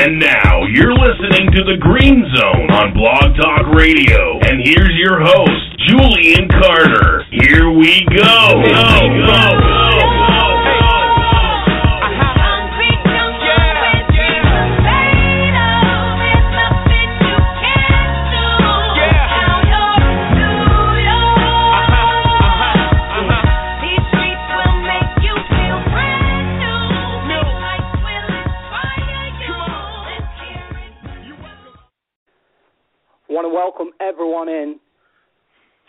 And 0.00 0.18
now 0.18 0.64
you're 0.64 0.96
listening 0.96 1.52
to 1.52 1.62
the 1.62 1.76
Green 1.76 2.24
Zone 2.34 2.70
on 2.72 2.94
Blog 2.94 3.36
Talk 3.36 3.68
Radio. 3.76 4.40
And 4.48 4.56
here's 4.64 4.96
your 4.96 5.20
host, 5.20 5.76
Julian 5.92 6.48
Carter. 6.48 7.28
Here 7.28 7.68
we 7.68 8.08
go. 8.08 8.64
Go, 8.64 8.96
go, 9.28 9.69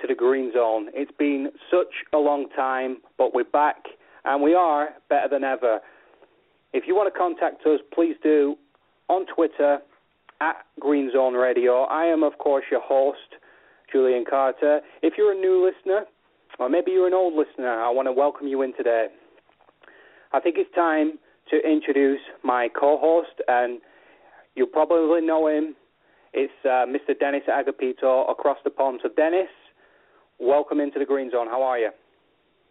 to 0.02 0.08
the 0.08 0.16
Green 0.16 0.52
Zone. 0.54 0.88
It's 0.94 1.12
been 1.18 1.50
such 1.70 1.94
a 2.14 2.18
long 2.18 2.48
time, 2.56 2.98
but 3.18 3.34
we're 3.34 3.44
back 3.44 3.78
and 4.26 4.42
we 4.42 4.54
are 4.54 4.90
better 5.10 5.28
than 5.30 5.44
ever. 5.44 5.80
If 6.74 6.84
you 6.88 6.96
want 6.96 7.14
to 7.14 7.18
contact 7.18 7.66
us, 7.66 7.80
please 7.94 8.16
do 8.24 8.56
on 9.10 9.26
Twitter 9.34 9.80
at 10.40 10.56
Green 10.80 11.12
Zone 11.12 11.34
Radio. 11.34 11.84
I 11.84 12.06
am, 12.06 12.24
of 12.24 12.38
course, 12.38 12.66
your 12.72 12.82
host, 12.82 13.20
Julian 13.92 14.26
Carter. 14.30 14.82
If 15.02 15.14
you're 15.18 15.34
a 15.34 15.40
new 15.40 15.64
listener, 15.66 16.06
or 16.60 16.70
maybe 16.70 16.92
you're 16.92 17.08
an 17.08 17.14
old 17.14 17.34
listener, 17.34 17.70
I 17.70 17.90
want 17.90 18.08
to 18.08 18.12
welcome 18.12 18.48
you 18.48 18.62
in 18.62 18.76
today. 18.76 19.08
I 20.34 20.40
think 20.40 20.56
it's 20.58 20.74
time 20.74 21.20
to 21.50 21.58
introduce 21.58 22.22
my 22.44 22.70
co 22.70 22.98
host, 22.98 23.42
and 23.48 23.80
you 24.56 24.66
probably 24.66 25.22
know 25.22 25.48
him 25.48 25.76
it's 26.34 26.54
uh, 26.64 26.86
Mr. 26.88 27.18
Dennis 27.20 27.44
Agapito 27.50 28.30
across 28.30 28.58
the 28.64 28.70
pond. 28.70 29.02
So, 29.04 29.10
Dennis, 29.16 29.50
welcome 30.42 30.80
into 30.80 31.00
the 31.00 31.06
Green 31.06 31.30
Zone. 31.32 31.48
How 31.48 31.62
are 31.62 31.78
you? 31.78 31.92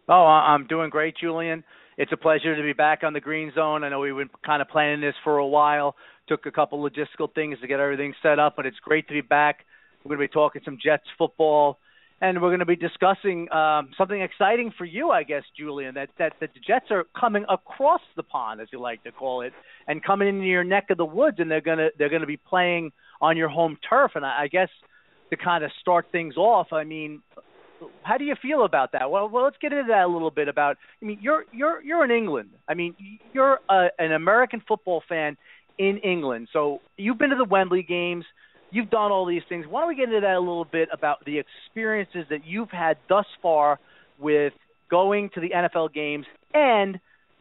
Oh, 0.09 0.25
I'm 0.25 0.67
doing 0.67 0.89
great, 0.89 1.15
Julian. 1.17 1.63
It's 1.97 2.11
a 2.11 2.17
pleasure 2.17 2.55
to 2.55 2.61
be 2.61 2.73
back 2.73 3.03
on 3.03 3.13
the 3.13 3.19
Green 3.19 3.51
Zone. 3.55 3.83
I 3.83 3.89
know 3.89 3.99
we've 3.99 4.15
been 4.15 4.29
kind 4.45 4.61
of 4.61 4.67
planning 4.67 5.01
this 5.01 5.15
for 5.23 5.37
a 5.37 5.47
while. 5.47 5.95
Took 6.27 6.45
a 6.45 6.51
couple 6.51 6.81
logistical 6.81 7.33
things 7.33 7.59
to 7.61 7.67
get 7.67 7.79
everything 7.79 8.13
set 8.21 8.39
up, 8.39 8.55
but 8.55 8.65
it's 8.65 8.77
great 8.79 9.07
to 9.07 9.13
be 9.13 9.21
back. 9.21 9.65
We're 10.03 10.15
going 10.15 10.27
to 10.27 10.31
be 10.31 10.33
talking 10.33 10.61
some 10.65 10.77
Jets 10.83 11.03
football, 11.17 11.77
and 12.19 12.41
we're 12.41 12.49
going 12.49 12.59
to 12.59 12.65
be 12.65 12.75
discussing 12.75 13.51
um, 13.51 13.91
something 13.97 14.19
exciting 14.19 14.73
for 14.77 14.85
you, 14.85 15.11
I 15.11 15.23
guess, 15.23 15.43
Julian. 15.57 15.95
That, 15.95 16.09
that 16.17 16.33
that 16.39 16.49
the 16.53 16.59
Jets 16.59 16.87
are 16.89 17.05
coming 17.17 17.45
across 17.49 18.01
the 18.15 18.23
pond, 18.23 18.61
as 18.61 18.67
you 18.73 18.79
like 18.79 19.03
to 19.03 19.11
call 19.11 19.41
it, 19.41 19.53
and 19.87 20.03
coming 20.03 20.27
into 20.27 20.45
your 20.45 20.63
neck 20.63 20.87
of 20.89 20.97
the 20.97 21.05
woods, 21.05 21.37
and 21.39 21.49
they're 21.51 21.61
gonna 21.61 21.89
they're 21.97 22.09
going 22.09 22.21
to 22.21 22.27
be 22.27 22.37
playing 22.37 22.91
on 23.21 23.37
your 23.37 23.49
home 23.49 23.77
turf. 23.87 24.11
And 24.15 24.25
I, 24.25 24.43
I 24.43 24.47
guess 24.47 24.69
to 25.29 25.37
kind 25.37 25.63
of 25.63 25.71
start 25.79 26.07
things 26.11 26.35
off, 26.35 26.73
I 26.73 26.83
mean, 26.83 27.21
how 28.03 28.17
do 28.17 28.25
you 28.25 28.35
feel 28.41 28.65
about 28.65 28.91
that? 28.93 29.09
Well, 29.09 29.29
well, 29.29 29.43
let's 29.43 29.57
get 29.61 29.73
into 29.73 29.87
that 29.89 30.05
a 30.05 30.07
little 30.07 30.31
bit. 30.31 30.47
About, 30.47 30.77
I 31.01 31.05
mean, 31.05 31.19
you're 31.21 31.45
you're 31.51 31.81
you're 31.81 32.03
in 32.03 32.11
England. 32.11 32.49
I 32.67 32.73
mean, 32.73 32.95
you're 33.33 33.59
a, 33.69 33.87
an 33.99 34.11
American 34.11 34.61
football 34.67 35.03
fan 35.07 35.37
in 35.77 35.97
England, 35.97 36.49
so 36.53 36.79
you've 36.97 37.17
been 37.17 37.29
to 37.29 37.35
the 37.35 37.45
Wembley 37.45 37.83
games. 37.83 38.25
You've 38.71 38.89
done 38.89 39.11
all 39.11 39.25
these 39.25 39.41
things. 39.49 39.65
Why 39.67 39.81
don't 39.81 39.89
we 39.89 39.95
get 39.95 40.05
into 40.05 40.21
that 40.21 40.35
a 40.35 40.39
little 40.39 40.65
bit 40.65 40.87
about 40.93 41.25
the 41.25 41.39
experiences 41.39 42.25
that 42.29 42.45
you've 42.45 42.71
had 42.71 42.97
thus 43.09 43.25
far 43.41 43.79
with 44.17 44.53
going 44.89 45.29
to 45.33 45.41
the 45.41 45.49
NFL 45.49 45.93
games 45.93 46.25
and 46.53 46.99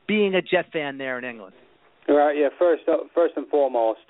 being 0.09 0.35
a 0.35 0.43
Jet 0.43 0.73
fan 0.73 0.99
there 0.99 1.19
in 1.19 1.25
England? 1.25 1.55
Right. 2.09 2.37
Yeah. 2.37 2.49
First, 2.59 2.83
uh, 2.89 2.97
first 3.15 3.35
and 3.37 3.47
foremost, 3.47 4.01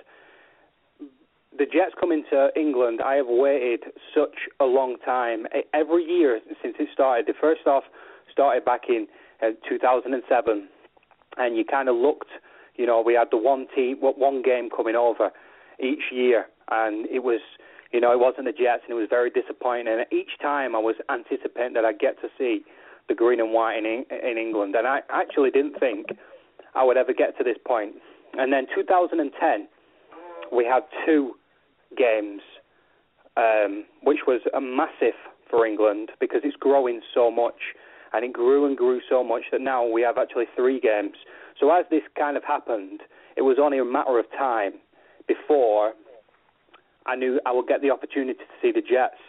the 1.57 1.65
Jets 1.65 1.93
coming 1.99 2.23
to 2.29 2.49
England, 2.55 3.01
I 3.03 3.15
have 3.15 3.27
waited 3.27 3.83
such 4.15 4.47
a 4.59 4.65
long 4.65 4.95
time. 5.03 5.47
Every 5.73 6.03
year 6.03 6.39
since 6.61 6.75
it 6.79 6.87
started. 6.93 7.25
The 7.27 7.33
first 7.39 7.67
off 7.67 7.83
started 8.31 8.63
back 8.63 8.81
in 8.87 9.07
uh, 9.43 9.51
2007, 9.67 10.67
and 11.37 11.57
you 11.57 11.65
kind 11.65 11.89
of 11.89 11.95
looked. 11.95 12.29
You 12.75 12.85
know, 12.85 13.03
we 13.05 13.13
had 13.13 13.27
the 13.31 13.37
one 13.37 13.67
team, 13.75 13.97
one 13.99 14.41
game 14.41 14.69
coming 14.69 14.95
over 14.95 15.31
each 15.79 16.11
year, 16.11 16.45
and 16.69 17.05
it 17.07 17.23
was, 17.23 17.41
you 17.91 17.99
know, 17.99 18.13
it 18.13 18.19
wasn't 18.19 18.45
the 18.45 18.53
Jets, 18.53 18.83
and 18.87 18.97
it 18.97 18.99
was 18.99 19.07
very 19.09 19.29
disappointing. 19.29 19.87
And 19.87 20.05
each 20.11 20.39
time 20.41 20.75
I 20.75 20.79
was 20.79 20.95
anticipating 21.09 21.73
that 21.73 21.83
I'd 21.83 21.99
get 21.99 22.19
to 22.21 22.29
see 22.37 22.63
the 23.09 23.13
green 23.13 23.41
and 23.41 23.51
white 23.51 23.77
in 23.77 24.05
in 24.09 24.37
England, 24.37 24.75
and 24.75 24.87
I 24.87 25.01
actually 25.09 25.51
didn't 25.51 25.79
think 25.79 26.07
I 26.75 26.85
would 26.85 26.95
ever 26.95 27.13
get 27.13 27.37
to 27.39 27.43
this 27.43 27.57
point. 27.67 27.95
And 28.33 28.53
then 28.53 28.67
2010, 28.73 29.67
we 30.53 30.63
had 30.63 30.83
two 31.05 31.35
games, 31.97 32.41
um, 33.37 33.85
which 34.03 34.19
was 34.27 34.41
a 34.53 34.61
massive 34.61 35.17
for 35.49 35.65
England 35.65 36.09
because 36.19 36.41
it's 36.43 36.55
growing 36.57 37.01
so 37.13 37.29
much, 37.29 37.75
and 38.13 38.25
it 38.25 38.33
grew 38.33 38.65
and 38.65 38.77
grew 38.77 39.01
so 39.09 39.23
much 39.23 39.43
that 39.51 39.61
now 39.61 39.85
we 39.85 40.01
have 40.01 40.17
actually 40.17 40.45
three 40.55 40.79
games. 40.79 41.15
So 41.59 41.71
as 41.71 41.85
this 41.89 42.01
kind 42.17 42.37
of 42.37 42.43
happened, 42.43 43.01
it 43.37 43.41
was 43.41 43.57
only 43.61 43.79
a 43.79 43.85
matter 43.85 44.19
of 44.19 44.25
time 44.37 44.73
before 45.27 45.93
I 47.05 47.15
knew 47.15 47.39
I 47.45 47.51
would 47.51 47.67
get 47.67 47.81
the 47.81 47.91
opportunity 47.91 48.39
to 48.39 48.45
see 48.61 48.71
the 48.71 48.81
Jets. 48.81 49.19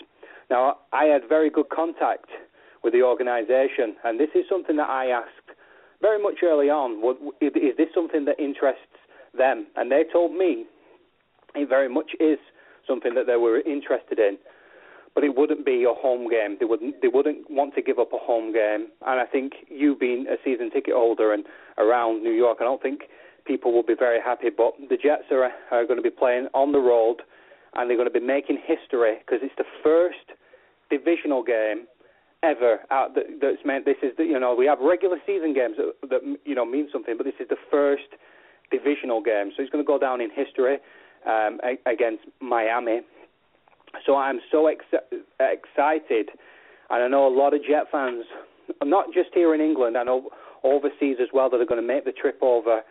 Now 0.50 0.78
I 0.92 1.04
had 1.04 1.22
very 1.28 1.50
good 1.50 1.68
contact 1.70 2.26
with 2.82 2.92
the 2.92 3.02
organisation, 3.02 3.96
and 4.04 4.18
this 4.18 4.30
is 4.34 4.44
something 4.48 4.76
that 4.76 4.90
I 4.90 5.06
asked 5.06 5.56
very 6.00 6.20
much 6.20 6.38
early 6.42 6.68
on. 6.68 7.00
Is 7.40 7.76
this 7.76 7.88
something 7.94 8.24
that 8.24 8.38
interests 8.40 8.98
them? 9.36 9.66
And 9.76 9.90
they 9.90 10.02
told 10.12 10.34
me 10.34 10.66
it 11.54 11.68
very 11.68 11.88
much 11.88 12.12
is 12.20 12.38
something 12.86 13.14
that 13.14 13.26
they 13.26 13.36
were 13.36 13.60
interested 13.60 14.18
in. 14.18 14.38
But 15.14 15.24
it 15.24 15.36
wouldn't 15.36 15.66
be 15.66 15.84
a 15.84 15.92
home 15.92 16.30
game. 16.30 16.56
They 16.58 16.64
wouldn't. 16.64 17.02
They 17.02 17.08
wouldn't 17.08 17.50
want 17.50 17.74
to 17.74 17.82
give 17.82 17.98
up 17.98 18.12
a 18.14 18.18
home 18.18 18.52
game. 18.52 18.88
And 19.06 19.20
I 19.20 19.26
think 19.26 19.52
you 19.68 19.94
being 19.94 20.26
a 20.26 20.36
season 20.42 20.70
ticket 20.70 20.94
holder 20.94 21.34
and 21.34 21.44
around 21.76 22.22
New 22.22 22.32
York, 22.32 22.58
I 22.60 22.64
don't 22.64 22.80
think 22.80 23.02
people 23.44 23.72
will 23.72 23.82
be 23.82 23.94
very 23.98 24.20
happy. 24.20 24.48
But 24.48 24.72
the 24.88 24.96
Jets 24.96 25.24
are 25.30 25.50
are 25.70 25.84
going 25.84 25.98
to 25.98 26.02
be 26.02 26.10
playing 26.10 26.48
on 26.54 26.72
the 26.72 26.78
road, 26.78 27.18
and 27.74 27.90
they're 27.90 27.96
going 27.98 28.08
to 28.08 28.20
be 28.20 28.24
making 28.24 28.58
history 28.64 29.18
because 29.18 29.40
it's 29.42 29.54
the 29.58 29.68
first 29.82 30.32
divisional 30.88 31.42
game 31.42 31.86
ever 32.42 32.80
out 32.90 33.14
that, 33.14 33.24
that's 33.40 33.64
meant. 33.66 33.84
This 33.84 34.00
is 34.02 34.16
the, 34.16 34.24
you 34.24 34.40
know 34.40 34.54
we 34.54 34.64
have 34.64 34.78
regular 34.80 35.18
season 35.26 35.52
games 35.52 35.76
that, 35.76 36.08
that 36.08 36.22
you 36.46 36.54
know 36.54 36.64
mean 36.64 36.88
something, 36.90 37.18
but 37.18 37.24
this 37.24 37.36
is 37.38 37.48
the 37.50 37.60
first 37.70 38.16
divisional 38.70 39.20
game. 39.20 39.52
So 39.54 39.62
it's 39.62 39.70
going 39.70 39.84
to 39.84 39.86
go 39.86 39.98
down 39.98 40.22
in 40.22 40.30
history 40.30 40.78
um, 41.26 41.60
against 41.86 42.24
Miami. 42.40 43.00
So 44.06 44.16
I'm 44.16 44.40
so 44.50 44.66
ex- 44.66 44.84
excited, 45.38 46.30
and 46.90 47.02
I 47.02 47.08
know 47.08 47.26
a 47.26 47.34
lot 47.34 47.54
of 47.54 47.60
Jet 47.62 47.84
fans, 47.90 48.24
not 48.82 49.06
just 49.12 49.30
here 49.34 49.54
in 49.54 49.60
England, 49.60 49.96
I 49.96 50.02
know 50.02 50.30
overseas 50.64 51.16
as 51.20 51.28
well, 51.32 51.50
that 51.50 51.60
are 51.60 51.66
going 51.66 51.80
to 51.80 51.86
make 51.86 52.04
the 52.04 52.12
trip 52.12 52.38
over, 52.40 52.82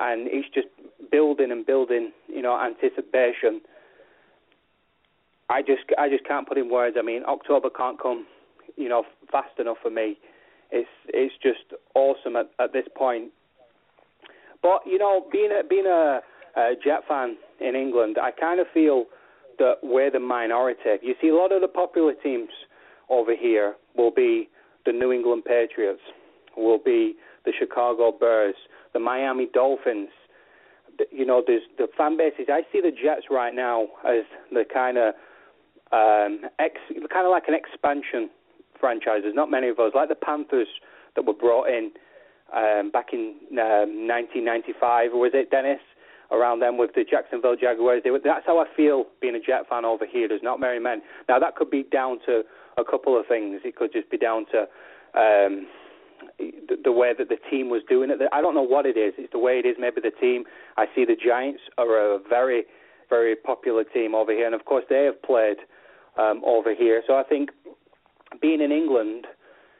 and 0.00 0.28
it's 0.28 0.48
just 0.52 0.68
building 1.10 1.50
and 1.52 1.64
building, 1.64 2.12
you 2.28 2.42
know, 2.42 2.58
anticipation. 2.60 3.60
I 5.50 5.62
just, 5.62 5.82
I 5.96 6.08
just 6.08 6.26
can't 6.26 6.46
put 6.46 6.58
in 6.58 6.70
words. 6.70 6.96
I 6.98 7.02
mean, 7.02 7.22
October 7.26 7.70
can't 7.70 8.00
come, 8.00 8.26
you 8.76 8.88
know, 8.88 9.04
fast 9.30 9.58
enough 9.58 9.78
for 9.82 9.90
me. 9.90 10.18
It's, 10.70 10.88
it's 11.08 11.34
just 11.42 11.80
awesome 11.94 12.36
at, 12.36 12.50
at 12.58 12.72
this 12.72 12.86
point. 12.94 13.30
But 14.62 14.80
you 14.86 14.98
know, 14.98 15.26
being 15.30 15.50
a, 15.52 15.66
being 15.66 15.86
a, 15.86 16.20
a 16.58 16.74
Jet 16.82 17.00
fan 17.06 17.36
in 17.60 17.74
England, 17.76 18.16
I 18.20 18.30
kind 18.30 18.60
of 18.60 18.66
feel 18.74 19.04
that 19.58 19.74
we're 19.82 20.10
the 20.10 20.20
minority. 20.20 20.80
You 21.02 21.14
see, 21.20 21.28
a 21.28 21.34
lot 21.34 21.52
of 21.52 21.60
the 21.60 21.68
popular 21.68 22.14
teams 22.14 22.50
over 23.08 23.34
here 23.36 23.74
will 23.96 24.10
be 24.10 24.48
the 24.84 24.92
New 24.92 25.12
England 25.12 25.44
Patriots, 25.44 26.00
will 26.56 26.78
be 26.78 27.14
the 27.44 27.52
Chicago 27.58 28.12
Bears, 28.12 28.54
the 28.92 28.98
Miami 28.98 29.48
Dolphins. 29.52 30.10
You 31.12 31.24
know, 31.24 31.42
there's 31.46 31.62
the 31.76 31.86
fan 31.96 32.16
bases. 32.16 32.46
I 32.48 32.62
see 32.72 32.80
the 32.80 32.90
Jets 32.90 33.26
right 33.30 33.54
now 33.54 33.86
as 34.06 34.24
the 34.52 34.64
kind 34.72 34.98
of 34.98 35.14
um, 35.92 36.50
ex, 36.58 36.74
kind 37.12 37.26
of 37.26 37.30
like 37.30 37.44
an 37.48 37.54
expansion 37.54 38.30
franchise. 38.80 39.20
There's 39.22 39.34
not 39.34 39.50
many 39.50 39.68
of 39.68 39.78
us, 39.78 39.92
like 39.94 40.08
the 40.08 40.16
Panthers 40.16 40.68
that 41.14 41.24
were 41.24 41.34
brought 41.34 41.68
in 41.68 41.92
um, 42.54 42.90
back 42.90 43.12
in 43.12 43.36
um, 43.52 44.08
1995. 44.08 45.12
Was 45.12 45.32
it 45.34 45.50
Dennis? 45.50 45.80
Around 46.30 46.60
them 46.60 46.76
with 46.76 46.90
the 46.94 47.04
Jacksonville 47.08 47.56
Jaguars. 47.56 48.02
They, 48.04 48.10
that's 48.22 48.46
how 48.46 48.58
I 48.58 48.66
feel 48.76 49.04
being 49.20 49.34
a 49.34 49.40
Jet 49.40 49.68
fan 49.68 49.84
over 49.84 50.06
here. 50.06 50.28
There's 50.28 50.42
not 50.42 50.60
many 50.60 50.78
men. 50.78 51.02
Now 51.28 51.38
that 51.38 51.56
could 51.56 51.70
be 51.70 51.84
down 51.84 52.18
to 52.26 52.42
a 52.76 52.84
couple 52.84 53.18
of 53.18 53.26
things. 53.26 53.60
It 53.64 53.76
could 53.76 53.92
just 53.92 54.10
be 54.10 54.18
down 54.18 54.46
to 54.52 54.60
um, 55.18 55.66
the, 56.38 56.76
the 56.84 56.92
way 56.92 57.12
that 57.16 57.28
the 57.28 57.38
team 57.50 57.70
was 57.70 57.82
doing 57.88 58.10
it. 58.10 58.20
I 58.32 58.40
don't 58.40 58.54
know 58.54 58.62
what 58.62 58.86
it 58.86 58.96
is. 58.96 59.14
It's 59.18 59.32
the 59.32 59.38
way 59.38 59.58
it 59.64 59.66
is. 59.66 59.76
Maybe 59.78 60.00
the 60.00 60.12
team. 60.20 60.44
I 60.76 60.86
see 60.94 61.04
the 61.04 61.16
Giants 61.16 61.62
are 61.78 62.14
a 62.14 62.18
very, 62.28 62.64
very 63.08 63.34
popular 63.34 63.84
team 63.84 64.14
over 64.14 64.32
here, 64.32 64.46
and 64.46 64.54
of 64.54 64.64
course 64.64 64.84
they 64.88 65.04
have 65.04 65.20
played 65.22 65.58
um, 66.18 66.42
over 66.44 66.74
here. 66.74 67.02
So 67.06 67.16
I 67.16 67.22
think 67.22 67.50
being 68.40 68.60
in 68.60 68.70
England 68.70 69.26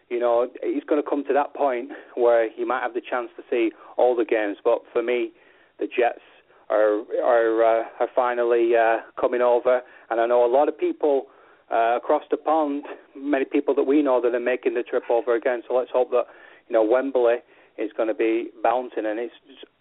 you 0.08 0.18
know, 0.18 0.48
it's 0.62 0.86
going 0.86 1.02
to 1.02 1.08
come 1.08 1.24
to 1.26 1.34
that 1.34 1.54
point 1.54 1.90
where 2.14 2.50
you 2.56 2.66
might 2.66 2.82
have 2.82 2.94
the 2.94 3.02
chance 3.02 3.28
to 3.36 3.42
see 3.50 3.72
all 3.96 4.16
the 4.16 4.24
games. 4.24 4.56
But 4.64 4.78
for 4.92 5.02
me, 5.02 5.32
the 5.78 5.86
Jets 5.86 6.22
are 6.70 7.02
are 7.22 7.80
uh, 7.80 7.84
are 8.00 8.08
finally 8.14 8.72
uh, 8.76 8.98
coming 9.20 9.40
over, 9.40 9.80
and 10.10 10.20
I 10.20 10.26
know 10.26 10.44
a 10.44 10.52
lot 10.52 10.68
of 10.68 10.78
people 10.78 11.26
uh, 11.72 11.96
across 11.96 12.22
the 12.30 12.36
pond, 12.36 12.84
many 13.16 13.44
people 13.44 13.74
that 13.74 13.84
we 13.84 14.02
know 14.02 14.20
that 14.20 14.34
are 14.34 14.40
making 14.40 14.74
the 14.74 14.82
trip 14.82 15.04
over 15.10 15.34
again. 15.34 15.62
So 15.68 15.74
let's 15.74 15.90
hope 15.92 16.10
that 16.10 16.24
you 16.68 16.72
know 16.74 16.84
Wembley 16.84 17.36
is 17.76 17.90
going 17.96 18.08
to 18.08 18.14
be 18.14 18.50
bouncing, 18.62 19.06
and 19.06 19.18
it's 19.18 19.34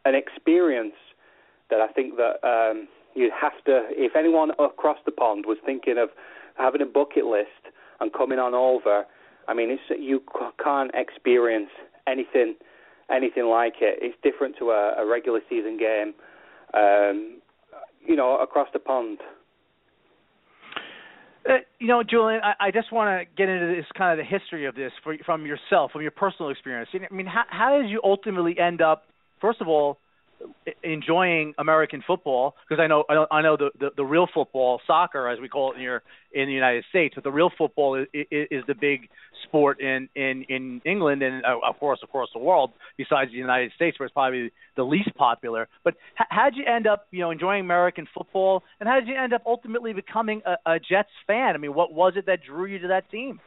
an 0.05 0.15
experience 0.15 0.95
that 1.69 1.81
I 1.81 1.87
think 1.87 2.15
that 2.17 2.45
um, 2.47 2.87
you 3.15 3.31
have 3.39 3.63
to. 3.65 3.83
If 3.91 4.15
anyone 4.15 4.51
across 4.59 4.97
the 5.05 5.11
pond 5.11 5.45
was 5.47 5.57
thinking 5.65 5.97
of 5.97 6.09
having 6.57 6.81
a 6.81 6.85
bucket 6.85 7.25
list 7.25 7.73
and 7.99 8.13
coming 8.13 8.39
on 8.39 8.53
over, 8.53 9.05
I 9.47 9.53
mean, 9.53 9.69
it's 9.71 9.99
you 9.99 10.21
can't 10.63 10.91
experience 10.93 11.69
anything 12.07 12.55
anything 13.09 13.45
like 13.45 13.75
it. 13.81 13.99
It's 14.01 14.17
different 14.21 14.55
to 14.59 14.71
a, 14.71 14.95
a 14.97 15.05
regular 15.07 15.39
season 15.49 15.77
game, 15.77 16.13
um, 16.73 17.41
you 18.05 18.15
know, 18.15 18.37
across 18.39 18.67
the 18.73 18.79
pond. 18.79 19.19
Uh, 21.47 21.57
you 21.79 21.87
know, 21.87 22.03
Julian, 22.03 22.41
I, 22.43 22.67
I 22.67 22.71
just 22.71 22.91
want 22.91 23.21
to 23.21 23.35
get 23.37 23.47
into 23.49 23.73
this 23.73 23.85
kind 23.97 24.19
of 24.19 24.23
the 24.23 24.29
history 24.29 24.65
of 24.65 24.75
this 24.75 24.91
for, 25.03 25.15
from 25.25 25.45
yourself, 25.45 25.91
from 25.91 26.01
your 26.01 26.11
personal 26.11 26.51
experience. 26.51 26.89
I 26.93 27.13
mean, 27.13 27.25
how, 27.25 27.43
how 27.49 27.77
did 27.81 27.89
you 27.89 28.01
ultimately 28.03 28.59
end 28.59 28.81
up, 28.81 29.03
first 29.39 29.61
of 29.61 29.67
all, 29.67 29.97
enjoying 30.83 31.53
American 31.57 32.03
football 32.05 32.55
because 32.67 32.81
I 32.81 32.87
know 32.87 33.03
I 33.09 33.13
know, 33.13 33.27
I 33.31 33.41
know 33.41 33.57
the, 33.57 33.69
the 33.79 33.89
the 33.97 34.03
real 34.03 34.27
football, 34.31 34.79
soccer 34.85 35.27
as 35.27 35.39
we 35.39 35.49
call 35.49 35.73
it 35.73 35.79
here 35.79 36.03
in 36.33 36.47
the 36.47 36.53
United 36.53 36.85
States, 36.89 37.15
but 37.15 37.23
the 37.23 37.31
real 37.31 37.49
football 37.57 37.95
is, 37.95 38.07
is, 38.31 38.63
the 38.67 38.75
big 38.75 39.09
sport 39.43 39.79
in 39.81 40.09
in 40.15 40.45
in 40.49 40.81
England 40.85 41.23
and 41.23 41.43
uh, 41.45 41.57
of 41.67 41.79
course 41.79 41.99
across 42.03 42.29
the 42.33 42.39
world. 42.39 42.71
Besides 42.97 43.31
the 43.31 43.37
United 43.37 43.71
States, 43.75 43.99
where 43.99 44.05
it's 44.05 44.13
probably 44.13 44.51
the 44.75 44.83
least 44.83 45.13
popular. 45.15 45.67
But 45.83 45.95
how'd 46.15 46.55
you 46.55 46.65
end 46.65 46.85
up, 46.85 47.07
you 47.11 47.19
know, 47.19 47.31
enjoying 47.31 47.61
American 47.61 48.07
football, 48.13 48.63
and 48.79 48.87
how 48.87 48.99
did 48.99 49.07
you 49.07 49.15
end 49.15 49.33
up 49.33 49.43
ultimately 49.45 49.93
becoming 49.93 50.41
a, 50.45 50.71
a 50.71 50.79
Jets 50.79 51.09
fan? 51.25 51.55
I 51.55 51.57
mean, 51.57 51.73
what 51.73 51.93
was 51.93 52.13
it 52.15 52.25
that 52.27 52.39
drew 52.45 52.65
you 52.65 52.79
to 52.79 52.87
that 52.89 53.09
team? 53.09 53.39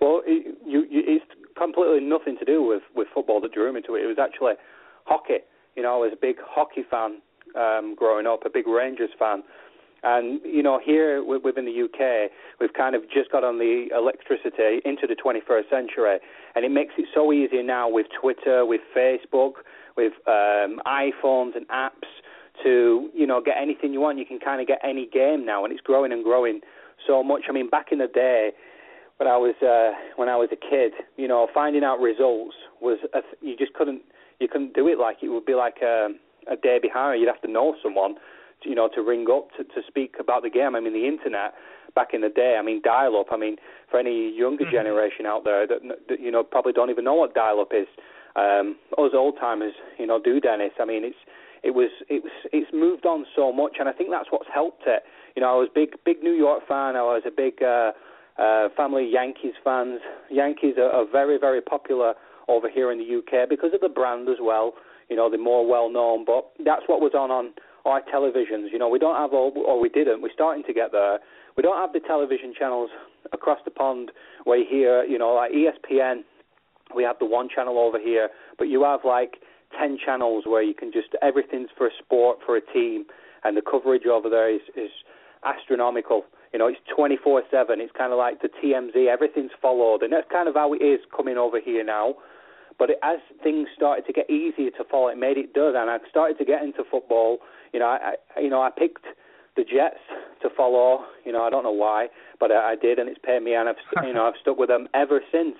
Well, 0.00 0.22
it, 0.26 0.58
you, 0.66 0.84
you, 0.90 1.02
it's 1.06 1.24
completely 1.56 2.00
nothing 2.00 2.36
to 2.38 2.44
do 2.44 2.62
with 2.62 2.82
with 2.94 3.08
football 3.14 3.40
that 3.40 3.52
drew 3.52 3.72
me 3.72 3.80
to 3.86 3.94
it. 3.96 4.02
It 4.02 4.06
was 4.06 4.18
actually 4.20 4.54
hockey 5.04 5.42
you 5.76 5.82
know, 5.82 5.94
I 5.94 5.98
was 5.98 6.12
a 6.12 6.20
big 6.20 6.36
hockey 6.44 6.82
fan 6.90 7.22
um, 7.56 7.94
growing 7.96 8.26
up, 8.26 8.44
a 8.44 8.50
big 8.50 8.66
Rangers 8.66 9.10
fan. 9.18 9.42
And 10.04 10.40
you 10.44 10.62
know, 10.62 10.80
here 10.84 11.22
within 11.24 11.64
the 11.64 11.82
UK, 11.84 12.30
we've 12.60 12.72
kind 12.72 12.96
of 12.96 13.02
just 13.02 13.30
got 13.30 13.44
on 13.44 13.58
the 13.58 13.86
electricity 13.96 14.82
into 14.84 15.06
the 15.06 15.14
21st 15.14 15.70
century, 15.70 16.18
and 16.56 16.64
it 16.64 16.70
makes 16.70 16.94
it 16.98 17.06
so 17.14 17.32
easy 17.32 17.62
now 17.62 17.88
with 17.88 18.06
Twitter, 18.20 18.66
with 18.66 18.80
Facebook, 18.96 19.62
with 19.96 20.12
um, 20.26 20.80
iPhones 20.86 21.54
and 21.54 21.68
apps 21.68 22.10
to 22.64 23.10
you 23.14 23.26
know 23.26 23.40
get 23.40 23.54
anything 23.60 23.92
you 23.92 24.00
want. 24.00 24.18
You 24.18 24.26
can 24.26 24.40
kind 24.40 24.60
of 24.60 24.66
get 24.66 24.80
any 24.82 25.06
game 25.06 25.46
now, 25.46 25.64
and 25.64 25.72
it's 25.72 25.82
growing 25.82 26.10
and 26.10 26.24
growing 26.24 26.60
so 27.06 27.22
much. 27.22 27.42
I 27.48 27.52
mean, 27.52 27.70
back 27.70 27.92
in 27.92 27.98
the 27.98 28.08
day 28.08 28.50
when 29.18 29.28
I 29.28 29.36
was 29.36 29.54
uh, 29.62 29.96
when 30.16 30.28
I 30.28 30.34
was 30.34 30.48
a 30.50 30.56
kid, 30.56 30.94
you 31.16 31.28
know, 31.28 31.46
finding 31.54 31.84
out 31.84 32.00
results 32.00 32.56
was 32.80 32.98
a 33.14 33.20
th- 33.20 33.38
you 33.40 33.56
just 33.56 33.72
couldn't 33.74 34.02
you 34.42 34.48
couldn't 34.48 34.74
do 34.74 34.88
it 34.88 34.98
like 34.98 35.18
it 35.22 35.28
would 35.28 35.46
be 35.46 35.54
like 35.54 35.76
a, 35.82 36.08
a 36.50 36.56
day 36.56 36.78
behind. 36.82 37.20
You'd 37.20 37.28
have 37.28 37.40
to 37.42 37.50
know 37.50 37.74
someone, 37.82 38.16
to, 38.62 38.68
you 38.68 38.74
know, 38.74 38.88
to 38.94 39.00
ring 39.00 39.26
up 39.32 39.48
to, 39.56 39.64
to 39.64 39.86
speak 39.86 40.16
about 40.20 40.42
the 40.42 40.50
game. 40.50 40.74
I 40.74 40.80
mean, 40.80 40.92
the 40.92 41.06
internet 41.06 41.54
back 41.94 42.08
in 42.12 42.20
the 42.22 42.28
day. 42.28 42.56
I 42.58 42.62
mean, 42.62 42.80
dial-up. 42.82 43.26
I 43.30 43.36
mean, 43.36 43.56
for 43.90 43.98
any 44.00 44.36
younger 44.36 44.64
mm-hmm. 44.64 44.74
generation 44.74 45.26
out 45.26 45.44
there 45.44 45.66
that, 45.66 45.80
that 46.08 46.20
you 46.20 46.30
know 46.30 46.42
probably 46.42 46.72
don't 46.72 46.90
even 46.90 47.04
know 47.04 47.14
what 47.14 47.34
dial-up 47.34 47.72
is. 47.72 47.86
Um, 48.34 48.76
us 48.96 49.12
old 49.14 49.36
timers, 49.38 49.74
you 49.98 50.06
know, 50.06 50.18
do 50.22 50.40
Dennis. 50.40 50.72
I 50.80 50.86
mean, 50.86 51.04
it's 51.04 51.16
it 51.62 51.74
was 51.74 51.90
it 52.08 52.22
was 52.22 52.32
it's 52.52 52.70
moved 52.72 53.06
on 53.06 53.26
so 53.36 53.52
much, 53.52 53.76
and 53.78 53.88
I 53.88 53.92
think 53.92 54.10
that's 54.10 54.28
what's 54.30 54.48
helped 54.52 54.84
it. 54.86 55.02
You 55.36 55.42
know, 55.42 55.50
I 55.54 55.58
was 55.58 55.68
big 55.74 55.90
big 56.04 56.22
New 56.22 56.32
York 56.32 56.66
fan. 56.66 56.96
I 56.96 57.02
was 57.02 57.22
a 57.26 57.30
big 57.30 57.62
uh, 57.62 57.92
uh, 58.38 58.68
family 58.76 59.08
Yankees 59.10 59.54
fans. 59.62 60.00
Yankees 60.30 60.74
are, 60.78 60.90
are 60.90 61.06
very 61.10 61.38
very 61.38 61.60
popular 61.60 62.14
over 62.48 62.68
here 62.68 62.92
in 62.92 62.98
the 62.98 63.18
UK 63.18 63.48
because 63.48 63.70
of 63.74 63.80
the 63.80 63.88
brand 63.88 64.28
as 64.28 64.38
well. 64.40 64.74
You 65.08 65.16
know, 65.16 65.28
they're 65.28 65.38
more 65.38 65.66
well 65.66 65.90
known, 65.90 66.24
but 66.24 66.50
that's 66.64 66.82
what 66.86 67.00
was 67.00 67.12
on 67.14 67.30
on 67.30 67.52
our 67.84 68.00
televisions. 68.02 68.72
You 68.72 68.78
know, 68.78 68.88
we 68.88 68.98
don't 68.98 69.16
have 69.16 69.32
all, 69.32 69.52
or 69.66 69.80
we 69.80 69.88
didn't. 69.88 70.22
We're 70.22 70.32
starting 70.32 70.64
to 70.64 70.72
get 70.72 70.92
there. 70.92 71.18
We 71.56 71.62
don't 71.62 71.76
have 71.76 71.92
the 71.92 72.00
television 72.00 72.54
channels 72.58 72.90
across 73.32 73.58
the 73.64 73.70
pond 73.70 74.12
where 74.44 74.58
you 74.58 74.66
hear, 74.68 75.04
you 75.04 75.18
know, 75.18 75.34
like 75.34 75.52
ESPN. 75.52 76.22
We 76.94 77.02
have 77.04 77.16
the 77.18 77.26
one 77.26 77.48
channel 77.48 77.78
over 77.78 77.98
here, 77.98 78.28
but 78.58 78.64
you 78.64 78.84
have 78.84 79.00
like 79.04 79.38
ten 79.78 79.98
channels 80.04 80.44
where 80.46 80.62
you 80.62 80.74
can 80.74 80.92
just 80.92 81.08
everything's 81.22 81.70
for 81.76 81.86
a 81.86 81.90
sport 81.98 82.38
for 82.44 82.56
a 82.56 82.60
team, 82.60 83.04
and 83.44 83.56
the 83.56 83.62
coverage 83.62 84.06
over 84.06 84.28
there 84.28 84.52
is 84.52 84.60
is 84.76 84.90
astronomical. 85.44 86.24
You 86.52 86.58
know, 86.58 86.68
it's 86.68 86.80
24/7. 86.96 87.80
It's 87.80 87.92
kind 87.96 88.12
of 88.12 88.18
like 88.18 88.42
the 88.42 88.48
TMZ. 88.48 89.08
Everything's 89.08 89.52
followed, 89.60 90.02
and 90.02 90.12
that's 90.12 90.30
kind 90.30 90.48
of 90.48 90.54
how 90.54 90.74
it 90.74 90.82
is 90.82 91.00
coming 91.14 91.38
over 91.38 91.58
here 91.60 91.84
now. 91.84 92.16
But 92.78 92.90
it, 92.90 92.98
as 93.02 93.18
things 93.42 93.68
started 93.76 94.06
to 94.06 94.12
get 94.12 94.30
easier 94.30 94.70
to 94.70 94.84
follow, 94.90 95.08
it 95.08 95.18
made 95.18 95.38
it 95.38 95.52
done, 95.54 95.76
and 95.76 95.90
I 95.90 95.98
started 96.08 96.38
to 96.38 96.44
get 96.44 96.62
into 96.62 96.82
football. 96.90 97.38
You 97.72 97.80
know, 97.80 97.86
I, 97.86 98.14
I 98.36 98.40
you 98.40 98.50
know 98.50 98.62
I 98.62 98.70
picked 98.70 99.04
the 99.56 99.62
Jets 99.62 100.00
to 100.42 100.48
follow. 100.56 101.04
You 101.24 101.32
know, 101.32 101.42
I 101.42 101.50
don't 101.50 101.64
know 101.64 101.72
why, 101.72 102.08
but 102.40 102.50
I, 102.50 102.72
I 102.72 102.76
did, 102.76 102.98
and 102.98 103.08
it's 103.08 103.20
paid 103.24 103.42
me, 103.42 103.54
and 103.54 103.68
I've 103.68 103.76
you 104.04 104.14
know 104.14 104.26
I've 104.26 104.40
stuck 104.40 104.58
with 104.58 104.68
them 104.68 104.88
ever 104.94 105.20
since. 105.30 105.56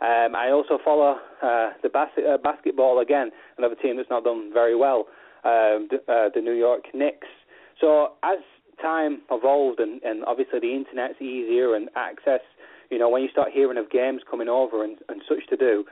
Um, 0.00 0.36
I 0.36 0.50
also 0.50 0.78
follow 0.84 1.16
uh, 1.42 1.70
the 1.82 1.88
bas- 1.88 2.16
uh, 2.18 2.38
basketball 2.38 3.00
again, 3.00 3.30
another 3.56 3.74
team 3.74 3.96
that's 3.96 4.10
not 4.10 4.22
done 4.22 4.50
very 4.52 4.76
well, 4.76 5.06
um, 5.44 5.88
the, 5.90 5.98
uh, 6.08 6.30
the 6.32 6.40
New 6.40 6.52
York 6.52 6.84
Knicks. 6.94 7.26
So 7.80 8.12
as 8.22 8.38
time 8.80 9.22
evolved, 9.30 9.80
and, 9.80 10.00
and 10.02 10.24
obviously 10.24 10.60
the 10.60 10.72
internet's 10.72 11.20
easier 11.20 11.74
and 11.74 11.88
access, 11.96 12.40
you 12.90 12.98
know, 12.98 13.08
when 13.08 13.22
you 13.22 13.28
start 13.28 13.48
hearing 13.52 13.76
of 13.76 13.90
games 13.90 14.22
coming 14.30 14.48
over 14.48 14.84
and, 14.84 14.98
and 15.08 15.20
such 15.28 15.46
to 15.50 15.56
do, 15.56 15.84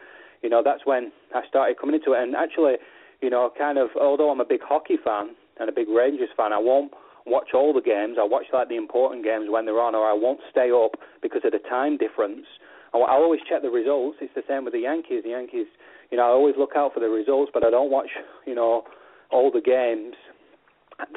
you 0.46 0.50
know, 0.50 0.62
that's 0.62 0.86
when 0.86 1.10
I 1.34 1.42
started 1.48 1.74
coming 1.76 1.96
into 1.96 2.12
it. 2.12 2.22
And 2.22 2.36
actually, 2.36 2.78
you 3.20 3.30
know, 3.30 3.50
kind 3.58 3.78
of, 3.78 3.88
although 4.00 4.30
I'm 4.30 4.38
a 4.38 4.44
big 4.44 4.60
hockey 4.62 4.94
fan 4.94 5.34
and 5.58 5.68
a 5.68 5.72
big 5.72 5.88
Rangers 5.88 6.28
fan, 6.36 6.52
I 6.52 6.58
won't 6.58 6.92
watch 7.26 7.48
all 7.52 7.74
the 7.74 7.82
games. 7.82 8.14
I 8.14 8.22
watch 8.22 8.46
like 8.52 8.68
the 8.68 8.76
important 8.76 9.24
games 9.24 9.46
when 9.50 9.66
they're 9.66 9.82
on, 9.82 9.96
or 9.96 10.06
I 10.06 10.12
won't 10.14 10.38
stay 10.48 10.70
up 10.70 10.94
because 11.20 11.42
of 11.42 11.50
the 11.50 11.58
time 11.58 11.96
difference. 11.96 12.46
I, 12.94 12.98
always 12.98 13.40
check 13.42 13.62
the 13.62 13.74
results. 13.74 14.18
It's 14.20 14.32
the 14.36 14.46
same 14.46 14.62
with 14.62 14.72
the 14.72 14.86
Yankees. 14.86 15.24
The 15.24 15.30
Yankees, 15.30 15.66
you 16.12 16.16
know, 16.16 16.22
I 16.22 16.30
always 16.30 16.54
look 16.56 16.76
out 16.76 16.94
for 16.94 17.00
the 17.00 17.10
results, 17.10 17.50
but 17.52 17.66
I 17.66 17.70
don't 17.70 17.90
watch, 17.90 18.10
you 18.46 18.54
know, 18.54 18.84
all 19.32 19.50
the 19.50 19.60
games. 19.60 20.14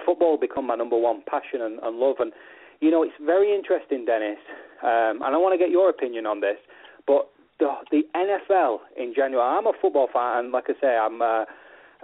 Football 0.07 0.39
become 0.41 0.65
my 0.65 0.75
number 0.75 0.97
one 0.97 1.21
passion 1.30 1.61
and, 1.61 1.77
and 1.83 1.97
love, 1.97 2.15
and 2.18 2.33
you 2.81 2.89
know, 2.89 3.04
it's 3.04 3.13
very 3.23 3.54
interesting, 3.54 4.06
Dennis. 4.06 4.42
Um, 4.81 5.21
and 5.21 5.35
I 5.35 5.37
want 5.37 5.54
to 5.54 5.59
get 5.61 5.69
your 5.69 5.89
opinion 5.89 6.25
on 6.25 6.42
this. 6.42 6.57
But 7.06 7.30
the 7.59 7.73
the 7.92 8.04
NFL 8.16 8.80
in 8.97 9.13
general. 9.16 9.42
I'm 9.42 9.68
a 9.68 9.73
football 9.81 10.07
fan, 10.11 10.45
and 10.45 10.51
like 10.51 10.66
I 10.69 10.73
say, 10.81 10.97
I'm 10.97 11.21
uh, 11.21 11.45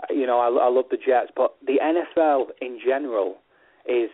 you 0.10 0.28
know 0.28 0.40
I, 0.40 0.48
I 0.48 0.70
love 0.70 0.86
the 0.92 0.98
Jets, 0.98 1.32
but 1.36 1.56
the 1.66 1.80
NFL 1.82 2.48
in 2.62 2.80
general 2.86 3.38
is 3.88 4.10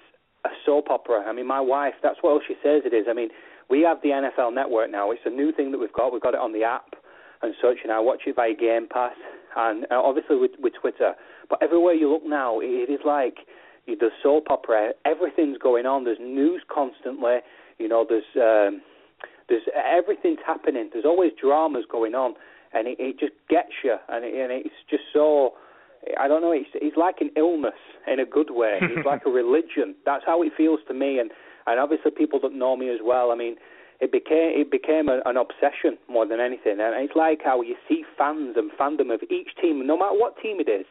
a 0.46 0.50
soap 0.66 0.90
opera. 0.90 1.24
I 1.28 1.34
mean, 1.34 1.48
my 1.48 1.62
wife, 1.62 1.94
that's 2.02 2.18
what 2.22 2.32
all 2.32 2.42
she 2.46 2.56
says 2.64 2.82
it 2.86 2.94
is. 2.94 3.06
I 3.10 3.14
mean, 3.14 3.30
we 3.70 3.82
have 3.82 3.98
the 4.02 4.10
NFL 4.10 4.54
Network 4.54 4.92
now. 4.92 5.12
It's 5.12 5.22
a 5.26 5.30
new 5.30 5.52
thing 5.52 5.72
that 5.72 5.78
we've 5.78 5.94
got. 5.94 6.12
We've 6.12 6.22
got 6.22 6.34
it 6.34 6.40
on 6.40 6.54
the 6.54 6.64
app 6.64 6.94
and 7.42 7.54
such, 7.62 7.78
and 7.84 7.92
I 7.92 8.00
watch 8.00 8.22
it 8.26 8.36
by 8.36 8.54
Game 8.54 8.88
Pass, 8.92 9.16
and 9.56 9.86
uh, 9.92 10.02
obviously 10.02 10.38
with 10.38 10.52
with 10.60 10.74
Twitter. 10.80 11.14
But 11.50 11.62
everywhere 11.62 11.94
you 11.94 12.12
look 12.12 12.24
now, 12.26 12.60
it, 12.60 12.90
it 12.90 12.94
is 12.94 13.02
like 13.06 13.38
the 13.88 14.10
soap 14.24 14.46
opera. 14.50 14.92
Everything's 15.06 15.58
going 15.58 15.86
on. 15.86 16.04
There's 16.04 16.20
news 16.20 16.62
constantly. 16.74 17.38
You 17.80 17.88
know, 17.88 18.06
there's 18.08 18.24
um, 18.36 18.82
there's 19.52 19.68
everything's 19.76 20.40
happening. 20.46 20.90
There's 20.92 21.06
always 21.06 21.32
dramas 21.40 21.84
going 21.92 22.16
on, 22.16 22.36
and 22.74 22.88
it, 22.88 22.98
it 23.00 23.20
just 23.20 23.34
gets 23.50 23.84
you, 23.84 23.98
and, 24.08 24.24
it, 24.24 24.34
and 24.34 24.52
it's 24.52 24.82
just 24.90 25.04
so. 25.14 25.54
I 26.18 26.28
don't 26.28 26.42
know. 26.42 26.52
It's 26.52 26.70
it's 26.74 26.98
like 26.98 27.18
an 27.20 27.30
illness 27.36 27.78
in 28.08 28.20
a 28.20 28.26
good 28.26 28.50
way. 28.50 28.80
It's 28.82 29.06
like 29.06 29.22
a 29.28 29.30
religion. 29.30 29.94
That's 30.06 30.24
how 30.26 30.42
it 30.42 30.54
feels 30.56 30.80
to 30.88 30.94
me, 30.94 31.20
and 31.20 31.30
and 31.68 31.80
obviously 31.80 32.10
people 32.10 32.40
that 32.42 32.54
know 32.54 32.76
me 32.76 32.90
as 32.90 33.00
well. 33.04 33.30
I 33.32 33.36
mean, 33.36 33.56
it 34.00 34.12
became 34.12 34.56
it 34.56 34.72
became 34.72 35.10
a, 35.10 35.22
an 35.26 35.38
obsession 35.38 36.00
more 36.10 36.26
than 36.26 36.40
anything, 36.40 36.80
and 36.80 36.96
it's 37.04 37.16
like 37.16 37.42
how 37.44 37.62
you 37.62 37.76
see 37.88 38.04
fans 38.18 38.56
and 38.56 38.72
fandom 38.80 39.14
of 39.14 39.22
each 39.30 39.54
team, 39.62 39.86
no 39.86 39.98
matter 39.98 40.16
what 40.18 40.42
team 40.42 40.58
it 40.60 40.70
is. 40.72 40.88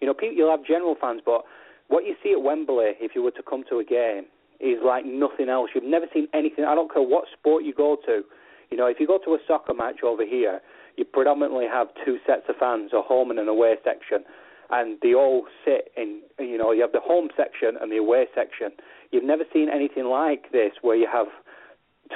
You 0.00 0.06
know, 0.06 0.14
people, 0.14 0.36
you'll 0.36 0.50
have 0.50 0.64
general 0.64 0.96
fans, 1.00 1.20
but 1.24 1.44
what 1.88 2.04
you 2.04 2.14
see 2.22 2.32
at 2.32 2.42
Wembley, 2.42 2.96
if 3.00 3.12
you 3.14 3.22
were 3.22 3.30
to 3.32 3.42
come 3.42 3.64
to 3.68 3.78
a 3.78 3.84
game, 3.84 4.24
is 4.60 4.78
like 4.84 5.04
nothing 5.04 5.48
else. 5.48 5.70
You've 5.74 5.84
never 5.84 6.06
seen 6.12 6.28
anything. 6.34 6.64
I 6.64 6.74
don't 6.74 6.92
care 6.92 7.02
what 7.02 7.24
sport 7.32 7.64
you 7.64 7.74
go 7.74 7.96
to. 8.06 8.22
You 8.70 8.76
know, 8.76 8.86
if 8.86 8.98
you 8.98 9.06
go 9.06 9.18
to 9.24 9.34
a 9.34 9.38
soccer 9.46 9.74
match 9.74 10.02
over 10.02 10.24
here, 10.24 10.60
you 10.96 11.04
predominantly 11.04 11.66
have 11.70 11.88
two 12.04 12.18
sets 12.26 12.42
of 12.48 12.56
fans, 12.56 12.92
a 12.92 13.02
home 13.02 13.30
and 13.30 13.38
an 13.38 13.48
away 13.48 13.74
section, 13.84 14.24
and 14.70 14.98
they 15.02 15.14
all 15.14 15.46
sit 15.64 15.92
in. 15.96 16.22
You 16.38 16.58
know, 16.58 16.72
you 16.72 16.82
have 16.82 16.92
the 16.92 17.00
home 17.00 17.28
section 17.36 17.76
and 17.80 17.90
the 17.90 17.96
away 17.96 18.26
section. 18.34 18.70
You've 19.10 19.24
never 19.24 19.44
seen 19.52 19.68
anything 19.68 20.06
like 20.06 20.50
this 20.52 20.72
where 20.82 20.96
you 20.96 21.06
have 21.12 21.26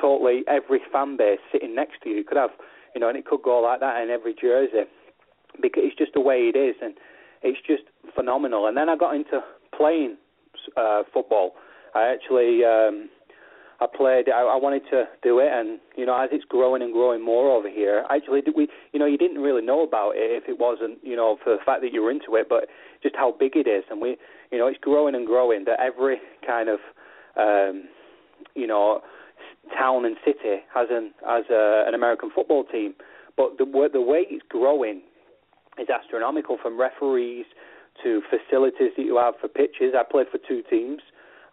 totally 0.00 0.42
every 0.48 0.80
fan 0.92 1.16
base 1.16 1.40
sitting 1.52 1.74
next 1.74 2.02
to 2.02 2.10
you. 2.10 2.16
You 2.16 2.24
could 2.24 2.36
have, 2.36 2.50
you 2.94 3.00
know, 3.00 3.08
and 3.08 3.16
it 3.16 3.26
could 3.26 3.42
go 3.42 3.60
like 3.60 3.80
that 3.80 4.02
in 4.02 4.10
every 4.10 4.34
jersey 4.34 4.84
because 5.60 5.82
it's 5.86 5.96
just 5.96 6.12
the 6.14 6.20
way 6.20 6.50
it 6.54 6.56
is, 6.56 6.76
and 6.82 6.94
it's 7.42 7.58
just 7.66 7.82
phenomenal. 8.14 8.66
And 8.66 8.76
then 8.76 8.88
I 8.88 8.96
got 8.96 9.14
into 9.14 9.40
playing 9.76 10.16
uh, 10.76 11.02
football. 11.12 11.52
I 11.94 12.12
actually 12.12 12.64
um, 12.64 13.08
I 13.80 13.86
played. 13.86 14.28
I, 14.28 14.42
I 14.42 14.56
wanted 14.56 14.82
to 14.90 15.04
do 15.22 15.38
it, 15.38 15.48
and 15.52 15.78
you 15.96 16.04
know, 16.04 16.20
as 16.20 16.30
it's 16.32 16.44
growing 16.44 16.82
and 16.82 16.92
growing 16.92 17.24
more 17.24 17.50
over 17.56 17.70
here, 17.70 18.04
actually, 18.10 18.42
we, 18.54 18.68
you 18.92 18.98
know, 18.98 19.06
you 19.06 19.16
didn't 19.16 19.38
really 19.38 19.62
know 19.62 19.82
about 19.84 20.12
it 20.16 20.42
if 20.42 20.48
it 20.48 20.58
wasn't, 20.58 20.98
you 21.02 21.14
know, 21.14 21.38
for 21.44 21.50
the 21.54 21.62
fact 21.64 21.82
that 21.82 21.92
you 21.92 22.02
were 22.02 22.10
into 22.10 22.34
it, 22.34 22.48
but 22.48 22.66
just 23.02 23.14
how 23.14 23.34
big 23.38 23.54
it 23.54 23.68
is, 23.68 23.84
and 23.88 24.00
we, 24.00 24.16
you 24.50 24.58
know, 24.58 24.66
it's 24.66 24.78
growing 24.80 25.14
and 25.14 25.26
growing. 25.26 25.64
That 25.64 25.78
every 25.80 26.16
kind 26.44 26.68
of, 26.68 26.80
um, 27.36 27.84
you 28.56 28.66
know, 28.66 29.00
town 29.76 30.04
and 30.04 30.16
city 30.24 30.62
has 30.74 30.88
an 30.90 31.12
has 31.24 31.44
a, 31.50 31.84
an 31.86 31.94
American 31.94 32.30
football 32.34 32.64
team, 32.64 32.94
but 33.36 33.58
the 33.58 33.88
the 33.92 34.02
way 34.02 34.26
it's 34.28 34.44
growing 34.48 35.02
is 35.78 35.86
astronomical. 35.88 36.58
From 36.60 36.80
referees 36.80 37.46
to 38.02 38.22
facilities 38.28 38.90
that 38.96 39.02
you 39.04 39.16
have 39.18 39.34
for 39.40 39.48
pitches. 39.48 39.94
I 39.96 40.02
played 40.08 40.26
for 40.30 40.38
two 40.48 40.62
teams. 40.68 41.00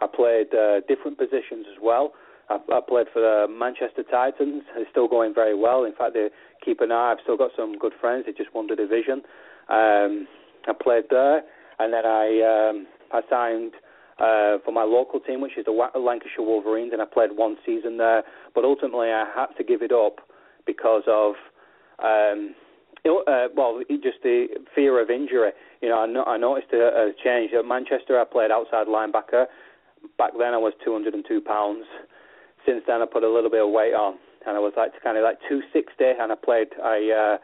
I 0.02 0.08
played 0.08 0.54
uh, 0.54 0.82
different 0.88 1.18
positions 1.18 1.66
as 1.72 1.78
well. 1.82 2.14
I, 2.50 2.58
I 2.72 2.80
played 2.88 3.08
for 3.12 3.22
the 3.22 3.48
Manchester 3.52 4.04
Titans. 4.10 4.64
They're 4.76 4.86
still 4.92 5.08
going 5.08 5.34
very 5.34 5.56
well. 5.56 5.84
In 5.84 5.94
fact, 5.94 6.14
they 6.14 6.30
keep 6.64 6.82
an 6.82 6.92
eye. 6.92 7.12
I've 7.12 7.24
still 7.24 7.38
got 7.38 7.52
some 7.56 7.78
good 7.78 7.94
friends. 8.00 8.26
They 8.26 8.34
just 8.34 8.54
won 8.54 8.68
the 8.68 8.76
division. 8.76 9.22
Um, 9.70 10.28
I 10.68 10.74
played 10.80 11.06
there, 11.10 11.42
and 11.80 11.94
then 11.94 12.06
I 12.06 12.70
um, 12.70 12.88
I 13.12 13.22
signed 13.30 13.74
uh, 14.20 14.64
for 14.64 14.72
my 14.72 14.84
local 14.84 15.20
team, 15.20 15.42
which 15.42 15.58
is 15.58 15.66
the 15.66 15.72
Lancashire 15.72 16.46
Wolverines, 16.46 16.92
and 16.94 17.02
I 17.02 17.06
played 17.06 17.32
one 17.36 17.58
season 17.66 17.98
there. 17.98 18.24
But 18.54 18.64
ultimately, 18.66 19.10
I 19.10 19.26
had 19.34 19.48
to 19.58 19.64
give 19.64 19.82
it 19.82 19.92
up 19.92 20.20
because 20.66 21.04
of 21.08 21.34
um, 22.04 22.56
uh, 23.06 23.48
well, 23.56 23.82
just 23.90 24.18
the 24.24 24.48
fear 24.74 25.02
of 25.02 25.10
injury. 25.10 25.52
You 25.82 25.90
know, 25.90 26.00
I, 26.00 26.06
no, 26.08 26.24
I 26.24 26.38
noticed 26.38 26.74
a, 26.74 26.78
a 26.78 27.12
change. 27.24 27.52
At 27.54 27.66
Manchester, 27.66 28.20
I 28.20 28.26
played 28.26 28.52
outside 28.52 28.88
linebacker 28.88 29.46
back 30.18 30.32
then 30.38 30.54
I 30.54 30.58
was 30.58 30.74
202 30.84 31.42
pounds. 31.42 31.86
Since 32.66 32.84
then, 32.88 33.02
I 33.02 33.06
put 33.06 33.24
a 33.24 33.30
little 33.30 33.50
bit 33.50 33.64
of 33.64 33.72
weight 33.72 33.94
on, 33.94 34.16
and 34.48 34.58
I 34.58 34.60
was 34.60 34.74
like 34.76 34.92
kind 35.04 35.18
of 35.18 35.24
like 35.24 35.38
260, 35.48 35.94
and 36.02 36.32
I 36.32 36.36
played 36.36 36.70
I 36.84 36.98
uh, 37.12 37.38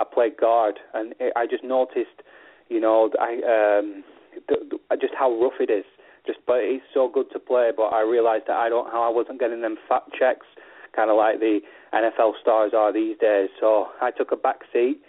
I 0.00 0.04
played 0.04 0.36
guard, 0.36 0.78
and 0.94 1.14
it, 1.18 1.32
I 1.36 1.46
just 1.46 1.64
noticed, 1.64 2.22
you 2.68 2.80
know, 2.80 3.10
I 3.18 3.34
um, 3.44 4.04
the, 4.48 4.56
the, 4.70 4.96
just 5.00 5.14
how 5.18 5.32
rough 5.40 5.60
it 5.60 5.70
is. 5.70 5.84
Just, 6.26 6.40
but 6.46 6.58
it's 6.58 6.84
so 6.92 7.08
good 7.08 7.26
to 7.32 7.38
play. 7.38 7.70
But 7.74 7.94
I 7.94 8.02
realised 8.02 8.44
that 8.48 8.56
I 8.56 8.68
don't 8.68 8.90
how 8.90 9.02
I 9.02 9.14
wasn't 9.14 9.40
getting 9.40 9.62
them 9.62 9.76
fat 9.88 10.02
checks, 10.18 10.46
kind 10.94 11.10
of 11.10 11.16
like 11.16 11.40
the 11.40 11.60
NFL 11.94 12.32
stars 12.40 12.72
are 12.74 12.92
these 12.92 13.16
days. 13.18 13.48
So 13.60 13.86
I 14.00 14.10
took 14.10 14.32
a 14.32 14.36
back 14.36 14.60
seat 14.72 15.00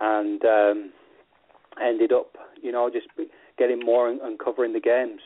and 0.00 0.44
um, 0.44 0.92
ended 1.82 2.12
up, 2.12 2.36
you 2.62 2.72
know, 2.72 2.90
just 2.90 3.06
getting 3.58 3.80
more 3.80 4.08
and, 4.08 4.20
and 4.20 4.38
covering 4.38 4.72
the 4.72 4.80
games. 4.80 5.20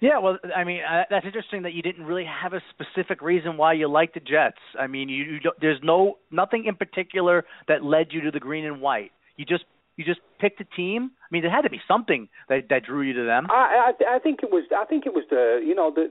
Yeah, 0.00 0.18
well, 0.18 0.38
I 0.54 0.64
mean, 0.64 0.80
uh, 0.82 1.04
that's 1.10 1.24
interesting 1.24 1.62
that 1.62 1.72
you 1.72 1.82
didn't 1.82 2.04
really 2.04 2.24
have 2.24 2.52
a 2.52 2.60
specific 2.70 3.22
reason 3.22 3.56
why 3.56 3.72
you 3.74 3.88
liked 3.88 4.14
the 4.14 4.20
Jets. 4.20 4.58
I 4.78 4.86
mean, 4.86 5.08
you, 5.08 5.24
you 5.24 5.40
don't, 5.40 5.56
there's 5.60 5.80
no 5.82 6.18
nothing 6.30 6.64
in 6.66 6.76
particular 6.76 7.44
that 7.68 7.82
led 7.82 8.08
you 8.10 8.20
to 8.22 8.30
the 8.30 8.40
green 8.40 8.64
and 8.64 8.80
white. 8.80 9.12
You 9.36 9.44
just 9.44 9.64
you 9.96 10.04
just 10.04 10.20
picked 10.40 10.60
a 10.60 10.64
team. 10.76 11.12
I 11.22 11.28
mean, 11.30 11.42
there 11.42 11.50
had 11.50 11.62
to 11.62 11.70
be 11.70 11.80
something 11.86 12.28
that 12.48 12.68
that 12.70 12.84
drew 12.84 13.02
you 13.02 13.14
to 13.14 13.24
them. 13.24 13.46
I 13.50 13.92
I, 13.92 14.16
I 14.16 14.18
think 14.18 14.40
it 14.42 14.50
was 14.50 14.64
I 14.76 14.84
think 14.84 15.06
it 15.06 15.14
was 15.14 15.24
the 15.30 15.60
you 15.64 15.74
know 15.74 15.92
the. 15.94 16.08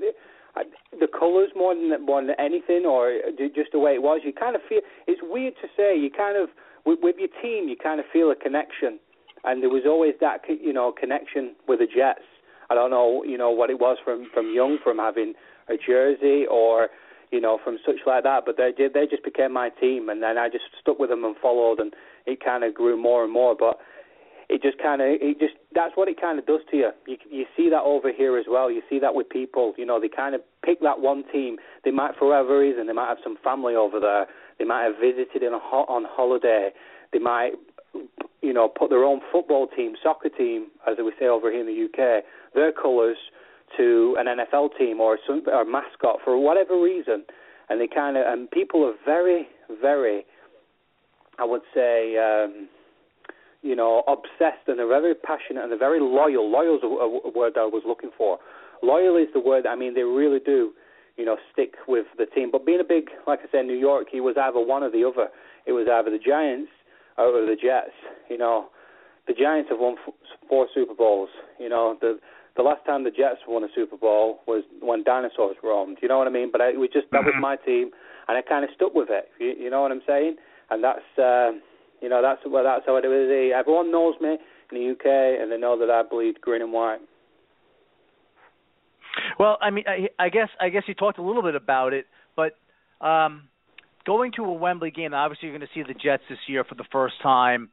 the 1.00 1.08
colours 1.08 1.50
more 1.56 1.74
than 1.74 1.90
more 2.06 2.22
than 2.22 2.36
anything, 2.38 2.86
or 2.86 3.12
just 3.56 3.72
the 3.72 3.80
way 3.80 3.94
it 3.94 4.04
was. 4.04 4.22
You 4.24 4.32
kind 4.32 4.56
of 4.56 4.62
feel 4.70 4.82
it's 5.08 5.22
weird 5.24 5.56
to 5.62 5.68
say. 5.76 5.98
You 5.98 6.12
kind 6.12 6.38
of 6.38 6.50
with, 6.86 7.00
with 7.02 7.16
your 7.18 7.34
team, 7.42 7.68
you 7.68 7.76
kind 7.76 8.00
of 8.00 8.06
feel 8.14 8.30
a 8.30 8.36
connection, 8.36 9.00
and 9.44 9.64
there 9.64 9.70
was 9.70 9.82
always 9.88 10.14
that 10.22 10.42
you 10.48 10.72
know 10.72 10.94
connection 10.94 11.56
with 11.68 11.80
the 11.80 11.88
Jets 11.88 12.22
I 12.70 12.76
don't 12.76 12.92
know, 12.92 13.24
you 13.24 13.38
know, 13.38 13.52
what 13.52 13.70
it 13.70 13.80
was 13.80 13.98
from 14.04 14.28
from 14.34 14.54
young, 14.54 14.78
from 14.84 14.98
having 14.98 15.34
a 15.70 15.76
jersey 15.78 16.46
or 16.50 16.90
you 17.32 17.42
know 17.42 17.60
from 17.64 17.78
such 17.86 18.06
like 18.06 18.24
that. 18.24 18.44
But 18.46 18.58
they 18.58 18.72
they 18.76 19.08
just 19.10 19.24
became 19.24 19.54
my 19.54 19.70
team, 19.70 20.10
and 20.10 20.22
then 20.22 20.38
I 20.38 20.50
just 20.50 20.66
stuck 20.80 21.00
with 21.00 21.10
them 21.10 21.24
and 21.24 21.36
followed, 21.42 21.80
and 21.80 21.94
it 22.26 22.44
kind 22.44 22.64
of 22.64 22.74
grew 22.74 22.98
more 23.02 23.24
and 23.24 23.34
more. 23.34 23.56
But 23.58 23.80
it 24.50 24.62
just 24.62 24.78
kind 24.78 25.02
of 25.02 25.08
it 25.10 25.40
just 25.40 25.56
that's 25.74 25.96
what 25.96 26.08
it 26.08 26.20
kind 26.20 26.38
of 26.38 26.46
does 26.46 26.62
to 26.72 26.78
you. 26.78 26.92
You 27.08 27.18
you 27.30 27.46
see 27.56 27.70
that 27.70 27.82
over 27.82 28.12
here 28.12 28.38
as 28.38 28.46
well. 28.48 28.70
You 28.70 28.82
see 28.90 29.00
that 29.00 29.16
with 29.16 29.30
people. 29.30 29.74
You 29.78 29.86
know, 29.86 30.00
they 30.00 30.10
kind 30.10 30.36
of 30.36 30.42
pick 30.64 30.82
that 30.82 31.00
one 31.00 31.24
team. 31.32 31.58
They 31.84 31.92
might, 31.92 32.16
for 32.18 32.30
whatever 32.30 32.60
reason, 32.60 32.88
they 32.88 32.94
might 32.94 33.10
have 33.10 33.18
some 33.24 33.38
family 33.44 33.76
over 33.76 34.00
there. 34.00 34.28
They 34.60 34.66
might 34.66 34.84
have 34.84 34.96
visited 35.02 35.44
in 35.44 35.54
a 35.54 35.60
ho- 35.60 35.86
on 35.88 36.06
holiday. 36.08 36.70
They 37.12 37.20
might, 37.20 37.54
you 38.44 38.54
know, 38.54 38.68
put 38.68 38.90
their 38.90 39.06
own 39.06 39.22
football 39.32 39.68
team, 39.68 39.94
soccer 40.04 40.30
team, 40.30 40.68
as 40.86 40.98
we 41.00 41.14
say 41.18 41.26
over 41.28 41.50
here 41.50 41.62
in 41.62 41.66
the 41.66 41.86
UK, 41.86 42.24
their 42.54 42.74
colours 42.74 43.18
to 43.78 44.16
an 44.20 44.28
NFL 44.28 44.78
team 44.78 45.00
or 45.00 45.18
some 45.26 45.42
or 45.48 45.66
mascot 45.66 46.20
for 46.24 46.38
whatever 46.38 46.80
reason, 46.80 47.24
and 47.70 47.80
they 47.80 47.88
kind 47.88 48.18
of 48.18 48.26
and 48.28 48.52
people 48.52 48.86
are 48.86 48.94
very 49.06 49.48
very, 49.82 50.26
I 51.40 51.46
would 51.46 51.62
say. 51.74 52.18
Um, 52.18 52.68
you 53.66 53.78
know, 53.78 54.04
obsessed 54.10 54.68
and 54.68 54.78
they're 54.78 54.90
very 54.90 55.16
passionate 55.16 55.64
and 55.64 55.72
they're 55.72 55.80
very 55.80 56.02
loyal. 56.02 56.52
Loyal 56.52 56.76
is 56.76 56.84
a, 56.84 56.88
a 56.88 57.32
word 57.32 57.54
I 57.56 57.64
was 57.64 57.82
looking 57.88 58.10
for. 58.18 58.38
Loyal 58.84 59.16
is 59.16 59.30
the 59.34 59.40
word. 59.40 59.66
I 59.66 59.74
mean, 59.74 59.94
they 59.94 60.04
really 60.04 60.40
do, 60.46 60.74
you 61.16 61.24
know, 61.24 61.38
stick 61.54 61.76
with 61.88 62.06
the 62.18 62.26
team. 62.26 62.52
But 62.52 62.66
being 62.66 62.82
a 62.82 62.84
big, 62.84 63.06
like 63.26 63.40
I 63.40 63.50
said, 63.54 63.66
New 63.66 63.80
York, 63.80 64.08
he 64.12 64.20
was 64.20 64.36
either 64.36 64.60
one 64.60 64.84
or 64.84 64.92
the 64.92 65.06
other. 65.06 65.30
It 65.66 65.72
was 65.72 65.88
either 65.90 66.12
the 66.12 66.20
Giants 66.20 66.72
or 67.18 67.32
the 67.32 67.56
Jets. 67.62 67.96
You 68.30 68.38
know, 68.38 68.70
the 69.28 69.34
Giants 69.34 69.70
have 69.70 69.80
won 69.80 69.96
four 70.50 70.68
Super 70.74 70.94
Bowls. 70.94 71.30
You 71.60 71.70
know, 71.70 71.98
the 72.00 72.20
the 72.56 72.62
last 72.62 72.86
time 72.86 73.04
the 73.04 73.12
Jets 73.12 73.42
won 73.48 73.64
a 73.64 73.68
Super 73.74 73.98
Bowl 73.98 74.42
was 74.48 74.64
when 74.82 75.04
dinosaurs 75.04 75.58
roamed. 75.64 75.98
You 76.02 76.08
know 76.08 76.18
what 76.18 76.28
I 76.28 76.32
mean? 76.32 76.50
But 76.52 76.62
I, 76.62 76.70
it 76.70 76.80
was 76.80 76.90
just 76.94 77.08
that 77.12 77.24
was 77.24 77.34
mm-hmm. 77.34 77.42
my 77.42 77.56
team, 77.58 77.92
and 78.28 78.38
I 78.38 78.42
kind 78.42 78.64
of 78.64 78.70
stuck 78.76 78.94
with 78.94 79.10
it. 79.10 79.30
You, 79.40 79.66
you 79.66 79.70
know 79.70 79.82
what 79.82 79.92
I'm 79.92 80.02
saying? 80.08 80.36
And 80.70 80.84
that's 80.84 81.18
uh, 81.18 81.52
you 82.02 82.10
know 82.10 82.22
that's 82.22 82.42
well 82.46 82.64
that's 82.64 82.84
how 82.86 82.98
it 82.98 83.06
is. 83.06 83.54
Everyone 83.56 83.92
knows 83.92 84.16
me 84.22 84.38
in 84.72 84.78
the 84.78 84.92
UK, 84.92 85.42
and 85.42 85.52
they 85.52 85.58
know 85.58 85.78
that 85.80 85.90
I 85.90 86.04
bleed 86.04 86.42
green 86.42 86.62
and 86.62 86.74
white. 86.74 87.00
Well, 89.40 89.58
I 89.62 89.70
mean, 89.70 89.86
I, 89.88 90.10
I 90.24 90.30
guess 90.30 90.50
I 90.60 90.70
guess 90.70 90.84
you 90.88 90.94
talked 90.94 91.18
a 91.18 91.24
little 91.24 91.44
bit 91.44 91.56
about 91.56 91.94
it, 91.94 92.06
but 92.36 92.58
um, 93.06 93.50
going 94.06 94.32
to 94.34 94.44
a 94.44 94.54
Wembley 94.54 94.92
game, 94.92 95.14
obviously 95.14 95.50
you're 95.50 95.58
going 95.58 95.68
to 95.68 95.74
see 95.74 95.84
the 95.88 95.98
Jets 95.98 96.24
this 96.30 96.40
year 96.48 96.64
for 96.64 96.76
the 96.76 96.86
first 96.92 97.16
time 97.22 97.70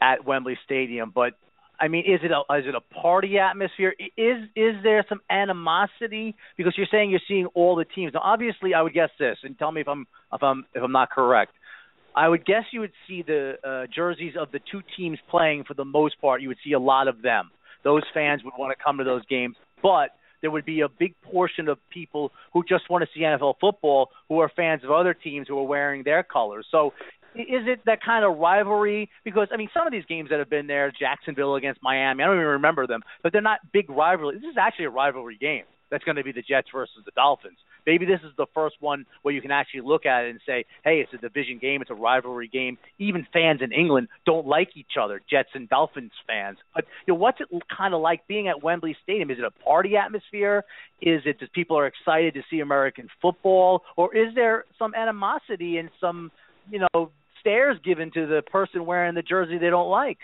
at 0.00 0.24
Wembley 0.24 0.58
Stadium, 0.64 1.12
but 1.14 1.34
I 1.82 1.88
mean, 1.88 2.04
is 2.06 2.20
it 2.22 2.30
a 2.30 2.40
is 2.56 2.64
it 2.66 2.76
a 2.76 2.80
party 2.80 3.38
atmosphere? 3.38 3.92
Is 4.16 4.36
is 4.54 4.74
there 4.84 5.04
some 5.08 5.20
animosity 5.28 6.36
because 6.56 6.74
you're 6.76 6.86
saying 6.88 7.10
you're 7.10 7.20
seeing 7.26 7.46
all 7.54 7.74
the 7.74 7.84
teams? 7.84 8.12
Now, 8.14 8.20
obviously, 8.22 8.72
I 8.72 8.82
would 8.82 8.94
guess 8.94 9.10
this, 9.18 9.38
and 9.42 9.58
tell 9.58 9.72
me 9.72 9.80
if 9.80 9.88
I'm 9.88 10.06
if 10.32 10.42
I'm 10.42 10.64
if 10.74 10.82
I'm 10.82 10.92
not 10.92 11.10
correct. 11.10 11.52
I 12.14 12.28
would 12.28 12.44
guess 12.44 12.64
you 12.72 12.80
would 12.80 12.92
see 13.08 13.22
the 13.22 13.54
uh, 13.64 13.86
jerseys 13.92 14.34
of 14.38 14.52
the 14.52 14.60
two 14.70 14.82
teams 14.96 15.18
playing 15.28 15.64
for 15.64 15.74
the 15.74 15.84
most 15.84 16.20
part. 16.20 16.40
You 16.40 16.48
would 16.48 16.58
see 16.64 16.72
a 16.72 16.78
lot 16.78 17.08
of 17.08 17.22
them. 17.22 17.50
Those 17.82 18.02
fans 18.14 18.44
would 18.44 18.52
want 18.56 18.76
to 18.76 18.84
come 18.84 18.98
to 18.98 19.04
those 19.04 19.26
games, 19.26 19.56
but 19.82 20.10
there 20.42 20.50
would 20.50 20.66
be 20.66 20.80
a 20.80 20.88
big 20.88 21.14
portion 21.22 21.68
of 21.68 21.78
people 21.88 22.30
who 22.52 22.62
just 22.68 22.90
want 22.90 23.02
to 23.02 23.08
see 23.14 23.24
NFL 23.24 23.54
football 23.60 24.10
who 24.28 24.40
are 24.40 24.50
fans 24.54 24.84
of 24.84 24.90
other 24.90 25.14
teams 25.14 25.48
who 25.48 25.58
are 25.58 25.66
wearing 25.66 26.02
their 26.02 26.22
colors. 26.22 26.66
So 26.70 26.92
is 27.34 27.66
it 27.66 27.80
that 27.86 28.02
kind 28.04 28.24
of 28.24 28.36
rivalry? 28.38 29.08
Because 29.24 29.48
I 29.52 29.56
mean, 29.56 29.70
some 29.72 29.86
of 29.86 29.92
these 29.92 30.04
games 30.04 30.28
that 30.30 30.38
have 30.38 30.50
been 30.50 30.66
there, 30.66 30.92
Jacksonville 30.92 31.54
against 31.54 31.82
Miami, 31.82 32.22
I 32.22 32.26
don't 32.26 32.36
even 32.36 32.46
remember 32.46 32.86
them, 32.86 33.00
but 33.22 33.32
they're 33.32 33.40
not 33.40 33.60
big 33.72 33.88
rivalry. 33.88 34.34
This 34.34 34.50
is 34.50 34.56
actually 34.60 34.86
a 34.86 34.90
rivalry 34.90 35.38
game. 35.40 35.64
That's 35.92 36.02
going 36.02 36.16
to 36.16 36.24
be 36.24 36.32
the 36.32 36.42
Jets 36.42 36.68
versus 36.74 36.96
the 37.04 37.12
Dolphins. 37.14 37.58
Maybe 37.86 38.06
this 38.06 38.20
is 38.24 38.32
the 38.36 38.46
first 38.54 38.76
one 38.80 39.06
where 39.22 39.34
you 39.34 39.42
can 39.42 39.50
actually 39.50 39.82
look 39.82 40.06
at 40.06 40.24
it 40.24 40.30
and 40.30 40.40
say, 40.46 40.64
"Hey, 40.82 41.00
it's 41.00 41.12
a 41.12 41.18
division 41.18 41.58
game. 41.58 41.82
It's 41.82 41.90
a 41.90 41.94
rivalry 41.94 42.48
game." 42.48 42.78
Even 42.98 43.26
fans 43.32 43.60
in 43.62 43.72
England 43.72 44.08
don't 44.26 44.46
like 44.46 44.70
each 44.74 44.96
other, 45.00 45.20
Jets 45.30 45.50
and 45.54 45.68
Dolphins 45.68 46.12
fans. 46.26 46.58
But 46.74 46.86
you 47.06 47.14
know, 47.14 47.18
what's 47.18 47.40
it 47.40 47.48
kind 47.76 47.92
of 47.92 48.00
like 48.00 48.26
being 48.26 48.48
at 48.48 48.62
Wembley 48.62 48.96
Stadium? 49.02 49.30
Is 49.30 49.38
it 49.38 49.44
a 49.44 49.50
party 49.50 49.96
atmosphere? 49.96 50.64
Is 51.00 51.22
it 51.26 51.38
just 51.38 51.52
people 51.52 51.78
are 51.78 51.86
excited 51.86 52.34
to 52.34 52.42
see 52.50 52.60
American 52.60 53.08
football, 53.20 53.82
or 53.96 54.16
is 54.16 54.34
there 54.34 54.64
some 54.78 54.94
animosity 54.94 55.76
and 55.76 55.90
some, 56.00 56.32
you 56.70 56.80
know, 56.80 57.10
stares 57.42 57.76
given 57.84 58.10
to 58.12 58.26
the 58.26 58.40
person 58.50 58.86
wearing 58.86 59.14
the 59.14 59.22
jersey 59.22 59.58
they 59.58 59.68
don't 59.68 59.90
like. 59.90 60.18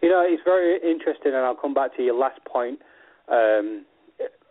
You 0.00 0.08
know, 0.08 0.24
it's 0.26 0.42
very 0.44 0.76
interesting, 0.76 1.32
and 1.34 1.44
I'll 1.44 1.56
come 1.56 1.74
back 1.74 1.96
to 1.96 2.02
your 2.02 2.14
last 2.14 2.38
point 2.50 2.78
um, 3.30 3.84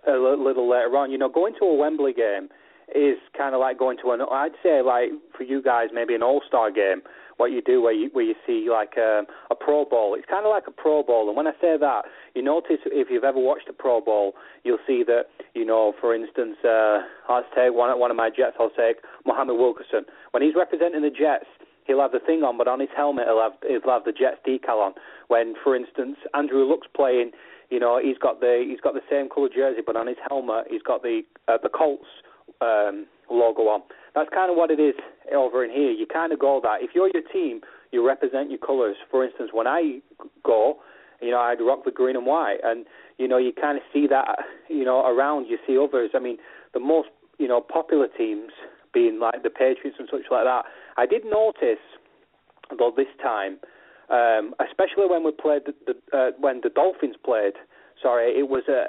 a 0.07 0.17
little 0.17 0.69
later 0.69 0.95
on. 0.97 1.11
You 1.11 1.17
know, 1.17 1.29
going 1.29 1.53
to 1.59 1.65
a 1.65 1.75
Wembley 1.75 2.13
game 2.13 2.49
is 2.95 3.17
kind 3.37 3.53
of 3.53 3.59
like 3.59 3.77
going 3.77 3.97
to 4.03 4.11
an, 4.11 4.21
I'd 4.21 4.55
say, 4.63 4.81
like 4.81 5.09
for 5.35 5.43
you 5.43 5.61
guys, 5.61 5.89
maybe 5.93 6.15
an 6.15 6.23
All 6.23 6.41
Star 6.47 6.71
game. 6.71 7.01
What 7.37 7.51
you 7.51 7.61
do, 7.61 7.83
where 7.83 7.93
you 7.93 8.09
where 8.13 8.25
you 8.25 8.33
see 8.47 8.67
like 8.67 8.93
a, 8.97 9.19
um, 9.19 9.25
a 9.51 9.55
Pro 9.55 9.85
Bowl, 9.85 10.15
it's 10.15 10.25
kind 10.27 10.43
of 10.43 10.49
like 10.49 10.63
a 10.65 10.71
Pro 10.71 11.03
Bowl. 11.03 11.27
And 11.27 11.37
when 11.37 11.45
I 11.45 11.51
say 11.61 11.77
that, 11.77 12.01
you 12.33 12.41
notice 12.41 12.79
if 12.87 13.09
you've 13.11 13.23
ever 13.23 13.37
watched 13.37 13.69
a 13.69 13.73
Pro 13.73 14.01
Bowl, 14.01 14.33
you'll 14.63 14.81
see 14.87 15.03
that 15.05 15.25
you 15.53 15.63
know, 15.63 15.93
for 16.01 16.15
instance, 16.15 16.57
uh, 16.65 17.01
let's 17.29 17.45
take 17.53 17.73
one 17.75 17.93
one 17.99 18.09
of 18.09 18.17
my 18.17 18.29
Jets. 18.29 18.57
I'll 18.59 18.71
take 18.71 18.97
Muhammad 19.23 19.57
Wilkerson 19.57 20.05
when 20.31 20.41
he's 20.41 20.55
representing 20.55 21.03
the 21.03 21.11
Jets 21.11 21.45
he'll 21.87 22.01
have 22.01 22.11
the 22.11 22.19
thing 22.19 22.43
on, 22.43 22.57
but 22.57 22.67
on 22.67 22.79
his 22.79 22.89
helmet 22.95 23.25
he'll 23.25 23.41
have 23.41 23.53
he'll 23.65 23.91
have 23.91 24.03
the 24.03 24.11
Jets 24.11 24.37
decal 24.45 24.83
on. 24.83 24.93
When, 25.27 25.55
for 25.63 25.75
instance, 25.75 26.17
Andrew 26.33 26.63
Luck's 26.69 26.87
playing, 26.95 27.31
You 27.69 27.79
know, 27.79 27.99
he's 28.01 28.17
got 28.17 28.39
the 28.39 28.65
he's 28.67 28.79
got 28.79 28.93
the 28.93 29.05
same 29.09 29.29
colour 29.29 29.49
jersey, 29.53 29.81
but 29.85 29.95
on 29.95 30.07
his 30.07 30.17
helmet 30.27 30.65
he's 30.69 30.81
got 30.81 31.01
the 31.01 31.21
uh, 31.47 31.57
the 31.61 31.69
Colts 31.69 32.07
um, 32.61 33.05
logo 33.29 33.63
on. 33.63 33.81
That's 34.15 34.29
kind 34.33 34.49
of 34.49 34.57
what 34.57 34.71
it 34.71 34.79
is 34.79 34.95
over 35.35 35.63
in 35.63 35.71
here. 35.71 35.91
You 35.91 36.05
kind 36.07 36.31
of 36.31 36.39
go 36.39 36.59
that 36.63 36.81
if 36.81 36.91
you're 36.95 37.09
your 37.13 37.23
team, 37.33 37.61
you 37.91 38.05
represent 38.05 38.49
your 38.49 38.59
colours. 38.59 38.95
For 39.11 39.23
instance, 39.23 39.51
when 39.53 39.67
I 39.67 39.99
go, 40.43 40.77
you 41.21 41.31
know, 41.31 41.39
I'd 41.39 41.59
rock 41.61 41.83
the 41.85 41.91
green 41.91 42.15
and 42.15 42.25
white, 42.25 42.59
and 42.63 42.85
you 43.17 43.27
know, 43.27 43.37
you 43.37 43.51
kind 43.51 43.77
of 43.77 43.83
see 43.91 44.07
that, 44.07 44.39
you 44.69 44.85
know, 44.85 45.05
around. 45.05 45.47
You 45.47 45.57
see 45.65 45.77
others. 45.77 46.11
I 46.13 46.19
mean, 46.19 46.37
the 46.73 46.79
most 46.79 47.09
you 47.37 47.47
know 47.47 47.61
popular 47.61 48.07
teams 48.07 48.51
being 48.93 49.19
like 49.19 49.43
the 49.43 49.49
Patriots 49.49 49.97
and 49.99 50.07
such 50.11 50.31
like 50.31 50.45
that. 50.45 50.63
I 50.97 51.05
did 51.05 51.23
notice, 51.25 51.83
though, 52.77 52.91
this 52.95 53.07
time, 53.21 53.59
um, 54.09 54.53
especially 54.59 55.07
when 55.09 55.23
we 55.23 55.31
played 55.31 55.63
the, 55.65 55.73
the 55.85 56.17
uh, 56.17 56.31
when 56.39 56.61
the 56.63 56.69
Dolphins 56.69 57.15
played. 57.23 57.53
Sorry, 58.01 58.31
it 58.31 58.49
was 58.49 58.63
a. 58.69 58.87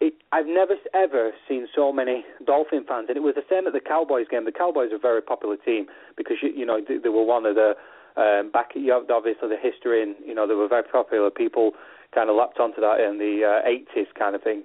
It, 0.00 0.14
I've 0.32 0.46
never 0.46 0.74
ever 0.94 1.30
seen 1.48 1.68
so 1.74 1.92
many 1.92 2.24
Dolphin 2.44 2.84
fans, 2.86 3.06
and 3.08 3.16
it 3.16 3.22
was 3.22 3.36
the 3.36 3.46
same 3.48 3.66
at 3.66 3.72
the 3.72 3.80
Cowboys 3.80 4.26
game. 4.28 4.44
The 4.44 4.52
Cowboys 4.52 4.90
are 4.90 4.96
a 4.96 4.98
very 4.98 5.22
popular 5.22 5.56
team 5.56 5.86
because 6.16 6.38
you, 6.42 6.50
you 6.50 6.66
know 6.66 6.80
they, 6.86 6.98
they 6.98 7.08
were 7.08 7.24
one 7.24 7.46
of 7.46 7.54
the 7.54 7.74
um, 8.16 8.50
back. 8.50 8.70
You 8.74 8.92
have 8.92 9.08
obviously 9.10 9.48
the 9.48 9.56
history, 9.56 10.02
and 10.02 10.16
you 10.26 10.34
know 10.34 10.48
they 10.48 10.54
were 10.54 10.68
very 10.68 10.82
popular. 10.82 11.30
People 11.30 11.72
kind 12.14 12.28
of 12.28 12.36
lapped 12.36 12.58
onto 12.58 12.80
that 12.80 13.00
in 13.00 13.18
the 13.18 13.42
uh, 13.44 13.98
80s, 13.98 14.06
kind 14.18 14.34
of 14.34 14.42
thing. 14.42 14.64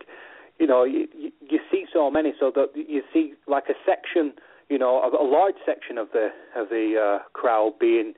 You 0.60 0.67
know, 0.67 0.84
you, 0.84 1.07
you, 1.17 1.31
you 1.50 1.60
see 1.72 1.86
so 1.93 2.10
many, 2.12 2.34
so 2.39 2.51
that 2.55 2.72
you 2.75 3.01
see 3.13 3.34
like 3.48 3.65
a 3.69 3.74
section, 3.86 4.34
you 4.69 4.77
know, 4.77 5.01
a, 5.01 5.10
a 5.10 5.24
large 5.24 5.55
section 5.65 5.98
of 5.98 6.07
the 6.13 6.29
of 6.55 6.69
the 6.69 7.19
uh, 7.19 7.24
crowd 7.34 7.74
being 7.79 8.13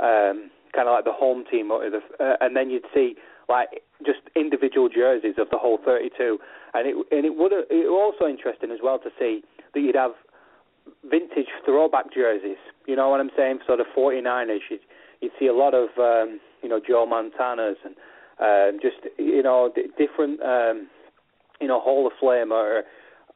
um, 0.00 0.50
kind 0.74 0.88
of 0.88 0.92
like 0.92 1.04
the 1.04 1.12
home 1.12 1.44
team, 1.50 1.70
or 1.70 1.88
the, 1.90 2.00
uh, 2.20 2.36
and 2.40 2.56
then 2.56 2.70
you'd 2.70 2.86
see 2.94 3.14
like 3.48 3.82
just 4.04 4.20
individual 4.36 4.88
jerseys 4.88 5.34
of 5.38 5.48
the 5.50 5.58
whole 5.58 5.78
32, 5.84 6.38
and 6.74 6.86
it 6.86 6.94
and 7.10 7.24
it 7.24 7.36
would 7.36 7.52
it 7.52 7.66
was 7.70 8.14
also 8.14 8.30
interesting 8.30 8.70
as 8.70 8.78
well 8.82 8.98
to 8.98 9.10
see 9.18 9.42
that 9.74 9.80
you'd 9.80 9.96
have 9.96 10.12
vintage 11.08 11.48
throwback 11.64 12.12
jerseys. 12.12 12.58
You 12.86 12.96
know 12.96 13.08
what 13.08 13.20
I'm 13.20 13.30
saying? 13.36 13.60
Sort 13.66 13.80
of 13.80 13.86
49ers. 13.96 14.60
You'd, 14.70 14.80
you'd 15.20 15.32
see 15.38 15.46
a 15.46 15.54
lot 15.54 15.74
of 15.74 15.88
um, 15.98 16.40
you 16.62 16.68
know 16.68 16.80
Joe 16.86 17.06
Montanas 17.06 17.76
and 17.84 17.94
um, 18.40 18.80
just 18.80 18.96
you 19.18 19.42
know 19.42 19.70
d- 19.74 19.88
different 19.96 20.40
um, 20.42 20.88
you 21.60 21.68
know 21.68 21.80
Hall 21.80 22.06
of 22.06 22.12
Fame 22.20 22.52
or 22.52 22.84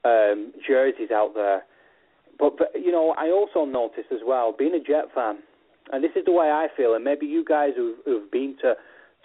um, 0.05 0.53
jerseys 0.67 1.11
out 1.11 1.35
there. 1.35 1.63
But, 2.39 2.57
but 2.59 2.69
you 2.75 2.93
know 2.93 3.15
I 3.19 3.31
also 3.31 3.65
noticed 3.71 4.13
as 4.13 4.21
well 4.25 4.55
being 4.57 4.75
a 4.75 4.81
Jet 4.81 5.07
fan, 5.15 5.39
and 5.91 6.05
this 6.05 6.13
is 6.15 6.25
the 6.25 6.33
way 6.33 6.47
I 6.47 6.69
feel, 6.77 6.95
and 6.95 7.05
maybe 7.05 7.27
you 7.27 7.45
guys 7.45 7.71
who've, 7.77 7.97
who've 8.05 8.31
been 8.31 8.57
to 8.63 8.75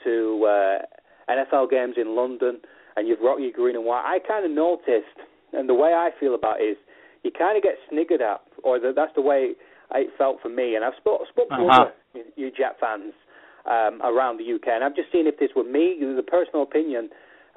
to 0.03 0.45
uh, 0.45 1.31
NFL 1.31 1.69
games 1.69 1.95
in 1.97 2.15
London 2.15 2.59
and 2.95 3.07
you've 3.07 3.19
rocked 3.21 3.41
your 3.41 3.51
green 3.51 3.75
and 3.75 3.85
white, 3.85 4.03
I 4.05 4.19
kind 4.25 4.45
of 4.45 4.51
noticed, 4.51 5.17
and 5.53 5.69
the 5.69 5.73
way 5.73 5.93
I 5.93 6.09
feel 6.19 6.33
about 6.33 6.61
it 6.61 6.65
is 6.65 6.77
you 7.23 7.31
kind 7.31 7.57
of 7.57 7.63
get 7.63 7.75
sniggered 7.89 8.21
at, 8.21 8.41
or 8.63 8.79
the, 8.79 8.91
that's 8.95 9.13
the 9.15 9.21
way 9.21 9.53
it 9.93 10.09
felt 10.17 10.37
for 10.41 10.49
me. 10.49 10.75
And 10.75 10.83
I've 10.83 10.97
spoke, 10.97 11.21
spoke 11.29 11.49
to 11.49 11.55
uh-huh. 11.55 11.81
other 11.81 11.91
you 12.35 12.51
Jet 12.51 12.77
fans 12.79 13.13
um, 13.69 14.01
around 14.03 14.39
the 14.39 14.53
UK, 14.53 14.67
and 14.73 14.83
I've 14.83 14.95
just 14.95 15.11
seen 15.11 15.27
if 15.27 15.37
this 15.39 15.51
were 15.55 15.63
me, 15.63 15.97
the 15.99 16.23
personal 16.23 16.63
opinion 16.63 17.09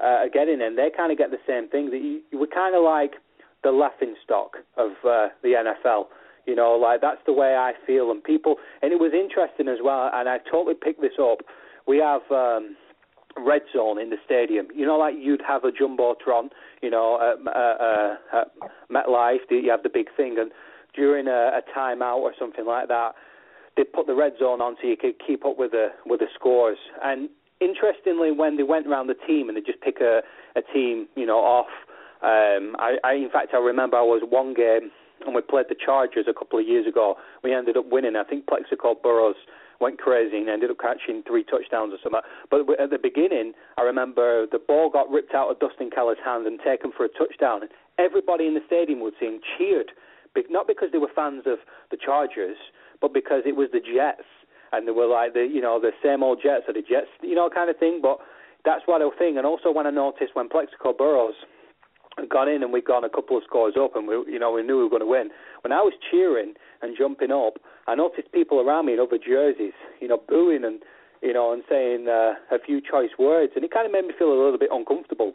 uh, 0.02 0.24
getting 0.32 0.60
in, 0.60 0.76
they 0.76 0.90
kind 0.94 1.12
of 1.12 1.18
get 1.18 1.30
the 1.30 1.40
same 1.46 1.68
thing. 1.68 1.90
That 1.90 2.02
you, 2.02 2.20
you 2.30 2.38
were 2.38 2.48
kind 2.48 2.74
of 2.74 2.82
like 2.82 3.12
the 3.62 3.70
laughing 3.70 4.14
stock 4.24 4.56
of 4.76 4.92
uh, 5.04 5.28
the 5.42 5.56
NFL. 5.56 6.04
You 6.46 6.54
know, 6.54 6.72
like 6.72 7.00
that's 7.00 7.20
the 7.26 7.32
way 7.32 7.54
I 7.56 7.72
feel, 7.86 8.10
and 8.10 8.22
people. 8.22 8.56
And 8.82 8.92
it 8.92 9.00
was 9.00 9.12
interesting 9.14 9.68
as 9.68 9.78
well, 9.82 10.10
and 10.12 10.28
I 10.28 10.38
totally 10.50 10.74
picked 10.74 11.00
this 11.00 11.18
up. 11.20 11.38
We 11.86 11.98
have. 11.98 12.22
Um, 12.30 12.76
red 13.36 13.62
zone 13.72 14.00
in 14.00 14.10
the 14.10 14.16
stadium. 14.24 14.66
You 14.74 14.84
know, 14.84 14.98
like 14.98 15.14
you'd 15.18 15.42
have 15.46 15.64
a 15.64 15.70
jumbotron, 15.70 16.50
you 16.82 16.90
know, 16.90 17.16
at, 17.20 17.46
uh, 17.46 17.84
uh, 17.84 18.40
at 18.40 18.48
MetLife, 18.90 19.48
you 19.50 19.70
have 19.70 19.84
the 19.84 19.88
big 19.88 20.06
thing, 20.16 20.36
and 20.38 20.50
during 20.94 21.28
a, 21.28 21.30
a 21.30 21.60
timeout 21.76 22.16
or 22.16 22.32
something 22.38 22.66
like 22.66 22.88
that, 22.88 23.12
they 23.76 23.84
put 23.84 24.06
the 24.06 24.14
red 24.14 24.32
zone 24.38 24.60
on 24.60 24.76
so 24.80 24.88
you 24.88 24.96
could 24.96 25.14
keep 25.24 25.44
up 25.44 25.58
with 25.58 25.70
the 25.70 25.88
with 26.06 26.20
the 26.20 26.26
scores. 26.34 26.78
And 27.02 27.28
interestingly, 27.60 28.32
when 28.32 28.56
they 28.56 28.62
went 28.62 28.86
around 28.86 29.06
the 29.06 29.14
team 29.26 29.48
and 29.48 29.56
they 29.56 29.62
just 29.62 29.80
pick 29.80 30.00
a, 30.00 30.22
a 30.56 30.62
team, 30.72 31.06
you 31.16 31.26
know, 31.26 31.38
off. 31.38 31.68
Um, 32.22 32.76
I, 32.78 32.96
I, 33.02 33.14
in 33.14 33.30
fact, 33.32 33.54
I 33.54 33.58
remember 33.58 33.96
I 33.96 34.02
was 34.02 34.22
one 34.28 34.52
game 34.52 34.90
and 35.26 35.34
we 35.34 35.42
played 35.42 35.66
the 35.68 35.76
Chargers 35.76 36.26
a 36.28 36.34
couple 36.34 36.58
of 36.58 36.66
years 36.66 36.86
ago. 36.86 37.16
We 37.42 37.54
ended 37.54 37.76
up 37.76 37.86
winning. 37.90 38.16
I 38.16 38.24
think 38.24 38.46
Plaxico 38.46 38.94
Burress 38.94 39.36
went 39.80 39.98
crazy 39.98 40.36
and 40.36 40.48
ended 40.48 40.70
up 40.70 40.78
catching 40.78 41.22
three 41.26 41.42
touchdowns 41.42 41.92
or 41.92 41.98
something. 42.02 42.20
But 42.50 42.68
at 42.78 42.90
the 42.90 42.98
beginning, 42.98 43.52
I 43.78 43.82
remember 43.82 44.46
the 44.46 44.58
ball 44.58 44.90
got 44.90 45.10
ripped 45.10 45.34
out 45.34 45.50
of 45.50 45.58
Dustin 45.58 45.90
Keller's 45.90 46.20
hand 46.24 46.46
and 46.46 46.60
taken 46.60 46.92
for 46.94 47.04
a 47.04 47.08
touchdown. 47.08 47.62
And 47.62 47.70
everybody 47.98 48.46
in 48.46 48.54
the 48.54 48.60
stadium 48.66 49.00
would 49.00 49.14
sing 49.18 49.40
cheered, 49.56 49.92
not 50.50 50.68
because 50.68 50.90
they 50.92 50.98
were 50.98 51.10
fans 51.14 51.44
of 51.46 51.58
the 51.90 51.96
Chargers, 51.96 52.56
but 53.00 53.14
because 53.14 53.42
it 53.46 53.56
was 53.56 53.68
the 53.72 53.80
Jets. 53.80 54.28
And 54.72 54.86
they 54.86 54.92
were 54.92 55.08
like 55.08 55.34
the 55.34 55.48
you 55.50 55.60
know 55.60 55.80
the 55.80 55.90
same 56.04 56.22
old 56.22 56.38
Jets 56.40 56.68
or 56.68 56.74
the 56.74 56.82
Jets 56.82 57.10
you 57.22 57.34
know 57.34 57.50
kind 57.50 57.68
of 57.68 57.76
thing. 57.78 57.98
But 58.00 58.18
that's 58.64 58.82
what 58.86 59.02
I 59.02 59.08
think. 59.18 59.36
And 59.36 59.46
also 59.46 59.72
when 59.72 59.86
I 59.86 59.90
noticed 59.90 60.34
when 60.34 60.48
Plaxico 60.48 60.92
Burress 60.92 61.34
gone 62.28 62.48
in 62.48 62.62
and 62.62 62.72
we'd 62.72 62.84
gone 62.84 63.04
a 63.04 63.08
couple 63.08 63.36
of 63.36 63.42
scores 63.46 63.74
up 63.80 63.96
and 63.96 64.06
we 64.06 64.14
you 64.26 64.38
know 64.38 64.52
we 64.52 64.62
knew 64.62 64.76
we 64.78 64.84
were 64.84 64.90
going 64.90 65.00
to 65.00 65.06
win. 65.06 65.30
When 65.62 65.72
I 65.72 65.80
was 65.80 65.92
cheering 66.10 66.54
and 66.82 66.96
jumping 66.96 67.30
up, 67.30 67.58
I 67.86 67.94
noticed 67.94 68.32
people 68.32 68.60
around 68.60 68.86
me 68.86 68.94
in 68.94 69.00
other 69.00 69.18
jerseys, 69.18 69.72
you 70.00 70.08
know, 70.08 70.20
booing 70.28 70.64
and 70.64 70.80
you 71.22 71.32
know 71.32 71.52
and 71.52 71.62
saying 71.68 72.08
uh, 72.08 72.34
a 72.54 72.58
few 72.64 72.80
choice 72.80 73.10
words, 73.18 73.52
and 73.54 73.64
it 73.64 73.72
kind 73.72 73.86
of 73.86 73.92
made 73.92 74.06
me 74.06 74.14
feel 74.18 74.32
a 74.32 74.40
little 74.40 74.58
bit 74.58 74.70
uncomfortable. 74.72 75.32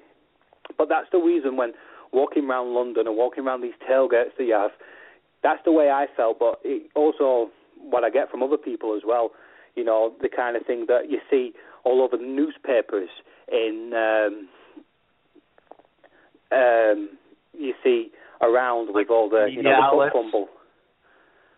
But 0.78 0.90
that's 0.90 1.08
the 1.12 1.20
reason 1.20 1.58
when 1.58 1.74
walking 2.12 2.50
around 2.50 2.74
London 2.74 3.08
and 3.08 3.18
walking 3.18 3.46
around 3.46 3.62
these 3.62 3.78
tailgates 3.90 4.36
that 4.38 4.46
you 4.46 4.54
have, 4.54 4.72
that's 5.44 5.62
the 5.66 5.72
way 5.72 5.90
I 5.90 6.08
felt. 6.16 6.40
But 6.40 6.60
it 6.64 6.90
also 6.96 7.50
what 7.80 8.04
I 8.04 8.10
get 8.10 8.32
from 8.32 8.42
other 8.42 8.58
people 8.58 8.96
as 8.96 9.04
well, 9.06 9.32
you 9.76 9.84
know, 9.84 10.14
the 10.22 10.30
kind 10.30 10.56
of 10.56 10.66
thing 10.66 10.86
that 10.88 11.10
you 11.10 11.20
see 11.30 11.54
all 11.84 12.02
over 12.02 12.18
the 12.18 12.26
newspapers 12.26 13.10
in. 13.52 13.92
Um, 13.94 14.50
um, 16.52 17.10
you 17.54 17.74
see 17.84 18.10
around 18.42 18.94
with 18.94 19.10
all 19.10 19.30
the 19.30 19.48
you 19.50 19.62
know 19.62 19.72
the 19.92 20.10
fumble 20.12 20.48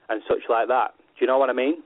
and 0.10 0.22
such 0.28 0.44
like 0.50 0.68
that. 0.68 0.94
Do 0.98 1.26
you 1.26 1.28
know 1.28 1.38
what 1.38 1.50
I 1.50 1.54
mean? 1.54 1.84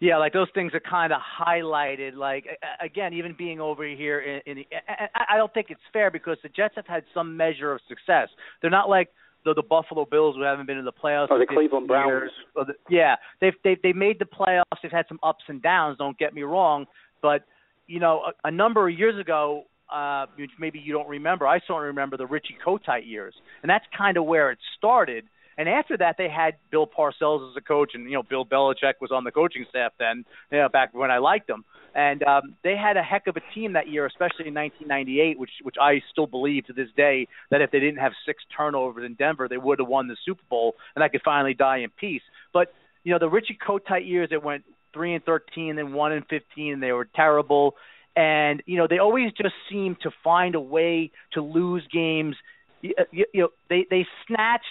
Yeah, 0.00 0.18
like 0.18 0.32
those 0.32 0.48
things 0.54 0.72
are 0.74 0.80
kind 0.80 1.12
of 1.12 1.20
highlighted. 1.20 2.14
Like 2.14 2.46
again, 2.80 3.14
even 3.14 3.34
being 3.36 3.60
over 3.60 3.84
here 3.86 4.20
in, 4.20 4.40
in 4.46 4.56
the, 4.58 4.66
I 5.14 5.36
don't 5.36 5.52
think 5.52 5.68
it's 5.70 5.80
fair 5.92 6.10
because 6.10 6.38
the 6.42 6.48
Jets 6.48 6.74
have 6.76 6.86
had 6.86 7.02
some 7.12 7.36
measure 7.36 7.72
of 7.72 7.80
success. 7.88 8.28
They're 8.60 8.70
not 8.70 8.88
like 8.88 9.08
the, 9.44 9.54
the 9.54 9.62
Buffalo 9.62 10.04
Bills 10.04 10.36
who 10.36 10.42
haven't 10.42 10.66
been 10.66 10.78
in 10.78 10.84
the 10.84 10.92
playoffs. 10.92 11.30
Or 11.30 11.38
the 11.38 11.46
Cleveland 11.46 11.88
Browns. 11.88 12.30
The, 12.54 12.74
yeah, 12.88 13.16
they've 13.40 13.54
they've 13.64 13.80
they 13.82 13.92
made 13.92 14.18
the 14.18 14.24
playoffs. 14.24 14.78
They've 14.82 14.92
had 14.92 15.06
some 15.08 15.18
ups 15.22 15.44
and 15.48 15.60
downs. 15.62 15.98
Don't 15.98 16.18
get 16.18 16.32
me 16.32 16.42
wrong, 16.42 16.86
but 17.22 17.44
you 17.88 17.98
know, 17.98 18.22
a, 18.44 18.48
a 18.48 18.50
number 18.50 18.88
of 18.88 18.96
years 18.96 19.18
ago, 19.18 19.64
uh, 19.90 20.26
which 20.36 20.50
maybe 20.58 20.78
you 20.78 20.92
don't 20.92 21.08
remember. 21.08 21.46
I 21.46 21.60
certainly 21.60 21.86
remember 21.86 22.16
the 22.16 22.26
Richie 22.26 22.56
Kotite 22.64 23.06
years, 23.06 23.34
and 23.62 23.70
that's 23.70 23.84
kind 23.96 24.16
of 24.16 24.24
where 24.24 24.50
it 24.50 24.58
started. 24.76 25.24
And 25.56 25.68
after 25.68 25.96
that, 25.96 26.14
they 26.16 26.28
had 26.28 26.54
Bill 26.70 26.86
Parcells 26.86 27.50
as 27.50 27.56
a 27.56 27.60
coach, 27.60 27.90
and 27.94 28.04
you 28.04 28.12
know 28.12 28.22
Bill 28.22 28.46
Belichick 28.46 28.94
was 29.00 29.10
on 29.10 29.24
the 29.24 29.32
coaching 29.32 29.66
staff 29.68 29.92
then, 29.98 30.24
you 30.52 30.58
know, 30.58 30.68
back 30.68 30.94
when 30.94 31.10
I 31.10 31.18
liked 31.18 31.48
them. 31.48 31.64
And 31.94 32.22
um, 32.22 32.54
they 32.62 32.76
had 32.76 32.96
a 32.96 33.02
heck 33.02 33.26
of 33.26 33.36
a 33.36 33.54
team 33.54 33.72
that 33.72 33.88
year, 33.88 34.06
especially 34.06 34.46
in 34.46 34.54
1998, 34.54 35.36
which 35.36 35.50
which 35.62 35.74
I 35.80 36.00
still 36.12 36.28
believe 36.28 36.66
to 36.66 36.72
this 36.72 36.88
day 36.96 37.26
that 37.50 37.60
if 37.60 37.72
they 37.72 37.80
didn't 37.80 37.98
have 37.98 38.12
six 38.24 38.44
turnovers 38.56 39.04
in 39.04 39.14
Denver, 39.14 39.48
they 39.48 39.56
would 39.56 39.80
have 39.80 39.88
won 39.88 40.06
the 40.06 40.16
Super 40.24 40.42
Bowl, 40.48 40.76
and 40.94 41.02
I 41.02 41.08
could 41.08 41.22
finally 41.24 41.54
die 41.54 41.78
in 41.78 41.90
peace. 41.90 42.22
But 42.52 42.72
you 43.02 43.12
know 43.12 43.18
the 43.18 43.28
Richie 43.28 43.58
Kotite 43.58 44.06
years, 44.06 44.28
it 44.30 44.42
went 44.42 44.62
three 44.92 45.14
and 45.14 45.24
13, 45.24 45.76
then 45.76 45.92
one 45.92 46.12
and 46.12 46.24
15, 46.28 46.74
and 46.74 46.82
they 46.82 46.92
were 46.92 47.08
terrible 47.16 47.74
and 48.18 48.64
you 48.66 48.76
know 48.76 48.88
they 48.88 48.98
always 48.98 49.30
just 49.40 49.54
seem 49.70 49.96
to 50.02 50.10
find 50.24 50.56
a 50.56 50.60
way 50.60 51.12
to 51.34 51.40
lose 51.40 51.86
games. 51.92 52.34
You, 52.82 52.94
uh, 52.98 53.04
you, 53.12 53.26
you 53.32 53.40
know, 53.42 53.48
they 53.70 53.86
they 53.88 54.06
snatched 54.26 54.64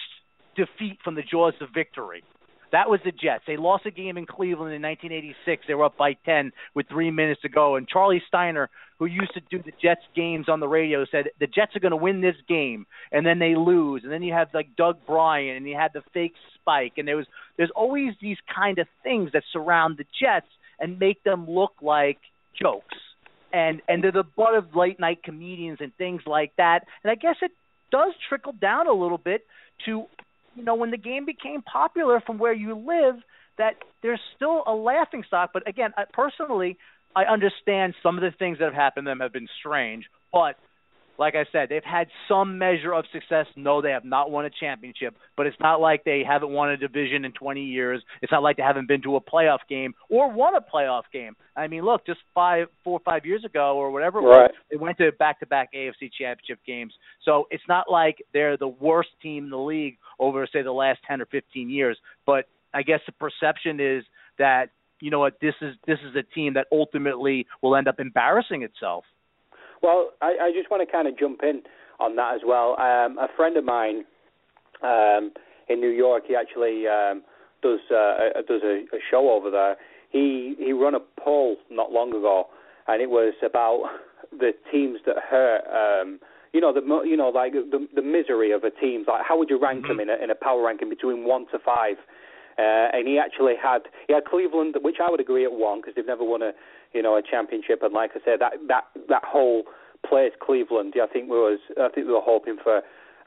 defeat 0.54 0.98
from 1.02 1.14
the 1.14 1.22
jaws 1.22 1.54
of 1.62 1.68
victory. 1.74 2.22
That 2.72 2.90
was 2.90 3.00
the 3.02 3.12
Jets. 3.12 3.44
They 3.46 3.56
lost 3.56 3.86
a 3.86 3.90
game 3.90 4.18
in 4.18 4.26
Cleveland 4.26 4.74
in 4.74 4.82
1986. 4.82 5.64
They 5.66 5.72
were 5.72 5.86
up 5.86 5.96
by 5.96 6.12
10 6.26 6.52
with 6.74 6.86
three 6.90 7.10
minutes 7.10 7.40
to 7.40 7.48
go. 7.48 7.76
And 7.76 7.88
Charlie 7.88 8.22
Steiner, 8.28 8.68
who 8.98 9.06
used 9.06 9.32
to 9.32 9.40
do 9.50 9.62
the 9.62 9.72
Jets 9.80 10.02
games 10.14 10.50
on 10.50 10.60
the 10.60 10.68
radio, 10.68 11.06
said 11.10 11.30
the 11.40 11.46
Jets 11.46 11.74
are 11.74 11.80
going 11.80 11.92
to 11.92 11.96
win 11.96 12.20
this 12.20 12.36
game, 12.46 12.84
and 13.10 13.24
then 13.24 13.38
they 13.38 13.54
lose. 13.54 14.02
And 14.04 14.12
then 14.12 14.22
you 14.22 14.34
have 14.34 14.48
like 14.52 14.76
Doug 14.76 14.98
Brien, 15.06 15.56
and 15.56 15.66
you 15.66 15.76
had 15.76 15.92
the 15.94 16.02
fake 16.12 16.34
spike, 16.56 16.94
and 16.98 17.08
there 17.08 17.16
was 17.16 17.26
there's 17.56 17.72
always 17.74 18.12
these 18.20 18.36
kind 18.54 18.78
of 18.78 18.86
things 19.02 19.30
that 19.32 19.44
surround 19.50 19.96
the 19.96 20.04
Jets 20.20 20.52
and 20.78 20.98
make 20.98 21.24
them 21.24 21.48
look 21.48 21.72
like 21.80 22.18
jokes 22.60 22.98
and 23.52 23.80
and 23.88 24.02
they're 24.02 24.12
the 24.12 24.24
butt 24.24 24.54
of 24.54 24.74
late 24.74 25.00
night 25.00 25.22
comedians 25.22 25.78
and 25.80 25.94
things 25.96 26.22
like 26.26 26.52
that. 26.56 26.80
And 27.02 27.10
I 27.10 27.14
guess 27.14 27.36
it 27.42 27.52
does 27.90 28.12
trickle 28.28 28.52
down 28.52 28.86
a 28.86 28.92
little 28.92 29.18
bit 29.18 29.46
to 29.86 30.04
you 30.54 30.64
know 30.64 30.74
when 30.74 30.90
the 30.90 30.98
game 30.98 31.24
became 31.24 31.62
popular 31.62 32.20
from 32.20 32.38
where 32.38 32.52
you 32.52 32.74
live 32.74 33.16
that 33.58 33.74
there's 34.02 34.20
still 34.36 34.62
a 34.66 34.74
laughing 34.74 35.24
stock. 35.26 35.50
But 35.52 35.68
again, 35.68 35.92
I, 35.96 36.04
personally, 36.12 36.78
I 37.14 37.24
understand 37.24 37.94
some 38.02 38.16
of 38.16 38.22
the 38.22 38.30
things 38.38 38.58
that 38.58 38.66
have 38.66 38.74
happened 38.74 39.06
to 39.06 39.10
them 39.10 39.20
have 39.20 39.32
been 39.32 39.48
strange, 39.58 40.04
but 40.32 40.56
like 41.18 41.34
I 41.34 41.44
said, 41.50 41.68
they've 41.68 41.82
had 41.82 42.06
some 42.28 42.58
measure 42.58 42.94
of 42.94 43.04
success. 43.12 43.46
No, 43.56 43.82
they 43.82 43.90
have 43.90 44.04
not 44.04 44.30
won 44.30 44.44
a 44.44 44.50
championship, 44.50 45.16
but 45.36 45.46
it's 45.46 45.56
not 45.60 45.80
like 45.80 46.04
they 46.04 46.22
haven't 46.26 46.50
won 46.50 46.70
a 46.70 46.76
division 46.76 47.24
in 47.24 47.32
20 47.32 47.60
years. 47.60 48.02
It's 48.22 48.30
not 48.30 48.42
like 48.42 48.56
they 48.56 48.62
haven't 48.62 48.86
been 48.86 49.02
to 49.02 49.16
a 49.16 49.20
playoff 49.20 49.58
game 49.68 49.94
or 50.08 50.30
won 50.30 50.54
a 50.54 50.60
playoff 50.60 51.02
game. 51.12 51.34
I 51.56 51.66
mean, 51.66 51.84
look, 51.84 52.06
just 52.06 52.20
five, 52.34 52.68
four 52.84 53.00
or 53.00 53.02
five 53.04 53.26
years 53.26 53.44
ago 53.44 53.76
or 53.76 53.90
whatever, 53.90 54.20
right. 54.20 54.50
they 54.70 54.76
went 54.76 54.96
to 54.98 55.10
back-to-back 55.18 55.72
AFC 55.74 56.10
championship 56.16 56.60
games. 56.64 56.92
So 57.24 57.48
it's 57.50 57.64
not 57.68 57.90
like 57.90 58.18
they're 58.32 58.56
the 58.56 58.68
worst 58.68 59.10
team 59.20 59.44
in 59.44 59.50
the 59.50 59.58
league 59.58 59.98
over, 60.20 60.46
say, 60.52 60.62
the 60.62 60.72
last 60.72 61.00
10 61.08 61.20
or 61.20 61.26
15 61.26 61.68
years. 61.68 61.98
But 62.26 62.46
I 62.72 62.82
guess 62.82 63.00
the 63.06 63.12
perception 63.12 63.80
is 63.80 64.04
that 64.38 64.70
you 65.00 65.10
know 65.10 65.20
what 65.20 65.38
this 65.40 65.54
is 65.62 65.74
this 65.86 65.98
is 66.08 66.16
a 66.16 66.22
team 66.34 66.54
that 66.54 66.66
ultimately 66.72 67.46
will 67.62 67.76
end 67.76 67.88
up 67.88 68.00
embarrassing 68.00 68.62
itself. 68.62 69.04
Well, 69.82 70.10
I, 70.20 70.36
I 70.42 70.52
just 70.54 70.70
want 70.70 70.86
to 70.86 70.90
kind 70.90 71.06
of 71.08 71.18
jump 71.18 71.40
in 71.42 71.62
on 72.00 72.16
that 72.16 72.34
as 72.34 72.40
well. 72.46 72.78
Um, 72.80 73.18
a 73.18 73.28
friend 73.36 73.56
of 73.56 73.64
mine 73.64 74.04
um, 74.82 75.32
in 75.68 75.80
New 75.80 75.90
York, 75.90 76.24
he 76.26 76.34
actually 76.34 76.86
um, 76.86 77.22
does 77.62 77.80
uh, 77.90 78.40
does 78.46 78.62
a, 78.62 78.84
a 78.94 78.98
show 79.10 79.30
over 79.30 79.50
there. 79.50 79.76
He 80.10 80.54
he 80.58 80.72
run 80.72 80.94
a 80.94 81.00
poll 81.20 81.56
not 81.70 81.92
long 81.92 82.10
ago, 82.10 82.46
and 82.86 83.02
it 83.02 83.10
was 83.10 83.34
about 83.44 83.84
the 84.32 84.52
teams 84.70 85.00
that 85.06 85.16
hurt. 85.28 85.62
Um, 85.66 86.20
you 86.52 86.60
know 86.60 86.72
the 86.72 86.80
you 87.06 87.16
know 87.16 87.28
like 87.28 87.52
the 87.52 87.86
the 87.94 88.02
misery 88.02 88.52
of 88.52 88.64
a 88.64 88.70
team. 88.70 89.04
Like 89.06 89.24
how 89.26 89.38
would 89.38 89.50
you 89.50 89.60
rank 89.60 89.84
mm-hmm. 89.84 89.98
them 89.98 90.00
in 90.00 90.10
a 90.10 90.22
in 90.22 90.30
a 90.30 90.34
power 90.34 90.62
ranking 90.64 90.88
between 90.88 91.24
one 91.24 91.46
to 91.52 91.58
five? 91.64 91.96
Uh, 92.58 92.90
and 92.92 93.06
he 93.06 93.18
actually 93.18 93.54
had 93.60 93.82
he 94.08 94.14
had 94.14 94.24
Cleveland, 94.24 94.76
which 94.82 94.96
I 95.02 95.10
would 95.10 95.20
agree 95.20 95.44
at 95.44 95.52
one 95.52 95.80
because 95.80 95.94
they've 95.94 96.06
never 96.06 96.24
won 96.24 96.42
a 96.42 96.52
you 96.92 97.02
know 97.02 97.16
a 97.16 97.22
championship. 97.22 97.82
And 97.82 97.92
like 97.92 98.10
I 98.14 98.20
said, 98.24 98.40
that 98.40 98.54
that 98.68 98.84
that 99.08 99.24
whole 99.24 99.64
place 100.06 100.32
Cleveland, 100.40 100.94
I 101.02 101.06
think 101.06 101.28
we 101.30 101.36
was 101.36 101.58
I 101.80 101.88
think 101.88 102.06
we 102.06 102.12
were 102.12 102.20
hoping 102.24 102.56
for 102.62 102.78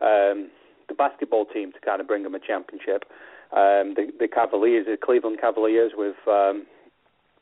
um, 0.02 0.50
the 0.88 0.96
basketball 0.98 1.46
team 1.46 1.72
to 1.72 1.80
kind 1.80 2.02
of 2.02 2.08
bring 2.08 2.24
them 2.24 2.36
a 2.36 2.40
championship. 2.40 3.06
Um, 3.52 3.96
the 3.96 4.12
the 4.20 4.28
Cavaliers, 4.28 4.86
the 4.86 4.98
Cleveland 4.98 5.40
Cavaliers 5.40 5.92
with 5.96 6.16
um, 6.28 6.66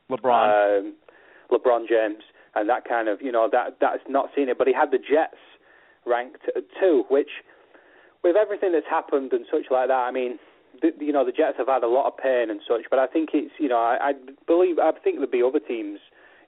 LeBron, 0.09 0.79
um, 0.79 0.93
LeBron 1.51 1.87
James, 1.87 2.23
and 2.55 2.69
that 2.69 2.87
kind 2.87 3.07
of 3.07 3.21
you 3.21 3.31
know 3.31 3.49
that 3.51 3.77
that's 3.79 4.03
not 4.07 4.29
seen 4.35 4.49
it. 4.49 4.57
But 4.57 4.67
he 4.67 4.73
had 4.73 4.91
the 4.91 4.97
Jets 4.97 5.37
ranked 6.05 6.43
at 6.55 6.63
two, 6.79 7.03
which 7.09 7.29
with 8.23 8.35
everything 8.35 8.71
that's 8.73 8.89
happened 8.89 9.31
and 9.33 9.45
such 9.51 9.71
like 9.71 9.87
that, 9.87 9.93
I 9.93 10.11
mean 10.11 10.39
the, 10.81 10.91
you 11.03 11.13
know 11.13 11.25
the 11.25 11.31
Jets 11.31 11.57
have 11.57 11.67
had 11.67 11.83
a 11.83 11.87
lot 11.87 12.07
of 12.07 12.17
pain 12.17 12.49
and 12.49 12.61
such, 12.67 12.89
but 12.89 12.99
I 12.99 13.07
think 13.07 13.29
it's 13.33 13.53
you 13.59 13.69
know 13.69 13.77
I, 13.79 14.09
I 14.09 14.13
believe 14.47 14.79
I 14.79 14.91
think 14.91 15.17
there'll 15.17 15.31
be 15.31 15.43
other 15.43 15.59
teams 15.59 15.99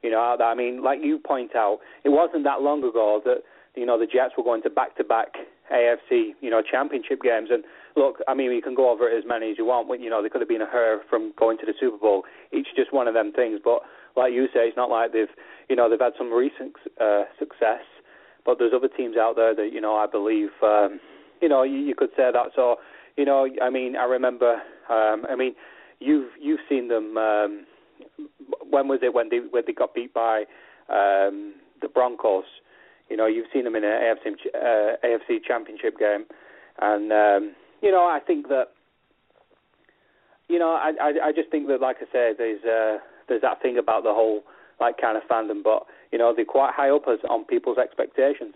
you 0.03 0.11
know 0.11 0.19
out 0.19 0.37
there. 0.39 0.47
I 0.47 0.55
mean, 0.55 0.83
like 0.83 0.99
you 1.01 1.19
point 1.19 1.55
out, 1.55 1.79
it 2.03 2.09
wasn't 2.09 2.43
that 2.43 2.61
long 2.61 2.83
ago 2.83 3.21
that 3.25 3.43
you 3.75 3.85
know 3.85 3.99
the 3.99 4.05
Jets 4.05 4.33
were 4.37 4.43
going 4.43 4.61
to 4.63 4.69
back-to-back 4.69 5.35
AFC 5.73 6.33
you 6.41 6.49
know 6.49 6.61
championship 6.61 7.21
games. 7.21 7.49
And 7.51 7.63
look, 7.95 8.17
I 8.27 8.33
mean, 8.33 8.51
you 8.51 8.61
can 8.61 8.75
go 8.75 8.91
over 8.91 9.09
it 9.09 9.17
as 9.17 9.23
many 9.27 9.51
as 9.51 9.57
you 9.57 9.65
want. 9.65 9.87
You 10.01 10.09
know, 10.09 10.21
there 10.21 10.29
could 10.29 10.41
have 10.41 10.49
been 10.49 10.61
a 10.61 10.69
her 10.69 11.01
from 11.09 11.33
going 11.37 11.57
to 11.59 11.65
the 11.65 11.73
Super 11.79 11.97
Bowl. 11.97 12.23
It's 12.51 12.69
just 12.75 12.93
one 12.93 13.07
of 13.07 13.13
them 13.13 13.31
things. 13.31 13.59
But 13.63 13.81
like 14.15 14.33
you 14.33 14.47
say, 14.53 14.67
it's 14.67 14.77
not 14.77 14.89
like 14.89 15.13
they've 15.13 15.31
you 15.69 15.75
know 15.75 15.89
they've 15.89 15.99
had 15.99 16.13
some 16.17 16.31
recent 16.31 16.75
uh, 16.99 17.23
success. 17.39 17.83
But 18.43 18.57
there's 18.57 18.73
other 18.75 18.89
teams 18.89 19.17
out 19.17 19.35
there 19.35 19.55
that 19.55 19.69
you 19.71 19.81
know 19.81 19.95
I 19.95 20.07
believe 20.07 20.49
um, 20.63 20.99
you 21.41 21.49
know 21.49 21.63
you, 21.63 21.77
you 21.77 21.95
could 21.95 22.09
say 22.17 22.29
that. 22.31 22.51
So 22.55 22.77
you 23.17 23.25
know, 23.25 23.47
I 23.61 23.69
mean, 23.69 23.95
I 23.95 24.05
remember. 24.05 24.61
Um, 24.89 25.25
I 25.29 25.35
mean, 25.35 25.55
you've 25.99 26.29
you've 26.39 26.59
seen 26.67 26.87
them. 26.87 27.17
Um, 27.17 27.65
when 28.69 28.87
was 28.87 28.99
it 29.03 29.13
when 29.13 29.29
they 29.29 29.39
when 29.39 29.63
they 29.65 29.73
got 29.73 29.93
beat 29.93 30.13
by 30.13 30.41
um, 30.89 31.53
the 31.81 31.87
Broncos? 31.93 32.45
You 33.09 33.17
know, 33.17 33.27
you've 33.27 33.47
seen 33.53 33.65
them 33.65 33.75
in 33.75 33.83
an 33.83 33.91
AFC 33.91 34.33
uh, 34.55 34.95
AFC 35.05 35.43
Championship 35.45 35.97
game, 35.99 36.25
and 36.79 37.11
um, 37.11 37.55
you 37.81 37.91
know, 37.91 38.05
I 38.05 38.19
think 38.25 38.47
that. 38.49 38.69
You 40.47 40.59
know, 40.59 40.73
I, 40.73 40.91
I 41.01 41.27
I 41.27 41.31
just 41.31 41.49
think 41.49 41.69
that, 41.69 41.79
like 41.79 41.97
I 42.01 42.11
said, 42.11 42.35
there's 42.37 42.61
uh, 42.65 42.99
there's 43.29 43.41
that 43.41 43.61
thing 43.61 43.77
about 43.77 44.03
the 44.03 44.13
whole 44.13 44.43
like 44.81 44.99
kind 44.99 45.15
of 45.15 45.23
fandom, 45.23 45.63
but 45.63 45.85
you 46.11 46.17
know, 46.17 46.33
they're 46.35 46.43
quite 46.43 46.73
high 46.75 46.89
up 46.89 47.03
as 47.07 47.19
on 47.29 47.45
people's 47.45 47.77
expectations. 47.77 48.55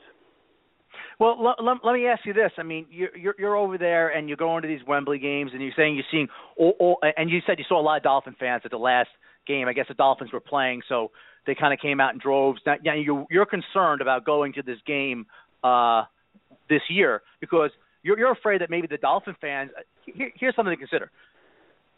Well, 1.19 1.38
l- 1.39 1.67
l- 1.67 1.80
let 1.84 1.93
me 1.93 2.08
ask 2.08 2.25
you 2.25 2.34
this. 2.34 2.51
I 2.58 2.63
mean, 2.63 2.86
you're, 2.89 3.15
you're 3.15 3.36
you're 3.38 3.56
over 3.56 3.78
there 3.78 4.10
and 4.10 4.28
you're 4.28 4.38
going 4.38 4.62
to 4.63 4.67
these 4.67 4.82
Wembley 4.88 5.19
games, 5.19 5.51
and 5.54 5.62
you're 5.62 5.73
saying 5.75 5.95
you're 5.95 6.04
seeing, 6.12 6.28
all, 6.58 6.73
all, 6.80 6.97
and 7.17 7.30
you 7.30 7.39
said 7.45 7.58
you 7.60 7.65
saw 7.67 7.80
a 7.80 7.84
lot 7.84 7.97
of 7.97 8.04
Dolphin 8.04 8.36
fans 8.39 8.63
at 8.65 8.71
the 8.71 8.78
last 8.78 9.10
game. 9.47 9.67
I 9.67 9.73
guess 9.73 9.86
the 9.88 9.93
Dolphins 9.93 10.34
were 10.34 10.39
playing, 10.39 10.82
so 10.89 11.12
they 11.45 11.56
kind 11.56 11.73
of 11.73 11.80
came 11.80 11.99
out 11.99 12.13
in 12.13 12.19
droves. 12.19 12.60
Now, 12.65 12.75
yeah, 12.84 12.95
you're 12.95 13.25
you're 13.30 13.45
concerned 13.45 14.01
about 14.01 14.25
going 14.25 14.54
to 14.54 14.62
this 14.62 14.80
game 14.86 15.25
uh, 15.63 16.04
this 16.69 16.82
year 16.89 17.21
because 17.39 17.71
you're 18.04 18.17
you're 18.19 18.32
afraid 18.32 18.62
that 18.62 18.69
maybe 18.69 18.88
the 18.88 18.97
Dolphin 18.97 19.36
fans. 19.39 19.71
Here, 20.06 20.32
here's 20.36 20.56
something 20.56 20.73
to 20.73 20.78
consider. 20.78 21.12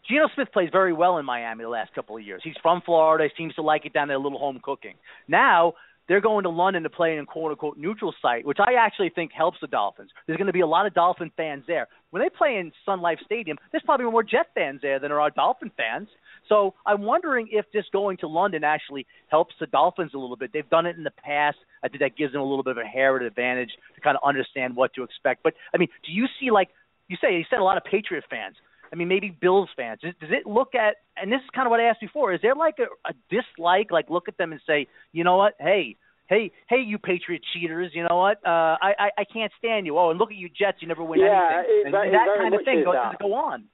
Geno 0.08 0.28
Smith 0.34 0.48
plays 0.52 0.70
very 0.72 0.92
well 0.92 1.18
in 1.18 1.26
Miami 1.26 1.64
the 1.64 1.68
last 1.68 1.94
couple 1.94 2.16
of 2.16 2.22
years. 2.22 2.40
He's 2.42 2.54
from 2.62 2.80
Florida. 2.84 3.24
He 3.24 3.42
seems 3.42 3.54
to 3.56 3.62
like 3.62 3.84
it 3.84 3.92
down 3.92 4.08
there, 4.08 4.16
a 4.16 4.20
little 4.20 4.38
home 4.38 4.58
cooking. 4.62 4.94
Now 5.26 5.74
they're 6.08 6.20
going 6.20 6.44
to 6.44 6.50
London 6.50 6.82
to 6.82 6.90
play 6.90 7.12
in 7.12 7.18
a 7.20 7.26
quote 7.26 7.50
unquote 7.50 7.76
neutral 7.76 8.14
site, 8.20 8.46
which 8.46 8.58
I 8.60 8.74
actually 8.74 9.10
think 9.10 9.32
helps 9.32 9.58
the 9.60 9.66
Dolphins. 9.66 10.10
There's 10.26 10.38
going 10.38 10.46
to 10.46 10.52
be 10.52 10.60
a 10.60 10.66
lot 10.66 10.86
of 10.86 10.94
Dolphin 10.94 11.30
fans 11.36 11.64
there. 11.66 11.86
When 12.10 12.22
they 12.22 12.30
play 12.30 12.56
in 12.56 12.72
Sun 12.86 13.00
Life 13.00 13.18
Stadium, 13.24 13.58
there's 13.70 13.82
probably 13.84 14.06
more 14.06 14.22
Jet 14.22 14.46
fans 14.54 14.80
there 14.82 14.98
than 14.98 15.10
there 15.10 15.20
are 15.20 15.30
Dolphin 15.30 15.70
fans. 15.76 16.08
So 16.48 16.74
I'm 16.86 17.02
wondering 17.02 17.48
if 17.50 17.66
just 17.72 17.92
going 17.92 18.16
to 18.18 18.26
London 18.26 18.64
actually 18.64 19.06
helps 19.28 19.54
the 19.60 19.66
Dolphins 19.66 20.12
a 20.14 20.18
little 20.18 20.36
bit. 20.36 20.50
They've 20.52 20.68
done 20.70 20.86
it 20.86 20.96
in 20.96 21.04
the 21.04 21.12
past. 21.22 21.58
I 21.84 21.88
think 21.88 22.00
that 22.00 22.16
gives 22.16 22.32
them 22.32 22.40
a 22.40 22.44
little 22.44 22.64
bit 22.64 22.78
of 22.78 22.78
a 22.78 22.86
hair 22.86 23.16
advantage 23.16 23.70
to 23.94 24.00
kind 24.00 24.16
of 24.16 24.26
understand 24.26 24.74
what 24.74 24.94
to 24.94 25.02
expect. 25.02 25.42
But 25.42 25.54
I 25.74 25.78
mean, 25.78 25.88
do 26.06 26.12
you 26.12 26.26
see 26.40 26.50
like 26.50 26.68
you 27.08 27.16
say 27.20 27.36
you 27.36 27.44
said 27.50 27.58
a 27.58 27.64
lot 27.64 27.76
of 27.76 27.84
Patriot 27.84 28.24
fans. 28.30 28.56
I 28.92 28.96
mean, 28.96 29.08
maybe 29.08 29.30
Bills 29.30 29.68
fans. 29.76 30.00
Does, 30.02 30.14
does 30.20 30.30
it 30.32 30.46
look 30.46 30.74
at, 30.74 30.96
and 31.16 31.30
this 31.30 31.38
is 31.38 31.50
kind 31.54 31.66
of 31.66 31.70
what 31.70 31.80
I 31.80 31.84
asked 31.84 32.00
before, 32.00 32.32
is 32.32 32.40
there 32.42 32.54
like 32.54 32.76
a, 32.78 33.08
a 33.08 33.12
dislike, 33.30 33.90
like 33.90 34.10
look 34.10 34.28
at 34.28 34.38
them 34.38 34.52
and 34.52 34.60
say, 34.66 34.86
you 35.12 35.24
know 35.24 35.36
what, 35.36 35.54
hey, 35.60 35.96
hey, 36.28 36.50
hey, 36.68 36.82
you 36.86 36.98
Patriot 36.98 37.42
cheaters, 37.52 37.90
you 37.94 38.06
know 38.08 38.16
what? 38.16 38.38
Uh, 38.46 38.76
I, 38.80 38.92
I 38.98 39.08
I 39.18 39.24
can't 39.32 39.52
stand 39.58 39.86
you. 39.86 39.98
Oh, 39.98 40.10
and 40.10 40.18
look 40.18 40.30
at 40.30 40.36
you 40.36 40.48
Jets, 40.48 40.78
you 40.80 40.88
never 40.88 41.02
win 41.02 41.20
yeah, 41.20 41.62
anything. 41.64 41.74
It, 41.80 41.86
and 41.86 41.94
that, 41.94 42.26
kind 42.38 42.54
of 42.54 42.60
thing 42.64 42.84
goes 42.84 42.94
that. 42.94 43.18
go 43.18 43.34
on. 43.34 43.64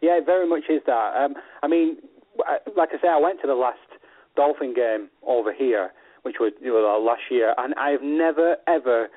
Yeah, 0.00 0.18
it 0.18 0.26
very 0.26 0.48
much 0.48 0.64
is 0.68 0.82
that. 0.86 1.12
Um, 1.16 1.34
I 1.62 1.68
mean, 1.68 1.96
like 2.76 2.90
I 2.92 3.00
say, 3.02 3.08
I 3.08 3.18
went 3.18 3.40
to 3.42 3.46
the 3.46 3.54
last 3.54 3.78
Dolphin 4.36 4.74
game 4.74 5.08
over 5.26 5.52
here, 5.52 5.90
which 6.22 6.36
was 6.38 6.52
you 6.60 6.72
know, 6.72 7.02
last 7.04 7.22
year, 7.30 7.54
and 7.58 7.74
I've 7.74 8.02
never 8.02 8.56
ever 8.66 9.08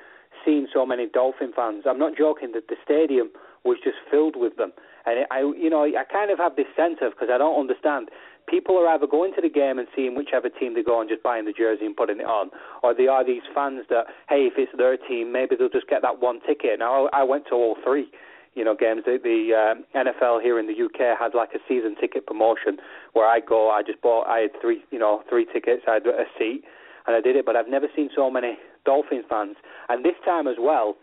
seen 0.44 0.66
so 0.72 0.86
many 0.86 1.06
Dolphin 1.12 1.52
fans. 1.54 1.84
I'm 1.88 1.98
not 1.98 2.16
joking 2.16 2.52
that 2.54 2.68
the 2.68 2.76
stadium 2.84 3.30
was 3.64 3.78
just 3.84 3.96
filled 4.10 4.36
with 4.36 4.56
them. 4.56 4.72
And 5.10 5.26
I, 5.30 5.40
you 5.40 5.70
know, 5.70 5.84
I 5.84 6.04
kind 6.10 6.30
of 6.30 6.38
have 6.38 6.56
this 6.56 6.70
sense 6.76 6.98
of 7.02 7.12
because 7.12 7.28
I 7.32 7.38
don't 7.38 7.58
understand. 7.58 8.08
People 8.48 8.76
are 8.78 8.88
either 8.88 9.06
going 9.06 9.32
to 9.34 9.42
the 9.42 9.48
game 9.48 9.78
and 9.78 9.86
seeing 9.94 10.14
whichever 10.14 10.48
team 10.48 10.74
they 10.74 10.82
go 10.82 11.00
and 11.00 11.08
just 11.08 11.22
buying 11.22 11.44
the 11.44 11.52
jersey 11.52 11.86
and 11.86 11.96
putting 11.96 12.18
it 12.18 12.26
on, 12.26 12.50
or 12.82 12.94
they 12.94 13.06
are 13.06 13.24
these 13.24 13.42
fans 13.54 13.84
that, 13.90 14.06
hey, 14.28 14.50
if 14.50 14.54
it's 14.56 14.72
their 14.76 14.96
team, 14.96 15.30
maybe 15.30 15.54
they'll 15.54 15.68
just 15.68 15.88
get 15.88 16.02
that 16.02 16.20
one 16.20 16.40
ticket. 16.46 16.78
Now, 16.78 17.06
I 17.12 17.22
went 17.22 17.46
to 17.48 17.54
all 17.54 17.76
three, 17.84 18.10
you 18.54 18.64
know, 18.64 18.74
games. 18.74 19.02
The, 19.06 19.18
the 19.22 19.54
um, 19.54 19.84
NFL 19.94 20.42
here 20.42 20.58
in 20.58 20.66
the 20.66 20.74
UK 20.74 21.18
had 21.18 21.34
like 21.34 21.50
a 21.54 21.62
season 21.68 21.94
ticket 22.00 22.26
promotion 22.26 22.78
where 23.12 23.26
I 23.26 23.38
go. 23.38 23.70
I 23.70 23.82
just 23.82 24.00
bought. 24.02 24.26
I 24.26 24.40
had 24.40 24.50
three, 24.60 24.82
you 24.90 24.98
know, 24.98 25.22
three 25.28 25.46
tickets. 25.46 25.82
I 25.86 25.94
had 25.94 26.06
a 26.06 26.26
seat, 26.38 26.62
and 27.06 27.14
I 27.14 27.20
did 27.20 27.36
it. 27.36 27.46
But 27.46 27.54
I've 27.54 27.68
never 27.68 27.86
seen 27.94 28.10
so 28.16 28.30
many 28.30 28.58
Dolphins 28.84 29.26
fans, 29.28 29.56
and 29.88 30.04
this 30.04 30.18
time 30.24 30.48
as 30.48 30.56
well 30.58 30.96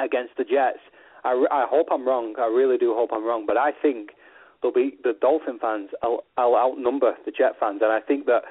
against 0.00 0.36
the 0.36 0.44
Jets 0.44 0.82
I, 1.24 1.44
I 1.50 1.66
hope 1.68 1.88
I'm 1.90 2.06
wrong. 2.06 2.34
I 2.38 2.46
really 2.46 2.78
do 2.78 2.94
hope 2.94 3.10
I'm 3.12 3.24
wrong. 3.24 3.44
But 3.46 3.56
I 3.56 3.70
think 3.82 4.10
there'll 4.60 4.74
be 4.74 4.96
the 5.02 5.14
Dolphin 5.20 5.58
fans. 5.60 5.90
I'll, 6.02 6.24
I'll 6.36 6.56
outnumber 6.56 7.14
the 7.24 7.32
Jet 7.32 7.52
fans, 7.58 7.80
and 7.82 7.92
I 7.92 8.00
think 8.00 8.26
that 8.26 8.42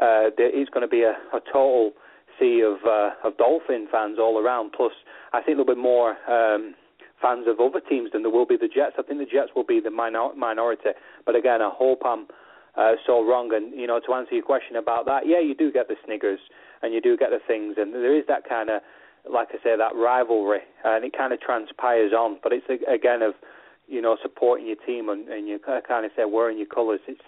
uh, 0.00 0.30
there 0.36 0.50
is 0.50 0.68
going 0.68 0.82
to 0.82 0.88
be 0.88 1.02
a, 1.02 1.16
a 1.34 1.40
total 1.52 1.92
sea 2.38 2.62
of 2.62 2.86
uh, 2.86 3.10
of 3.24 3.36
Dolphin 3.36 3.88
fans 3.90 4.18
all 4.18 4.38
around. 4.38 4.72
Plus, 4.76 4.92
I 5.32 5.42
think 5.42 5.58
there'll 5.58 5.74
be 5.74 5.80
more 5.80 6.16
um, 6.30 6.74
fans 7.20 7.46
of 7.48 7.60
other 7.60 7.80
teams 7.80 8.12
than 8.12 8.22
there 8.22 8.30
will 8.30 8.46
be 8.46 8.56
the 8.56 8.68
Jets. 8.68 8.96
I 8.98 9.02
think 9.02 9.18
the 9.18 9.26
Jets 9.26 9.50
will 9.56 9.64
be 9.64 9.80
the 9.80 9.90
minor- 9.90 10.34
minority. 10.36 10.90
But 11.26 11.36
again, 11.36 11.60
I 11.62 11.70
hope 11.72 12.02
I'm 12.04 12.26
uh, 12.76 12.92
so 13.06 13.26
wrong. 13.26 13.52
And 13.52 13.78
you 13.78 13.86
know, 13.86 14.00
to 14.06 14.14
answer 14.14 14.34
your 14.34 14.44
question 14.44 14.76
about 14.76 15.06
that, 15.06 15.26
yeah, 15.26 15.40
you 15.40 15.54
do 15.54 15.72
get 15.72 15.88
the 15.88 15.96
sniggers 16.04 16.40
and 16.82 16.94
you 16.94 17.00
do 17.00 17.16
get 17.16 17.30
the 17.30 17.40
things, 17.46 17.74
and 17.76 17.92
there 17.92 18.16
is 18.16 18.24
that 18.28 18.48
kind 18.48 18.70
of 18.70 18.82
like 19.32 19.48
I 19.50 19.62
say, 19.62 19.76
that 19.76 19.94
rivalry, 19.94 20.60
and 20.84 21.04
it 21.04 21.16
kind 21.16 21.32
of 21.32 21.40
transpires 21.40 22.12
on. 22.12 22.38
But 22.42 22.52
it's 22.52 22.66
again 22.68 23.22
of 23.22 23.34
you 23.86 24.00
know 24.00 24.16
supporting 24.20 24.66
your 24.66 24.76
team 24.86 25.08
and, 25.08 25.28
and 25.28 25.48
you 25.48 25.58
kind 25.58 26.04
of 26.04 26.12
say 26.16 26.24
wearing 26.24 26.58
your 26.58 26.66
colours. 26.66 27.00
It's 27.06 27.20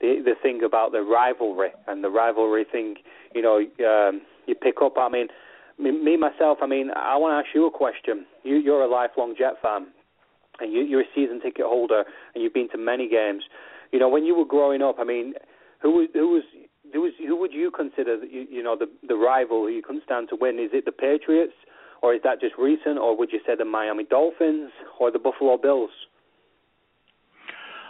the 0.00 0.20
the 0.24 0.34
thing 0.40 0.62
about 0.64 0.92
the 0.92 1.02
rivalry 1.02 1.70
and 1.86 2.02
the 2.02 2.10
rivalry 2.10 2.64
thing. 2.70 2.96
You 3.34 3.42
know, 3.42 3.58
um, 3.58 4.22
you 4.46 4.54
pick 4.54 4.76
up. 4.82 4.94
I 4.98 5.08
mean, 5.08 5.28
me, 5.78 5.90
me 5.90 6.16
myself. 6.16 6.58
I 6.62 6.66
mean, 6.66 6.90
I 6.94 7.16
want 7.16 7.32
to 7.32 7.48
ask 7.48 7.54
you 7.54 7.66
a 7.66 7.70
question. 7.70 8.26
You, 8.42 8.56
you're 8.56 8.82
a 8.82 8.90
lifelong 8.90 9.34
Jet 9.36 9.54
fan, 9.62 9.86
and 10.60 10.72
you, 10.72 10.82
you're 10.82 11.02
a 11.02 11.14
season 11.14 11.40
ticket 11.40 11.66
holder, 11.66 12.04
and 12.34 12.42
you've 12.42 12.54
been 12.54 12.68
to 12.70 12.78
many 12.78 13.08
games. 13.08 13.44
You 13.92 13.98
know, 13.98 14.08
when 14.08 14.24
you 14.24 14.34
were 14.34 14.44
growing 14.44 14.82
up, 14.82 14.96
I 14.98 15.04
mean, 15.04 15.34
who 15.82 16.06
who 16.12 16.28
was 16.28 16.44
who, 16.94 17.10
who 17.18 17.36
would 17.36 17.52
you 17.52 17.70
consider 17.70 18.24
you, 18.24 18.46
you 18.48 18.62
know 18.62 18.76
the 18.78 18.86
the 19.06 19.16
rival 19.16 19.62
who 19.62 19.68
you 19.68 19.82
couldn't 19.82 20.04
stand 20.04 20.28
to 20.30 20.36
win? 20.40 20.58
Is 20.58 20.70
it 20.72 20.84
the 20.84 20.92
Patriots, 20.92 21.52
or 22.02 22.14
is 22.14 22.20
that 22.22 22.40
just 22.40 22.54
recent, 22.58 22.98
or 22.98 23.16
would 23.16 23.32
you 23.32 23.40
say 23.46 23.54
the 23.58 23.64
Miami 23.64 24.04
Dolphins 24.04 24.70
or 24.98 25.10
the 25.10 25.18
Buffalo 25.18 25.58
Bills? 25.58 25.90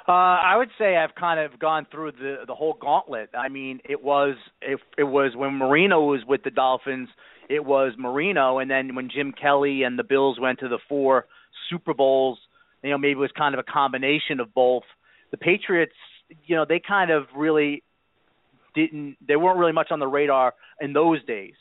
Uh, 0.07 0.13
I 0.13 0.57
would 0.57 0.69
say 0.79 0.97
I've 0.97 1.15
kind 1.15 1.41
of 1.41 1.59
gone 1.59 1.87
through 1.91 2.13
the 2.13 2.45
the 2.47 2.55
whole 2.55 2.77
gauntlet. 2.81 3.31
I 3.39 3.49
mean, 3.49 3.81
it 3.85 4.03
was 4.03 4.37
it, 4.61 4.81
it 4.99 5.05
was 5.05 5.37
when 5.37 5.55
Marino 5.55 6.03
was 6.05 6.21
with 6.27 6.43
the 6.43 6.51
Dolphins, 6.51 7.09
it 7.49 7.65
was 7.65 7.93
Marino, 7.99 8.59
and 8.59 8.71
then 8.71 8.95
when 8.95 9.11
Jim 9.15 9.33
Kelly 9.33 9.83
and 9.83 9.99
the 9.99 10.05
Bills 10.05 10.39
went 10.41 10.59
to 10.61 10.69
the 10.69 10.79
four 10.89 11.27
Super 11.71 11.95
Bowls, 11.95 12.39
you 12.83 12.91
know, 12.91 12.99
maybe 12.99 13.13
it 13.13 13.19
was 13.19 13.33
kind 13.37 13.55
of 13.55 13.59
a 13.59 13.71
combination 13.71 14.41
of 14.41 14.53
both. 14.53 14.83
The 15.31 15.39
Patriots, 15.39 15.95
you 16.45 16.55
know, 16.55 16.67
they 16.69 16.81
kind 16.87 17.11
of 17.11 17.25
really 17.35 17.83
didn't 18.75 19.17
they 19.27 19.37
weren't 19.37 19.59
really 19.59 19.73
much 19.73 19.89
on 19.91 19.99
the 19.99 20.07
radar 20.07 20.55
in 20.81 20.93
those 20.93 21.25
days. 21.25 21.55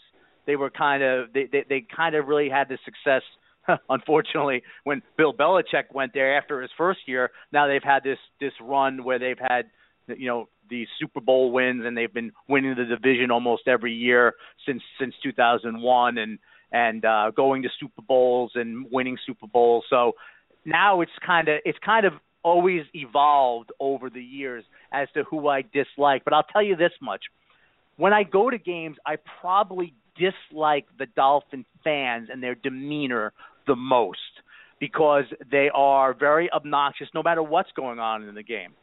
They 0.45 0.55
were 0.55 0.69
kind 0.69 1.03
of 1.03 1.33
they 1.33 1.47
they, 1.51 1.65
they 1.67 1.85
kind 1.95 2.15
of 2.15 2.27
really 2.27 2.49
had 2.49 2.69
the 2.69 2.77
success 2.85 3.23
unfortunately, 3.89 4.63
when 4.83 5.01
Bill 5.17 5.33
Belichick 5.33 5.93
went 5.93 6.13
there 6.13 6.37
after 6.37 6.61
his 6.61 6.71
first 6.77 7.01
year, 7.05 7.31
now 7.51 7.67
they've 7.67 7.83
had 7.83 8.03
this 8.03 8.17
this 8.39 8.53
run 8.61 9.03
where 9.03 9.19
they've 9.19 9.39
had 9.39 9.63
you 10.07 10.27
know 10.27 10.49
these 10.69 10.87
Super 10.99 11.21
Bowl 11.21 11.51
wins 11.51 11.83
and 11.85 11.95
they've 11.95 12.13
been 12.13 12.31
winning 12.47 12.75
the 12.75 12.85
division 12.85 13.31
almost 13.31 13.67
every 13.67 13.93
year 13.93 14.33
since 14.65 14.81
since 14.99 15.13
2001 15.23 16.17
and 16.17 16.39
and 16.71 17.05
uh 17.05 17.31
going 17.35 17.61
to 17.63 17.69
Super 17.79 18.01
Bowls 18.01 18.51
and 18.55 18.87
winning 18.91 19.17
Super 19.25 19.47
Bowls. 19.47 19.85
So 19.89 20.13
now 20.65 21.01
it's 21.01 21.11
kind 21.25 21.47
of 21.47 21.59
it's 21.65 21.79
kind 21.85 22.05
of 22.05 22.13
always 22.43 22.83
evolved 22.93 23.71
over 23.79 24.09
the 24.09 24.21
years 24.21 24.63
as 24.91 25.07
to 25.13 25.23
who 25.23 25.47
I 25.47 25.61
dislike. 25.61 26.23
But 26.23 26.33
I'll 26.33 26.43
tell 26.43 26.63
you 26.63 26.75
this 26.75 26.91
much. 27.01 27.21
When 27.97 28.13
I 28.13 28.23
go 28.23 28.49
to 28.49 28.57
games, 28.57 28.97
I 29.05 29.17
probably 29.41 29.93
dislike 30.15 30.85
the 30.97 31.05
Dolphin 31.05 31.65
fans 31.83 32.29
and 32.31 32.41
their 32.41 32.55
demeanor 32.55 33.33
the 33.67 33.75
most 33.75 34.19
because 34.79 35.25
they 35.49 35.69
are 35.73 36.13
very 36.13 36.51
obnoxious 36.51 37.07
no 37.13 37.23
matter 37.23 37.41
what's 37.41 37.71
going 37.75 37.99
on 37.99 38.27
in 38.27 38.35
the 38.35 38.43
game. 38.43 38.73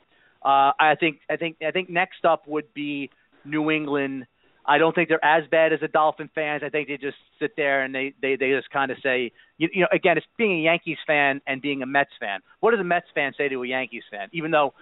Uh, 0.42 0.73
I 0.81 0.94
think 0.99 1.18
I 1.29 1.37
think 1.37 1.57
I 1.66 1.70
think 1.70 1.90
next 1.90 2.25
up 2.25 2.49
would 2.49 2.73
be 2.73 3.11
New 3.44 3.70
England. 3.70 4.27
I 4.66 4.79
don't 4.79 4.94
think 4.94 5.09
they're 5.09 5.25
as 5.25 5.44
bad 5.51 5.73
as 5.73 5.81
the 5.81 5.88
Dolphin 5.88 6.31
fans. 6.35 6.62
I 6.64 6.68
think 6.68 6.88
they 6.88 6.96
just 6.96 7.16
sit 7.38 7.53
there 7.57 7.83
and 7.83 7.94
they 7.94 8.14
they 8.20 8.37
they 8.37 8.51
just 8.51 8.70
kind 8.70 8.90
of 8.90 8.99
say, 9.03 9.33
you, 9.59 9.68
you 9.73 9.81
know, 9.83 9.88
again, 9.92 10.16
it's 10.16 10.27
being 10.37 10.61
a 10.61 10.62
Yankees 10.62 10.99
fan 11.07 11.40
and 11.46 11.62
being 11.62 11.83
a 11.83 11.87
Mets 11.87 12.11
fan. 12.20 12.40
What 12.61 12.73
does 12.73 12.81
a 12.81 12.85
Mets 12.85 13.07
fan 13.14 13.33
say 13.37 13.49
to 13.49 13.62
a 13.62 13.66
Yankees 13.66 14.05
fan? 14.11 14.29
Even 14.33 14.51
though 14.51 14.75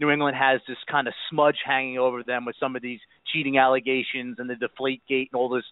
New 0.00 0.10
England 0.10 0.36
has 0.36 0.60
this 0.68 0.76
kind 0.90 1.08
of 1.08 1.14
smudge 1.30 1.56
hanging 1.64 1.98
over 1.98 2.22
them 2.22 2.44
with 2.44 2.56
some 2.60 2.76
of 2.76 2.82
these 2.82 3.00
cheating 3.32 3.58
allegations 3.58 4.36
and 4.38 4.48
the 4.48 4.56
deflate 4.56 5.02
gate 5.08 5.30
and 5.32 5.38
all 5.38 5.48
this 5.48 5.64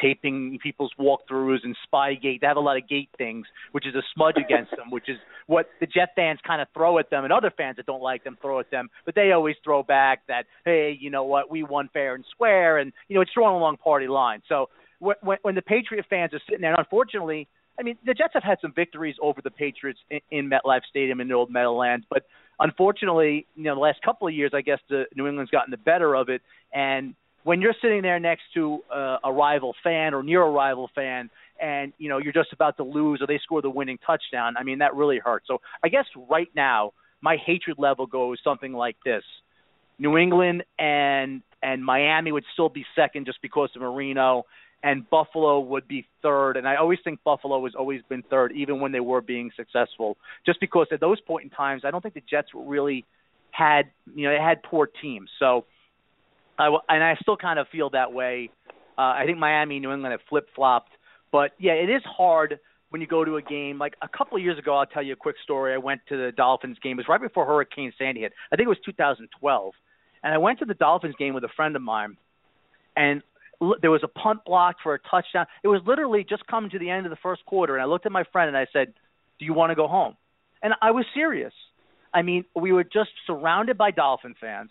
taping 0.00 0.58
people's 0.62 0.92
walkthroughs 0.98 1.58
and 1.64 1.76
Spygate. 1.86 2.40
They 2.40 2.46
have 2.46 2.56
a 2.56 2.60
lot 2.60 2.76
of 2.76 2.88
gate 2.88 3.10
things, 3.18 3.46
which 3.72 3.86
is 3.86 3.94
a 3.94 4.02
smudge 4.14 4.36
against 4.36 4.70
them, 4.70 4.90
which 4.90 5.08
is 5.08 5.16
what 5.46 5.66
the 5.80 5.86
Jet 5.86 6.10
fans 6.16 6.38
kind 6.46 6.60
of 6.62 6.68
throw 6.74 6.98
at 6.98 7.10
them, 7.10 7.24
and 7.24 7.32
other 7.32 7.52
fans 7.56 7.76
that 7.76 7.86
don't 7.86 8.02
like 8.02 8.24
them 8.24 8.36
throw 8.40 8.60
at 8.60 8.70
them. 8.70 8.88
But 9.04 9.14
they 9.14 9.32
always 9.32 9.56
throw 9.64 9.82
back 9.82 10.22
that, 10.28 10.44
hey, 10.64 10.96
you 10.98 11.10
know 11.10 11.24
what, 11.24 11.50
we 11.50 11.62
won 11.62 11.88
fair 11.92 12.14
and 12.14 12.24
square, 12.30 12.78
and 12.78 12.92
you 13.08 13.14
know 13.14 13.20
it's 13.20 13.32
drawn 13.34 13.54
along 13.54 13.78
party 13.78 14.08
lines. 14.08 14.42
So 14.48 14.66
when, 14.98 15.38
when 15.42 15.54
the 15.54 15.62
Patriot 15.62 16.06
fans 16.08 16.32
are 16.34 16.40
sitting 16.48 16.60
there, 16.60 16.72
and 16.72 16.78
unfortunately, 16.78 17.48
I 17.78 17.82
mean 17.82 17.96
the 18.04 18.14
Jets 18.14 18.34
have 18.34 18.42
had 18.42 18.58
some 18.60 18.72
victories 18.74 19.16
over 19.22 19.40
the 19.42 19.50
Patriots 19.50 20.00
in, 20.10 20.20
in 20.30 20.50
MetLife 20.50 20.82
Stadium 20.88 21.20
in 21.20 21.28
the 21.28 21.34
old 21.34 21.50
Meadowlands, 21.50 22.06
but 22.10 22.24
unfortunately, 22.60 23.46
you 23.56 23.64
know 23.64 23.74
the 23.74 23.80
last 23.80 24.02
couple 24.02 24.28
of 24.28 24.34
years, 24.34 24.52
I 24.54 24.60
guess 24.60 24.78
the 24.88 25.04
New 25.14 25.26
England's 25.26 25.50
gotten 25.50 25.70
the 25.70 25.76
better 25.76 26.14
of 26.14 26.28
it, 26.28 26.42
and 26.72 27.14
when 27.48 27.62
you're 27.62 27.74
sitting 27.80 28.02
there 28.02 28.20
next 28.20 28.42
to 28.52 28.80
uh, 28.94 29.16
a 29.24 29.32
rival 29.32 29.74
fan 29.82 30.12
or 30.12 30.22
near 30.22 30.42
a 30.42 30.50
rival 30.50 30.90
fan 30.94 31.30
and 31.58 31.94
you 31.96 32.10
know 32.10 32.18
you're 32.18 32.30
just 32.30 32.52
about 32.52 32.76
to 32.76 32.82
lose 32.82 33.22
or 33.22 33.26
they 33.26 33.40
score 33.42 33.62
the 33.62 33.70
winning 33.70 33.98
touchdown 34.06 34.54
i 34.58 34.62
mean 34.62 34.80
that 34.80 34.94
really 34.94 35.18
hurts. 35.18 35.46
So 35.48 35.62
i 35.82 35.88
guess 35.88 36.04
right 36.28 36.50
now 36.54 36.92
my 37.22 37.38
hatred 37.46 37.78
level 37.78 38.06
goes 38.06 38.36
something 38.44 38.74
like 38.74 38.96
this. 39.02 39.22
New 39.98 40.18
england 40.18 40.62
and 40.78 41.40
and 41.62 41.82
miami 41.82 42.32
would 42.32 42.44
still 42.52 42.68
be 42.68 42.84
second 42.94 43.24
just 43.24 43.40
because 43.40 43.70
of 43.74 43.80
marino 43.80 44.44
and 44.82 45.08
buffalo 45.08 45.58
would 45.58 45.88
be 45.88 46.06
third. 46.20 46.58
And 46.58 46.68
i 46.68 46.76
always 46.76 46.98
think 47.02 47.18
buffalo 47.24 47.64
has 47.64 47.74
always 47.74 48.02
been 48.10 48.24
third 48.24 48.52
even 48.52 48.78
when 48.78 48.92
they 48.92 49.00
were 49.00 49.22
being 49.22 49.50
successful. 49.56 50.18
Just 50.44 50.60
because 50.60 50.88
at 50.92 51.00
those 51.00 51.18
point 51.22 51.44
in 51.44 51.50
times 51.50 51.80
i 51.86 51.90
don't 51.90 52.02
think 52.02 52.12
the 52.12 52.28
jets 52.28 52.48
really 52.54 53.06
had 53.52 53.84
you 54.14 54.24
know 54.24 54.36
they 54.36 54.44
had 54.52 54.62
poor 54.62 54.86
teams. 55.00 55.30
So 55.38 55.64
I, 56.58 56.66
and 56.88 57.04
I 57.04 57.16
still 57.22 57.36
kind 57.36 57.58
of 57.58 57.66
feel 57.70 57.90
that 57.90 58.12
way. 58.12 58.50
Uh, 58.96 59.02
I 59.02 59.22
think 59.26 59.38
Miami 59.38 59.78
New 59.78 59.92
England 59.92 60.12
have 60.12 60.20
flip 60.28 60.48
flopped, 60.54 60.90
but 61.30 61.52
yeah, 61.58 61.72
it 61.72 61.88
is 61.88 62.02
hard 62.04 62.58
when 62.90 63.00
you 63.00 63.06
go 63.06 63.24
to 63.24 63.36
a 63.36 63.42
game. 63.42 63.78
Like 63.78 63.94
a 64.02 64.08
couple 64.08 64.36
of 64.36 64.42
years 64.42 64.58
ago, 64.58 64.76
I'll 64.76 64.86
tell 64.86 65.02
you 65.02 65.12
a 65.12 65.16
quick 65.16 65.36
story. 65.44 65.72
I 65.72 65.78
went 65.78 66.00
to 66.08 66.16
the 66.16 66.32
Dolphins 66.32 66.78
game. 66.82 66.92
It 66.92 67.02
was 67.02 67.08
right 67.08 67.20
before 67.20 67.46
Hurricane 67.46 67.92
Sandy 67.96 68.22
hit. 68.22 68.32
I 68.52 68.56
think 68.56 68.66
it 68.66 68.70
was 68.70 68.78
2012, 68.84 69.72
and 70.24 70.34
I 70.34 70.38
went 70.38 70.58
to 70.58 70.64
the 70.64 70.74
Dolphins 70.74 71.14
game 71.16 71.32
with 71.32 71.44
a 71.44 71.48
friend 71.54 71.76
of 71.76 71.82
mine, 71.82 72.16
and 72.96 73.22
l- 73.62 73.76
there 73.80 73.92
was 73.92 74.02
a 74.02 74.08
punt 74.08 74.40
block 74.44 74.76
for 74.82 74.94
a 74.94 74.98
touchdown. 74.98 75.46
It 75.62 75.68
was 75.68 75.80
literally 75.86 76.26
just 76.28 76.44
coming 76.48 76.70
to 76.70 76.78
the 76.80 76.90
end 76.90 77.06
of 77.06 77.10
the 77.10 77.18
first 77.22 77.44
quarter, 77.46 77.74
and 77.74 77.82
I 77.82 77.86
looked 77.86 78.06
at 78.06 78.12
my 78.12 78.24
friend 78.32 78.48
and 78.48 78.56
I 78.56 78.66
said, 78.72 78.94
"Do 79.38 79.44
you 79.44 79.54
want 79.54 79.70
to 79.70 79.76
go 79.76 79.86
home?" 79.86 80.16
And 80.60 80.74
I 80.82 80.90
was 80.90 81.04
serious. 81.14 81.52
I 82.12 82.22
mean, 82.22 82.44
we 82.56 82.72
were 82.72 82.82
just 82.82 83.10
surrounded 83.28 83.78
by 83.78 83.92
Dolphin 83.92 84.34
fans 84.40 84.70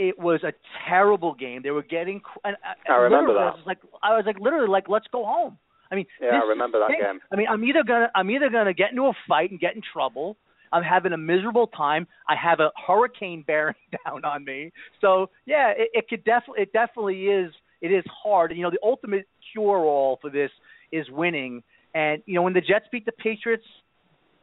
it 0.00 0.18
was 0.18 0.42
a 0.42 0.52
terrible 0.88 1.34
game. 1.34 1.60
They 1.62 1.70
were 1.70 1.82
getting. 1.82 2.22
And 2.42 2.56
I, 2.64 2.92
I 2.92 2.96
remember 2.96 3.34
that. 3.34 3.40
I 3.40 3.50
was 3.50 3.64
like, 3.66 3.78
I 4.02 4.16
was 4.16 4.24
like, 4.26 4.40
literally, 4.40 4.68
like, 4.68 4.88
let's 4.88 5.06
go 5.12 5.26
home. 5.26 5.58
I 5.92 5.96
mean, 5.96 6.06
yeah, 6.22 6.40
I 6.42 6.48
remember 6.48 6.78
that 6.78 6.88
game. 6.88 7.20
I 7.30 7.36
mean, 7.36 7.46
I'm 7.48 7.62
either 7.64 7.82
gonna, 7.86 8.10
I'm 8.14 8.30
either 8.30 8.48
gonna 8.48 8.72
get 8.72 8.92
into 8.92 9.02
a 9.02 9.12
fight 9.28 9.50
and 9.50 9.60
get 9.60 9.76
in 9.76 9.82
trouble. 9.92 10.38
I'm 10.72 10.84
having 10.84 11.12
a 11.12 11.18
miserable 11.18 11.66
time. 11.66 12.06
I 12.28 12.36
have 12.36 12.60
a 12.60 12.70
hurricane 12.86 13.44
bearing 13.46 13.74
down 14.06 14.24
on 14.24 14.44
me. 14.44 14.72
So 15.00 15.28
yeah, 15.44 15.72
it, 15.76 15.90
it 15.92 16.08
could 16.08 16.24
definitely, 16.24 16.62
it 16.62 16.72
definitely 16.72 17.24
is. 17.26 17.52
It 17.82 17.88
is 17.88 18.04
hard. 18.22 18.52
You 18.54 18.62
know, 18.62 18.70
the 18.70 18.78
ultimate 18.82 19.26
cure 19.52 19.84
all 19.84 20.18
for 20.22 20.30
this 20.30 20.50
is 20.92 21.06
winning. 21.10 21.62
And 21.94 22.22
you 22.24 22.36
know, 22.36 22.42
when 22.42 22.54
the 22.54 22.60
Jets 22.60 22.86
beat 22.90 23.04
the 23.04 23.12
Patriots 23.12 23.64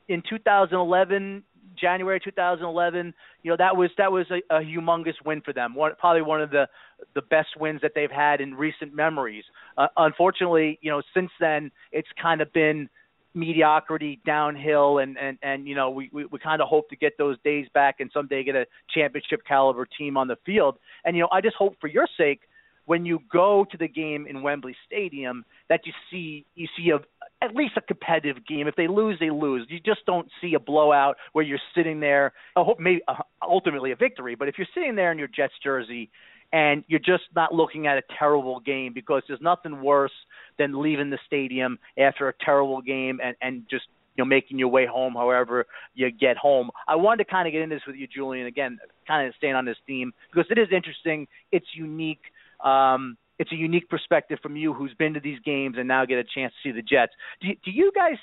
in 0.08 0.22
2011, 0.30 1.44
January 1.80 2.20
2011, 2.20 3.14
you 3.44 3.52
know 3.52 3.58
that 3.58 3.76
was 3.76 3.90
that 3.98 4.12
was 4.12 4.26
a, 4.32 4.56
a 4.56 4.60
humongous 4.62 5.16
win 5.26 5.42
for 5.42 5.54
them. 5.54 5.76
One, 5.76 5.92
probably 5.98 6.22
one 6.22 6.42
of 6.42 6.50
the 6.50 6.68
the 7.14 7.22
best 7.22 7.50
wins 7.60 7.82
that 7.82 7.92
they've 7.96 8.12
had 8.12 8.42
in 8.42 8.54
recent 8.54 8.94
memories. 8.94 9.44
Uh, 9.78 9.88
unfortunately, 9.98 10.80
you 10.82 10.92
know 10.92 11.02
since 11.14 11.32
then 11.40 11.72
it's 11.92 12.10
kind 12.22 12.42
of 12.42 12.52
been 12.54 12.90
mediocrity 13.34 14.20
downhill 14.26 14.98
and 14.98 15.18
and 15.18 15.38
and 15.44 15.68
you 15.68 15.76
know 15.76 15.90
we 15.90 16.10
we, 16.12 16.26
we 16.26 16.40
kind 16.40 16.62
of 16.62 16.68
hope 16.68 16.90
to 16.90 16.96
get 16.96 17.18
those 17.18 17.38
days 17.44 17.68
back 17.74 18.00
and 18.00 18.10
someday 18.14 18.44
get 18.44 18.56
a 18.56 18.66
championship 18.94 19.42
caliber 19.48 19.88
team 19.98 20.18
on 20.18 20.28
the 20.28 20.38
field 20.46 20.80
and 21.06 21.16
you 21.16 21.22
know 21.22 21.30
I 21.32 21.42
just 21.42 21.56
hope 21.56 21.76
for 21.80 21.88
your 21.88 22.08
sake 22.18 22.42
when 22.88 23.06
you 23.06 23.20
go 23.32 23.66
to 23.70 23.78
the 23.78 23.88
game 23.88 24.26
in 24.28 24.42
Wembley 24.42 24.76
Stadium 24.88 25.46
that 25.70 25.82
you 25.86 25.94
see 26.10 26.46
you 26.56 26.68
see 26.76 26.90
a 26.90 26.98
at 27.44 27.54
least 27.54 27.74
a 27.78 27.82
competitive 27.82 28.38
game. 28.48 28.68
If 28.68 28.76
they 28.76 28.88
lose, 28.88 29.18
they 29.20 29.30
lose. 29.30 29.68
You 29.70 29.80
just 29.80 30.06
don't 30.08 30.28
see 30.42 30.56
a 30.56 30.60
blowout 30.60 31.18
where 31.34 31.46
you're 31.46 31.60
sitting 31.76 32.00
there. 32.00 32.34
I 32.56 32.64
hope 32.64 32.80
maybe 32.80 33.02
uh, 33.08 33.16
ultimately 33.44 33.92
a 33.92 33.96
victory, 33.96 34.34
but 34.34 34.48
if 34.48 34.56
you're 34.58 34.68
sitting 34.74 34.96
there 34.96 35.12
in 35.12 35.20
your 35.20 35.28
Jets 35.28 35.54
jersey 35.64 36.10
and 36.54 36.84
you're 36.88 37.00
just 37.00 37.24
not 37.36 37.54
looking 37.54 37.88
at 37.88 37.98
a 37.98 38.02
terrible 38.18 38.60
game 38.62 38.94
because 38.94 39.22
there's 39.28 39.42
nothing 39.42 39.82
worse 39.82 40.14
than 40.58 40.82
leaving 40.82 41.10
the 41.10 41.20
stadium 41.28 41.78
after 41.98 42.30
a 42.30 42.34
terrible 42.44 42.82
game 42.82 43.20
and 43.24 43.36
and 43.42 43.64
just 43.70 43.86
you 44.16 44.24
know 44.24 44.28
making 44.28 44.58
your 44.58 44.70
way 44.70 44.86
home 44.86 45.14
however 45.14 45.66
you 45.94 46.10
get 46.10 46.38
home. 46.38 46.72
I 46.88 46.96
wanted 46.96 47.26
to 47.26 47.30
kind 47.30 47.48
of 47.48 47.52
get 47.52 47.62
into 47.62 47.76
this 47.76 47.84
with 47.86 47.98
you 47.98 48.08
Julian 48.08 48.48
again, 48.48 48.80
kind 49.08 49.28
of 49.28 49.36
staying 49.38 49.56
on 49.56 49.66
this 49.66 49.78
theme 49.86 50.14
because 50.32 50.50
it 50.50 50.58
is 50.58 50.70
interesting, 50.74 51.28
it's 51.52 51.68
unique. 51.76 52.22
Um 52.64 53.18
it's 53.40 53.52
a 53.52 53.56
unique 53.56 53.90
perspective 53.90 54.40
from 54.42 54.56
you 54.56 54.74
who's 54.74 54.94
been 54.96 55.14
to 55.14 55.20
these 55.20 55.40
games 55.46 55.76
and 55.78 55.88
now 55.88 56.06
get 56.06 56.18
a 56.18 56.24
chance 56.24 56.54
to 56.54 56.70
see 56.70 56.74
the 56.74 56.82
Jets. 56.82 57.14
Do 57.42 57.50
you, 57.50 57.56
do 57.64 57.72
you 57.72 57.92
guys 57.94 58.16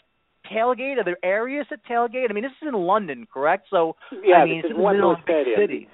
tailgate? 0.53 0.99
Are 0.99 1.05
there 1.05 1.18
areas 1.25 1.66
that 1.70 1.85
tailgate? 1.88 2.31
I 2.31 2.33
mean, 2.33 2.42
this 2.42 2.53
is 2.61 2.68
in 2.68 2.75
London, 2.75 3.27
correct? 3.33 3.68
So 3.70 3.97
yeah, 4.25 4.37
I 4.37 4.44
mean, 4.44 4.59
this 4.59 4.70
it's 4.70 4.75
is 4.75 4.77
in 4.77 4.83
Wembley 4.83 5.14
Stadium. 5.23 5.61
city. 5.61 5.88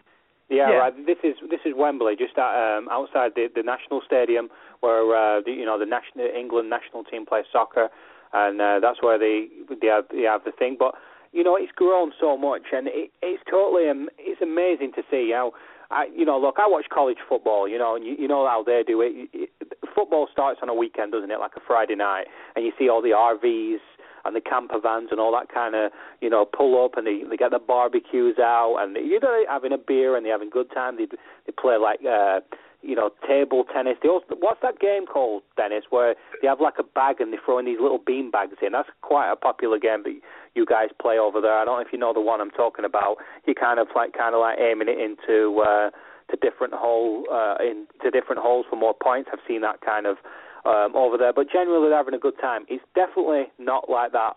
Yeah, 0.48 0.70
Yeah. 0.70 0.76
right. 0.76 1.06
This 1.06 1.18
is 1.22 1.36
this 1.48 1.60
is 1.64 1.74
Wembley, 1.76 2.16
just 2.16 2.36
at, 2.36 2.78
um, 2.78 2.88
outside 2.90 3.32
the 3.36 3.48
the 3.54 3.62
national 3.62 4.02
stadium 4.04 4.48
where 4.80 5.04
uh, 5.14 5.40
the 5.42 5.52
you 5.52 5.64
know 5.64 5.78
the 5.78 5.86
national 5.86 6.26
England 6.26 6.70
national 6.70 7.04
team 7.04 7.24
plays 7.24 7.44
soccer, 7.52 7.88
and 8.32 8.60
uh, 8.60 8.80
that's 8.80 9.02
where 9.02 9.18
they 9.18 9.46
they 9.80 9.86
have 9.86 10.06
they 10.10 10.22
have 10.22 10.44
the 10.44 10.52
thing. 10.52 10.76
But 10.78 10.94
you 11.32 11.44
know 11.44 11.56
it's 11.56 11.72
grown 11.76 12.12
so 12.18 12.36
much, 12.36 12.72
and 12.72 12.88
it, 12.88 13.12
it's 13.22 13.42
totally 13.48 13.88
um, 13.88 14.08
it's 14.18 14.42
amazing 14.42 14.92
to 14.96 15.02
see 15.10 15.30
how. 15.32 15.52
I, 15.90 16.06
you 16.14 16.24
know, 16.24 16.38
look, 16.38 16.56
I 16.58 16.68
watch 16.68 16.86
college 16.92 17.18
football, 17.28 17.68
you 17.68 17.78
know, 17.78 17.96
and 17.96 18.04
you, 18.04 18.14
you 18.18 18.28
know 18.28 18.46
how 18.46 18.62
they 18.62 18.82
do 18.86 19.00
it. 19.02 19.50
Football 19.94 20.28
starts 20.30 20.60
on 20.62 20.68
a 20.68 20.74
weekend, 20.74 21.12
doesn't 21.12 21.30
it, 21.30 21.40
like 21.40 21.52
a 21.56 21.60
Friday 21.66 21.96
night, 21.96 22.26
and 22.54 22.64
you 22.64 22.72
see 22.78 22.88
all 22.88 23.02
the 23.02 23.10
RVs 23.10 23.78
and 24.24 24.36
the 24.36 24.40
camper 24.40 24.78
vans 24.80 25.08
and 25.10 25.18
all 25.18 25.32
that 25.32 25.52
kind 25.52 25.74
of, 25.74 25.90
you 26.20 26.30
know, 26.30 26.44
pull 26.44 26.84
up 26.84 26.96
and 26.96 27.06
they 27.06 27.22
they 27.28 27.36
get 27.36 27.50
the 27.50 27.58
barbecues 27.58 28.38
out 28.38 28.76
and 28.80 28.94
you 28.96 29.18
know 29.18 29.28
they're 29.32 29.50
having 29.50 29.72
a 29.72 29.78
beer 29.78 30.16
and 30.16 30.24
they're 30.24 30.32
having 30.32 30.50
good 30.50 30.70
time. 30.72 30.96
They 30.96 31.06
they 31.06 31.52
play 31.58 31.76
like 31.76 32.00
uh, 32.04 32.40
you 32.82 32.94
know, 32.94 33.10
table 33.28 33.64
tennis. 33.64 33.96
They 34.02 34.08
also, 34.08 34.36
what's 34.38 34.60
that 34.62 34.80
game 34.80 35.04
called, 35.06 35.42
Dennis, 35.56 35.84
where 35.90 36.14
they 36.40 36.48
have 36.48 36.60
like 36.60 36.78
a 36.78 36.82
bag 36.82 37.20
and 37.20 37.32
they 37.32 37.36
throw 37.44 37.58
in 37.58 37.66
these 37.66 37.80
little 37.80 37.98
bean 37.98 38.30
bags 38.30 38.56
in? 38.62 38.72
That's 38.72 38.88
quite 39.02 39.30
a 39.30 39.36
popular 39.36 39.78
game 39.78 40.02
that 40.04 40.18
you 40.54 40.66
guys 40.66 40.88
play 41.00 41.18
over 41.18 41.40
there. 41.40 41.56
I 41.56 41.64
don't 41.64 41.78
know 41.78 41.86
if 41.86 41.92
you 41.92 41.98
know 41.98 42.12
the 42.12 42.20
one 42.20 42.40
I'm 42.40 42.50
talking 42.50 42.84
about. 42.84 43.16
You 43.46 43.54
kind 43.54 43.78
of 43.78 43.88
like 43.94 44.12
kind 44.12 44.34
of 44.34 44.40
like 44.40 44.58
aiming 44.58 44.88
it 44.88 44.98
into 44.98 45.60
uh, 45.60 45.90
to 46.30 46.36
different 46.42 46.74
hole 46.74 47.24
uh, 47.32 47.56
into 47.60 48.10
different 48.10 48.42
holes 48.42 48.66
for 48.68 48.76
more 48.76 48.94
points. 48.94 49.30
I've 49.32 49.44
seen 49.46 49.60
that 49.62 49.80
kind 49.80 50.06
of 50.06 50.16
um, 50.64 50.94
over 50.96 51.16
there, 51.16 51.32
but 51.32 51.46
generally 51.50 51.88
they're 51.88 51.96
having 51.96 52.14
a 52.14 52.18
good 52.18 52.38
time. 52.40 52.64
It's 52.68 52.84
definitely 52.94 53.44
not 53.58 53.88
like 53.88 54.12
that 54.12 54.36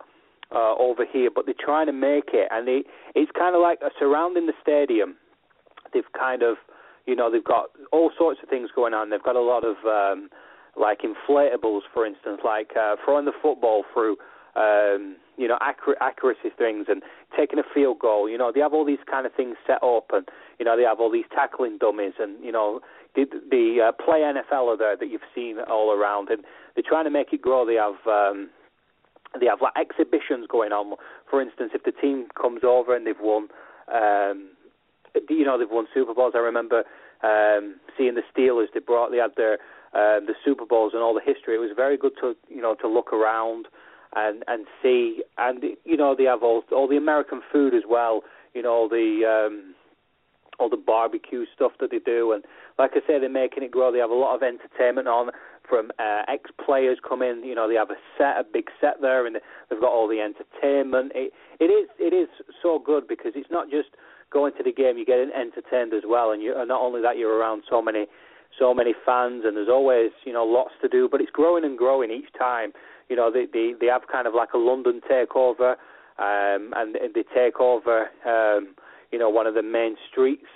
uh, 0.54 0.76
over 0.76 1.06
here, 1.06 1.30
but 1.34 1.46
they're 1.46 1.56
trying 1.60 1.88
to 1.88 1.94
make 1.94 2.30
it, 2.34 2.48
and 2.52 2.68
they, 2.68 2.84
it's 3.16 3.32
kind 3.38 3.56
of 3.56 3.62
like 3.62 3.80
uh, 3.84 3.90
surrounding 4.00 4.46
the 4.46 4.54
stadium. 4.62 5.16
They've 5.94 6.04
kind 6.18 6.44
of 6.44 6.58
you 7.06 7.16
know, 7.16 7.32
they've 7.32 7.44
got 7.44 7.70
all 7.92 8.12
sorts 8.18 8.40
of 8.44 8.50
things 8.50 8.70
going 8.76 8.94
on. 8.94 9.10
They've 9.10 9.24
got 9.24 9.36
a 9.36 9.42
lot 9.42 9.64
of 9.66 9.76
um, 9.86 10.30
like 10.80 11.02
inflatables, 11.02 11.82
for 11.94 12.06
instance, 12.06 12.40
like 12.44 12.72
uh, 12.80 12.96
throwing 13.04 13.26
the 13.26 13.34
football 13.42 13.84
through, 13.94 14.18
um, 14.56 15.16
you 15.38 15.48
know, 15.48 15.58
accur- 15.62 16.00
accuracy 16.00 16.50
things 16.58 16.86
and 16.88 17.02
taking 17.36 17.60
a 17.60 17.64
field 17.74 18.00
goal. 18.00 18.30
You 18.30 18.38
know, 18.38 18.52
they 18.54 18.60
have 18.60 18.74
all 18.74 18.86
these 18.86 19.04
kind 19.10 19.26
of 19.26 19.34
things 19.34 19.56
set 19.66 19.84
up, 19.84 20.08
and 20.14 20.28
you 20.60 20.66
know, 20.66 20.78
they 20.78 20.84
have 20.84 21.00
all 21.00 21.12
these 21.12 21.26
tackling 21.34 21.78
dummies, 21.78 22.14
and 22.20 22.44
you 22.44 22.52
know, 22.52 22.80
the, 23.16 23.26
the 23.50 23.90
uh, 23.90 23.92
play 24.04 24.20
NFL 24.20 24.78
there 24.78 24.98
that 24.98 25.10
you've 25.10 25.22
seen 25.34 25.58
all 25.70 25.92
around, 25.92 26.30
and 26.30 26.44
they're 26.76 26.84
trying 26.88 27.06
to 27.06 27.12
make 27.12 27.34
it 27.34 27.42
grow. 27.42 27.66
They 27.66 27.76
have. 27.76 28.06
Um, 28.08 28.50
they 29.40 29.48
have 29.48 29.62
like 29.64 29.74
exhibitions 29.76 30.46
going 30.48 30.72
on. 30.72 30.96
For 31.28 31.42
instance, 31.42 31.72
if 31.74 31.82
the 31.82 31.92
team 31.92 32.28
comes 32.40 32.62
over 32.64 32.96
and 32.96 33.08
they've 33.08 33.16
won 33.20 33.48
um, 33.92 34.52
you 35.30 35.46
know 35.46 35.58
they've 35.58 35.70
won 35.70 35.88
Super 35.94 36.14
Bowls. 36.14 36.34
I 36.36 36.40
remember 36.40 36.84
um, 37.24 37.76
seeing 37.98 38.16
the 38.16 38.24
Steelers. 38.36 38.68
They 38.74 38.80
brought 38.80 39.12
they 39.12 39.18
had 39.18 39.32
their 39.38 39.54
uh, 39.94 40.20
the 40.20 40.34
Super 40.44 40.66
Bowls 40.66 40.92
and 40.94 41.02
all 41.02 41.14
the 41.14 41.22
history. 41.22 41.56
It 41.56 41.60
was 41.60 41.72
very 41.76 41.98
good 41.98 42.14
to 42.22 42.36
you 42.50 42.62
know 42.62 42.76
to 42.76 42.88
look 42.88 43.14
around 43.14 43.68
and 44.16 44.44
and 44.48 44.66
see. 44.82 45.24
And 45.38 45.64
you 45.84 45.98
know 45.98 46.16
they 46.18 46.26
have 46.26 46.44
all 46.44 46.64
all 46.72 46.88
the 46.88 46.98
American 46.98 47.42
food 47.52 47.74
as 47.74 47.84
well. 47.88 48.22
You 48.54 48.64
know 48.64 48.72
all 48.72 48.90
the 48.90 49.22
um, 49.48 49.76
all 50.60 50.70
the 50.70 50.78
barbecue 50.78 51.46
stuff 51.54 51.74
that 51.80 51.92
they 51.92 52.00
do. 52.00 52.32
And 52.32 52.44
like 52.78 52.92
I 52.94 53.00
say, 53.08 53.20
they're 53.20 53.30
making 53.30 53.64
it 53.64 53.72
grow. 53.72 53.92
They 53.92 54.00
have 54.00 54.10
a 54.10 54.16
lot 54.16 54.36
of 54.36 54.44
entertainment 54.44 55.08
on 55.08 55.32
from 55.68 55.92
uh, 56.00 56.24
ex 56.28 56.52
players 56.64 56.98
come 57.08 57.22
in. 57.22 57.44
You 57.44 57.56
know 57.56 57.68
they 57.68 57.76
have 57.76 57.90
a 57.90 58.00
set, 58.18 58.38
a 58.40 58.44
big 58.44 58.70
set 58.80 59.02
there, 59.02 59.26
and 59.26 59.38
they've 59.70 59.80
got 59.80 59.92
all 59.92 60.08
the 60.08 60.20
entertainment. 60.20 61.12
It 61.16 61.34
it 61.60 61.72
is 61.72 61.90
it 62.00 62.14
is 62.14 62.30
so 62.62 62.80
good 62.80 63.08
because 63.08 63.34
it's 63.36 63.52
not 63.52 63.70
just 63.70 63.90
going 64.34 64.52
to 64.58 64.64
the 64.64 64.74
game, 64.74 64.98
you 64.98 65.06
get 65.06 65.20
entertained 65.20 65.94
as 65.94 66.04
well, 66.06 66.32
and 66.32 66.42
you 66.42 66.58
and 66.58 66.68
not 66.68 66.82
only 66.82 67.02
that, 67.02 67.18
you're 67.18 67.38
around 67.38 67.64
so 67.70 67.82
many 67.82 68.08
so 68.60 68.74
many 68.74 68.94
fans, 69.06 69.44
and 69.46 69.56
there's 69.56 69.70
always 69.70 70.12
you 70.26 70.34
know 70.34 70.44
lots 70.44 70.72
to 70.82 70.90
do. 70.90 71.08
But 71.10 71.22
it's 71.22 71.32
growing 71.32 71.64
and 71.64 71.78
growing 71.78 72.12
each 72.12 72.34
time. 72.38 72.74
You 73.10 73.16
know, 73.16 73.32
they 73.32 73.46
they, 73.52 73.74
they 73.80 73.88
have 73.88 74.04
kind 74.12 74.28
of 74.28 74.34
like 74.34 74.54
a 74.54 74.58
London 74.58 75.02
takeover, 75.10 75.76
um, 76.20 76.74
and 76.76 76.96
they 76.96 77.24
take 77.36 77.60
over 77.60 78.10
um, 78.26 78.76
you 79.12 79.20
know 79.20 79.30
one 79.30 79.48
of 79.48 79.54
the 79.54 79.64
main 79.64 79.96
streets 80.10 80.48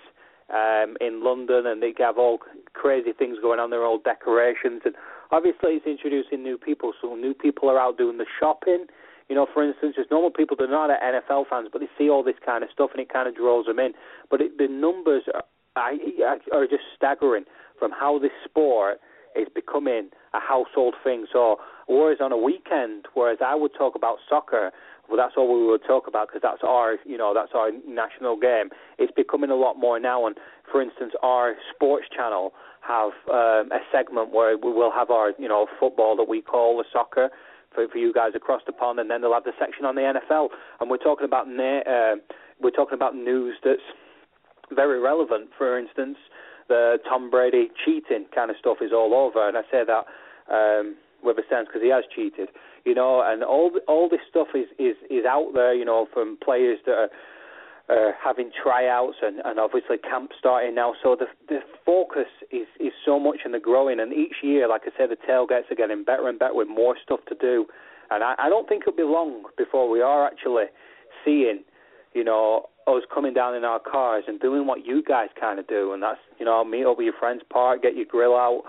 um, 0.54 0.96
in 1.02 1.24
London, 1.24 1.66
and 1.66 1.82
they 1.82 1.94
have 2.00 2.18
all 2.18 2.40
crazy 2.74 3.12
things 3.14 3.38
going 3.42 3.60
on. 3.60 3.70
There 3.70 3.84
all 3.84 4.00
decorations, 4.00 4.82
and 4.86 4.96
obviously 5.32 5.74
it's 5.74 5.86
introducing 5.86 6.44
new 6.44 6.58
people. 6.58 6.94
So 7.02 7.16
new 7.16 7.34
people 7.34 7.70
are 7.70 7.80
out 7.80 7.98
doing 7.98 8.18
the 8.18 8.26
shopping. 8.40 8.86
You 9.30 9.36
know, 9.36 9.46
for 9.54 9.62
instance, 9.62 9.94
there's 9.98 10.08
normal 10.10 10.32
people 10.32 10.56
that 10.58 10.66
are 10.66 10.88
not 10.88 10.90
NFL 10.90 11.50
fans, 11.50 11.68
but 11.72 11.80
they 11.80 11.90
see 11.98 12.10
all 12.10 12.24
this 12.24 12.40
kind 12.46 12.64
of 12.64 12.70
stuff 12.72 12.92
and 12.94 13.02
it 13.02 13.12
kind 13.12 13.28
of 13.28 13.36
draws 13.36 13.66
them 13.66 13.78
in. 13.78 13.92
But 14.32 14.40
it, 14.40 14.58
the 14.58 14.70
numbers 14.70 15.24
are, 15.34 15.44
are 15.76 16.68
just 16.68 16.84
staggering 16.96 17.44
from 17.78 17.92
how 17.92 18.20
this 18.20 18.32
sport 18.46 19.00
is 19.36 19.48
becoming 19.54 20.10
a 20.38 20.40
household 20.40 20.96
thing. 21.04 21.26
So, 21.32 21.58
whereas 21.88 22.20
on 22.22 22.32
a 22.32 22.38
weekend, 22.38 23.06
whereas 23.14 23.40
I 23.46 23.56
would 23.56 23.72
talk 23.78 23.96
about 23.96 24.18
soccer, 24.30 24.72
well, 25.08 25.18
that's 25.18 25.34
all 25.38 25.48
we 25.48 25.66
would 25.66 25.84
talk 25.88 26.08
about 26.08 26.28
because 26.28 26.42
that's 26.44 26.62
our, 26.64 26.98
you 27.06 27.18
know, 27.18 27.34
that's 27.34 27.52
our 27.56 27.72
national 27.88 28.38
game. 28.38 28.70
It's 28.98 29.12
becoming 29.16 29.50
a 29.50 29.56
lot 29.56 29.76
more 29.80 30.00
now. 30.00 30.28
And 30.28 30.36
for 30.70 30.82
instance, 30.82 31.14
our 31.24 31.56
sports 31.74 32.06
channel 32.16 32.54
have 32.82 33.12
um, 33.32 33.72
a 33.72 33.80
segment 33.92 34.34
where 34.34 34.58
we 34.58 34.72
will 34.72 34.92
have 34.92 35.10
our, 35.10 35.32
you 35.40 35.48
know, 35.48 35.68
football 35.80 36.16
that 36.18 36.28
we 36.28 36.42
call 36.42 36.78
the 36.78 36.84
soccer 36.92 37.30
for, 37.74 37.88
for 37.88 37.98
you 37.98 38.14
guys 38.14 38.32
across 38.36 38.62
the 38.66 38.74
pond, 38.74 39.00
and 39.00 39.10
then 39.10 39.22
they'll 39.22 39.34
have 39.34 39.44
the 39.44 39.56
section 39.60 39.86
on 39.86 39.96
the 39.96 40.02
NFL. 40.02 40.50
And 40.80 40.90
we're 40.90 40.98
talking 40.98 41.26
about 41.26 41.48
uh, 41.48 42.16
we're 42.60 42.72
talking 42.72 42.96
about 42.96 43.16
news 43.16 43.56
that's 43.64 43.88
very 44.72 45.00
relevant. 45.00 45.50
For 45.58 45.80
instance, 45.80 46.18
the 46.68 46.98
Tom 47.08 47.30
Brady 47.30 47.70
cheating 47.86 48.26
kind 48.34 48.52
of 48.52 48.58
stuff 48.60 48.78
is 48.82 48.92
all 48.92 49.14
over, 49.14 49.48
and 49.48 49.58
I 49.58 49.62
say 49.72 49.84
that 49.86 50.06
um, 50.52 50.96
with 51.24 51.38
a 51.38 51.44
sense 51.50 51.68
because 51.68 51.82
he 51.82 51.90
has 51.90 52.04
cheated, 52.14 52.50
you 52.86 52.96
know. 52.96 53.22
And 53.26 53.44
all 53.44 53.72
all 53.88 54.10
this 54.10 54.22
stuff 54.30 54.48
is 54.56 54.68
is 54.80 54.96
is 55.10 55.26
out 55.26 55.52
there, 55.54 55.74
you 55.74 55.86
know, 55.86 56.08
from 56.14 56.38
players 56.44 56.80
that 56.86 56.94
are 56.94 57.10
uh, 57.90 58.12
having 58.22 58.52
tryouts 58.52 59.18
and, 59.22 59.42
and 59.46 59.60
obviously 59.60 59.98
camp 59.98 60.32
starting 60.38 60.76
now. 60.76 60.94
So 61.02 61.16
the 61.16 61.28
the 61.48 61.60
focus 61.86 62.28
is 62.52 62.68
is 62.80 62.94
so 63.06 63.20
much 63.20 63.40
in 63.46 63.52
the 63.52 63.60
growing, 63.60 64.00
and 64.00 64.14
each 64.14 64.44
year, 64.44 64.68
like 64.68 64.82
I 64.86 64.92
said, 64.98 65.10
the 65.10 65.18
tailgates 65.18 65.72
are 65.72 65.76
getting 65.76 66.04
better 66.04 66.28
and 66.28 66.38
better 66.38 66.56
with 66.56 66.68
more 66.68 66.96
stuff 67.02 67.22
to 67.30 67.36
do. 67.36 67.66
And 68.10 68.24
I, 68.24 68.36
I 68.38 68.50
don't 68.50 68.68
think 68.68 68.84
it'll 68.84 68.96
be 68.96 69.04
long 69.04 69.44
before 69.58 69.90
we 69.90 70.02
are 70.02 70.26
actually 70.26 70.66
seeing, 71.26 71.64
you 72.14 72.24
know, 72.24 72.70
us 72.88 73.04
coming 73.14 73.34
down 73.34 73.54
in 73.54 73.66
our 73.66 73.80
cars 73.80 74.24
and 74.28 74.40
doing 74.40 74.66
what 74.66 74.86
you 74.86 75.04
guys 75.04 75.28
kind 75.40 75.60
of 75.60 75.68
do, 75.68 75.94
and 75.94 76.04
that's 76.04 76.20
you 76.40 76.46
know 76.46 76.64
meet 76.64 76.86
up 76.86 76.98
with 76.98 77.06
your 77.06 77.18
friends, 77.20 77.42
park, 77.50 77.82
get 77.82 77.96
your 77.96 78.06
grill 78.06 78.36
out, 78.36 78.64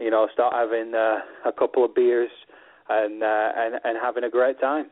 you 0.00 0.10
know, 0.10 0.26
start 0.32 0.54
having 0.54 0.94
uh, 0.94 1.18
a 1.46 1.52
couple 1.52 1.84
of 1.84 1.94
beers 1.94 2.30
and 2.88 3.22
uh, 3.22 3.52
and 3.56 3.74
and 3.84 3.98
having 4.02 4.24
a 4.24 4.30
great 4.30 4.58
time. 4.58 4.86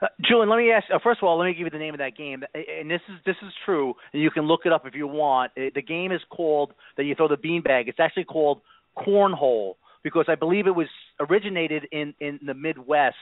Uh, 0.00 0.08
Julian, 0.22 0.48
let 0.48 0.56
me 0.56 0.72
ask. 0.72 0.86
Uh, 0.92 0.98
first 1.02 1.20
of 1.22 1.28
all, 1.28 1.38
let 1.38 1.44
me 1.44 1.54
give 1.54 1.64
you 1.66 1.70
the 1.70 1.78
name 1.78 1.94
of 1.94 1.98
that 1.98 2.16
game, 2.16 2.42
and 2.54 2.90
this 2.90 3.00
is 3.08 3.16
this 3.24 3.36
is 3.46 3.52
true. 3.64 3.94
And 4.12 4.22
you 4.22 4.30
can 4.30 4.44
look 4.44 4.60
it 4.64 4.72
up 4.72 4.86
if 4.86 4.94
you 4.94 5.06
want. 5.06 5.52
It, 5.56 5.74
the 5.74 5.82
game 5.82 6.10
is 6.10 6.20
called 6.30 6.72
that 6.96 7.04
you 7.04 7.14
throw 7.14 7.28
the 7.28 7.36
beanbag. 7.36 7.88
It's 7.88 8.00
actually 8.00 8.24
called 8.24 8.62
cornhole 8.96 9.74
because 10.02 10.24
I 10.28 10.34
believe 10.34 10.66
it 10.66 10.74
was 10.74 10.88
originated 11.20 11.86
in 11.92 12.14
in 12.20 12.40
the 12.44 12.54
Midwest 12.54 13.16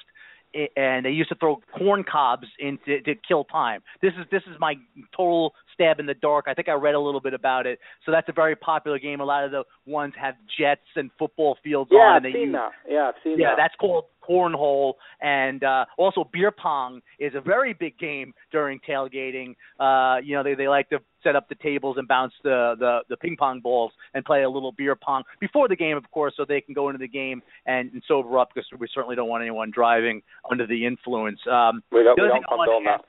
and 0.76 1.06
they 1.06 1.10
used 1.10 1.28
to 1.28 1.34
throw 1.36 1.60
corn 1.76 2.04
cobs 2.10 2.46
in 2.58 2.78
to, 2.84 3.00
to 3.02 3.14
kill 3.26 3.44
time. 3.44 3.82
This 4.02 4.12
is 4.18 4.26
this 4.30 4.42
is 4.50 4.56
my 4.58 4.74
total 5.16 5.52
stab 5.80 6.00
in 6.00 6.06
the 6.06 6.14
dark. 6.14 6.46
I 6.48 6.54
think 6.54 6.68
I 6.68 6.72
read 6.72 6.94
a 6.94 7.00
little 7.00 7.20
bit 7.20 7.34
about 7.34 7.66
it. 7.66 7.78
So 8.04 8.12
that's 8.12 8.28
a 8.28 8.32
very 8.32 8.56
popular 8.56 8.98
game. 8.98 9.20
A 9.20 9.24
lot 9.24 9.44
of 9.44 9.50
the 9.50 9.64
ones 9.86 10.12
have 10.20 10.34
jets 10.58 10.80
and 10.96 11.10
football 11.18 11.56
fields 11.64 11.90
yeah, 11.92 12.00
on. 12.00 12.26
I've 12.26 12.32
seen 12.32 12.40
use, 12.42 12.52
that. 12.52 12.70
Yeah, 12.88 13.08
I've 13.08 13.14
seen 13.24 13.38
yeah, 13.38 13.50
that. 13.50 13.52
Yeah, 13.52 13.54
that's 13.56 13.74
called 13.76 14.04
cornhole, 14.28 14.94
and 15.22 15.64
uh, 15.64 15.86
also 15.96 16.28
beer 16.32 16.50
pong 16.50 17.00
is 17.18 17.32
a 17.34 17.40
very 17.40 17.72
big 17.72 17.98
game 17.98 18.32
during 18.52 18.78
tailgating. 18.88 19.54
Uh, 19.78 20.20
you 20.22 20.36
know, 20.36 20.42
they 20.42 20.54
they 20.54 20.68
like 20.68 20.88
to 20.90 20.98
set 21.24 21.36
up 21.36 21.48
the 21.48 21.54
tables 21.56 21.96
and 21.98 22.06
bounce 22.06 22.32
the, 22.44 22.74
the 22.78 23.00
the 23.08 23.16
ping 23.16 23.36
pong 23.36 23.60
balls 23.60 23.92
and 24.14 24.24
play 24.24 24.42
a 24.42 24.50
little 24.50 24.72
beer 24.72 24.94
pong 24.94 25.22
before 25.40 25.68
the 25.68 25.76
game, 25.76 25.96
of 25.96 26.08
course, 26.10 26.34
so 26.36 26.44
they 26.46 26.60
can 26.60 26.74
go 26.74 26.88
into 26.88 26.98
the 26.98 27.08
game 27.08 27.42
and, 27.66 27.90
and 27.92 28.02
sober 28.06 28.38
up 28.38 28.50
because 28.54 28.68
we 28.78 28.86
certainly 28.94 29.16
don't 29.16 29.28
want 29.28 29.42
anyone 29.42 29.70
driving 29.74 30.22
under 30.50 30.66
the 30.66 30.86
influence. 30.86 31.40
Um, 31.50 31.82
we 31.90 32.04
don't, 32.04 32.20
we 32.20 32.28
don't 32.28 32.46
condone 32.46 32.84
that. 32.84 33.04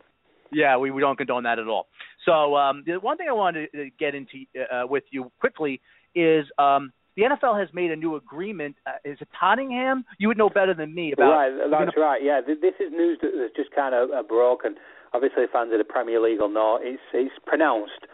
Yeah, 0.51 0.77
we, 0.77 0.91
we 0.91 1.01
don't 1.01 1.17
condone 1.17 1.43
that 1.43 1.59
at 1.59 1.67
all. 1.67 1.87
So 2.25 2.55
um, 2.55 2.83
the 2.85 2.93
one 2.99 3.17
thing 3.17 3.27
I 3.29 3.33
wanted 3.33 3.69
to 3.73 3.89
get 3.99 4.15
into 4.15 4.45
uh, 4.71 4.85
with 4.87 5.03
you 5.11 5.31
quickly 5.39 5.81
is 6.13 6.45
um, 6.57 6.91
the 7.15 7.23
NFL 7.23 7.59
has 7.59 7.69
made 7.73 7.91
a 7.91 7.95
new 7.95 8.15
agreement. 8.15 8.75
Uh, 8.85 8.91
is 9.03 9.17
it 9.21 9.27
Tottenham? 9.39 10.05
You 10.17 10.27
would 10.27 10.37
know 10.37 10.49
better 10.49 10.73
than 10.73 10.93
me 10.93 11.13
about. 11.13 11.31
Right, 11.31 11.51
that's 11.69 11.95
gonna... 11.95 12.05
right. 12.05 12.23
Yeah, 12.23 12.41
this 12.41 12.73
is 12.79 12.91
news 12.91 13.19
that's 13.21 13.55
just 13.55 13.71
kind 13.75 13.95
of 13.95 14.11
uh, 14.11 14.23
broken. 14.23 14.75
Obviously, 15.13 15.43
fans 15.51 15.71
of 15.73 15.77
the 15.77 15.83
Premier 15.83 16.21
League 16.21 16.39
will 16.39 16.49
know 16.49 16.79
it's 16.81 17.01
it's 17.13 17.35
pronounced 17.45 18.07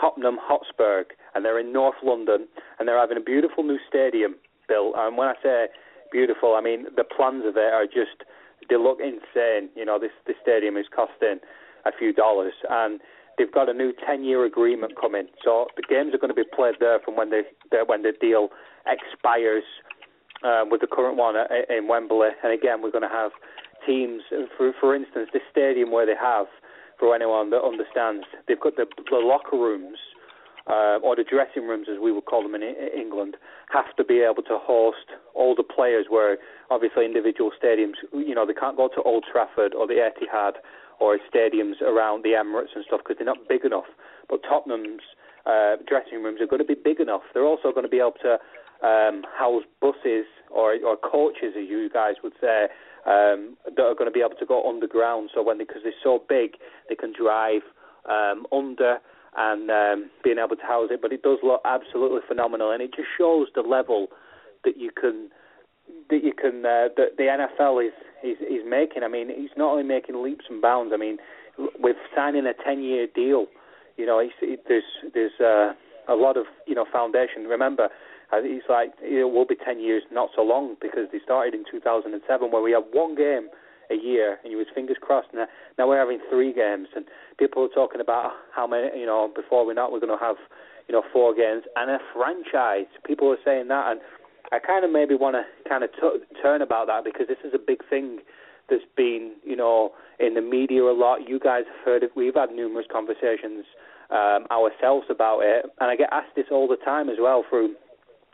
Tottenham 0.00 0.38
Hotspur, 0.40 1.04
and 1.34 1.44
they're 1.44 1.58
in 1.58 1.72
North 1.72 1.98
London, 2.02 2.46
and 2.78 2.86
they're 2.86 2.98
having 2.98 3.16
a 3.16 3.22
beautiful 3.22 3.64
new 3.64 3.78
stadium 3.88 4.36
built. 4.68 4.94
And 4.96 5.16
when 5.16 5.28
I 5.28 5.34
say 5.42 5.66
beautiful, 6.12 6.54
I 6.54 6.60
mean 6.60 6.86
the 6.96 7.04
plans 7.04 7.44
of 7.46 7.56
it 7.56 7.72
are 7.72 7.86
just 7.86 8.22
they 8.68 8.76
look 8.76 8.98
insane. 9.00 9.70
You 9.74 9.84
know, 9.84 9.98
this 9.98 10.14
this 10.26 10.36
stadium 10.42 10.76
is 10.76 10.86
costing 10.94 11.40
a 11.84 11.90
few 11.96 12.12
dollars, 12.12 12.54
and 12.68 13.00
they've 13.38 13.52
got 13.52 13.68
a 13.68 13.72
new 13.72 13.92
10-year 14.08 14.44
agreement 14.44 14.92
coming. 15.00 15.28
So 15.44 15.66
the 15.76 15.82
games 15.88 16.12
are 16.14 16.18
going 16.18 16.34
to 16.34 16.34
be 16.34 16.48
played 16.54 16.74
there 16.80 16.98
from 17.04 17.16
when 17.16 17.30
the, 17.30 17.42
when 17.86 18.02
the 18.02 18.12
deal 18.20 18.48
expires 18.86 19.64
uh, 20.44 20.64
with 20.70 20.80
the 20.80 20.86
current 20.86 21.16
one 21.16 21.36
in 21.70 21.88
Wembley. 21.88 22.28
And 22.42 22.52
again, 22.52 22.82
we're 22.82 22.90
going 22.90 23.08
to 23.08 23.14
have 23.14 23.32
teams. 23.86 24.22
For 24.56 24.72
for 24.80 24.94
instance, 24.94 25.30
the 25.32 25.40
stadium 25.50 25.90
where 25.90 26.06
they 26.06 26.18
have, 26.20 26.46
for 26.98 27.14
anyone 27.14 27.50
that 27.50 27.62
understands, 27.62 28.26
they've 28.46 28.60
got 28.60 28.76
the, 28.76 28.86
the 29.10 29.16
locker 29.16 29.56
rooms. 29.56 29.98
Uh, 30.68 31.00
or 31.00 31.16
the 31.16 31.24
dressing 31.24 31.66
rooms, 31.66 31.86
as 31.90 31.96
we 31.98 32.12
would 32.12 32.26
call 32.26 32.42
them 32.42 32.54
in 32.54 32.60
England, 32.60 33.38
have 33.72 33.96
to 33.96 34.04
be 34.04 34.20
able 34.20 34.42
to 34.42 34.58
host 34.60 35.08
all 35.34 35.54
the 35.54 35.62
players. 35.62 36.04
Where 36.10 36.36
obviously 36.70 37.06
individual 37.06 37.52
stadiums, 37.56 37.96
you 38.12 38.34
know, 38.34 38.44
they 38.44 38.52
can't 38.52 38.76
go 38.76 38.86
to 38.94 39.00
Old 39.00 39.24
Trafford 39.32 39.72
or 39.72 39.86
the 39.86 39.94
Etihad 39.94 40.60
or 41.00 41.18
stadiums 41.32 41.80
around 41.82 42.24
the 42.24 42.30
Emirates 42.30 42.74
and 42.74 42.84
stuff 42.86 43.00
because 43.04 43.16
they're 43.18 43.26
not 43.26 43.48
big 43.48 43.64
enough. 43.64 43.86
But 44.28 44.42
Tottenham's 44.42 45.02
uh, 45.46 45.76
dressing 45.86 46.22
rooms 46.22 46.40
are 46.40 46.46
going 46.46 46.60
to 46.60 46.66
be 46.66 46.74
big 46.74 47.00
enough. 47.00 47.22
They're 47.32 47.46
also 47.46 47.72
going 47.72 47.84
to 47.84 47.88
be 47.88 48.00
able 48.00 48.18
to 48.22 48.38
um, 48.86 49.24
house 49.36 49.64
buses 49.80 50.26
or 50.50 50.76
or 50.84 50.96
coaches, 50.96 51.54
as 51.58 51.68
you 51.68 51.88
guys 51.92 52.14
would 52.22 52.34
say, 52.40 52.68
um, 53.06 53.56
that 53.64 53.82
are 53.82 53.94
going 53.94 54.10
to 54.10 54.14
be 54.14 54.20
able 54.20 54.38
to 54.38 54.46
go 54.46 54.68
underground. 54.68 55.30
So 55.34 55.42
when 55.42 55.58
because 55.58 55.82
they, 55.82 55.90
are 55.90 56.02
so 56.02 56.22
big, 56.28 56.52
they 56.88 56.94
can 56.94 57.12
drive 57.12 57.62
um, 58.08 58.46
under 58.52 58.98
and 59.36 59.70
um, 59.70 60.10
being 60.24 60.38
able 60.38 60.56
to 60.56 60.62
house 60.62 60.88
it. 60.90 61.00
But 61.02 61.12
it 61.12 61.22
does 61.22 61.38
look 61.42 61.60
absolutely 61.64 62.20
phenomenal, 62.26 62.70
and 62.70 62.82
it 62.82 62.94
just 62.94 63.08
shows 63.16 63.48
the 63.54 63.62
level 63.62 64.08
that 64.64 64.76
you 64.76 64.90
can 64.90 65.30
that 66.10 66.22
you 66.22 66.32
can 66.32 66.64
uh, 66.64 66.88
that 66.96 67.16
the 67.16 67.24
NFL 67.24 67.86
is, 67.86 67.92
is 68.22 68.38
is 68.40 68.62
making. 68.66 69.02
I 69.02 69.08
mean, 69.08 69.28
he's 69.28 69.54
not 69.56 69.72
only 69.72 69.84
making 69.84 70.22
leaps 70.22 70.46
and 70.48 70.60
bounds. 70.60 70.92
I 70.94 70.96
mean, 70.96 71.18
with 71.78 71.96
signing 72.14 72.46
a 72.46 72.54
ten 72.64 72.82
year 72.82 73.06
deal, 73.06 73.46
you 73.96 74.06
know, 74.06 74.18
it's, 74.18 74.34
it, 74.42 74.64
there's 74.68 74.84
there's 75.14 75.38
uh, 75.40 75.74
a 76.12 76.16
lot 76.16 76.36
of 76.36 76.46
you 76.66 76.74
know 76.74 76.86
foundation. 76.90 77.44
Remember, 77.44 77.88
uh, 78.32 78.42
he's 78.42 78.66
like 78.68 78.90
it 79.02 79.24
will 79.24 79.46
be 79.46 79.56
ten 79.56 79.80
years, 79.80 80.02
not 80.10 80.30
so 80.34 80.42
long, 80.42 80.76
because 80.80 81.08
they 81.12 81.18
started 81.24 81.54
in 81.54 81.64
2007 81.70 82.50
where 82.50 82.62
we 82.62 82.72
had 82.72 82.84
one 82.92 83.14
game 83.14 83.48
a 83.90 83.94
year, 83.94 84.38
and 84.42 84.52
you 84.52 84.58
was 84.58 84.66
fingers 84.74 84.96
crossed. 85.00 85.28
Now, 85.32 85.46
now 85.78 85.88
we're 85.88 85.98
having 85.98 86.20
three 86.30 86.52
games, 86.52 86.88
and 86.94 87.06
people 87.38 87.64
are 87.64 87.68
talking 87.68 88.00
about 88.00 88.32
how 88.54 88.66
many. 88.66 88.98
You 88.98 89.06
know, 89.06 89.30
before 89.34 89.66
we're 89.66 89.74
not, 89.74 89.92
we're 89.92 90.00
going 90.00 90.16
to 90.16 90.24
have 90.24 90.36
you 90.88 90.92
know 90.92 91.02
four 91.12 91.34
games 91.34 91.62
and 91.76 91.90
a 91.90 91.98
franchise. 92.14 92.86
People 93.06 93.30
are 93.30 93.42
saying 93.44 93.68
that, 93.68 93.92
and 93.92 94.00
I 94.52 94.58
kind 94.58 94.84
of 94.84 94.90
maybe 94.90 95.14
want 95.14 95.36
to 95.36 95.44
kind 95.68 95.84
of 95.84 95.90
t- 95.92 96.24
turn 96.42 96.62
about 96.62 96.86
that 96.86 97.04
because 97.04 97.26
this 97.28 97.38
is 97.44 97.52
a 97.54 97.58
big 97.58 97.80
thing 97.88 98.20
that's 98.70 98.84
been, 98.96 99.34
you 99.44 99.56
know, 99.56 99.92
in 100.20 100.34
the 100.34 100.40
media 100.40 100.82
a 100.82 100.92
lot. 100.92 101.28
You 101.28 101.38
guys 101.38 101.64
have 101.66 101.84
heard 101.84 102.02
it. 102.02 102.10
We've 102.16 102.34
had 102.34 102.50
numerous 102.50 102.86
conversations 102.90 103.64
um, 104.10 104.46
ourselves 104.50 105.06
about 105.10 105.40
it, 105.40 105.66
and 105.80 105.90
I 105.90 105.96
get 105.96 106.08
asked 106.12 106.34
this 106.36 106.46
all 106.50 106.66
the 106.68 106.76
time 106.76 107.08
as 107.08 107.16
well 107.20 107.44
through 107.48 107.74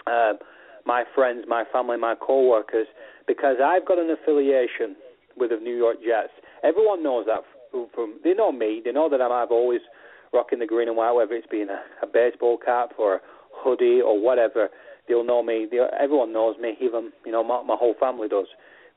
uh, 0.07 0.35
my 0.87 1.05
friends, 1.15 1.45
my 1.49 1.65
family, 1.73 1.97
my 1.97 2.15
co-workers, 2.15 2.87
because 3.27 3.57
I've 3.65 3.87
got 3.87 3.99
an 3.99 4.11
affiliation 4.11 4.97
with 5.37 5.51
the 5.51 5.57
New 5.57 5.77
York 5.77 5.97
Jets. 5.99 6.33
Everyone 6.63 7.03
knows 7.03 7.27
that 7.27 7.41
from, 7.71 7.89
from 7.95 8.21
they 8.23 8.35
know 8.35 8.53
me. 8.53 8.83
They 8.85 8.93
know 8.93 9.09
that 9.09 9.21
I'm 9.21 9.33
I've 9.33 9.51
always 9.51 9.81
rocking 10.33 10.61
the 10.61 10.67
green 10.67 10.89
and 10.89 10.97
white, 10.97 11.13
whether 11.13 11.35
it's 11.35 11.47
been 11.47 11.69
a, 11.71 12.07
a 12.07 12.07
baseball 12.07 12.57
cap 12.57 12.91
or 12.99 13.17
a 13.17 13.21
hoodie 13.53 14.01
or 14.01 14.21
whatever 14.21 14.69
they'll 15.09 15.25
know 15.25 15.43
me. 15.43 15.67
They, 15.71 15.79
everyone 16.01 16.33
knows 16.33 16.57
me. 16.61 16.75
Even 16.81 17.13
you 17.25 17.33
know 17.33 17.45
my, 17.45 17.63
my 17.63 17.77
whole 17.79 17.95
family 17.99 18.29
does. 18.29 18.47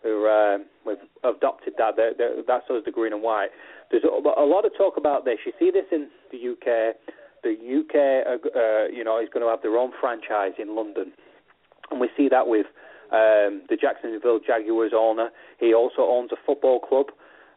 We're, 0.04 0.30
uh, 0.30 0.60
we've 0.86 0.98
adopted 1.24 1.74
that. 1.78 1.96
They're, 1.96 2.14
they're, 2.18 2.44
that's 2.46 2.70
us, 2.70 2.84
the 2.86 2.92
green 2.92 3.14
and 3.14 3.24
white. 3.24 3.50
There's 3.90 4.04
a, 4.04 4.08
a 4.08 4.46
lot 4.46 4.66
of 4.66 4.72
talk 4.78 4.96
about 4.98 5.26
this. 5.26 5.40
You 5.46 5.54
see 5.60 5.72
this 5.72 5.86
in 5.92 6.10
the 6.32 6.38
UK. 6.38 6.96
The 7.44 7.54
UK, 7.54 8.28
uh, 8.28 8.58
uh, 8.58 8.88
you 8.88 9.04
know, 9.04 9.20
is 9.20 9.30
going 9.34 9.46
to 9.46 9.50
have 9.50 9.62
their 9.62 9.78
own 9.78 9.92
franchise 10.00 10.54
in 10.60 10.76
London, 10.76 11.14
and 11.92 12.00
we 12.00 12.10
see 12.18 12.30
that 12.30 12.48
with 12.48 12.66
um, 13.12 13.64
the 13.70 13.78
Jacksonville 13.80 14.40
Jaguars 14.46 14.92
owner. 14.96 15.30
He 15.60 15.74
also 15.74 16.02
owns 16.02 16.32
a 16.32 16.36
football 16.46 16.80
club, 16.80 17.08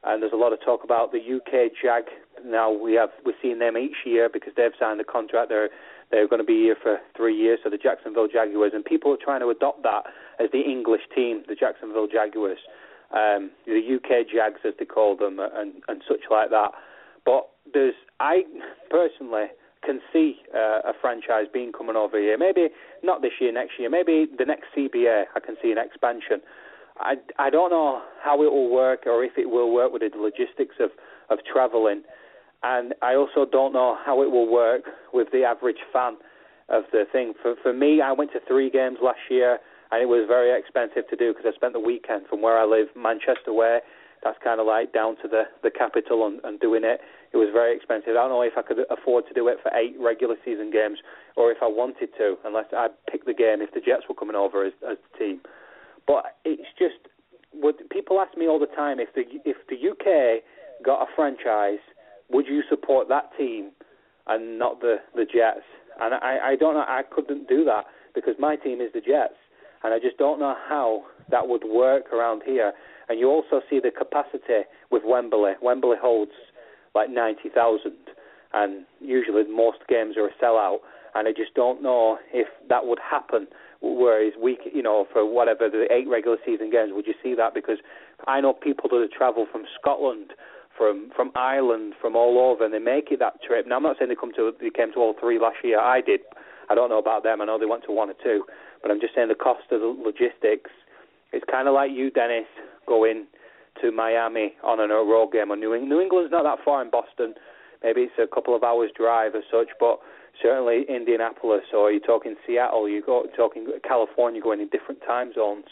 and 0.04 0.22
there's 0.22 0.32
a 0.32 0.36
lot 0.36 0.52
of 0.52 0.60
talk 0.64 0.84
about 0.84 1.12
the 1.12 1.18
UK 1.18 1.72
Jag. 1.82 2.04
Now 2.44 2.70
we 2.70 2.94
have 2.94 3.10
we're 3.24 3.34
seeing 3.42 3.58
them 3.58 3.76
each 3.76 4.06
year 4.06 4.28
because 4.32 4.52
they've 4.56 4.76
signed 4.78 5.00
the 5.00 5.04
contract. 5.04 5.48
They're 5.48 5.70
they're 6.10 6.28
going 6.28 6.40
to 6.40 6.46
be 6.46 6.62
here 6.62 6.76
for 6.80 6.98
three 7.16 7.36
years, 7.36 7.60
so 7.62 7.70
the 7.70 7.78
Jacksonville 7.78 8.28
Jaguars, 8.28 8.72
and 8.74 8.84
people 8.84 9.12
are 9.12 9.22
trying 9.22 9.40
to 9.40 9.48
adopt 9.50 9.82
that 9.84 10.04
as 10.42 10.50
the 10.52 10.60
English 10.60 11.02
team, 11.14 11.42
the 11.48 11.54
Jacksonville 11.54 12.08
Jaguars, 12.08 12.58
um, 13.12 13.50
the 13.66 13.80
UK 13.96 14.26
Jags 14.32 14.60
as 14.64 14.74
they 14.78 14.84
call 14.84 15.16
them, 15.16 15.38
and 15.38 15.74
and 15.88 16.02
such 16.06 16.30
like 16.30 16.50
that. 16.50 16.72
But 17.24 17.48
there's, 17.72 17.94
I 18.18 18.42
personally 18.88 19.46
can 19.84 20.00
see 20.12 20.36
uh, 20.54 20.80
a 20.84 20.92
franchise 21.00 21.46
being 21.52 21.72
coming 21.72 21.96
over 21.96 22.18
here. 22.18 22.36
Maybe 22.36 22.68
not 23.02 23.22
this 23.22 23.32
year, 23.40 23.52
next 23.52 23.72
year. 23.78 23.90
Maybe 23.90 24.26
the 24.38 24.44
next 24.44 24.66
CBA. 24.76 25.24
I 25.34 25.40
can 25.40 25.56
see 25.62 25.70
an 25.72 25.78
expansion. 25.78 26.40
I 26.98 27.14
I 27.38 27.50
don't 27.50 27.70
know 27.70 28.02
how 28.22 28.42
it 28.42 28.52
will 28.52 28.70
work 28.70 29.06
or 29.06 29.24
if 29.24 29.32
it 29.38 29.48
will 29.48 29.72
work 29.72 29.92
with 29.92 30.02
the 30.02 30.18
logistics 30.18 30.76
of 30.80 30.90
of 31.30 31.38
traveling 31.50 32.02
and 32.62 32.94
I 33.02 33.14
also 33.14 33.46
don't 33.50 33.72
know 33.72 33.96
how 34.04 34.22
it 34.22 34.30
will 34.30 34.50
work 34.50 34.82
with 35.12 35.28
the 35.32 35.44
average 35.44 35.80
fan 35.92 36.16
of 36.68 36.84
the 36.92 37.04
thing. 37.10 37.34
For 37.42 37.54
for 37.62 37.72
me, 37.72 38.00
I 38.00 38.12
went 38.12 38.32
to 38.32 38.40
three 38.46 38.70
games 38.70 38.98
last 39.02 39.20
year, 39.30 39.58
and 39.90 40.02
it 40.02 40.06
was 40.06 40.26
very 40.28 40.56
expensive 40.58 41.08
to 41.08 41.16
do 41.16 41.32
because 41.32 41.50
I 41.52 41.54
spent 41.56 41.72
the 41.72 41.80
weekend 41.80 42.26
from 42.28 42.42
where 42.42 42.58
I 42.58 42.64
live, 42.64 42.88
Manchester 42.96 43.52
way. 43.52 43.80
That's 44.22 44.36
kind 44.44 44.60
of 44.60 44.66
like 44.66 44.92
down 44.92 45.16
to 45.22 45.28
the 45.28 45.44
the 45.62 45.70
capital 45.70 46.26
and, 46.26 46.40
and 46.44 46.60
doing 46.60 46.84
it. 46.84 47.00
It 47.32 47.38
was 47.38 47.48
very 47.52 47.74
expensive. 47.74 48.10
I 48.10 48.26
don't 48.26 48.30
know 48.30 48.42
if 48.42 48.58
I 48.58 48.62
could 48.62 48.84
afford 48.90 49.26
to 49.28 49.34
do 49.34 49.48
it 49.48 49.58
for 49.62 49.72
eight 49.74 49.96
regular 49.98 50.36
season 50.44 50.70
games, 50.70 50.98
or 51.36 51.50
if 51.50 51.58
I 51.62 51.66
wanted 51.66 52.10
to, 52.18 52.36
unless 52.44 52.66
I 52.72 52.88
picked 53.10 53.26
the 53.26 53.34
game 53.34 53.62
if 53.62 53.72
the 53.72 53.80
Jets 53.80 54.04
were 54.08 54.14
coming 54.14 54.36
over 54.36 54.64
as 54.64 54.72
as 54.84 54.98
the 55.00 55.18
team. 55.18 55.40
But 56.06 56.36
it's 56.44 56.68
just, 56.78 56.98
what 57.52 57.76
people 57.90 58.20
ask 58.20 58.36
me 58.36 58.48
all 58.48 58.58
the 58.58 58.74
time 58.74 59.00
if 59.00 59.14
the 59.14 59.24
if 59.44 59.56
the 59.68 59.78
UK 59.78 60.42
got 60.84 61.00
a 61.02 61.06
franchise 61.16 61.80
would 62.30 62.46
you 62.46 62.62
support 62.68 63.08
that 63.08 63.30
team 63.36 63.70
and 64.26 64.58
not 64.58 64.80
the 64.80 64.96
the 65.14 65.24
Jets? 65.24 65.66
And 66.00 66.14
I, 66.14 66.52
I 66.52 66.56
don't 66.56 66.74
know. 66.74 66.84
I 66.86 67.02
couldn't 67.10 67.48
do 67.48 67.64
that 67.64 67.84
because 68.14 68.34
my 68.38 68.56
team 68.56 68.80
is 68.80 68.92
the 68.94 69.00
Jets, 69.00 69.34
and 69.84 69.92
I 69.92 69.98
just 69.98 70.16
don't 70.18 70.38
know 70.38 70.54
how 70.68 71.04
that 71.30 71.46
would 71.48 71.64
work 71.64 72.12
around 72.12 72.42
here. 72.44 72.72
And 73.08 73.18
you 73.18 73.28
also 73.28 73.60
see 73.68 73.80
the 73.80 73.90
capacity 73.90 74.66
with 74.90 75.02
Wembley. 75.04 75.52
Wembley 75.60 75.96
holds 76.00 76.32
like 76.94 77.10
ninety 77.10 77.48
thousand, 77.54 77.96
and 78.52 78.84
usually 79.00 79.44
most 79.48 79.78
games 79.88 80.16
are 80.16 80.28
a 80.28 80.44
sellout. 80.44 80.78
And 81.12 81.26
I 81.26 81.32
just 81.32 81.54
don't 81.54 81.82
know 81.82 82.18
if 82.32 82.46
that 82.68 82.86
would 82.86 83.00
happen. 83.00 83.48
Whereas 83.82 84.34
we, 84.40 84.58
you 84.72 84.82
know, 84.82 85.06
for 85.12 85.24
whatever 85.28 85.68
the 85.68 85.86
eight 85.90 86.08
regular 86.08 86.36
season 86.46 86.70
games, 86.70 86.92
would 86.94 87.06
you 87.06 87.14
see 87.20 87.34
that? 87.34 87.52
Because 87.52 87.78
I 88.28 88.40
know 88.40 88.52
people 88.52 88.88
that 88.90 89.00
have 89.00 89.10
travelled 89.10 89.48
from 89.50 89.64
Scotland 89.80 90.34
from 90.80 91.10
from 91.14 91.30
Ireland, 91.36 91.92
from 92.00 92.16
all 92.16 92.40
over, 92.40 92.64
and 92.64 92.72
they 92.72 92.78
make 92.80 93.12
it 93.12 93.18
that 93.20 93.42
trip. 93.46 93.66
Now 93.68 93.76
I'm 93.76 93.82
not 93.82 93.96
saying 93.98 94.08
they 94.08 94.16
come 94.16 94.32
to 94.36 94.50
they 94.58 94.70
came 94.72 94.92
to 94.94 95.00
all 95.00 95.14
three 95.20 95.38
last 95.38 95.60
year. 95.62 95.78
I 95.78 96.00
did. 96.00 96.20
I 96.70 96.74
don't 96.74 96.88
know 96.88 96.98
about 96.98 97.22
them. 97.22 97.42
I 97.42 97.44
know 97.44 97.58
they 97.58 97.66
went 97.66 97.84
to 97.84 97.92
one 97.92 98.08
or 98.08 98.16
two, 98.24 98.44
but 98.80 98.90
I'm 98.90 99.00
just 99.00 99.14
saying 99.14 99.28
the 99.28 99.34
cost 99.34 99.68
of 99.70 99.80
the 99.80 99.92
logistics. 99.92 100.70
It's 101.32 101.44
kind 101.50 101.68
of 101.68 101.74
like 101.74 101.90
you, 101.92 102.10
Dennis, 102.10 102.48
going 102.88 103.26
to 103.82 103.92
Miami 103.92 104.54
on 104.64 104.80
a 104.80 104.86
road 104.88 105.32
game. 105.32 105.52
Or 105.52 105.56
New 105.56 105.74
England. 105.74 105.90
New 105.90 106.00
England's 106.00 106.32
not 106.32 106.44
that 106.44 106.64
far 106.64 106.80
in 106.82 106.90
Boston. 106.90 107.34
Maybe 107.84 108.02
it's 108.02 108.18
a 108.18 108.26
couple 108.32 108.56
of 108.56 108.62
hours 108.62 108.90
drive 108.96 109.34
as 109.34 109.44
such, 109.50 109.68
but 109.78 110.00
certainly 110.40 110.84
Indianapolis 110.88 111.64
or 111.74 111.90
you're 111.90 112.00
talking 112.00 112.36
Seattle, 112.46 112.88
you 112.88 113.02
go 113.04 113.26
talking 113.36 113.66
California, 113.86 114.40
going 114.40 114.60
in 114.60 114.68
different 114.68 115.00
time 115.06 115.32
zones. 115.34 115.64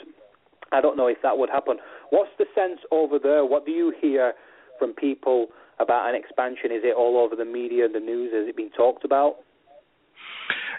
I 0.72 0.80
don't 0.80 0.96
know 0.96 1.06
if 1.06 1.18
that 1.22 1.38
would 1.38 1.50
happen. 1.50 1.78
What's 2.10 2.30
the 2.38 2.44
sense 2.54 2.80
over 2.90 3.18
there? 3.18 3.44
What 3.44 3.64
do 3.66 3.72
you 3.72 3.92
hear 4.00 4.34
from 4.78 4.94
people 4.94 5.48
about 5.78 6.08
an 6.08 6.14
expansion? 6.14 6.70
Is 6.72 6.82
it 6.84 6.96
all 6.96 7.18
over 7.18 7.36
the 7.36 7.44
media, 7.44 7.84
and 7.84 7.94
the 7.94 8.00
news? 8.00 8.32
Has 8.32 8.48
it 8.48 8.56
been 8.56 8.70
talked 8.70 9.04
about? 9.04 9.36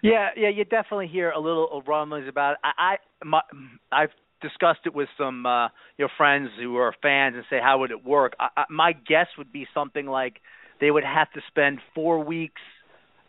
Yeah, 0.02 0.30
yeah, 0.38 0.50
you 0.50 0.64
definitely 0.64 1.08
hear 1.08 1.32
a 1.32 1.40
little 1.40 1.84
rumblings 1.86 2.28
about 2.28 2.54
it. 2.54 2.58
I, 2.64 2.72
I 2.78 3.26
my, 3.26 3.42
I've 3.92 4.12
discussed 4.42 4.82
it 4.86 4.96
with 4.96 5.10
some 5.18 5.46
uh, 5.46 5.68
your 5.98 6.10
friends 6.18 6.50
who 6.60 6.78
are 6.78 6.94
fans 7.02 7.36
and 7.36 7.44
say 7.50 7.58
how 7.62 7.80
would 7.80 7.92
it 7.92 8.06
work. 8.06 8.34
I, 8.40 8.48
I, 8.56 8.64
my 8.70 8.94
guess 8.94 9.28
would 9.38 9.52
be 9.52 9.68
something 9.74 10.06
like 10.06 10.38
they 10.80 10.92
would 10.92 11.04
have 11.04 11.30
to 11.32 11.42
spend 11.50 11.80
four 11.94 12.24
weeks 12.24 12.62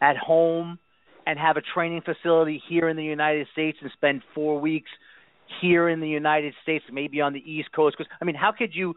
at 0.01 0.17
home 0.17 0.79
and 1.27 1.39
have 1.39 1.57
a 1.57 1.63
training 1.75 2.03
facility 2.03 2.63
here 2.69 2.89
in 2.89 2.97
the 2.97 3.05
United 3.05 3.47
States 3.53 3.79
and 3.83 3.91
spend 3.93 4.23
four 4.35 4.61
weeks 4.61 4.91
here 5.61 5.89
in 5.89 6.01
the 6.01 6.09
United 6.09 6.55
States, 6.63 6.85
maybe 6.93 7.21
on 7.21 7.33
the 7.33 7.41
East 7.41 7.73
Coast. 7.73 7.97
Because 7.99 8.11
I 8.21 8.25
mean, 8.25 8.37
how 8.37 8.53
could 8.53 8.75
you 8.75 8.95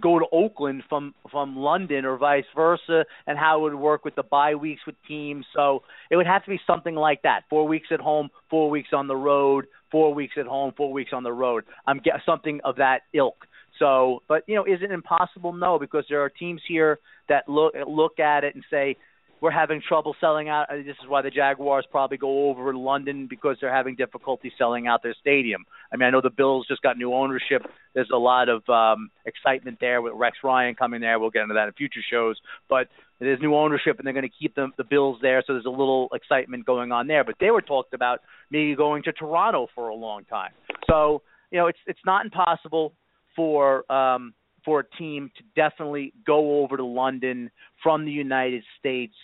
go 0.00 0.18
to 0.18 0.26
Oakland 0.32 0.82
from 0.88 1.14
from 1.30 1.56
London 1.56 2.04
or 2.04 2.16
vice 2.16 2.44
versa, 2.54 3.04
and 3.26 3.38
how 3.38 3.58
it 3.58 3.62
would 3.62 3.74
work 3.74 4.04
with 4.04 4.14
the 4.14 4.22
bye 4.22 4.54
weeks 4.54 4.82
with 4.86 4.96
teams. 5.06 5.46
So 5.54 5.82
it 6.10 6.16
would 6.16 6.26
have 6.26 6.44
to 6.44 6.50
be 6.50 6.60
something 6.66 6.94
like 6.94 7.22
that: 7.22 7.42
four 7.48 7.66
weeks 7.66 7.88
at 7.90 8.00
home, 8.00 8.30
four 8.50 8.70
weeks 8.70 8.90
on 8.92 9.06
the 9.06 9.16
road, 9.16 9.66
four 9.90 10.12
weeks 10.12 10.34
at 10.38 10.46
home, 10.46 10.72
four 10.76 10.92
weeks 10.92 11.12
on 11.12 11.22
the 11.22 11.32
road. 11.32 11.64
I'm 11.86 11.98
get 11.98 12.14
something 12.26 12.60
of 12.64 12.76
that 12.76 13.02
ilk. 13.12 13.46
So, 13.78 14.22
but 14.28 14.44
you 14.46 14.54
know, 14.54 14.64
is 14.64 14.82
it 14.82 14.90
impossible? 14.90 15.52
No, 15.52 15.78
because 15.78 16.04
there 16.08 16.22
are 16.22 16.28
teams 16.28 16.62
here 16.66 16.98
that 17.28 17.48
look 17.48 17.74
look 17.86 18.18
at 18.18 18.44
it 18.44 18.54
and 18.54 18.64
say, 18.70 18.96
we're 19.40 19.50
having 19.50 19.82
trouble 19.86 20.14
selling 20.20 20.48
out. 20.48 20.66
Uh, 20.70 20.76
this 20.76 20.96
is 21.02 21.08
why 21.08 21.22
the 21.22 21.30
Jaguars 21.30 21.86
probably 21.90 22.16
go 22.16 22.48
over 22.48 22.74
London 22.74 23.26
because 23.28 23.56
they're 23.60 23.74
having 23.74 23.94
difficulty 23.94 24.52
selling 24.56 24.86
out 24.86 25.02
their 25.02 25.14
stadium. 25.20 25.64
I 25.92 25.96
mean, 25.96 26.06
I 26.06 26.10
know 26.10 26.20
the 26.20 26.30
Bills 26.30 26.66
just 26.68 26.82
got 26.82 26.96
new 26.96 27.12
ownership. 27.12 27.62
There's 27.94 28.10
a 28.12 28.18
lot 28.18 28.48
of 28.48 28.68
um, 28.68 29.10
excitement 29.26 29.78
there 29.80 30.00
with 30.02 30.14
Rex 30.16 30.38
Ryan 30.42 30.74
coming 30.74 31.00
there. 31.00 31.18
We'll 31.18 31.30
get 31.30 31.42
into 31.42 31.54
that 31.54 31.68
in 31.68 31.72
future 31.74 32.00
shows. 32.10 32.36
But 32.68 32.88
there's 33.20 33.40
new 33.40 33.54
ownership, 33.54 33.98
and 33.98 34.06
they're 34.06 34.14
going 34.14 34.28
to 34.28 34.36
keep 34.40 34.54
the, 34.54 34.68
the 34.76 34.84
Bills 34.84 35.18
there, 35.22 35.42
so 35.46 35.52
there's 35.52 35.66
a 35.66 35.70
little 35.70 36.08
excitement 36.12 36.66
going 36.66 36.92
on 36.92 37.06
there. 37.06 37.24
But 37.24 37.36
they 37.40 37.50
were 37.50 37.62
talked 37.62 37.94
about 37.94 38.20
maybe 38.50 38.74
going 38.74 39.02
to 39.04 39.12
Toronto 39.12 39.68
for 39.74 39.88
a 39.88 39.94
long 39.94 40.24
time. 40.24 40.52
So 40.88 41.22
you 41.54 41.60
know, 41.60 41.68
it's 41.68 41.78
it's 41.86 42.00
not 42.04 42.24
impossible 42.24 42.94
for 43.36 43.90
um, 43.90 44.34
for 44.64 44.80
a 44.80 44.84
team 44.96 45.30
to 45.36 45.42
definitely 45.54 46.12
go 46.26 46.62
over 46.62 46.76
to 46.76 46.84
London 46.84 47.50
from 47.82 48.04
the 48.04 48.10
United 48.10 48.62
States 48.78 49.14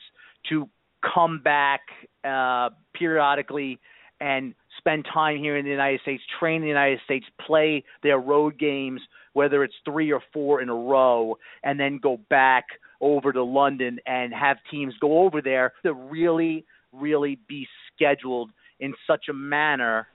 to 0.48 0.68
come 1.14 1.40
back 1.42 1.80
uh, 2.24 2.70
periodically 2.94 3.78
and 4.20 4.54
spend 4.78 5.06
time 5.12 5.38
here 5.38 5.56
in 5.56 5.64
the 5.64 5.70
United 5.70 6.00
States, 6.02 6.22
train 6.38 6.56
in 6.56 6.62
the 6.62 6.68
United 6.68 7.00
States, 7.04 7.24
play 7.46 7.82
their 8.02 8.18
road 8.18 8.58
games, 8.58 9.00
whether 9.32 9.64
it's 9.64 9.74
three 9.84 10.12
or 10.12 10.22
four 10.32 10.60
in 10.60 10.68
a 10.68 10.74
row, 10.74 11.36
and 11.64 11.80
then 11.80 11.98
go 12.02 12.18
back 12.28 12.64
over 13.00 13.32
to 13.32 13.42
London 13.42 13.98
and 14.06 14.34
have 14.34 14.58
teams 14.70 14.94
go 15.00 15.20
over 15.20 15.40
there 15.40 15.72
to 15.84 15.94
really, 15.94 16.64
really 16.92 17.38
be 17.48 17.66
scheduled 17.94 18.50
in 18.78 18.94
such 19.06 19.26
a 19.30 19.32
manner 19.32 20.06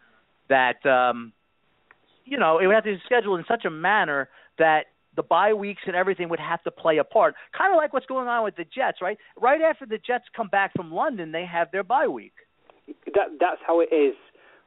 that 0.49 0.85
um, 0.85 1.33
you 2.25 2.37
know 2.37 2.59
it 2.59 2.67
would 2.67 2.75
have 2.75 2.83
to 2.83 2.93
be 2.93 3.01
scheduled 3.05 3.39
in 3.39 3.45
such 3.47 3.65
a 3.65 3.69
manner 3.69 4.29
that 4.57 4.85
the 5.15 5.23
bye 5.23 5.53
weeks 5.53 5.81
and 5.87 5.95
everything 5.95 6.29
would 6.29 6.39
have 6.39 6.61
to 6.63 6.71
play 6.71 6.97
a 6.97 7.03
part. 7.03 7.35
Kind 7.57 7.73
of 7.73 7.77
like 7.77 7.93
what's 7.93 8.05
going 8.05 8.27
on 8.27 8.43
with 8.43 8.55
the 8.55 8.65
Jets, 8.65 8.99
right? 9.01 9.17
Right 9.39 9.61
after 9.61 9.85
the 9.85 9.97
Jets 9.97 10.25
come 10.35 10.47
back 10.47 10.71
from 10.75 10.91
London, 10.91 11.31
they 11.31 11.45
have 11.45 11.71
their 11.71 11.83
bye 11.83 12.07
week. 12.07 12.33
That 13.13 13.37
that's 13.39 13.61
how 13.65 13.81
it 13.81 13.89
is. 13.93 14.15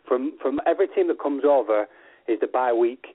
From 0.06 0.32
from 0.40 0.60
every 0.66 0.88
team 0.88 1.08
that 1.08 1.20
comes 1.20 1.44
over 1.44 1.86
is 2.26 2.40
the 2.40 2.46
bye 2.46 2.72
week. 2.72 3.06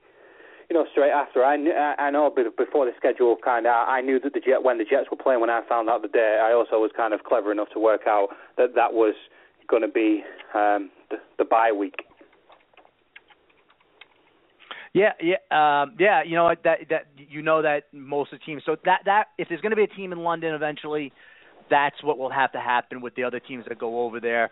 You 0.69 0.75
know, 0.75 0.85
straight 0.91 1.11
after. 1.11 1.43
I 1.43 1.55
I 1.97 2.09
know 2.11 2.29
before 2.29 2.85
the 2.85 2.91
schedule 2.97 3.35
kind 3.43 3.65
of 3.65 3.73
I 3.73 4.01
knew 4.01 4.19
that 4.19 4.33
the 4.33 4.39
Jet 4.39 4.63
when 4.63 4.77
the 4.77 4.85
Jets 4.85 5.09
were 5.11 5.17
playing 5.17 5.41
when 5.41 5.49
I 5.49 5.61
found 5.67 5.89
out 5.89 6.01
the 6.01 6.07
day. 6.07 6.39
I 6.41 6.53
also 6.53 6.79
was 6.79 6.91
kind 6.95 7.13
of 7.13 7.23
clever 7.23 7.51
enough 7.51 7.69
to 7.73 7.79
work 7.79 8.01
out 8.07 8.29
that 8.57 8.75
that 8.75 8.93
was 8.93 9.15
going 9.67 9.81
to 9.81 9.87
be 9.87 10.23
um, 10.53 10.89
the, 11.09 11.17
the 11.37 11.45
bye 11.45 11.71
week. 11.71 12.05
Yeah, 14.93 15.13
yeah, 15.19 15.37
um, 15.49 15.95
yeah. 15.99 16.21
You 16.23 16.35
know 16.35 16.53
that 16.63 16.77
that 16.89 17.05
you 17.17 17.41
know 17.41 17.63
that 17.63 17.85
most 17.91 18.31
of 18.31 18.39
the 18.39 18.45
teams. 18.45 18.61
So 18.65 18.75
that 18.85 19.01
that 19.05 19.25
if 19.39 19.49
there's 19.49 19.61
going 19.61 19.71
to 19.71 19.75
be 19.75 19.83
a 19.83 19.87
team 19.87 20.11
in 20.11 20.19
London 20.19 20.53
eventually, 20.53 21.11
that's 21.69 21.95
what 22.03 22.19
will 22.19 22.29
have 22.29 22.51
to 22.51 22.59
happen 22.59 23.01
with 23.01 23.15
the 23.15 23.23
other 23.23 23.39
teams 23.39 23.65
that 23.67 23.79
go 23.79 24.03
over 24.03 24.19
there. 24.19 24.51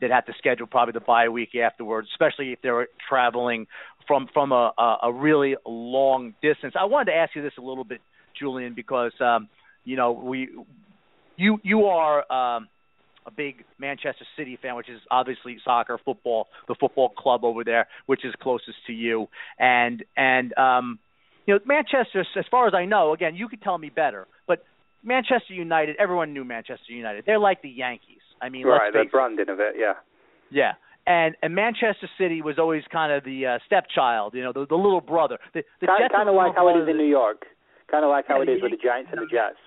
They'd 0.00 0.12
have 0.12 0.26
to 0.26 0.32
schedule 0.38 0.68
probably 0.68 0.92
the 0.92 1.00
bye 1.00 1.28
week 1.28 1.56
afterwards, 1.56 2.08
especially 2.12 2.52
if 2.52 2.60
they're 2.62 2.86
traveling 3.08 3.66
from 4.06 4.28
from 4.32 4.52
a 4.52 4.72
a, 4.78 4.98
a 5.04 5.12
really 5.12 5.56
long 5.66 6.34
distance. 6.42 6.74
I 6.78 6.84
wanted 6.84 7.10
to 7.10 7.16
ask 7.16 7.34
you 7.34 7.42
this 7.42 7.54
a 7.58 7.62
little 7.62 7.84
bit, 7.84 8.00
Julian, 8.38 8.74
because 8.74 9.12
um, 9.20 9.48
you 9.84 9.96
know 9.96 10.12
we 10.12 10.48
you 11.36 11.58
you 11.64 11.86
are. 11.86 12.30
Um, 12.32 12.68
a 13.26 13.30
big 13.30 13.64
Manchester 13.78 14.24
City 14.36 14.58
fan, 14.60 14.76
which 14.76 14.88
is 14.88 15.00
obviously 15.10 15.56
soccer, 15.64 15.98
football, 16.04 16.48
the 16.68 16.74
football 16.78 17.10
club 17.10 17.44
over 17.44 17.64
there, 17.64 17.86
which 18.06 18.24
is 18.24 18.34
closest 18.40 18.78
to 18.86 18.92
you. 18.92 19.28
And 19.58 20.04
and 20.16 20.56
um, 20.58 20.98
you 21.46 21.54
know, 21.54 21.60
Manchester, 21.66 22.24
as 22.36 22.44
far 22.50 22.66
as 22.66 22.74
I 22.74 22.84
know, 22.84 23.12
again, 23.12 23.34
you 23.34 23.48
could 23.48 23.62
tell 23.62 23.78
me 23.78 23.90
better, 23.90 24.26
but 24.46 24.64
Manchester 25.02 25.54
United, 25.54 25.96
everyone 25.98 26.32
knew 26.32 26.44
Manchester 26.44 26.92
United. 26.92 27.24
They're 27.26 27.38
like 27.38 27.62
the 27.62 27.70
Yankees. 27.70 28.22
I 28.40 28.48
mean, 28.48 28.66
right, 28.66 28.92
the 28.92 29.04
branding 29.10 29.48
of 29.48 29.60
it, 29.60 29.74
yeah. 29.78 29.94
Yeah. 30.50 30.72
And 31.06 31.34
and 31.42 31.54
Manchester 31.54 32.08
City 32.18 32.42
was 32.42 32.58
always 32.58 32.84
kind 32.92 33.12
of 33.12 33.24
the 33.24 33.46
uh, 33.46 33.58
stepchild, 33.66 34.34
you 34.34 34.42
know, 34.42 34.52
the, 34.52 34.66
the 34.68 34.76
little 34.76 35.00
brother. 35.00 35.38
The, 35.52 35.62
the 35.80 35.86
kind, 35.86 36.02
Jets 36.04 36.14
kind 36.14 36.28
of 36.28 36.36
like 36.36 36.54
how 36.54 36.68
it 36.68 36.80
is 36.80 36.88
in 36.88 36.96
New 36.96 37.10
York. 37.10 37.42
Kind 37.90 38.04
of 38.04 38.10
like 38.10 38.26
how 38.28 38.36
yeah, 38.36 38.50
it 38.50 38.56
is 38.56 38.62
with 38.62 38.70
the 38.70 38.78
Giants 38.78 39.10
and 39.12 39.20
the 39.20 39.26
Jets 39.26 39.58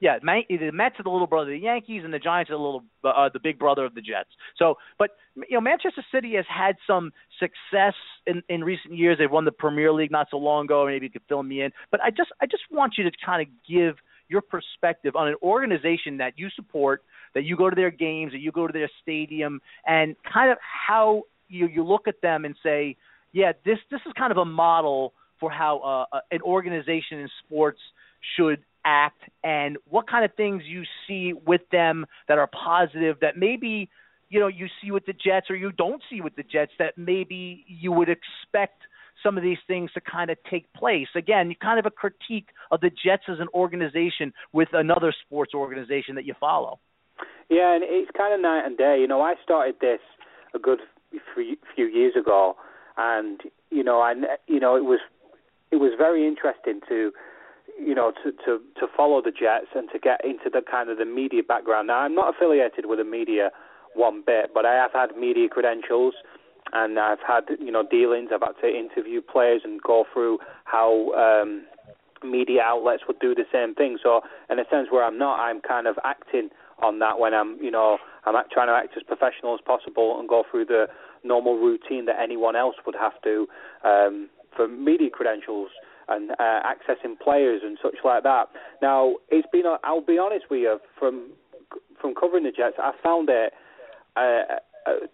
yeah, 0.00 0.18
the 0.20 0.70
Mets 0.72 0.96
are 0.98 1.02
the 1.02 1.10
little 1.10 1.26
brother 1.26 1.52
of 1.52 1.60
the 1.60 1.64
Yankees, 1.64 2.02
and 2.04 2.12
the 2.12 2.18
Giants 2.18 2.50
are 2.50 2.54
the 2.54 2.62
little 2.62 2.84
uh, 3.04 3.28
the 3.32 3.40
big 3.40 3.58
brother 3.58 3.84
of 3.84 3.94
the 3.94 4.00
Jets. 4.00 4.30
So, 4.56 4.76
but 4.98 5.10
you 5.36 5.56
know, 5.56 5.60
Manchester 5.60 6.04
City 6.12 6.34
has 6.36 6.44
had 6.48 6.76
some 6.86 7.12
success 7.38 7.94
in 8.26 8.42
in 8.48 8.62
recent 8.62 8.94
years. 8.94 9.18
They've 9.18 9.30
won 9.30 9.44
the 9.44 9.52
Premier 9.52 9.92
League 9.92 10.10
not 10.10 10.28
so 10.30 10.36
long 10.36 10.66
ago. 10.66 10.86
Maybe 10.86 11.06
you 11.06 11.10
could 11.10 11.22
fill 11.28 11.42
me 11.42 11.62
in. 11.62 11.72
But 11.90 12.00
I 12.02 12.10
just 12.10 12.30
I 12.40 12.46
just 12.46 12.62
want 12.70 12.94
you 12.96 13.04
to 13.04 13.10
kind 13.24 13.42
of 13.42 13.48
give 13.68 13.96
your 14.28 14.42
perspective 14.42 15.16
on 15.16 15.28
an 15.28 15.36
organization 15.42 16.18
that 16.18 16.34
you 16.36 16.48
support, 16.54 17.02
that 17.34 17.44
you 17.44 17.56
go 17.56 17.70
to 17.70 17.76
their 17.76 17.90
games, 17.90 18.32
that 18.32 18.40
you 18.40 18.52
go 18.52 18.66
to 18.66 18.72
their 18.72 18.90
stadium, 19.02 19.60
and 19.86 20.14
kind 20.30 20.50
of 20.50 20.58
how 20.60 21.22
you 21.48 21.66
you 21.66 21.84
look 21.84 22.06
at 22.06 22.20
them 22.22 22.44
and 22.44 22.54
say, 22.62 22.96
yeah, 23.32 23.52
this 23.64 23.78
this 23.90 24.00
is 24.06 24.12
kind 24.16 24.30
of 24.30 24.38
a 24.38 24.44
model 24.44 25.12
for 25.40 25.50
how 25.50 26.06
uh, 26.12 26.20
an 26.30 26.42
organization 26.42 27.20
in 27.20 27.28
sports 27.44 27.78
should 28.36 28.62
act 28.88 29.20
and 29.44 29.76
what 29.88 30.08
kind 30.08 30.24
of 30.24 30.34
things 30.34 30.62
you 30.66 30.82
see 31.06 31.34
with 31.46 31.60
them 31.70 32.06
that 32.26 32.38
are 32.38 32.48
positive 32.48 33.16
that 33.20 33.36
maybe 33.36 33.90
you 34.30 34.40
know 34.40 34.46
you 34.46 34.66
see 34.80 34.90
with 34.90 35.04
the 35.04 35.12
Jets 35.12 35.50
or 35.50 35.56
you 35.56 35.72
don't 35.72 36.02
see 36.10 36.20
with 36.22 36.34
the 36.36 36.42
Jets 36.42 36.72
that 36.78 36.96
maybe 36.96 37.64
you 37.68 37.92
would 37.92 38.08
expect 38.08 38.82
some 39.22 39.36
of 39.36 39.42
these 39.42 39.58
things 39.66 39.90
to 39.92 40.00
kind 40.00 40.30
of 40.30 40.38
take 40.48 40.72
place. 40.72 41.08
Again, 41.16 41.54
kind 41.60 41.78
of 41.78 41.86
a 41.86 41.90
critique 41.90 42.48
of 42.70 42.80
the 42.80 42.90
Jets 42.90 43.24
as 43.28 43.40
an 43.40 43.48
organization 43.52 44.32
with 44.52 44.68
another 44.72 45.12
sports 45.24 45.54
organization 45.54 46.14
that 46.14 46.24
you 46.24 46.34
follow. 46.38 46.78
Yeah, 47.50 47.74
and 47.74 47.82
it's 47.84 48.10
kind 48.16 48.32
of 48.32 48.40
night 48.40 48.64
and 48.64 48.78
day. 48.78 48.98
You 49.00 49.08
know, 49.08 49.20
I 49.20 49.34
started 49.42 49.76
this 49.80 50.00
a 50.54 50.58
good 50.58 50.78
few 51.34 51.86
years 51.86 52.14
ago, 52.18 52.56
and 52.96 53.40
you 53.70 53.82
know, 53.82 54.00
I 54.00 54.14
you 54.46 54.60
know 54.60 54.76
it 54.76 54.84
was 54.84 55.00
it 55.70 55.76
was 55.76 55.92
very 55.98 56.26
interesting 56.26 56.80
to 56.88 57.12
you 57.78 57.94
know, 57.94 58.12
to, 58.24 58.32
to, 58.44 58.60
to 58.80 58.86
follow 58.96 59.22
the 59.22 59.30
Jets 59.30 59.68
and 59.74 59.88
to 59.92 59.98
get 59.98 60.24
into 60.24 60.50
the 60.52 60.62
kind 60.68 60.90
of 60.90 60.98
the 60.98 61.04
media 61.04 61.42
background. 61.42 61.88
Now, 61.88 62.00
I'm 62.00 62.14
not 62.14 62.34
affiliated 62.34 62.86
with 62.86 62.98
the 62.98 63.04
media 63.04 63.50
one 63.94 64.22
bit, 64.24 64.50
but 64.54 64.66
I 64.66 64.74
have 64.74 64.92
had 64.92 65.16
media 65.16 65.48
credentials 65.48 66.14
and 66.72 66.98
I've 66.98 67.20
had, 67.26 67.44
you 67.60 67.72
know, 67.72 67.84
dealings. 67.88 68.30
I've 68.32 68.42
had 68.42 68.60
to 68.62 68.68
interview 68.68 69.20
players 69.20 69.62
and 69.64 69.80
go 69.82 70.04
through 70.12 70.38
how 70.64 71.12
um, 71.12 71.64
media 72.22 72.62
outlets 72.62 73.04
would 73.06 73.18
do 73.20 73.34
the 73.34 73.44
same 73.52 73.74
thing. 73.74 73.98
So, 74.02 74.20
in 74.50 74.58
a 74.58 74.64
sense 74.70 74.88
where 74.90 75.04
I'm 75.04 75.18
not, 75.18 75.40
I'm 75.40 75.60
kind 75.60 75.86
of 75.86 75.96
acting 76.04 76.50
on 76.82 76.98
that 76.98 77.18
when 77.18 77.34
I'm, 77.34 77.56
you 77.62 77.70
know, 77.70 77.98
I'm 78.24 78.34
trying 78.52 78.68
to 78.68 78.74
act 78.74 78.96
as 78.96 79.02
professional 79.02 79.54
as 79.54 79.60
possible 79.64 80.18
and 80.18 80.28
go 80.28 80.44
through 80.50 80.66
the 80.66 80.86
normal 81.24 81.58
routine 81.58 82.06
that 82.06 82.16
anyone 82.22 82.54
else 82.54 82.76
would 82.86 82.94
have 82.94 83.20
to 83.22 83.46
um, 83.84 84.28
for 84.54 84.68
media 84.68 85.10
credentials 85.10 85.70
and 86.08 86.30
uh, 86.32 86.60
accessing 86.64 87.18
players 87.22 87.62
and 87.64 87.78
such 87.82 87.96
like 88.04 88.22
that. 88.22 88.48
Now, 88.82 89.14
it's 89.28 89.48
been, 89.52 89.64
I'll 89.84 90.00
be 90.00 90.18
honest 90.18 90.46
with 90.50 90.60
you, 90.60 90.78
from 90.98 91.30
from 92.00 92.14
covering 92.14 92.44
the 92.44 92.52
Jets, 92.52 92.76
I 92.78 92.92
found 93.02 93.28
it. 93.28 93.52
Uh, 94.16 94.56
uh, 94.86 95.06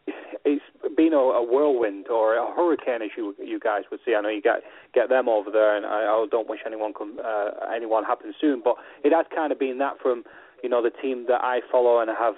it's 0.45 0.63
been 0.97 1.13
a, 1.13 1.17
a 1.17 1.43
whirlwind 1.43 2.09
or 2.09 2.37
a 2.37 2.55
hurricane, 2.55 3.03
as 3.03 3.11
you 3.17 3.35
you 3.43 3.59
guys 3.59 3.83
would 3.91 4.01
see. 4.05 4.15
I 4.15 4.21
know 4.21 4.29
you 4.29 4.43
get 4.43 4.63
get 4.95 5.09
them 5.09 5.29
over 5.29 5.51
there, 5.51 5.77
and 5.77 5.87
I, 5.87 6.05
I 6.05 6.27
don't 6.31 6.49
wish 6.49 6.61
anyone 6.67 6.93
come 6.93 7.19
uh, 7.25 7.51
anyone 7.75 8.05
happen 8.05 8.33
soon. 8.41 8.61
But 8.63 8.77
it 9.03 9.13
has 9.13 9.27
kind 9.35 9.53
of 9.53 9.59
been 9.59 9.79
that 9.79 9.95
from 10.01 10.25
you 10.63 10.69
know 10.69 10.83
the 10.83 10.91
team 10.91 11.27
that 11.29 11.43
I 11.43 11.61
follow 11.73 12.01
and 12.01 12.11
have 12.11 12.35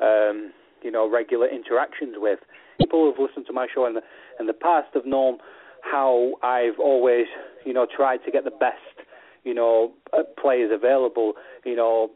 um, 0.00 0.52
you 0.82 0.90
know 0.90 1.10
regular 1.10 1.48
interactions 1.48 2.14
with. 2.16 2.38
People 2.80 3.04
who've 3.04 3.28
listened 3.28 3.46
to 3.46 3.52
my 3.52 3.66
show 3.72 3.86
in 3.86 3.94
the 3.94 4.02
in 4.38 4.46
the 4.46 4.52
past 4.52 4.88
have 4.94 5.04
known 5.04 5.38
how 5.82 6.32
I've 6.42 6.78
always, 6.78 7.26
you 7.64 7.72
know, 7.72 7.86
tried 7.94 8.18
to 8.24 8.30
get 8.30 8.44
the 8.44 8.50
best, 8.50 9.06
you 9.44 9.54
know, 9.54 9.92
uh, 10.12 10.22
players 10.40 10.70
available. 10.72 11.34
You 11.64 11.76
know, 11.76 12.10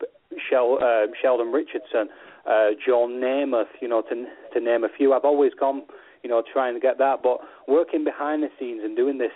Shel, 0.51 0.79
uh, 0.83 1.07
Sheldon 1.21 1.53
Richardson, 1.53 2.09
uh, 2.47 2.71
John 2.85 3.21
Namath, 3.21 3.73
you 3.81 3.89
know, 3.89 4.03
to 4.03 4.27
to 4.55 4.61
name 4.61 4.85
a 4.85 4.89
few. 4.97 5.13
I've 5.13 5.25
always 5.25 5.53
gone, 5.59 5.83
you 6.23 6.31
know, 6.31 6.43
trying 6.53 6.75
to 6.75 6.81
get 6.81 6.99
that. 6.99 7.23
But 7.23 7.39
working 7.69 8.05
behind 8.05 8.43
the 8.43 8.49
scenes 8.59 8.83
and 8.85 8.97
doing 8.97 9.19
this 9.19 9.33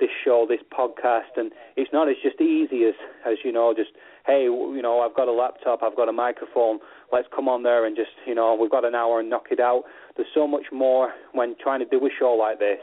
this 0.00 0.10
show, 0.24 0.46
this 0.48 0.60
podcast, 0.76 1.36
and 1.36 1.52
it's 1.76 1.92
not 1.92 2.08
as 2.08 2.16
just 2.22 2.40
easy 2.40 2.84
as 2.84 2.94
as 3.26 3.38
you 3.44 3.52
know, 3.52 3.74
just 3.74 3.90
hey, 4.26 4.44
you 4.44 4.80
know, 4.82 5.00
I've 5.00 5.14
got 5.14 5.28
a 5.28 5.32
laptop, 5.32 5.82
I've 5.82 5.96
got 5.96 6.08
a 6.08 6.12
microphone, 6.12 6.78
let's 7.12 7.28
come 7.34 7.46
on 7.46 7.62
there 7.62 7.84
and 7.84 7.94
just, 7.94 8.10
you 8.26 8.34
know, 8.34 8.56
we've 8.58 8.70
got 8.70 8.84
an 8.84 8.94
hour 8.94 9.20
and 9.20 9.28
knock 9.28 9.46
it 9.50 9.60
out. 9.60 9.84
There's 10.16 10.28
so 10.34 10.46
much 10.46 10.64
more 10.72 11.12
when 11.32 11.56
trying 11.62 11.80
to 11.80 11.86
do 11.86 11.98
a 12.06 12.08
show 12.18 12.32
like 12.32 12.58
this 12.58 12.78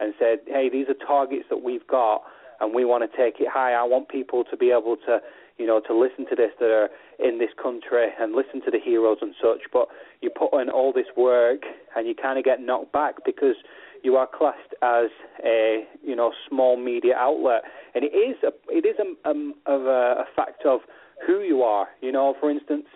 and 0.00 0.14
said, 0.18 0.38
hey, 0.46 0.68
these 0.70 0.86
are 0.88 1.06
targets 1.06 1.44
that 1.50 1.62
we've 1.62 1.86
got 1.86 2.22
and 2.60 2.74
we 2.74 2.84
want 2.84 3.08
to 3.08 3.16
take 3.16 3.40
it 3.40 3.48
high. 3.52 3.72
I 3.72 3.84
want 3.84 4.08
people 4.08 4.44
to 4.50 4.56
be 4.56 4.70
able 4.70 4.96
to, 5.06 5.18
you 5.58 5.66
know, 5.66 5.80
to 5.86 5.96
listen 5.96 6.26
to 6.28 6.36
this 6.36 6.50
that 6.58 6.70
are 6.70 6.88
in 7.18 7.38
this 7.38 7.50
country 7.60 8.08
and 8.18 8.34
listen 8.34 8.60
to 8.64 8.70
the 8.70 8.80
heroes 8.82 9.18
and 9.20 9.34
such. 9.40 9.70
But 9.72 9.88
you 10.20 10.30
put 10.30 10.60
in 10.60 10.68
all 10.68 10.92
this 10.92 11.06
work 11.16 11.62
and 11.96 12.06
you 12.06 12.14
kind 12.14 12.38
of 12.38 12.44
get 12.44 12.60
knocked 12.60 12.92
back 12.92 13.24
because 13.24 13.56
you 14.02 14.16
are 14.16 14.28
classed 14.32 14.74
as 14.82 15.10
a, 15.44 15.84
you 16.04 16.14
know, 16.14 16.32
small 16.48 16.76
media 16.76 17.14
outlet, 17.16 17.62
and 17.94 18.04
it 18.04 18.14
is 18.14 18.36
a, 18.44 18.52
it 18.68 18.86
is 18.86 18.96
a, 18.98 19.30
a, 19.30 19.72
a, 19.72 20.24
fact 20.36 20.64
of 20.64 20.80
who 21.26 21.40
you 21.40 21.62
are. 21.62 21.88
You 22.00 22.12
know, 22.12 22.34
for 22.38 22.50
instance, 22.50 22.86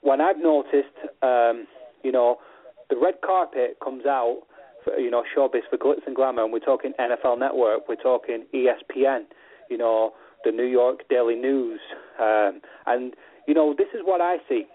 when 0.00 0.20
I've 0.20 0.38
noticed, 0.38 0.96
um, 1.22 1.66
you 2.02 2.10
know, 2.10 2.38
the 2.90 2.96
red 2.96 3.14
carpet 3.24 3.76
comes 3.82 4.06
out 4.06 4.42
you 4.96 5.10
know, 5.10 5.22
showbiz 5.36 5.62
for 5.70 5.76
glitz 5.76 6.06
and 6.06 6.16
glamour, 6.16 6.44
and 6.44 6.52
we're 6.52 6.58
talking 6.58 6.92
NFL 6.98 7.38
Network, 7.38 7.88
we're 7.88 7.96
talking 7.96 8.46
ESPN, 8.54 9.22
you 9.70 9.78
know, 9.78 10.12
the 10.44 10.52
New 10.52 10.64
York 10.64 11.00
Daily 11.08 11.34
News, 11.34 11.80
um, 12.20 12.60
and 12.86 13.14
you 13.46 13.54
know, 13.54 13.74
this 13.76 13.88
is 13.94 14.00
what 14.04 14.20
I 14.20 14.36
see. 14.48 14.66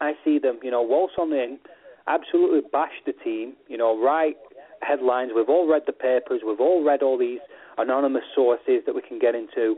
I 0.00 0.12
see 0.24 0.38
them, 0.38 0.58
you 0.62 0.70
know, 0.70 0.82
waltz 0.82 1.14
on 1.18 1.32
in, 1.32 1.58
absolutely 2.06 2.60
bash 2.72 2.92
the 3.04 3.12
team, 3.12 3.54
you 3.68 3.76
know, 3.76 4.00
write 4.00 4.36
headlines. 4.80 5.32
We've 5.34 5.48
all 5.48 5.68
read 5.68 5.82
the 5.86 5.92
papers, 5.92 6.40
we've 6.46 6.60
all 6.60 6.84
read 6.84 7.02
all 7.02 7.18
these 7.18 7.40
anonymous 7.76 8.24
sources 8.34 8.82
that 8.86 8.94
we 8.94 9.02
can 9.02 9.18
get 9.18 9.34
into, 9.34 9.76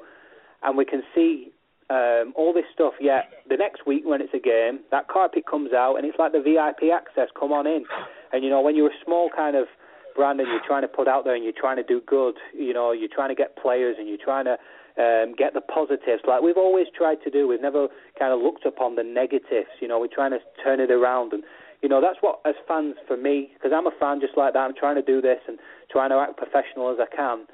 and 0.62 0.76
we 0.76 0.84
can 0.84 1.02
see 1.14 1.52
um, 1.90 2.32
all 2.36 2.54
this 2.54 2.64
stuff. 2.72 2.94
Yet 3.00 3.26
the 3.48 3.56
next 3.56 3.86
week 3.86 4.02
when 4.06 4.22
it's 4.22 4.32
a 4.32 4.38
game, 4.38 4.80
that 4.90 5.08
carpet 5.08 5.44
comes 5.50 5.72
out 5.72 5.96
and 5.96 6.06
it's 6.06 6.18
like 6.18 6.32
the 6.32 6.40
VIP 6.40 6.92
access. 6.94 7.28
Come 7.38 7.52
on 7.52 7.66
in, 7.66 7.84
and 8.32 8.44
you 8.44 8.50
know 8.50 8.62
when 8.62 8.76
you're 8.76 8.90
a 8.90 9.04
small 9.04 9.28
kind 9.34 9.56
of 9.56 9.66
brand 10.14 10.40
and 10.40 10.48
you're 10.48 10.66
trying 10.66 10.82
to 10.82 10.88
put 10.88 11.08
out 11.08 11.24
there 11.24 11.34
and 11.34 11.44
you're 11.44 11.52
trying 11.52 11.76
to 11.76 11.82
do 11.82 12.00
good, 12.06 12.36
you 12.54 12.72
know 12.72 12.92
you're 12.92 13.12
trying 13.12 13.28
to 13.28 13.34
get 13.34 13.56
players 13.56 13.96
and 13.98 14.08
you're 14.08 14.22
trying 14.22 14.46
to 14.46 14.56
um, 14.98 15.34
get 15.36 15.54
the 15.54 15.60
positives 15.60 16.22
like 16.26 16.42
we've 16.42 16.56
always 16.58 16.86
tried 16.96 17.18
to 17.24 17.30
do. 17.30 17.48
We've 17.48 17.60
never 17.60 17.88
kind 18.18 18.32
of 18.32 18.40
looked 18.40 18.64
upon 18.64 18.94
the 18.94 19.04
negatives. 19.04 19.74
You 19.80 19.88
know 19.88 19.98
we're 19.98 20.14
trying 20.14 20.30
to 20.30 20.40
turn 20.62 20.80
it 20.80 20.90
around 20.90 21.32
and. 21.32 21.42
You 21.82 21.88
know 21.88 22.02
that's 22.02 22.18
what, 22.20 22.40
as 22.44 22.52
fans, 22.68 22.96
for 23.08 23.16
me, 23.16 23.52
because 23.54 23.72
I'm 23.74 23.86
a 23.86 23.90
fan 23.98 24.20
just 24.20 24.36
like 24.36 24.52
that. 24.52 24.58
I'm 24.58 24.74
trying 24.78 24.96
to 24.96 25.02
do 25.02 25.22
this 25.22 25.38
and 25.48 25.58
trying 25.90 26.10
to 26.10 26.16
act 26.16 26.36
professional 26.36 26.92
as 26.92 26.98
I 27.00 27.08
can 27.08 27.46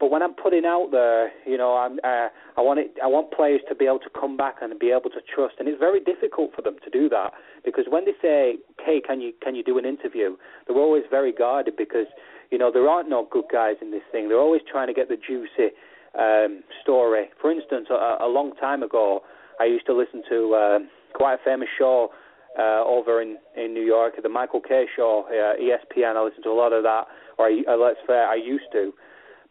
but 0.00 0.12
when 0.12 0.22
I'm 0.22 0.34
putting 0.34 0.64
out 0.64 0.90
there, 0.92 1.32
you 1.44 1.58
know, 1.58 1.76
I'm, 1.76 1.98
uh, 2.04 2.28
I 2.56 2.60
want 2.62 2.78
it, 2.78 2.94
I 3.02 3.08
want 3.08 3.32
players 3.32 3.60
to 3.68 3.74
be 3.74 3.86
able 3.86 3.98
to 4.00 4.10
come 4.18 4.36
back 4.36 4.56
and 4.62 4.78
be 4.78 4.90
able 4.90 5.10
to 5.10 5.20
trust, 5.34 5.56
and 5.58 5.68
it's 5.68 5.78
very 5.78 5.98
difficult 5.98 6.54
for 6.54 6.62
them 6.62 6.76
to 6.84 6.90
do 6.90 7.08
that 7.08 7.32
because 7.64 7.86
when 7.88 8.04
they 8.04 8.14
say, 8.22 8.58
"Hey, 8.78 9.00
can 9.00 9.20
you 9.20 9.32
can 9.42 9.56
you 9.56 9.64
do 9.64 9.76
an 9.76 9.84
interview?" 9.84 10.36
They're 10.66 10.76
always 10.76 11.02
very 11.10 11.32
guarded 11.32 11.76
because 11.76 12.06
you 12.50 12.58
know 12.58 12.70
there 12.70 12.88
aren't 12.88 13.08
no 13.08 13.26
good 13.30 13.46
guys 13.50 13.76
in 13.82 13.90
this 13.90 14.06
thing. 14.12 14.28
They're 14.28 14.38
always 14.38 14.62
trying 14.70 14.86
to 14.86 14.94
get 14.94 15.08
the 15.08 15.16
juicy 15.16 15.74
um, 16.16 16.62
story. 16.80 17.30
For 17.40 17.50
instance, 17.50 17.88
a, 17.90 18.18
a 18.20 18.28
long 18.28 18.52
time 18.60 18.84
ago, 18.84 19.22
I 19.58 19.64
used 19.64 19.86
to 19.86 19.94
listen 19.94 20.22
to 20.30 20.54
uh, 20.54 20.78
quite 21.14 21.34
a 21.34 21.44
famous 21.44 21.68
show 21.76 22.10
uh, 22.56 22.84
over 22.86 23.20
in 23.20 23.36
in 23.56 23.74
New 23.74 23.84
York, 23.84 24.14
the 24.22 24.28
Michael 24.28 24.60
Kay 24.60 24.86
show, 24.94 25.26
uh, 25.26 25.58
ESPN. 25.60 26.14
I 26.14 26.22
listened 26.22 26.44
to 26.44 26.50
a 26.50 26.58
lot 26.58 26.72
of 26.72 26.84
that, 26.84 27.06
or 27.36 27.46
I, 27.46 27.62
uh, 27.68 27.76
let's 27.76 27.98
say 28.06 28.14
I 28.14 28.36
used 28.36 28.70
to 28.72 28.92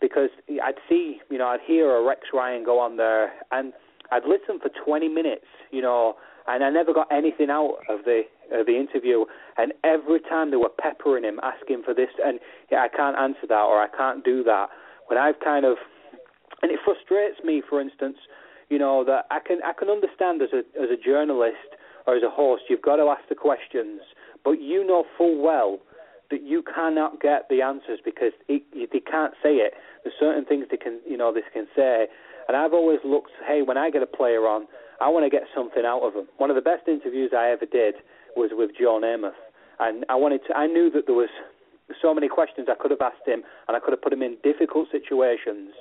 because 0.02 0.30
I'd 0.64 0.80
see, 0.89 1.20
you 1.30 1.38
know, 1.38 1.48
I'd 1.48 1.60
hear 1.66 1.95
a 1.95 2.04
Rex 2.04 2.22
Ryan 2.34 2.64
go 2.64 2.80
on 2.80 2.98
there, 2.98 3.32
and 3.52 3.74
I'd 4.12 4.24
listen 4.24 4.60
for 4.60 4.70
20 4.86 5.08
minutes, 5.10 5.45
you 5.72 5.82
know, 5.82 6.16
and 6.48 6.64
I 6.64 6.70
never 6.70 6.93
got 6.93 7.12
anything 7.12 7.50
out 7.50 7.78
of 7.89 8.06
the 8.06 8.22
of 8.52 8.66
the 8.66 8.78
interview. 8.78 9.26
And 9.58 9.74
every 9.84 10.22
time 10.22 10.52
they 10.52 10.58
were 10.58 10.70
peppering 10.70 11.26
him, 11.26 11.39
asking 11.43 11.84
for 11.84 11.93
this, 11.93 12.10
and 12.24 12.39
yeah, 12.72 12.80
I 12.80 12.88
can't 12.88 13.18
answer 13.18 13.48
that 13.50 13.64
or 13.64 13.82
I 13.82 13.88
can't 13.89 14.24
do 14.24 14.43
that. 14.43 14.70
When 15.08 15.18
I've 15.18 15.39
kind 15.43 15.66
of, 15.66 15.78
and 16.62 16.72
it 16.72 16.80
frustrates 16.84 17.43
me, 17.43 17.62
for 17.68 17.82
instance, 17.82 18.18
you 18.70 18.80
know, 18.80 19.04
that 19.04 19.26
I 19.32 19.39
can 19.45 19.60
I 19.66 19.74
can 19.78 19.89
understand 19.89 20.41
as 20.41 20.50
a 20.54 20.60
as 20.82 20.89
a 20.89 20.98
journalist 21.02 21.76
or 22.06 22.16
as 22.16 22.24
a 22.24 22.30
host, 22.30 22.64
you've 22.70 22.82
got 22.82 22.98
to 22.98 23.04
ask 23.04 23.28
the 23.28 23.36
questions, 23.36 24.02
but 24.45 24.62
you 24.62 24.86
know 24.86 25.04
full 25.18 25.41
well 25.41 25.80
that 26.30 26.43
you 26.43 26.64
cannot 26.64 27.22
get 27.22 27.48
the 27.50 27.62
answers 27.62 28.00
because 28.04 28.34
it, 28.48 28.64
they 28.74 29.00
can't 29.00 29.34
say 29.41 29.56
it. 29.56 29.74
There's 30.08 30.24
certain 30.24 30.45
things 30.45 30.68
they 30.72 30.78
can, 30.78 31.01
you 31.03 31.18
know, 31.18 31.34
they 31.34 31.43
can 31.51 31.68
say. 31.76 32.08
And 32.47 32.55
I've 32.55 32.72
always 32.72 32.99
looked, 33.03 33.32
hey, 33.45 33.60
when 33.62 33.78
I 33.78 33.89
get 33.89 34.01
a 34.01 34.08
player 34.08 34.47
on, 34.47 34.68
I 35.01 35.10
want 35.10 35.26
to 35.26 35.30
get 35.30 35.43
something 35.53 35.84
out 35.84 35.99
of 35.99 36.14
them. 36.14 36.32
One 36.38 36.49
of 36.49 36.55
the 36.55 36.64
best 36.64 36.88
interviews 36.88 37.32
I 37.36 37.51
ever 37.51 37.66
did 37.66 37.95
was 38.38 38.51
with 38.53 38.72
Joe 38.80 39.01
Namath, 39.03 39.36
and 39.82 40.05
I 40.08 40.16
wanted 40.16 40.47
to. 40.47 40.55
I 40.55 40.66
knew 40.66 40.89
that 40.91 41.08
there 41.08 41.16
was 41.16 41.28
so 42.01 42.14
many 42.14 42.30
questions 42.30 42.70
I 42.72 42.80
could 42.80 42.91
have 42.91 43.01
asked 43.01 43.28
him, 43.28 43.43
and 43.68 43.76
I 43.76 43.82
could 43.84 43.91
have 43.91 44.01
put 44.01 44.14
him 44.14 44.24
in 44.24 44.38
difficult 44.47 44.88
situations. 44.95 45.76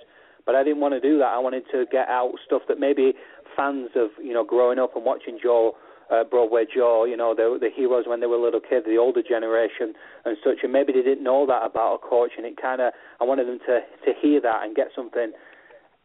But 0.44 0.56
I 0.56 0.64
didn't 0.64 0.80
want 0.80 0.94
to 0.94 1.00
do 1.00 1.18
that. 1.18 1.30
I 1.30 1.38
wanted 1.38 1.62
to 1.70 1.86
get 1.92 2.08
out 2.08 2.34
stuff 2.44 2.62
that 2.66 2.80
maybe 2.80 3.14
fans 3.54 3.90
of, 3.94 4.10
you 4.18 4.34
know, 4.34 4.42
growing 4.42 4.80
up 4.80 4.96
and 4.96 5.04
watching 5.04 5.38
Joe 5.40 5.76
uh, 6.10 6.24
Broadway 6.24 6.64
Joe, 6.72 7.04
you 7.04 7.16
know, 7.16 7.34
the, 7.34 7.58
the 7.60 7.70
heroes 7.74 8.04
when 8.06 8.20
they 8.20 8.26
were 8.26 8.36
little 8.36 8.60
kids, 8.60 8.86
the 8.86 8.96
older 8.96 9.22
generation 9.22 9.94
and 10.24 10.36
such, 10.44 10.58
and 10.62 10.72
maybe 10.72 10.92
they 10.92 11.02
didn't 11.02 11.24
know 11.24 11.46
that 11.46 11.64
about 11.64 11.96
a 11.96 11.98
coach, 11.98 12.32
and 12.36 12.46
it 12.46 12.60
kind 12.60 12.80
of, 12.80 12.92
I 13.20 13.24
wanted 13.24 13.48
them 13.48 13.58
to 13.66 13.80
to 14.04 14.12
hear 14.20 14.40
that 14.40 14.62
and 14.64 14.76
get 14.76 14.88
something 14.94 15.32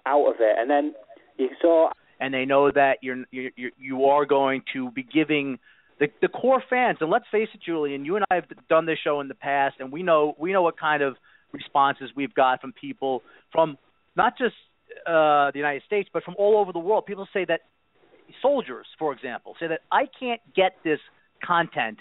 out 0.05 0.25
of 0.27 0.35
it, 0.39 0.55
and 0.57 0.69
then 0.69 0.93
you 1.37 1.49
saw, 1.61 1.91
and 2.19 2.33
they 2.33 2.45
know 2.45 2.71
that 2.71 2.97
you're 3.01 3.23
you 3.31 3.71
you 3.77 4.05
are 4.05 4.25
going 4.25 4.63
to 4.73 4.91
be 4.91 5.03
giving 5.03 5.59
the 5.99 6.07
the 6.21 6.27
core 6.27 6.63
fans, 6.69 6.97
and 7.01 7.09
let's 7.09 7.25
face 7.31 7.49
it, 7.53 7.61
Julian, 7.63 8.05
you 8.05 8.15
and 8.15 8.25
I 8.31 8.35
have 8.35 8.45
done 8.69 8.85
this 8.85 8.97
show 9.03 9.21
in 9.21 9.27
the 9.27 9.35
past, 9.35 9.75
and 9.79 9.91
we 9.91 10.01
know 10.03 10.35
we 10.39 10.51
know 10.51 10.63
what 10.63 10.79
kind 10.79 11.03
of 11.03 11.15
responses 11.51 12.09
we've 12.15 12.33
got 12.33 12.61
from 12.61 12.73
people 12.73 13.21
from 13.51 13.77
not 14.15 14.37
just 14.37 14.55
uh, 15.05 15.51
the 15.51 15.57
United 15.57 15.83
States, 15.85 16.09
but 16.11 16.23
from 16.23 16.35
all 16.37 16.57
over 16.57 16.71
the 16.71 16.79
world. 16.79 17.05
People 17.05 17.27
say 17.33 17.45
that 17.45 17.61
soldiers, 18.41 18.85
for 18.99 19.13
example, 19.13 19.55
say 19.59 19.67
that 19.67 19.81
I 19.91 20.05
can't 20.19 20.41
get 20.55 20.75
this 20.83 20.99
content 21.43 21.99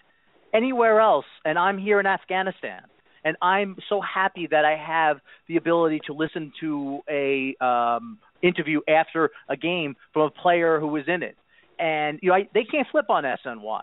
anywhere 0.55 1.01
else, 1.01 1.26
and 1.45 1.59
I'm 1.59 1.78
here 1.78 2.01
in 2.01 2.07
Afghanistan. 2.07 2.83
And 3.22 3.37
I'm 3.43 3.76
so 3.89 4.01
happy 4.01 4.49
that 4.51 4.64
I 4.64 4.76
have 4.76 5.18
the 5.47 5.57
ability 5.57 6.01
to 6.07 6.14
listen 6.14 6.53
to 6.61 7.01
a 7.09 7.55
um, 7.62 8.18
interview 8.43 8.81
after 8.89 9.31
a 9.49 9.57
game 9.57 9.95
from 10.12 10.22
a 10.22 10.31
player 10.31 10.81
who 10.81 10.87
was 10.87 11.05
in 11.07 11.22
it, 11.22 11.37
and 11.78 12.18
you 12.22 12.31
know 12.31 12.37
I, 12.37 12.49
they 12.55 12.64
can't 12.64 12.87
flip 12.91 13.11
on 13.11 13.24
SNY. 13.24 13.83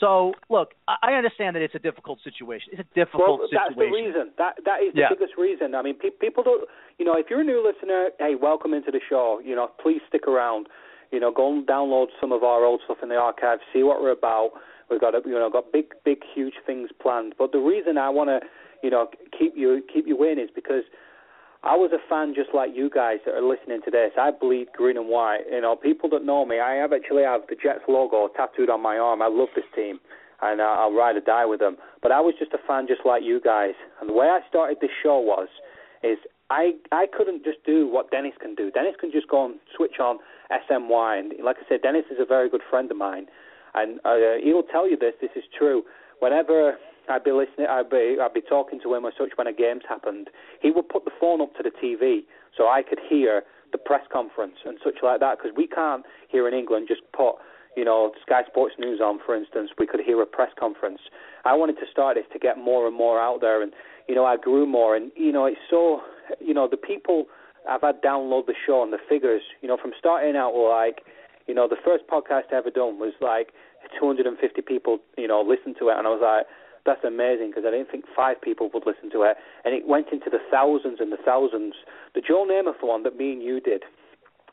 So 0.00 0.32
look, 0.48 0.74
I 0.86 1.14
understand 1.14 1.56
that 1.56 1.62
it's 1.62 1.74
a 1.74 1.80
difficult 1.80 2.20
situation. 2.22 2.68
It's 2.72 2.82
a 2.82 2.94
difficult 2.94 3.40
well, 3.40 3.48
situation. 3.48 3.66
That's 3.66 3.78
the 3.78 3.90
reason. 3.90 4.30
That 4.38 4.54
that 4.64 4.78
is 4.86 4.94
the 4.94 5.00
yeah. 5.00 5.08
biggest 5.10 5.34
reason. 5.36 5.74
I 5.74 5.82
mean, 5.82 5.98
pe- 5.98 6.14
people 6.20 6.44
don't. 6.44 6.68
You 6.98 7.04
know, 7.04 7.16
if 7.16 7.26
you're 7.30 7.40
a 7.40 7.44
new 7.44 7.64
listener, 7.64 8.10
hey, 8.18 8.34
welcome 8.40 8.74
into 8.74 8.92
the 8.92 9.00
show. 9.08 9.40
You 9.44 9.56
know, 9.56 9.70
please 9.82 10.00
stick 10.08 10.28
around. 10.28 10.68
You 11.10 11.20
know, 11.20 11.32
go 11.32 11.52
and 11.52 11.66
download 11.66 12.08
some 12.20 12.32
of 12.32 12.42
our 12.42 12.64
old 12.64 12.80
stuff 12.84 12.98
in 13.02 13.08
the 13.08 13.16
archive, 13.16 13.58
see 13.72 13.82
what 13.82 14.02
we're 14.02 14.12
about. 14.12 14.52
We've 14.90 15.00
got 15.00 15.14
you 15.26 15.32
know 15.32 15.50
got 15.50 15.72
big, 15.72 15.86
big, 16.04 16.18
huge 16.34 16.54
things 16.66 16.90
planned. 17.00 17.34
But 17.38 17.52
the 17.52 17.58
reason 17.58 17.98
I 17.98 18.08
want 18.08 18.28
to, 18.28 18.40
you 18.82 18.90
know, 18.90 19.08
keep 19.36 19.54
you 19.56 19.82
keep 19.92 20.06
you 20.06 20.22
in 20.24 20.38
is 20.38 20.50
because 20.54 20.84
I 21.64 21.74
was 21.74 21.90
a 21.92 21.98
fan 22.08 22.34
just 22.34 22.50
like 22.54 22.70
you 22.74 22.88
guys 22.88 23.18
that 23.26 23.34
are 23.34 23.42
listening 23.42 23.80
to 23.84 23.90
this. 23.90 24.12
I 24.18 24.30
bleed 24.30 24.68
green 24.76 24.96
and 24.96 25.08
white. 25.08 25.42
You 25.50 25.60
know, 25.60 25.74
people 25.76 26.08
that 26.10 26.24
know 26.24 26.44
me, 26.44 26.60
I 26.60 26.74
have 26.74 26.92
actually 26.92 27.24
have 27.24 27.42
the 27.48 27.56
Jets 27.56 27.82
logo 27.88 28.28
tattooed 28.36 28.70
on 28.70 28.80
my 28.80 28.96
arm. 28.96 29.22
I 29.22 29.26
love 29.26 29.48
this 29.56 29.66
team, 29.74 29.98
and 30.40 30.60
uh, 30.60 30.64
I'll 30.64 30.94
ride 30.94 31.16
or 31.16 31.20
die 31.20 31.46
with 31.46 31.60
them. 31.60 31.76
But 32.00 32.12
I 32.12 32.20
was 32.20 32.34
just 32.38 32.52
a 32.52 32.58
fan 32.66 32.86
just 32.86 33.02
like 33.04 33.22
you 33.24 33.40
guys. 33.40 33.74
And 34.00 34.08
the 34.08 34.14
way 34.14 34.26
I 34.26 34.40
started 34.48 34.78
this 34.80 34.94
show 35.02 35.18
was, 35.18 35.48
is 36.04 36.18
I 36.50 36.72
I 36.92 37.06
couldn't 37.10 37.44
just 37.44 37.58
do 37.66 37.88
what 37.88 38.10
Dennis 38.10 38.34
can 38.40 38.54
do. 38.54 38.70
Dennis 38.70 38.94
can 38.98 39.10
just 39.10 39.28
go 39.28 39.44
and 39.44 39.56
switch 39.76 39.98
on 40.00 40.18
SNY, 40.50 41.18
and 41.18 41.32
like 41.44 41.56
I 41.56 41.68
said, 41.68 41.82
Dennis 41.82 42.04
is 42.10 42.18
a 42.20 42.24
very 42.24 42.48
good 42.48 42.62
friend 42.68 42.90
of 42.90 42.96
mine, 42.96 43.26
and 43.74 44.00
uh, 44.04 44.40
he'll 44.42 44.62
tell 44.62 44.88
you 44.88 44.96
this. 44.96 45.14
This 45.20 45.30
is 45.36 45.44
true. 45.56 45.82
Whenever 46.20 46.78
I'd 47.08 47.24
be 47.24 47.32
listening, 47.32 47.66
I'd 47.68 47.90
be 47.90 48.16
I'd 48.20 48.34
be 48.34 48.42
talking 48.42 48.80
to 48.82 48.94
him 48.94 49.04
or 49.04 49.12
such 49.16 49.30
when 49.36 49.46
a 49.46 49.52
game's 49.52 49.82
happened. 49.88 50.28
He 50.60 50.70
would 50.70 50.88
put 50.88 51.04
the 51.04 51.10
phone 51.20 51.40
up 51.40 51.54
to 51.56 51.62
the 51.62 51.70
TV 51.70 52.24
so 52.56 52.64
I 52.64 52.82
could 52.82 52.98
hear 53.08 53.42
the 53.72 53.78
press 53.78 54.02
conference 54.10 54.56
and 54.64 54.78
such 54.82 54.96
like 55.02 55.20
that 55.20 55.38
because 55.38 55.52
we 55.56 55.66
can't 55.66 56.04
here 56.28 56.48
in 56.48 56.54
England 56.54 56.88
just 56.88 57.02
put 57.12 57.36
you 57.76 57.84
know 57.84 58.12
Sky 58.22 58.42
Sports 58.46 58.74
News 58.78 59.00
on, 59.00 59.18
for 59.24 59.36
instance. 59.36 59.70
We 59.78 59.86
could 59.86 60.00
hear 60.00 60.20
a 60.22 60.26
press 60.26 60.50
conference. 60.58 61.00
I 61.44 61.54
wanted 61.54 61.76
to 61.76 61.86
start 61.90 62.16
this 62.16 62.26
to 62.32 62.38
get 62.38 62.58
more 62.58 62.86
and 62.86 62.96
more 62.96 63.20
out 63.20 63.40
there, 63.40 63.62
and 63.62 63.72
you 64.08 64.14
know 64.14 64.24
I 64.24 64.36
grew 64.36 64.66
more, 64.66 64.96
and 64.96 65.12
you 65.16 65.32
know 65.32 65.46
it's 65.46 65.60
so 65.70 66.00
you 66.40 66.54
know 66.54 66.68
the 66.68 66.76
people 66.76 67.26
I've 67.68 67.82
had 67.82 68.02
download 68.02 68.46
the 68.46 68.54
show 68.66 68.82
and 68.82 68.92
the 68.92 68.98
figures, 69.08 69.42
you 69.60 69.68
know, 69.68 69.76
from 69.80 69.92
starting 69.98 70.36
out 70.36 70.54
like, 70.54 71.04
you 71.46 71.54
know, 71.54 71.68
the 71.68 71.76
first 71.84 72.04
podcast 72.06 72.52
I 72.52 72.56
ever 72.56 72.70
done 72.70 72.98
was 72.98 73.12
like 73.20 73.52
250 74.00 74.62
people, 74.62 74.98
you 75.16 75.28
know, 75.28 75.40
listened 75.40 75.76
to 75.80 75.88
it, 75.88 75.98
and 75.98 76.06
I 76.06 76.10
was 76.10 76.20
like, 76.22 76.46
that's 76.86 77.04
amazing 77.04 77.50
because 77.50 77.64
I 77.66 77.70
didn't 77.70 77.90
think 77.90 78.04
five 78.16 78.40
people 78.40 78.70
would 78.72 78.86
listen 78.86 79.10
to 79.12 79.22
it, 79.22 79.36
and 79.64 79.74
it 79.74 79.86
went 79.86 80.08
into 80.12 80.30
the 80.30 80.40
thousands 80.50 80.98
and 81.00 81.12
the 81.12 81.20
thousands. 81.20 81.74
The 82.14 82.22
Joe 82.22 82.46
Namath 82.48 82.80
one 82.80 83.02
that 83.04 83.16
me 83.16 83.32
and 83.32 83.42
you 83.42 83.60
did, 83.60 83.84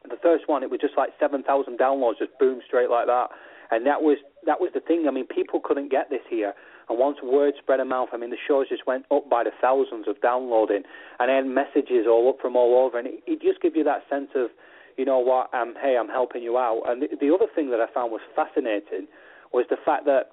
the 0.03 0.19
first 0.21 0.47
one, 0.47 0.63
it 0.63 0.69
was 0.69 0.79
just 0.81 0.97
like 0.97 1.11
7,000 1.19 1.47
downloads, 1.79 2.19
just 2.19 2.37
boom 2.39 2.61
straight 2.65 2.89
like 2.89 3.07
that, 3.07 3.29
and 3.71 3.85
that 3.85 4.01
was 4.01 4.17
that 4.45 4.61
was 4.61 4.71
the 4.73 4.79
thing. 4.79 5.05
I 5.07 5.11
mean, 5.11 5.25
people 5.25 5.59
couldn't 5.63 5.89
get 5.89 6.09
this 6.09 6.21
here. 6.29 6.53
And 6.89 6.99
once 6.99 7.17
word 7.23 7.53
spread 7.57 7.79
of 7.79 7.87
mouth, 7.87 8.09
I 8.13 8.17
mean, 8.17 8.29
the 8.29 8.37
shows 8.47 8.69
just 8.69 8.85
went 8.85 9.05
up 9.11 9.29
by 9.29 9.43
the 9.43 9.51
thousands 9.59 10.07
of 10.07 10.21
downloading, 10.21 10.83
and 11.19 11.29
then 11.29 11.53
messages 11.53 12.05
all 12.07 12.29
up 12.29 12.37
from 12.41 12.55
all 12.55 12.85
over, 12.85 12.99
and 12.99 13.07
it, 13.07 13.23
it 13.25 13.41
just 13.41 13.61
gives 13.61 13.75
you 13.75 13.83
that 13.83 14.03
sense 14.09 14.29
of, 14.35 14.49
you 14.97 15.05
know 15.05 15.19
what, 15.19 15.53
um, 15.53 15.73
hey, 15.81 15.97
I'm 15.99 16.09
helping 16.09 16.43
you 16.43 16.57
out. 16.57 16.83
And 16.85 17.01
the, 17.01 17.07
the 17.19 17.33
other 17.33 17.47
thing 17.53 17.71
that 17.71 17.81
I 17.81 17.91
found 17.93 18.11
was 18.11 18.21
fascinating 18.35 19.07
was 19.51 19.65
the 19.69 19.77
fact 19.83 20.05
that 20.05 20.31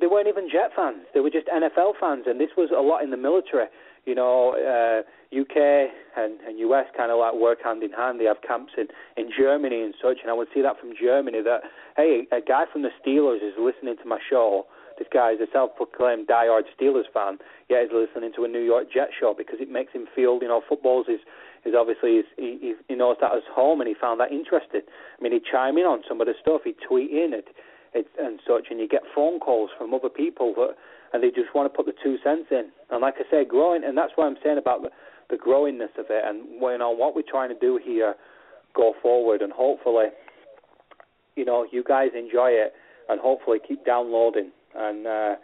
they 0.00 0.06
weren't 0.06 0.28
even 0.28 0.48
Jet 0.50 0.70
fans; 0.74 1.04
they 1.12 1.20
were 1.20 1.30
just 1.30 1.46
NFL 1.46 1.92
fans, 2.00 2.24
and 2.26 2.40
this 2.40 2.50
was 2.56 2.70
a 2.74 2.80
lot 2.80 3.02
in 3.02 3.10
the 3.10 3.16
military. 3.16 3.66
You 4.06 4.14
know, 4.14 4.56
uh, 4.56 5.04
UK 5.28 5.92
and, 6.16 6.40
and 6.40 6.58
US 6.58 6.86
kind 6.96 7.12
of 7.12 7.18
like 7.20 7.34
work 7.34 7.58
hand 7.62 7.82
in 7.82 7.92
hand. 7.92 8.18
They 8.18 8.24
have 8.24 8.40
camps 8.40 8.72
in 8.78 8.88
in 9.16 9.30
Germany 9.30 9.82
and 9.82 9.94
such, 10.02 10.18
and 10.22 10.30
I 10.30 10.34
would 10.34 10.48
see 10.54 10.62
that 10.62 10.80
from 10.80 10.92
Germany 10.98 11.42
that 11.42 11.62
hey, 11.96 12.26
a 12.32 12.40
guy 12.40 12.64
from 12.72 12.82
the 12.82 12.90
Steelers 12.98 13.44
is 13.44 13.54
listening 13.60 13.96
to 14.02 14.08
my 14.08 14.18
show 14.28 14.64
this 15.00 15.08
guy 15.08 15.32
is 15.32 15.40
a 15.40 15.48
self-proclaimed 15.50 16.28
die-hard 16.28 16.66
Steelers 16.76 17.08
fan, 17.08 17.38
yet 17.70 17.88
he's 17.88 17.96
listening 17.96 18.36
to 18.36 18.44
a 18.44 18.48
New 18.48 18.60
York 18.60 18.92
Jet 18.92 19.08
show 19.18 19.32
because 19.32 19.56
it 19.58 19.72
makes 19.72 19.94
him 19.94 20.04
feel, 20.14 20.38
you 20.42 20.48
know, 20.48 20.60
football's 20.68 21.08
is 21.08 21.20
is 21.64 21.72
obviously 21.76 22.20
he, 22.36 22.74
he 22.86 22.94
knows 22.94 23.16
that 23.20 23.32
as 23.32 23.42
home 23.48 23.80
and 23.80 23.88
he 23.88 23.94
found 23.98 24.20
that 24.20 24.30
interesting. 24.30 24.84
I 24.84 25.22
mean, 25.22 25.32
he'd 25.32 25.44
chime 25.50 25.78
in 25.78 25.84
on 25.84 26.02
some 26.06 26.20
of 26.20 26.26
the 26.26 26.34
stuff, 26.40 26.62
he'd 26.64 26.76
tweet 26.86 27.10
in 27.10 27.32
it, 27.32 27.48
it 27.94 28.06
and 28.20 28.40
such, 28.46 28.68
and 28.70 28.78
you 28.78 28.86
get 28.88 29.02
phone 29.14 29.40
calls 29.40 29.70
from 29.76 29.94
other 29.94 30.08
people 30.08 30.52
that, 30.56 30.76
and 31.12 31.24
they 31.24 31.28
just 31.28 31.54
want 31.54 31.64
to 31.70 31.74
put 31.74 31.86
the 31.86 31.96
two 32.04 32.16
cents 32.22 32.48
in. 32.50 32.68
And 32.90 33.00
like 33.00 33.14
I 33.16 33.24
say, 33.30 33.44
growing, 33.44 33.84
and 33.84 33.96
that's 33.96 34.12
what 34.16 34.26
I'm 34.26 34.36
saying 34.44 34.58
about 34.58 34.82
the, 34.82 34.90
the 35.28 35.36
growingness 35.36 35.96
of 35.98 36.06
it, 36.08 36.24
and 36.24 36.44
you 36.60 36.78
know 36.78 36.90
what 36.90 37.16
we're 37.16 37.28
trying 37.28 37.48
to 37.48 37.58
do 37.58 37.80
here 37.82 38.16
go 38.76 38.92
forward, 39.02 39.40
and 39.40 39.52
hopefully, 39.52 40.12
you 41.36 41.44
know, 41.44 41.66
you 41.72 41.82
guys 41.82 42.10
enjoy 42.14 42.50
it, 42.52 42.72
and 43.08 43.18
hopefully 43.18 43.58
keep 43.66 43.84
downloading 43.84 44.52
and 44.74 45.06
uh, 45.06 45.34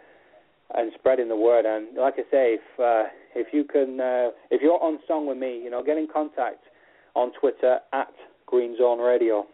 and 0.75 0.91
spreading 0.97 1.29
the 1.29 1.35
word. 1.35 1.65
And 1.65 1.97
like 1.97 2.15
I 2.17 2.23
say, 2.31 2.57
if 2.57 2.79
uh, 2.79 3.09
if 3.35 3.53
you 3.53 3.63
can, 3.63 3.99
uh, 3.99 4.29
if 4.51 4.61
you're 4.61 4.81
on 4.81 4.99
song 5.07 5.27
with 5.27 5.37
me, 5.37 5.61
you 5.63 5.69
know, 5.69 5.83
get 5.83 5.97
in 5.97 6.07
contact 6.11 6.63
on 7.15 7.31
Twitter 7.39 7.79
at 7.93 8.13
Green 8.45 8.77
Zone 8.77 8.99
Radio. 8.99 9.45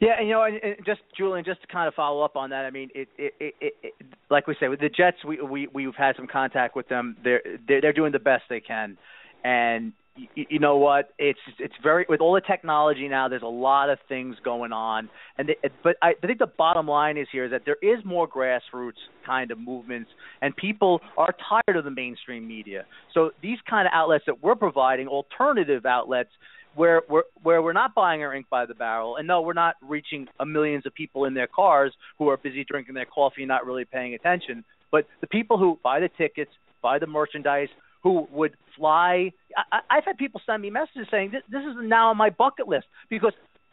Yeah, 0.00 0.18
and 0.18 0.28
you 0.28 0.34
know, 0.34 0.44
and, 0.44 0.76
just 0.86 1.00
Julian, 1.16 1.44
just 1.44 1.60
to 1.62 1.66
kind 1.66 1.88
of 1.88 1.94
follow 1.94 2.22
up 2.22 2.36
on 2.36 2.50
that. 2.50 2.64
I 2.64 2.70
mean, 2.70 2.88
it, 2.94 3.08
it, 3.18 3.34
it, 3.38 3.54
it, 3.60 3.74
it 3.82 4.06
like 4.30 4.46
we 4.46 4.56
say 4.58 4.68
with 4.68 4.80
the 4.80 4.88
Jets, 4.88 5.18
we 5.26 5.40
we 5.40 5.68
we've 5.72 5.94
had 5.96 6.16
some 6.16 6.26
contact 6.26 6.76
with 6.76 6.88
them. 6.88 7.16
They're 7.22 7.42
they're, 7.66 7.80
they're 7.80 7.92
doing 7.92 8.12
the 8.12 8.18
best 8.18 8.44
they 8.48 8.60
can, 8.60 8.96
and 9.42 9.92
you, 10.34 10.58
know 10.58 10.76
what? 10.76 11.10
It's 11.18 11.38
it's 11.58 11.74
very 11.82 12.06
with 12.08 12.20
all 12.20 12.34
the 12.34 12.40
technology 12.40 13.08
now. 13.08 13.28
There's 13.28 13.42
a 13.42 13.46
lot 13.46 13.90
of 13.90 13.98
things 14.08 14.36
going 14.44 14.72
on, 14.72 15.08
and 15.38 15.48
they, 15.48 15.56
but 15.82 15.96
I, 16.02 16.12
I 16.22 16.26
think 16.26 16.38
the 16.38 16.46
bottom 16.46 16.86
line 16.86 17.16
is 17.16 17.26
here 17.32 17.46
is 17.46 17.50
that 17.50 17.62
there 17.64 17.78
is 17.82 18.04
more 18.04 18.28
grassroots 18.28 18.92
kind 19.26 19.50
of 19.50 19.58
movements, 19.58 20.10
and 20.40 20.54
people 20.54 21.00
are 21.16 21.34
tired 21.48 21.76
of 21.76 21.84
the 21.84 21.90
mainstream 21.90 22.46
media. 22.46 22.84
So 23.12 23.30
these 23.42 23.58
kind 23.68 23.86
of 23.86 23.92
outlets 23.92 24.24
that 24.26 24.42
we're 24.42 24.54
providing, 24.54 25.08
alternative 25.08 25.84
outlets, 25.84 26.30
where 26.76 27.02
we're 27.08 27.24
where 27.42 27.60
we're 27.60 27.72
not 27.72 27.94
buying 27.94 28.22
our 28.22 28.34
ink 28.34 28.46
by 28.48 28.66
the 28.66 28.74
barrel, 28.74 29.16
and 29.16 29.26
no, 29.26 29.42
we're 29.42 29.52
not 29.52 29.74
reaching 29.82 30.28
a 30.38 30.46
millions 30.46 30.86
of 30.86 30.94
people 30.94 31.24
in 31.24 31.34
their 31.34 31.48
cars 31.48 31.92
who 32.18 32.28
are 32.28 32.36
busy 32.36 32.64
drinking 32.64 32.94
their 32.94 33.06
coffee 33.06 33.42
and 33.42 33.48
not 33.48 33.66
really 33.66 33.84
paying 33.84 34.14
attention. 34.14 34.64
But 34.92 35.06
the 35.20 35.26
people 35.26 35.58
who 35.58 35.80
buy 35.82 35.98
the 35.98 36.08
tickets, 36.16 36.52
buy 36.82 37.00
the 37.00 37.06
merchandise, 37.08 37.68
who 38.04 38.28
would 38.30 38.52
fly. 38.76 39.32
I, 39.72 39.80
I've 39.90 40.04
had 40.04 40.16
people 40.16 40.40
send 40.46 40.62
me 40.62 40.70
messages 40.70 41.08
saying 41.10 41.32
this, 41.32 41.42
this 41.50 41.62
is 41.62 41.74
now 41.80 42.10
on 42.10 42.16
my 42.16 42.30
bucket 42.30 42.68
list 42.68 42.86
because 43.10 43.32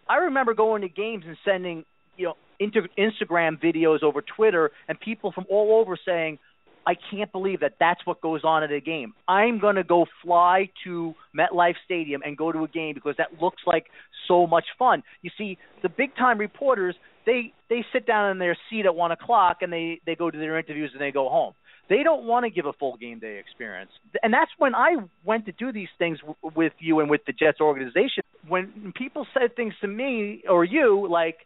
I 0.10 0.16
remember 0.16 0.56
going 0.56 0.82
to 0.82 0.90
games 0.90 1.26
and 1.28 1.38
sending 1.46 1.86
you 2.18 2.28
know 2.28 2.34
inter- 2.60 2.88
Instagram 2.98 3.62
videos 3.62 4.02
over 4.02 4.24
Twitter 4.24 4.72
and 4.88 5.00
people 5.00 5.32
from 5.32 5.46
all 5.52 5.80
over 5.80 5.98
saying 6.04 6.40
I 6.88 6.96
can't 7.12 7.32
believe 7.32 7.60
that 7.60 7.74
that's 7.80 8.04
what 8.06 8.22
goes 8.22 8.42
on 8.44 8.64
at 8.64 8.72
a 8.72 8.82
game. 8.82 9.14
I'm 9.28 9.60
going 9.60 9.76
to 9.76 9.84
go 9.84 10.08
fly 10.24 10.70
to 10.84 11.14
MetLife 11.38 11.76
Stadium 11.86 12.24
and 12.26 12.36
go 12.36 12.52
to 12.52 12.64
a 12.64 12.68
game 12.68 12.96
because 12.96 13.16
that 13.20 13.40
looks 13.40 13.62
like 13.68 13.86
so 14.28 14.48
much 14.48 14.66
fun. 14.80 15.04
You 15.22 15.30
see, 15.38 15.60
the 15.84 15.90
big 15.90 16.16
time 16.16 16.40
reporters 16.40 16.96
they 17.26 17.54
they 17.70 17.86
sit 17.94 18.08
down 18.08 18.32
in 18.32 18.40
their 18.40 18.58
seat 18.70 18.86
at 18.86 18.96
one 18.96 19.12
o'clock 19.12 19.58
and 19.62 19.72
they 19.72 20.00
they 20.06 20.16
go 20.16 20.32
to 20.32 20.38
their 20.38 20.58
interviews 20.58 20.92
and 20.94 21.02
they 21.02 21.12
go 21.12 21.30
home. 21.30 21.54
They 21.92 22.04
don't 22.04 22.24
want 22.26 22.46
to 22.46 22.50
give 22.50 22.66
a 22.66 22.74
full 22.74 22.96
game 22.96 23.20
day 23.20 23.38
experience, 23.38 23.92
and 24.24 24.34
that's 24.34 24.52
when 24.58 24.74
I 24.74 24.96
went 25.26 25.46
to 25.48 25.52
do 25.52 25.74
these 25.74 25.92
things 26.00 26.20
w- 26.20 26.36
with 26.56 26.72
you 26.80 27.02
and 27.02 27.10
with 27.10 27.22
the 27.28 27.34
Jets 27.34 27.60
organization. 27.60 28.24
When 28.48 28.94
people 28.96 29.28
said 29.34 29.58
things 29.58 29.74
to 29.82 29.88
me 29.88 30.44
or 30.50 30.64
you 30.64 31.08
like 31.12 31.40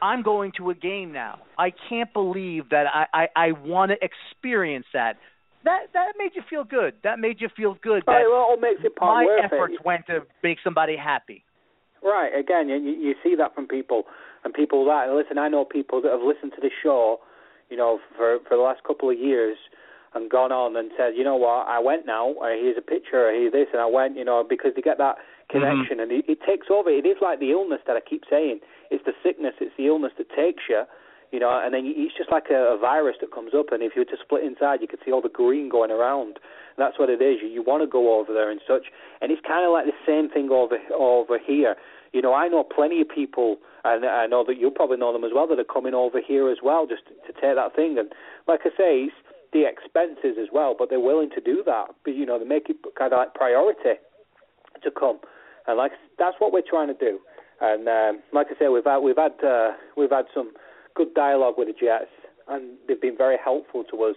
I'm 0.00 0.22
going 0.22 0.52
to 0.58 0.70
a 0.70 0.74
game 0.74 1.12
now. 1.12 1.40
I 1.58 1.72
can't 1.88 2.12
believe 2.12 2.68
that 2.70 2.84
I 2.92 3.06
I, 3.12 3.26
I 3.48 3.52
want 3.52 3.92
to 3.92 3.96
experience 4.04 4.86
that. 4.92 5.14
That 5.64 5.86
that 5.92 6.12
made 6.18 6.32
you 6.34 6.42
feel 6.48 6.64
good. 6.64 6.94
That 7.04 7.18
made 7.18 7.40
you 7.40 7.48
feel 7.56 7.76
good. 7.82 8.02
That 8.06 8.12
right, 8.12 8.28
well, 8.30 8.54
it 8.54 8.60
makes 8.60 8.80
it 8.84 8.92
my 9.00 9.24
worth 9.24 9.44
efforts 9.44 9.74
it. 9.80 9.84
went 9.84 10.06
to 10.06 10.20
make 10.42 10.58
somebody 10.62 10.96
happy. 10.96 11.44
Right. 12.02 12.30
Again, 12.38 12.68
you, 12.68 12.76
you 12.76 13.14
see 13.24 13.34
that 13.36 13.54
from 13.54 13.66
people, 13.66 14.04
and 14.44 14.54
people 14.54 14.84
that 14.86 15.08
listen. 15.10 15.38
I 15.38 15.48
know 15.48 15.64
people 15.64 16.00
that 16.02 16.12
have 16.12 16.22
listened 16.22 16.52
to 16.54 16.60
the 16.60 16.70
show, 16.82 17.18
you 17.70 17.76
know, 17.76 17.98
for 18.16 18.38
for 18.48 18.56
the 18.56 18.62
last 18.62 18.82
couple 18.86 19.10
of 19.10 19.18
years, 19.18 19.56
and 20.14 20.30
gone 20.30 20.52
on 20.52 20.76
and 20.76 20.90
said, 20.96 21.12
you 21.16 21.24
know 21.24 21.36
what, 21.36 21.66
I 21.68 21.78
went 21.78 22.06
now. 22.06 22.32
Uh, 22.40 22.56
here's 22.56 22.78
a 22.78 22.82
picture. 22.82 23.30
Here's 23.30 23.52
this, 23.52 23.68
and 23.72 23.80
I 23.82 23.86
went. 23.86 24.16
You 24.16 24.24
know, 24.24 24.44
because 24.48 24.72
they 24.74 24.82
get 24.82 24.98
that 24.98 25.16
connection, 25.50 25.98
mm-hmm. 25.98 26.10
and 26.10 26.12
it, 26.12 26.24
it 26.28 26.38
takes 26.46 26.68
over. 26.70 26.90
It 26.90 27.06
is 27.06 27.16
like 27.20 27.40
the 27.40 27.52
illness 27.52 27.80
that 27.86 27.96
I 27.96 28.00
keep 28.00 28.24
saying. 28.28 28.60
It's 28.90 29.04
the 29.04 29.12
sickness. 29.22 29.54
It's 29.60 29.76
the 29.76 29.86
illness 29.86 30.12
that 30.18 30.28
takes 30.30 30.64
you. 30.68 30.84
You 31.30 31.40
know, 31.40 31.52
and 31.52 31.74
then 31.74 31.84
it's 31.84 32.16
just 32.16 32.32
like 32.32 32.48
a, 32.50 32.72
a 32.72 32.78
virus 32.80 33.16
that 33.20 33.32
comes 33.32 33.52
up, 33.52 33.66
and 33.70 33.82
if 33.82 33.92
you 33.94 34.00
were 34.00 34.16
to 34.16 34.16
split 34.16 34.44
inside, 34.44 34.80
you 34.80 34.88
could 34.88 35.00
see 35.04 35.12
all 35.12 35.20
the 35.20 35.28
green 35.28 35.68
going 35.68 35.90
around. 35.90 36.40
And 36.72 36.80
that's 36.80 36.98
what 36.98 37.10
it 37.10 37.20
is. 37.20 37.36
You, 37.42 37.48
you 37.48 37.62
want 37.62 37.82
to 37.82 37.86
go 37.86 38.18
over 38.18 38.32
there 38.32 38.50
and 38.50 38.60
such, 38.66 38.88
and 39.20 39.30
it's 39.30 39.44
kind 39.44 39.66
of 39.66 39.72
like 39.72 39.84
the 39.84 40.00
same 40.08 40.30
thing 40.30 40.48
over 40.48 40.78
over 40.88 41.38
here. 41.38 41.76
You 42.14 42.22
know, 42.22 42.32
I 42.32 42.48
know 42.48 42.64
plenty 42.64 43.02
of 43.02 43.08
people, 43.12 43.58
and 43.84 44.06
I 44.06 44.26
know 44.26 44.42
that 44.48 44.56
you 44.56 44.70
probably 44.70 44.96
know 44.96 45.12
them 45.12 45.24
as 45.24 45.32
well, 45.34 45.46
that 45.48 45.58
are 45.60 45.68
coming 45.68 45.92
over 45.92 46.18
here 46.26 46.48
as 46.48 46.58
well, 46.64 46.86
just 46.86 47.04
to, 47.08 47.12
to 47.28 47.32
take 47.36 47.56
that 47.60 47.76
thing. 47.76 47.98
And 47.98 48.08
like 48.48 48.60
I 48.64 48.70
say, 48.70 49.12
it's 49.12 49.16
the 49.52 49.64
expenses 49.66 50.36
as 50.40 50.48
well, 50.52 50.74
but 50.78 50.90
they're 50.90 51.00
willing 51.00 51.30
to 51.30 51.40
do 51.40 51.62
that. 51.66 51.86
But 52.04 52.14
you 52.14 52.26
know, 52.26 52.38
they 52.38 52.44
make 52.44 52.68
it 52.68 52.76
kind 52.98 53.12
of 53.12 53.18
like 53.18 53.34
priority 53.34 54.00
to 54.82 54.90
come, 54.90 55.18
and 55.66 55.76
like 55.76 55.92
that's 56.18 56.36
what 56.38 56.52
we're 56.52 56.68
trying 56.68 56.88
to 56.88 56.94
do. 56.94 57.18
And 57.60 57.88
um, 57.88 58.22
like 58.32 58.48
I 58.50 58.58
say, 58.58 58.68
we've 58.68 58.84
had 58.84 58.98
we've 58.98 59.16
had 59.16 59.42
uh, 59.44 59.72
we've 59.96 60.10
had 60.10 60.26
some 60.34 60.52
good 60.94 61.14
dialogue 61.14 61.54
with 61.58 61.68
the 61.68 61.74
Jets, 61.74 62.10
and 62.48 62.76
they've 62.86 63.00
been 63.00 63.16
very 63.16 63.36
helpful 63.42 63.84
to 63.90 64.04
us. 64.04 64.16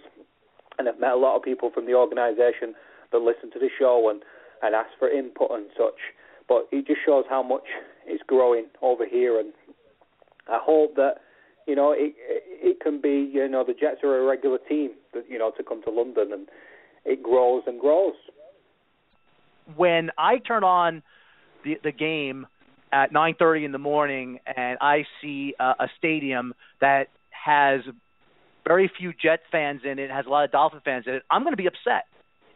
And 0.78 0.88
I've 0.88 1.00
met 1.00 1.12
a 1.12 1.16
lot 1.16 1.36
of 1.36 1.42
people 1.42 1.70
from 1.72 1.86
the 1.86 1.94
organisation 1.94 2.74
that 3.10 3.18
listen 3.18 3.50
to 3.52 3.58
the 3.58 3.68
show 3.78 4.08
and 4.10 4.22
and 4.62 4.74
ask 4.74 4.90
for 4.98 5.08
input 5.08 5.50
and 5.50 5.66
such. 5.76 5.98
But 6.48 6.68
it 6.70 6.86
just 6.86 7.00
shows 7.04 7.24
how 7.28 7.42
much 7.42 7.64
it's 8.06 8.22
growing 8.26 8.66
over 8.80 9.06
here, 9.06 9.38
and 9.38 9.52
I 10.48 10.58
hope 10.62 10.96
that 10.96 11.16
you 11.66 11.74
know 11.74 11.92
it 11.92 12.14
it 12.18 12.80
can 12.80 13.00
be 13.00 13.30
you 13.32 13.48
know 13.48 13.64
the 13.64 13.74
Jets 13.74 14.02
are 14.04 14.18
a 14.18 14.24
regular 14.24 14.58
team 14.68 14.90
that 15.14 15.24
you 15.28 15.38
know 15.38 15.52
to 15.56 15.62
come 15.62 15.82
to 15.84 15.90
London, 15.90 16.32
and 16.32 16.48
it 17.04 17.22
grows 17.22 17.62
and 17.66 17.80
grows. 17.80 18.14
When 19.76 20.10
I 20.18 20.38
turn 20.38 20.64
on 20.64 21.02
the 21.64 21.78
the 21.82 21.92
game 21.92 22.46
at 22.92 23.12
9:30 23.12 23.64
in 23.64 23.72
the 23.72 23.78
morning 23.78 24.38
and 24.46 24.78
I 24.80 25.04
see 25.20 25.54
uh, 25.58 25.74
a 25.80 25.88
stadium 25.98 26.54
that 26.80 27.08
has 27.30 27.80
very 28.66 28.90
few 28.98 29.12
Jet 29.12 29.40
fans 29.50 29.80
in 29.84 29.98
it, 29.98 30.10
has 30.10 30.26
a 30.26 30.28
lot 30.28 30.44
of 30.44 30.52
Dolphin 30.52 30.80
fans 30.84 31.04
in 31.06 31.14
it, 31.14 31.22
I'm 31.30 31.42
going 31.42 31.52
to 31.52 31.56
be 31.56 31.66
upset 31.66 32.04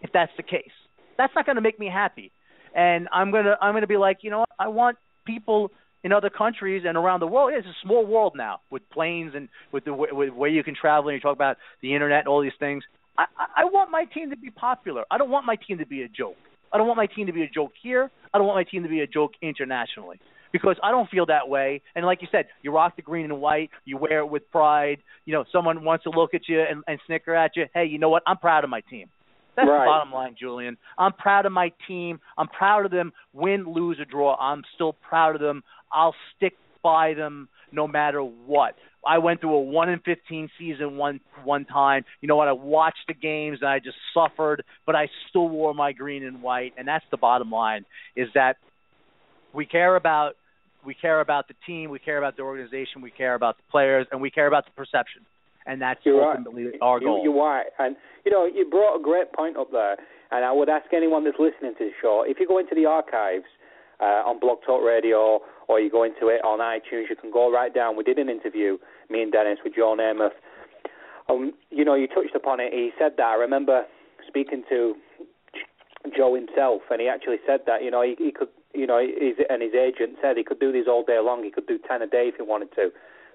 if 0.02 0.12
that's 0.12 0.32
the 0.36 0.42
case. 0.42 0.70
That's 1.18 1.34
not 1.34 1.46
going 1.46 1.56
to 1.56 1.62
make 1.62 1.78
me 1.78 1.90
happy. 1.92 2.30
And 2.74 3.08
I'm 3.12 3.32
to 3.32 3.56
I'm 3.60 3.72
to 3.80 3.86
be 3.86 3.96
like, 3.96 4.18
you 4.22 4.30
know, 4.30 4.40
what? 4.40 4.48
I 4.58 4.68
want 4.68 4.98
people 5.24 5.70
in 6.06 6.12
other 6.12 6.30
countries 6.30 6.84
and 6.86 6.96
around 6.96 7.18
the 7.18 7.26
world. 7.26 7.52
It's 7.52 7.66
a 7.66 7.74
small 7.82 8.06
world 8.06 8.34
now 8.36 8.60
with 8.70 8.88
planes 8.90 9.32
and 9.34 9.48
with 9.72 9.84
the 9.84 9.92
with 9.92 10.32
where 10.32 10.48
you 10.48 10.62
can 10.62 10.76
travel 10.80 11.08
and 11.08 11.16
you 11.16 11.20
talk 11.20 11.34
about 11.34 11.56
the 11.82 11.94
internet 11.94 12.20
and 12.20 12.28
all 12.28 12.40
these 12.40 12.52
things. 12.60 12.84
I, 13.18 13.24
I 13.56 13.64
want 13.64 13.90
my 13.90 14.04
team 14.04 14.30
to 14.30 14.36
be 14.36 14.50
popular. 14.50 15.02
I 15.10 15.18
don't 15.18 15.30
want 15.30 15.46
my 15.46 15.56
team 15.56 15.78
to 15.78 15.86
be 15.86 16.02
a 16.02 16.08
joke. 16.08 16.36
I 16.72 16.78
don't 16.78 16.86
want 16.86 16.96
my 16.96 17.06
team 17.06 17.26
to 17.26 17.32
be 17.32 17.42
a 17.42 17.48
joke 17.48 17.72
here. 17.82 18.08
I 18.32 18.38
don't 18.38 18.46
want 18.46 18.56
my 18.56 18.70
team 18.70 18.84
to 18.84 18.88
be 18.88 19.00
a 19.00 19.06
joke 19.08 19.32
internationally 19.42 20.20
because 20.52 20.76
I 20.80 20.92
don't 20.92 21.10
feel 21.10 21.26
that 21.26 21.48
way. 21.48 21.82
And 21.96 22.06
like 22.06 22.22
you 22.22 22.28
said, 22.30 22.46
you 22.62 22.70
rock 22.70 22.94
the 22.94 23.02
green 23.02 23.24
and 23.24 23.40
white, 23.40 23.70
you 23.84 23.96
wear 23.96 24.20
it 24.20 24.30
with 24.30 24.48
pride. 24.52 24.98
You 25.24 25.32
know, 25.32 25.44
someone 25.50 25.82
wants 25.82 26.04
to 26.04 26.10
look 26.10 26.34
at 26.34 26.42
you 26.48 26.60
and, 26.60 26.84
and 26.86 27.00
snicker 27.06 27.34
at 27.34 27.56
you. 27.56 27.64
Hey, 27.74 27.86
you 27.86 27.98
know 27.98 28.10
what? 28.10 28.22
I'm 28.28 28.38
proud 28.38 28.62
of 28.62 28.70
my 28.70 28.82
team. 28.82 29.08
That's 29.56 29.68
right. 29.68 29.84
the 29.84 29.86
bottom 29.86 30.12
line, 30.12 30.36
Julian. 30.38 30.76
I'm 30.98 31.14
proud 31.14 31.46
of 31.46 31.52
my 31.52 31.72
team. 31.88 32.20
I'm 32.36 32.48
proud 32.48 32.84
of 32.84 32.90
them. 32.90 33.12
Win, 33.32 33.64
lose, 33.64 33.98
or 33.98 34.04
draw. 34.04 34.36
I'm 34.36 34.62
still 34.74 34.92
proud 34.92 35.34
of 35.34 35.40
them. 35.40 35.62
I'll 35.92 36.14
stick 36.36 36.54
by 36.82 37.14
them 37.14 37.48
no 37.72 37.86
matter 37.86 38.20
what. 38.20 38.74
I 39.06 39.18
went 39.18 39.40
through 39.40 39.54
a 39.54 39.60
one 39.60 39.88
in 39.88 40.00
fifteen 40.00 40.48
season 40.58 40.96
one 40.96 41.20
one 41.44 41.64
time. 41.64 42.04
You 42.20 42.28
know 42.28 42.36
what? 42.36 42.48
I 42.48 42.52
watched 42.52 43.06
the 43.06 43.14
games 43.14 43.58
and 43.60 43.70
I 43.70 43.78
just 43.78 43.96
suffered, 44.12 44.64
but 44.84 44.96
I 44.96 45.08
still 45.28 45.48
wore 45.48 45.74
my 45.74 45.92
green 45.92 46.24
and 46.24 46.42
white, 46.42 46.72
and 46.76 46.88
that's 46.88 47.04
the 47.10 47.16
bottom 47.16 47.50
line. 47.50 47.84
Is 48.16 48.28
that 48.34 48.56
we 49.52 49.64
care 49.64 49.94
about 49.94 50.34
we 50.84 50.94
care 50.94 51.20
about 51.20 51.48
the 51.48 51.54
team, 51.66 51.90
we 51.90 51.98
care 51.98 52.18
about 52.18 52.36
the 52.36 52.42
organization, 52.42 53.02
we 53.02 53.10
care 53.10 53.34
about 53.34 53.56
the 53.56 53.64
players, 53.70 54.06
and 54.10 54.20
we 54.20 54.30
care 54.30 54.46
about 54.46 54.64
the 54.64 54.72
perception. 54.72 55.22
And 55.66 55.82
that's 55.82 55.98
You're 56.04 56.22
ultimately 56.22 56.66
right. 56.66 56.78
our 56.80 57.00
goal. 57.00 57.18
You, 57.18 57.32
you're 57.32 57.42
right. 57.42 57.66
And, 57.80 57.96
you 58.24 58.30
know, 58.30 58.46
you 58.46 58.70
brought 58.70 59.00
a 59.00 59.02
great 59.02 59.32
point 59.32 59.56
up 59.56 59.72
there. 59.72 59.96
And 60.30 60.44
I 60.44 60.52
would 60.52 60.68
ask 60.68 60.86
anyone 60.94 61.24
that's 61.24 61.38
listening 61.40 61.74
to 61.78 61.84
the 61.86 61.90
show, 62.00 62.24
if 62.26 62.38
you 62.38 62.46
go 62.46 62.58
into 62.58 62.74
the 62.76 62.86
archives 62.86 63.44
uh, 64.00 64.22
on 64.26 64.38
Blog 64.40 64.58
Talk 64.66 64.82
Radio 64.84 65.40
or 65.68 65.80
you 65.80 65.90
go 65.90 66.04
into 66.04 66.28
it 66.28 66.44
on 66.44 66.60
iTunes, 66.60 67.10
you 67.10 67.16
can 67.16 67.30
go 67.30 67.52
right 67.52 67.74
down. 67.74 67.96
We 67.96 68.04
did 68.04 68.18
an 68.18 68.28
interview, 68.28 68.78
me 69.10 69.22
and 69.22 69.32
Dennis, 69.32 69.58
with 69.64 69.74
Joe 69.74 69.96
Namath. 69.98 70.36
Um, 71.28 71.52
you 71.70 71.84
know, 71.84 71.94
you 71.94 72.06
touched 72.06 72.36
upon 72.36 72.60
it. 72.60 72.72
He 72.72 72.90
said 72.98 73.12
that. 73.16 73.26
I 73.26 73.34
remember 73.34 73.84
speaking 74.28 74.62
to 74.68 74.94
Joe 76.16 76.34
himself, 76.34 76.82
and 76.90 77.00
he 77.00 77.08
actually 77.08 77.38
said 77.46 77.60
that, 77.66 77.82
you 77.82 77.90
know, 77.90 78.02
he, 78.02 78.14
he 78.18 78.30
could, 78.30 78.48
you 78.74 78.86
know, 78.86 79.00
his, 79.00 79.36
and 79.50 79.60
his 79.60 79.74
agent 79.74 80.18
said 80.22 80.36
he 80.36 80.44
could 80.44 80.60
do 80.60 80.70
these 80.70 80.86
all 80.86 81.02
day 81.02 81.18
long. 81.18 81.42
He 81.42 81.50
could 81.50 81.66
do 81.66 81.78
10 81.78 82.02
a 82.02 82.06
day 82.06 82.30
if 82.30 82.36
he 82.36 82.42
wanted 82.42 82.70
to 82.76 82.90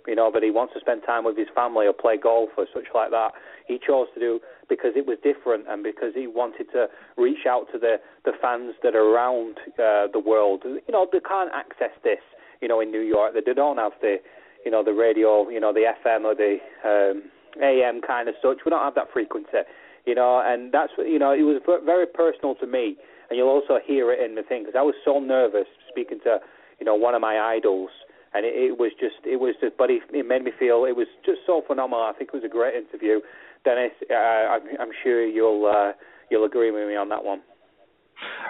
you 0.08 0.16
know, 0.16 0.32
but 0.32 0.43
he 0.43 0.52
wants 0.52 0.74
to 0.74 0.80
spend 0.80 1.02
time 1.06 1.24
with 1.24 1.38
his 1.38 1.47
family 1.54 1.86
or 1.86 1.93
play 1.93 2.18
golf 2.18 2.49
or 2.58 2.66
such 2.74 2.88
like 2.93 3.12
that. 3.12 3.32
He 3.68 3.80
chose 3.80 4.08
to 4.14 4.20
do 4.20 4.39
because 4.70 4.91
it 4.95 5.06
was 5.06 5.18
different 5.24 5.66
and 5.70 5.84
because 5.84 6.14
he 6.16 6.28
wanted 6.28 6.68
to 6.74 6.88
reach 7.18 7.45
out 7.47 7.68
to 7.74 7.80
the 7.80 7.97
the 8.26 8.32
fans 8.41 8.74
that 8.84 8.95
are 8.95 9.06
around 9.06 9.58
uh, 9.78 10.08
the 10.12 10.22
world. 10.24 10.64
You 10.66 10.91
know, 10.91 11.08
they 11.12 11.20
can't 11.20 11.52
access 11.54 11.93
this, 12.04 12.24
you 12.62 12.68
know, 12.68 12.80
in 12.80 12.91
New 12.91 13.02
York. 13.02 13.34
They 13.34 13.54
don't 13.54 13.78
have 13.78 13.93
the, 14.02 14.18
you 14.66 14.72
know, 14.72 14.84
the 14.84 14.93
radio, 14.93 15.49
you 15.49 15.60
know, 15.60 15.74
the 15.74 15.91
FM 16.06 16.26
or 16.26 16.36
the 16.36 16.58
um, 16.84 17.24
AM 17.62 18.02
kind 18.02 18.30
of 18.30 18.36
such. 18.41 18.60
We 18.66 18.70
don't 18.70 18.84
have 18.84 18.95
that 18.95 19.12
frequency 19.12 19.68
You 20.06 20.16
know, 20.16 20.41
and 20.43 20.72
that's 20.72 20.91
you 20.97 21.20
know. 21.20 21.32
It 21.32 21.43
was 21.43 21.62
very 21.86 22.08
personal 22.08 22.56
to 22.56 22.68
me, 22.68 22.97
and 23.30 23.38
you'll 23.38 23.49
also 23.49 23.80
hear 23.86 24.12
it 24.12 24.20
in 24.20 24.36
the 24.36 24.43
thing 24.43 24.64
because 24.64 24.78
I 24.78 24.82
was 24.82 24.95
so 25.04 25.20
nervous 25.20 25.68
speaking 25.89 26.20
to 26.24 26.39
you 26.80 26.86
know 26.86 26.95
one 26.95 27.14
of 27.14 27.22
my 27.22 27.39
idols, 27.39 27.91
and 28.34 28.45
it, 28.45 28.53
it 28.55 28.79
was 28.79 28.91
just 28.99 29.15
it 29.25 29.39
was 29.39 29.55
just, 29.61 29.77
but 29.77 29.89
it, 29.89 30.01
it 30.11 30.27
made 30.27 30.43
me 30.43 30.51
feel 30.57 30.86
it 30.86 30.95
was 30.95 31.07
just 31.25 31.39
so 31.45 31.61
phenomenal. 31.65 32.03
I 32.03 32.13
think 32.17 32.29
it 32.34 32.36
was 32.36 32.43
a 32.45 32.49
great 32.49 32.75
interview, 32.75 33.19
Dennis. 33.63 33.91
Uh, 34.09 34.15
I'm, 34.15 34.61
I'm 34.79 34.91
sure 35.03 35.25
you'll 35.25 35.65
uh, 35.65 35.91
you'll 36.29 36.45
agree 36.45 36.71
with 36.71 36.88
me 36.88 36.95
on 36.95 37.09
that 37.09 37.23
one. 37.23 37.41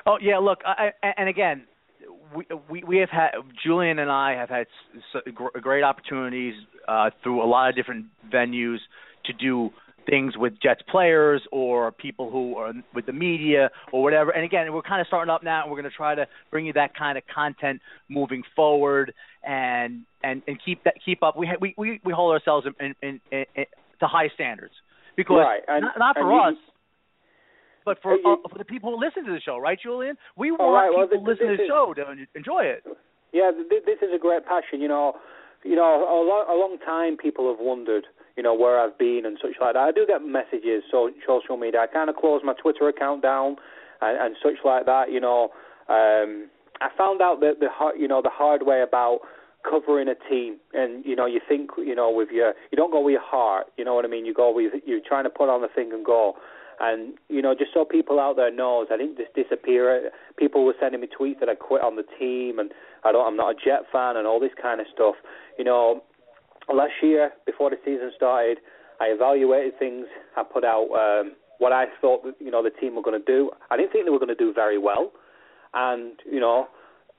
Oh 0.06 0.18
yeah, 0.22 0.38
look, 0.38 0.60
I, 0.66 0.92
and 1.18 1.30
again, 1.30 1.64
we, 2.36 2.46
we 2.70 2.84
we 2.84 2.98
have 2.98 3.10
had 3.10 3.32
Julian 3.64 4.00
and 4.00 4.12
I 4.12 4.36
have 4.36 4.50
had 4.50 4.68
great 5.62 5.84
opportunities 5.84 6.54
uh, 6.88 7.10
through 7.24 7.44
a 7.44 7.48
lot 7.48 7.70
of 7.70 7.76
different 7.76 8.06
venues 8.32 8.78
to 9.26 9.34
do 9.34 9.70
things 10.10 10.36
with 10.36 10.54
Jets 10.62 10.82
players 10.90 11.42
or 11.52 11.92
people 11.92 12.32
who 12.32 12.56
are 12.56 12.74
with 12.94 13.06
the 13.06 13.14
media 13.14 13.70
or 13.92 14.02
whatever. 14.02 14.32
And 14.32 14.44
again, 14.44 14.72
we're 14.74 14.82
kind 14.82 15.00
of 15.00 15.08
starting 15.08 15.32
up 15.32 15.44
now, 15.44 15.62
and 15.62 15.72
we're 15.72 15.80
going 15.80 15.90
to 15.90 15.96
try 15.96 16.16
to 16.16 16.26
bring 16.50 16.66
you 16.66 16.74
that 16.74 16.96
kind 16.96 17.18
of 17.18 17.24
content 17.34 17.82
moving 18.10 18.42
forward 18.56 19.14
and 19.44 20.04
and 20.24 20.42
and 20.48 20.58
keep 20.64 20.84
that 20.84 20.96
keep 21.04 21.24
up. 21.24 21.38
We 21.38 21.50
we 21.60 21.74
we, 21.78 22.00
we 22.04 22.14
hold 22.14 22.34
ourselves 22.34 22.68
in, 22.68 22.96
in, 23.02 23.20
in, 23.32 23.46
in 23.56 23.66
to 24.00 24.08
high 24.08 24.30
standards 24.34 24.74
because 25.16 25.44
right. 25.46 25.62
and, 25.68 25.84
not, 25.84 26.00
not 26.00 26.16
for 26.16 26.40
us. 26.40 26.56
But 27.84 27.98
for 28.02 28.14
uh, 28.14 28.36
for 28.50 28.58
the 28.58 28.66
people 28.66 28.92
who 28.92 29.04
listen 29.04 29.26
to 29.26 29.32
the 29.32 29.42
show, 29.42 29.58
right, 29.58 29.80
Julian? 29.82 30.16
We 30.38 30.52
want 30.52 30.62
right. 30.74 30.92
well, 30.96 31.08
people 31.08 31.26
to 31.26 31.32
listen 31.32 31.48
to 31.48 31.58
the 31.58 31.68
show 31.68 31.94
to 31.96 32.04
enjoy 32.36 32.64
it. 32.64 32.84
Yeah, 33.34 33.52
this 33.70 33.98
is 34.02 34.10
a 34.14 34.20
great 34.20 34.46
passion. 34.46 34.82
You 34.82 34.88
know, 34.88 35.16
you 35.64 35.76
know, 35.76 36.06
a 36.06 36.22
long, 36.22 36.46
a 36.50 36.54
long 36.54 36.78
time 36.86 37.18
people 37.18 37.50
have 37.50 37.60
wondered, 37.60 38.06
you 38.38 38.44
know, 38.44 38.54
where 38.54 38.80
I've 38.80 38.98
been 38.98 39.24
and 39.26 39.38
such 39.42 39.58
like 39.60 39.74
that. 39.74 39.80
I 39.80 39.92
do 39.92 40.06
get 40.06 40.22
messages, 40.22 40.84
so 40.92 41.10
social 41.26 41.58
media. 41.58 41.82
I 41.82 41.88
kind 41.88 42.10
of 42.10 42.16
closed 42.16 42.46
my 42.46 42.54
Twitter 42.54 42.88
account 42.88 43.24
down 43.24 43.56
and, 44.02 44.18
and 44.18 44.36
such 44.44 44.62
like 44.64 44.86
that. 44.86 45.12
You 45.12 45.20
know, 45.20 45.50
um, 45.90 46.50
I 46.82 46.90
found 46.98 47.22
out 47.22 47.40
that 47.42 47.60
the 47.60 47.70
you 47.98 48.08
know 48.08 48.22
the 48.22 48.30
hard 48.30 48.64
way 48.66 48.82
about 48.82 49.20
covering 49.70 50.08
a 50.08 50.16
team 50.30 50.58
and 50.74 51.06
you 51.06 51.16
know 51.16 51.26
you 51.26 51.40
think 51.48 51.70
you 51.78 51.96
know 51.96 52.10
with 52.10 52.30
your 52.32 52.54
you 52.72 52.76
don't 52.76 52.92
go 52.92 53.02
with 53.02 53.14
your 53.14 53.22
heart 53.22 53.68
you 53.78 53.86
know 53.86 53.94
what 53.94 54.06
I 54.06 54.08
mean 54.08 54.26
you 54.26 54.34
go 54.34 54.54
with 54.54 54.74
you're 54.86 55.02
trying 55.06 55.24
to 55.24 55.30
put 55.30 55.50
on 55.50 55.62
the 55.62 55.68
thing 55.68 55.92
and 55.94 56.06
go 56.06 56.36
and 56.82 57.14
you 57.30 57.44
know, 57.44 57.54
just 57.54 57.72
so 57.74 57.86
people 57.86 58.20
out 58.20 58.38
there 58.38 58.52
knows, 58.52 58.88
I 58.92 58.98
didn't 58.98 59.18
just 59.18 59.34
disappear. 59.36 60.10
People 60.38 60.66
were 60.66 60.74
sending 60.82 61.00
me 61.00 61.08
tweets 61.08 61.40
that 61.40 61.48
I 61.48 61.54
quit 61.54 61.84
on 61.84 61.96
the 61.96 62.06
team, 62.18 62.58
and 62.58 62.72
I 63.04 63.12
don't, 63.12 63.26
I'm 63.26 63.38
not 63.38 63.52
a 63.52 63.54
Jet 63.54 63.86
fan, 63.92 64.18
and 64.18 64.26
all 64.26 64.40
this 64.40 64.52
kind 64.60 64.82
of 64.82 64.88
stuff. 64.92 65.14
You 65.60 65.64
know, 65.64 66.02
last 66.74 66.94
year 67.04 67.32
before 67.46 67.70
the 67.70 67.78
season 67.86 68.12
started, 68.16 68.58
I 69.00 69.06
evaluated 69.06 69.78
things. 69.78 70.08
I 70.36 70.42
put 70.42 70.66
out 70.66 70.90
um, 70.90 71.34
what 71.60 71.72
I 71.72 71.86
thought 72.02 72.26
you 72.40 72.50
know 72.50 72.64
the 72.64 72.72
team 72.72 72.96
were 72.96 73.04
going 73.04 73.20
to 73.20 73.26
do. 73.26 73.52
I 73.70 73.78
didn't 73.78 73.92
think 73.92 74.06
they 74.06 74.12
were 74.12 74.20
going 74.20 74.30
to 74.30 74.36
do 74.36 74.52
very 74.52 74.80
well, 74.80 75.12
and 75.76 76.14
you 76.30 76.40
know. 76.40 76.68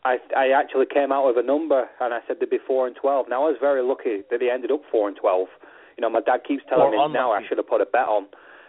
I 0.04 0.18
I 0.36 0.50
actually 0.50 0.86
came 0.86 1.12
out 1.12 1.26
with 1.26 1.38
a 1.38 1.46
number 1.46 1.88
and 2.00 2.12
I 2.12 2.20
said 2.26 2.36
they'd 2.40 2.50
be 2.50 2.58
four 2.66 2.86
and 2.86 2.96
twelve. 2.96 3.26
Now 3.28 3.46
I 3.46 3.50
was 3.50 3.58
very 3.60 3.82
lucky 3.82 4.22
that 4.30 4.40
they 4.40 4.50
ended 4.50 4.70
up 4.70 4.82
four 4.90 5.08
and 5.08 5.16
twelve. 5.16 5.48
You 5.96 6.02
know, 6.02 6.10
my 6.10 6.20
dad 6.20 6.40
keeps 6.46 6.62
telling 6.68 6.90
me 6.90 6.98
now 7.12 7.32
I 7.32 7.42
should 7.46 7.58
have 7.58 7.68
put 7.68 7.80
a 7.80 7.86
bet 7.86 8.08
on. 8.08 8.26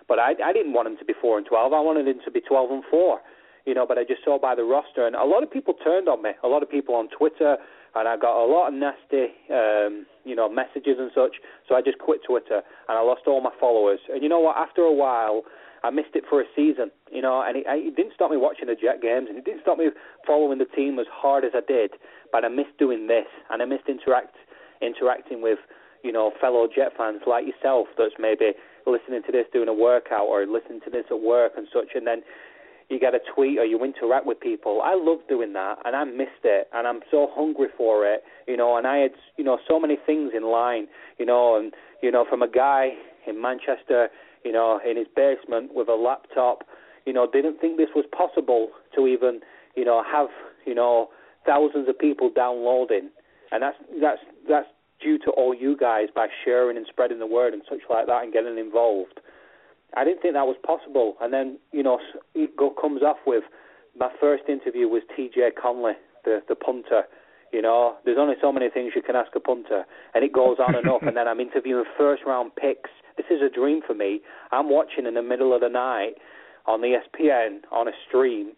But 0.07 0.19
I, 0.19 0.35
I 0.43 0.51
didn't 0.51 0.73
want 0.73 0.87
him 0.87 0.97
to 0.97 1.05
be 1.05 1.13
four 1.19 1.37
and 1.37 1.47
twelve. 1.47 1.73
I 1.73 1.79
wanted 1.79 2.07
him 2.07 2.19
to 2.25 2.31
be 2.31 2.41
twelve 2.41 2.69
and 2.71 2.83
four. 2.91 3.21
You 3.65 3.73
know, 3.73 3.87
but 3.87 3.97
I 3.97 4.03
just 4.03 4.23
saw 4.25 4.37
by 4.37 4.55
the 4.55 4.63
roster, 4.63 5.07
and 5.07 5.15
a 5.15 5.23
lot 5.23 5.41
of 5.41 5.49
people 5.49 5.73
turned 5.73 6.09
on 6.09 6.21
me. 6.21 6.31
A 6.43 6.47
lot 6.49 6.63
of 6.63 6.69
people 6.69 6.95
on 6.95 7.07
Twitter, 7.17 7.55
and 7.95 8.09
I 8.09 8.17
got 8.17 8.35
a 8.35 8.45
lot 8.45 8.67
of 8.67 8.73
nasty, 8.73 9.31
um, 9.49 10.05
you 10.25 10.35
know, 10.35 10.49
messages 10.51 10.99
and 10.99 11.09
such. 11.15 11.39
So 11.69 11.73
I 11.73 11.81
just 11.81 11.97
quit 11.97 12.19
Twitter, 12.27 12.59
and 12.89 12.97
I 12.97 13.01
lost 13.01 13.21
all 13.25 13.39
my 13.39 13.55
followers. 13.61 13.99
And 14.11 14.21
you 14.21 14.27
know 14.27 14.41
what? 14.41 14.57
After 14.57 14.81
a 14.81 14.91
while, 14.91 15.43
I 15.83 15.89
missed 15.89 16.15
it 16.15 16.23
for 16.29 16.39
a 16.39 16.45
season, 16.55 16.91
you 17.11 17.21
know, 17.21 17.43
and 17.45 17.57
it, 17.57 17.65
it 17.67 17.95
didn't 17.95 18.13
stop 18.15 18.31
me 18.31 18.37
watching 18.37 18.67
the 18.67 18.75
Jet 18.75 19.01
games, 19.01 19.27
and 19.29 19.37
it 19.37 19.43
didn't 19.43 19.61
stop 19.61 19.77
me 19.77 19.89
following 20.25 20.57
the 20.57 20.65
team 20.65 20.97
as 20.97 21.07
hard 21.11 21.43
as 21.43 21.51
I 21.53 21.61
did. 21.67 21.91
But 22.31 22.45
I 22.45 22.47
missed 22.47 22.77
doing 22.79 23.07
this, 23.07 23.27
and 23.49 23.61
I 23.61 23.65
missed 23.65 23.87
interact 23.87 24.35
interacting 24.81 25.41
with, 25.41 25.59
you 26.03 26.11
know, 26.11 26.31
fellow 26.39 26.67
Jet 26.67 26.91
fans 26.97 27.21
like 27.27 27.45
yourself. 27.45 27.87
That's 27.97 28.15
maybe 28.17 28.51
listening 28.87 29.23
to 29.25 29.31
this 29.31 29.45
doing 29.51 29.67
a 29.67 29.73
workout 29.73 30.27
or 30.27 30.45
listening 30.45 30.81
to 30.85 30.89
this 30.89 31.05
at 31.11 31.19
work 31.19 31.53
and 31.57 31.67
such, 31.71 31.95
and 31.95 32.07
then 32.07 32.23
you 32.89 32.99
get 32.99 33.15
a 33.15 33.19
tweet 33.33 33.57
or 33.59 33.65
you 33.65 33.83
interact 33.83 34.25
with 34.25 34.39
people. 34.39 34.81
I 34.83 34.95
love 34.95 35.19
doing 35.27 35.53
that, 35.53 35.79
and 35.85 35.95
I 35.95 36.03
missed 36.03 36.43
it, 36.43 36.67
and 36.73 36.87
I'm 36.87 36.99
so 37.11 37.27
hungry 37.31 37.67
for 37.77 38.05
it, 38.05 38.23
you 38.47 38.57
know. 38.57 38.77
And 38.77 38.87
I 38.87 38.97
had, 38.97 39.11
you 39.37 39.43
know, 39.43 39.57
so 39.67 39.79
many 39.79 39.97
things 40.05 40.31
in 40.35 40.43
line, 40.43 40.87
you 41.17 41.25
know, 41.25 41.57
and 41.57 41.73
you 42.01 42.11
know, 42.11 42.25
from 42.29 42.41
a 42.41 42.49
guy 42.49 42.91
in 43.27 43.41
Manchester, 43.41 44.09
you 44.43 44.51
know, 44.51 44.79
in 44.87 44.97
his 44.97 45.07
basement 45.15 45.73
with 45.73 45.87
a 45.87 45.95
laptop, 45.95 46.63
you 47.05 47.13
know, 47.13 47.27
didn't 47.31 47.59
think 47.59 47.77
this 47.77 47.89
was 47.95 48.05
possible 48.15 48.69
to 48.95 49.07
even, 49.07 49.41
you 49.75 49.85
know, 49.85 50.03
have, 50.03 50.29
you 50.65 50.75
know, 50.75 51.09
thousands 51.45 51.89
of 51.89 51.97
people 51.97 52.29
downloading, 52.33 53.09
and 53.51 53.61
that's 53.63 53.77
that's 54.01 54.21
that's 54.47 54.67
due 55.01 55.17
to 55.19 55.31
all 55.31 55.53
you 55.53 55.75
guys 55.75 56.07
by 56.15 56.27
sharing 56.45 56.77
and 56.77 56.85
spreading 56.89 57.19
the 57.19 57.27
word 57.27 57.53
and 57.53 57.61
such 57.69 57.81
like 57.89 58.07
that 58.07 58.23
and 58.23 58.31
getting 58.31 58.57
involved. 58.57 59.19
I 59.95 60.03
didn't 60.03 60.21
think 60.21 60.33
that 60.33 60.47
was 60.47 60.57
possible. 60.65 61.15
And 61.21 61.31
then, 61.31 61.59
you 61.71 61.83
know, 61.83 61.99
it 62.33 62.55
go, 62.57 62.71
comes 62.71 63.03
off 63.03 63.17
with 63.27 63.43
my 63.97 64.09
first 64.19 64.43
interview 64.49 64.87
was 64.87 65.03
TJ 65.17 65.51
Conley, 65.61 65.93
the, 66.25 66.41
the 66.47 66.55
punter. 66.55 67.03
You 67.51 67.61
know, 67.61 67.95
there's 68.05 68.17
only 68.19 68.35
so 68.41 68.51
many 68.51 68.69
things 68.69 68.93
you 68.95 69.03
can 69.03 69.15
ask 69.15 69.29
a 69.35 69.39
punter, 69.39 69.83
and 70.15 70.23
it 70.23 70.33
goes 70.33 70.57
on 70.57 70.73
and 70.73 70.89
up. 70.89 71.03
And 71.07 71.15
then 71.15 71.27
I'm 71.27 71.39
interviewing 71.39 71.85
first 71.97 72.23
round 72.25 72.55
picks. 72.55 72.89
This 73.17 73.27
is 73.29 73.41
a 73.41 73.49
dream 73.49 73.81
for 73.85 73.93
me. 73.93 74.21
I'm 74.51 74.69
watching 74.69 75.05
in 75.05 75.13
the 75.13 75.21
middle 75.21 75.53
of 75.53 75.61
the 75.61 75.69
night 75.69 76.15
on 76.65 76.81
the 76.81 76.97
ESPN 76.97 77.61
on 77.71 77.87
a 77.87 77.91
stream. 78.07 78.53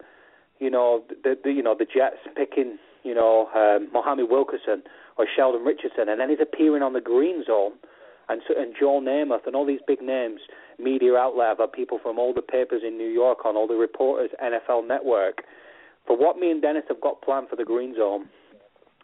You 0.60 0.70
know, 0.70 1.04
the, 1.24 1.38
the 1.44 1.52
you 1.52 1.64
know 1.64 1.76
the 1.78 1.86
Jets 1.86 2.18
picking 2.36 2.78
you 3.04 3.14
know 3.14 3.50
um, 3.56 3.90
Muhammad 3.94 4.28
Wilkerson 4.30 4.84
or 5.18 5.26
Sheldon 5.36 5.64
Richardson, 5.64 6.10
and 6.10 6.20
then 6.20 6.30
he's 6.30 6.40
appearing 6.42 6.82
on 6.82 6.94
the 6.94 7.02
Green 7.02 7.44
Zone, 7.46 7.74
and 8.30 8.42
and 8.58 8.76
Joe 8.80 9.02
Namath 9.02 9.46
and 9.46 9.56
all 9.56 9.66
these 9.66 9.82
big 9.86 10.02
names, 10.02 10.42
media 10.80 11.16
outlet, 11.16 11.58
have 11.60 11.72
people 11.74 12.00
from 12.02 12.20
all 12.20 12.34
the 12.34 12.42
papers 12.42 12.82
in 12.86 12.98
New 12.98 13.10
York 13.10 13.46
on 13.46 13.56
all 13.56 13.68
the 13.68 13.76
reporters, 13.76 14.30
NFL 14.44 14.88
Network. 14.88 15.44
For 16.08 16.16
what 16.18 16.38
me 16.38 16.52
and 16.52 16.62
Dennis 16.62 16.84
have 16.88 17.02
got 17.02 17.22
planned 17.22 17.50
for 17.50 17.56
the 17.56 17.66
Green 17.66 17.96
Zone, 17.96 18.30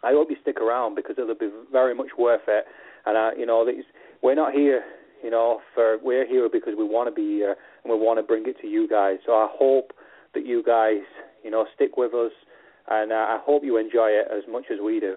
I 0.04 0.12
hope 0.12 0.30
you 0.30 0.36
stick 0.40 0.58
around 0.58 0.94
because 0.94 1.16
it'll 1.18 1.34
be 1.34 1.50
very 1.70 1.94
much 1.94 2.10
worth 2.16 2.42
it. 2.48 2.64
And 3.06 3.16
uh, 3.16 3.30
you 3.36 3.46
know, 3.46 3.66
we're 4.22 4.34
not 4.34 4.52
here, 4.52 4.84
you 5.22 5.30
know, 5.30 5.60
for 5.74 5.98
we're 6.02 6.26
here 6.26 6.48
because 6.52 6.74
we 6.76 6.84
want 6.84 7.08
to 7.08 7.14
be 7.14 7.36
here 7.36 7.56
and 7.84 7.92
we 7.92 7.98
want 7.98 8.18
to 8.18 8.22
bring 8.22 8.44
it 8.46 8.56
to 8.60 8.66
you 8.66 8.88
guys. 8.88 9.18
So 9.24 9.32
I 9.32 9.48
hope 9.50 9.92
that 10.34 10.46
you 10.46 10.62
guys, 10.62 11.02
you 11.44 11.50
know, 11.50 11.66
stick 11.74 11.96
with 11.96 12.14
us, 12.14 12.32
and 12.88 13.12
uh, 13.12 13.14
I 13.14 13.38
hope 13.44 13.62
you 13.64 13.76
enjoy 13.76 14.08
it 14.08 14.26
as 14.30 14.44
much 14.50 14.64
as 14.72 14.78
we 14.82 15.00
do. 15.00 15.16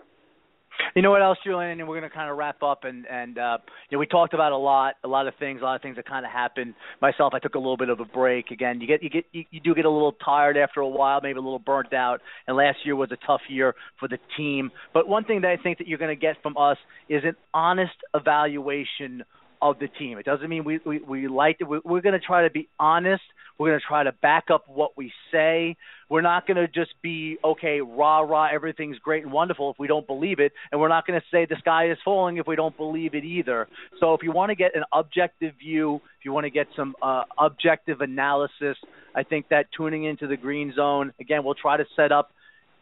You 0.95 1.01
know 1.01 1.11
what 1.11 1.21
else, 1.21 1.37
Julian? 1.43 1.79
And 1.79 1.87
we're 1.87 1.99
going 1.99 2.09
to 2.09 2.15
kind 2.15 2.29
of 2.29 2.37
wrap 2.37 2.63
up. 2.63 2.83
And 2.83 3.05
and 3.07 3.37
uh, 3.37 3.57
you 3.89 3.95
know, 3.95 3.99
we 3.99 4.05
talked 4.05 4.33
about 4.33 4.51
a 4.51 4.57
lot, 4.57 4.95
a 5.03 5.07
lot 5.07 5.27
of 5.27 5.33
things, 5.39 5.61
a 5.61 5.63
lot 5.63 5.75
of 5.75 5.81
things 5.81 5.95
that 5.97 6.07
kind 6.07 6.25
of 6.25 6.31
happened. 6.31 6.73
Myself, 7.01 7.33
I 7.33 7.39
took 7.39 7.55
a 7.55 7.59
little 7.59 7.77
bit 7.77 7.89
of 7.89 7.99
a 7.99 8.05
break. 8.05 8.51
Again, 8.51 8.81
you 8.81 8.87
get 8.87 9.03
you 9.03 9.09
get 9.09 9.25
you, 9.31 9.43
you 9.51 9.59
do 9.59 9.73
get 9.75 9.85
a 9.85 9.89
little 9.89 10.13
tired 10.13 10.57
after 10.57 10.81
a 10.81 10.87
while, 10.87 11.19
maybe 11.21 11.37
a 11.37 11.41
little 11.41 11.59
burnt 11.59 11.93
out. 11.93 12.21
And 12.47 12.55
last 12.57 12.77
year 12.83 12.95
was 12.95 13.11
a 13.11 13.17
tough 13.25 13.41
year 13.49 13.75
for 13.99 14.07
the 14.07 14.17
team. 14.37 14.71
But 14.93 15.07
one 15.07 15.23
thing 15.23 15.41
that 15.41 15.51
I 15.51 15.57
think 15.61 15.77
that 15.79 15.87
you're 15.87 15.99
going 15.99 16.15
to 16.15 16.19
get 16.19 16.37
from 16.41 16.57
us 16.57 16.77
is 17.09 17.23
an 17.23 17.35
honest 17.53 17.95
evaluation 18.13 19.23
of 19.61 19.79
the 19.79 19.87
team. 19.87 20.17
It 20.17 20.25
doesn't 20.25 20.49
mean 20.49 20.63
we 20.63 20.79
we, 20.85 20.99
we 20.99 21.27
like 21.27 21.57
it. 21.59 21.65
We, 21.65 21.79
we're 21.83 22.01
going 22.01 22.19
to 22.19 22.25
try 22.25 22.43
to 22.43 22.49
be 22.49 22.67
honest. 22.79 23.23
We're 23.57 23.69
going 23.69 23.79
to 23.79 23.85
try 23.85 24.03
to 24.03 24.11
back 24.11 24.45
up 24.51 24.65
what 24.67 24.97
we 24.97 25.13
say. 25.31 25.77
We're 26.09 26.21
not 26.21 26.45
going 26.45 26.57
to 26.57 26.67
just 26.67 26.93
be 27.01 27.37
okay, 27.43 27.79
rah 27.81 28.19
rah, 28.19 28.49
everything's 28.53 28.99
great 28.99 29.23
and 29.23 29.31
wonderful 29.31 29.71
if 29.71 29.79
we 29.79 29.87
don't 29.87 30.05
believe 30.05 30.39
it, 30.39 30.51
and 30.71 30.79
we're 30.79 30.89
not 30.89 31.07
going 31.07 31.19
to 31.19 31.25
say 31.31 31.45
the 31.45 31.55
sky 31.59 31.89
is 31.89 31.97
falling 32.03 32.37
if 32.37 32.47
we 32.47 32.55
don't 32.55 32.75
believe 32.75 33.15
it 33.15 33.23
either. 33.23 33.67
So 33.99 34.13
if 34.13 34.21
you 34.23 34.31
want 34.31 34.49
to 34.49 34.55
get 34.55 34.75
an 34.75 34.83
objective 34.91 35.55
view, 35.57 36.01
if 36.19 36.25
you 36.25 36.33
want 36.33 36.43
to 36.43 36.49
get 36.49 36.67
some 36.75 36.95
uh, 37.01 37.23
objective 37.37 38.01
analysis, 38.01 38.77
I 39.15 39.23
think 39.23 39.47
that 39.49 39.67
tuning 39.75 40.03
into 40.03 40.27
the 40.27 40.37
green 40.37 40.73
zone 40.75 41.13
again, 41.19 41.43
we'll 41.43 41.55
try 41.55 41.77
to 41.77 41.85
set 41.95 42.11
up 42.11 42.31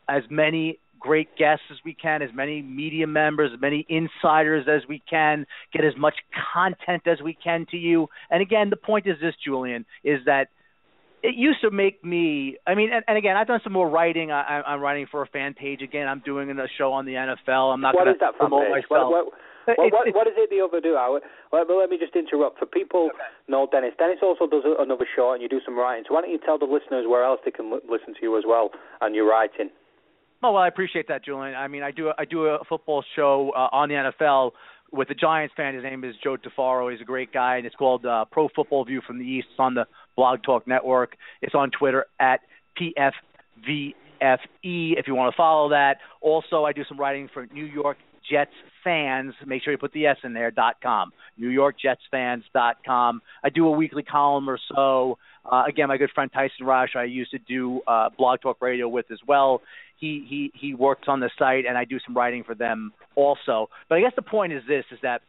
as 0.09 0.23
many 0.29 0.79
great 1.03 1.27
guests 1.37 1.65
as 1.69 1.77
we 1.83 1.93
can, 1.93 2.21
as 2.21 2.29
many 2.33 2.61
media 2.61 3.05
members, 3.05 3.51
as 3.53 3.61
many 3.61 3.85
insiders 3.89 4.65
as 4.67 4.87
we 4.87 5.03
can, 5.07 5.45
get 5.73 5.83
as 5.83 5.93
much 5.97 6.15
content 6.53 7.03
as 7.05 7.21
we 7.21 7.37
can 7.43 7.67
to 7.69 7.77
you. 7.77 8.07
And 8.31 8.41
again, 8.41 8.69
the 8.69 8.77
point 8.77 9.05
is 9.05 9.15
this, 9.21 9.35
Julian, 9.45 9.85
is 10.03 10.19
that 10.25 10.47
it 11.21 11.35
used 11.35 11.61
to 11.61 11.71
make 11.71 12.03
me. 12.03 12.57
I 12.65 12.75
mean, 12.75 12.89
and, 12.91 13.03
and 13.07 13.17
again, 13.17 13.35
I've 13.35 13.47
done 13.47 13.59
some 13.63 13.73
more 13.73 13.89
writing. 13.89 14.31
I, 14.31 14.63
I'm 14.65 14.79
writing 14.79 15.07
for 15.11 15.21
a 15.21 15.27
fan 15.27 15.53
page 15.53 15.81
again. 15.81 16.07
I'm 16.07 16.21
doing 16.25 16.49
a 16.49 16.67
show 16.77 16.91
on 16.91 17.05
the 17.05 17.13
NFL. 17.13 17.73
I'm 17.73 17.81
not 17.81 17.95
going 17.95 18.07
to 18.07 18.31
promote 18.37 18.63
page? 18.63 18.83
myself. 18.89 19.11
What, 19.11 19.25
what, 19.67 19.77
what, 19.77 19.91
what, 19.91 20.15
what 20.15 20.27
is 20.27 20.33
it 20.35 20.49
the 20.49 20.59
other 20.63 20.81
do? 20.81 20.95
I, 20.95 21.19
well, 21.51 21.79
let 21.79 21.89
me 21.89 21.97
just 21.97 22.15
interrupt. 22.15 22.59
For 22.59 22.65
people 22.65 23.11
okay. 23.13 23.23
know 23.47 23.67
Dennis, 23.71 23.91
Dennis 23.97 24.19
also 24.21 24.47
does 24.47 24.63
another 24.79 25.07
show 25.15 25.31
and 25.31 25.41
you 25.41 25.47
do 25.47 25.61
some 25.63 25.77
writing. 25.77 26.03
So 26.07 26.13
why 26.13 26.21
don't 26.21 26.31
you 26.31 26.39
tell 26.43 26.59
the 26.59 26.65
listeners 26.67 27.05
where 27.07 27.23
else 27.23 27.39
they 27.45 27.51
can 27.51 27.71
listen 27.71 28.13
to 28.15 28.21
you 28.21 28.37
as 28.37 28.43
well 28.47 28.71
and 28.99 29.15
your 29.15 29.29
writing? 29.29 29.69
Oh 30.45 30.51
well, 30.51 30.61
I 30.61 30.67
appreciate 30.67 31.07
that, 31.07 31.23
Julian. 31.23 31.55
I 31.55 31.69
mean, 31.69 31.83
I 31.83 31.91
do 31.91 32.11
I 32.17 32.25
do 32.25 32.47
a 32.47 32.59
football 32.67 33.03
show 33.15 33.53
uh, 33.55 33.69
on 33.71 33.87
the 33.87 33.95
NFL 33.95 34.51
with 34.91 35.07
the 35.07 35.15
Giants 35.15 35.53
fan. 35.55 35.73
His 35.73 35.83
name 35.83 36.03
is 36.03 36.15
Joe 36.21 36.35
DeFaro. 36.35 36.91
He's 36.91 36.99
a 36.99 37.05
great 37.05 37.31
guy, 37.31 37.55
and 37.55 37.65
it's 37.65 37.75
called 37.75 38.05
uh, 38.05 38.25
Pro 38.29 38.49
Football 38.53 38.83
View 38.83 39.01
from 39.07 39.19
the 39.19 39.25
East. 39.25 39.47
It's 39.51 39.59
on 39.59 39.73
the 39.73 39.85
Blog 40.17 40.43
Talk 40.43 40.67
Network. 40.67 41.15
It's 41.41 41.55
on 41.55 41.71
Twitter 41.71 42.07
at 42.19 42.41
PFVFE 42.77 43.93
if 44.21 45.07
you 45.07 45.15
want 45.15 45.33
to 45.33 45.37
follow 45.37 45.69
that. 45.69 45.97
Also, 46.19 46.65
I 46.65 46.73
do 46.73 46.83
some 46.89 46.99
writing 46.99 47.29
for 47.33 47.45
New 47.47 47.65
York 47.65 47.97
Jets 48.29 48.51
fans. 48.83 49.33
Make 49.45 49.63
sure 49.63 49.71
you 49.71 49.77
put 49.77 49.93
the 49.93 50.07
S 50.07 50.17
in 50.23 50.33
there. 50.33 50.51
dot 50.51 50.75
com. 50.81 51.11
New 51.37 51.49
York 51.49 51.75
Jets 51.79 52.01
fans. 52.11 52.43
dot 52.53 52.77
com. 52.85 53.21
I 53.43 53.49
do 53.49 53.67
a 53.67 53.71
weekly 53.71 54.03
column 54.03 54.49
or 54.49 54.59
so. 54.73 55.17
Uh, 55.49 55.63
again, 55.67 55.89
my 55.89 55.97
good 55.97 56.11
friend 56.15 56.31
Tyson 56.31 56.65
Rush, 56.65 56.95
I 56.95 57.03
used 57.03 57.31
to 57.31 57.39
do 57.39 57.81
uh, 57.87 58.09
Blog 58.17 58.41
Talk 58.41 58.61
Radio 58.61 58.87
with 58.87 59.11
as 59.11 59.19
well. 59.27 59.61
He 59.99 60.25
he 60.29 60.51
he 60.53 60.73
works 60.73 61.03
on 61.07 61.19
the 61.19 61.29
site, 61.37 61.65
and 61.65 61.77
I 61.77 61.85
do 61.85 61.97
some 62.05 62.15
writing 62.15 62.43
for 62.43 62.55
them 62.55 62.93
also. 63.15 63.69
But 63.89 63.95
I 63.95 64.01
guess 64.01 64.13
the 64.15 64.21
point 64.21 64.53
is 64.53 64.63
this: 64.67 64.85
is 64.91 64.99
that 65.01 65.21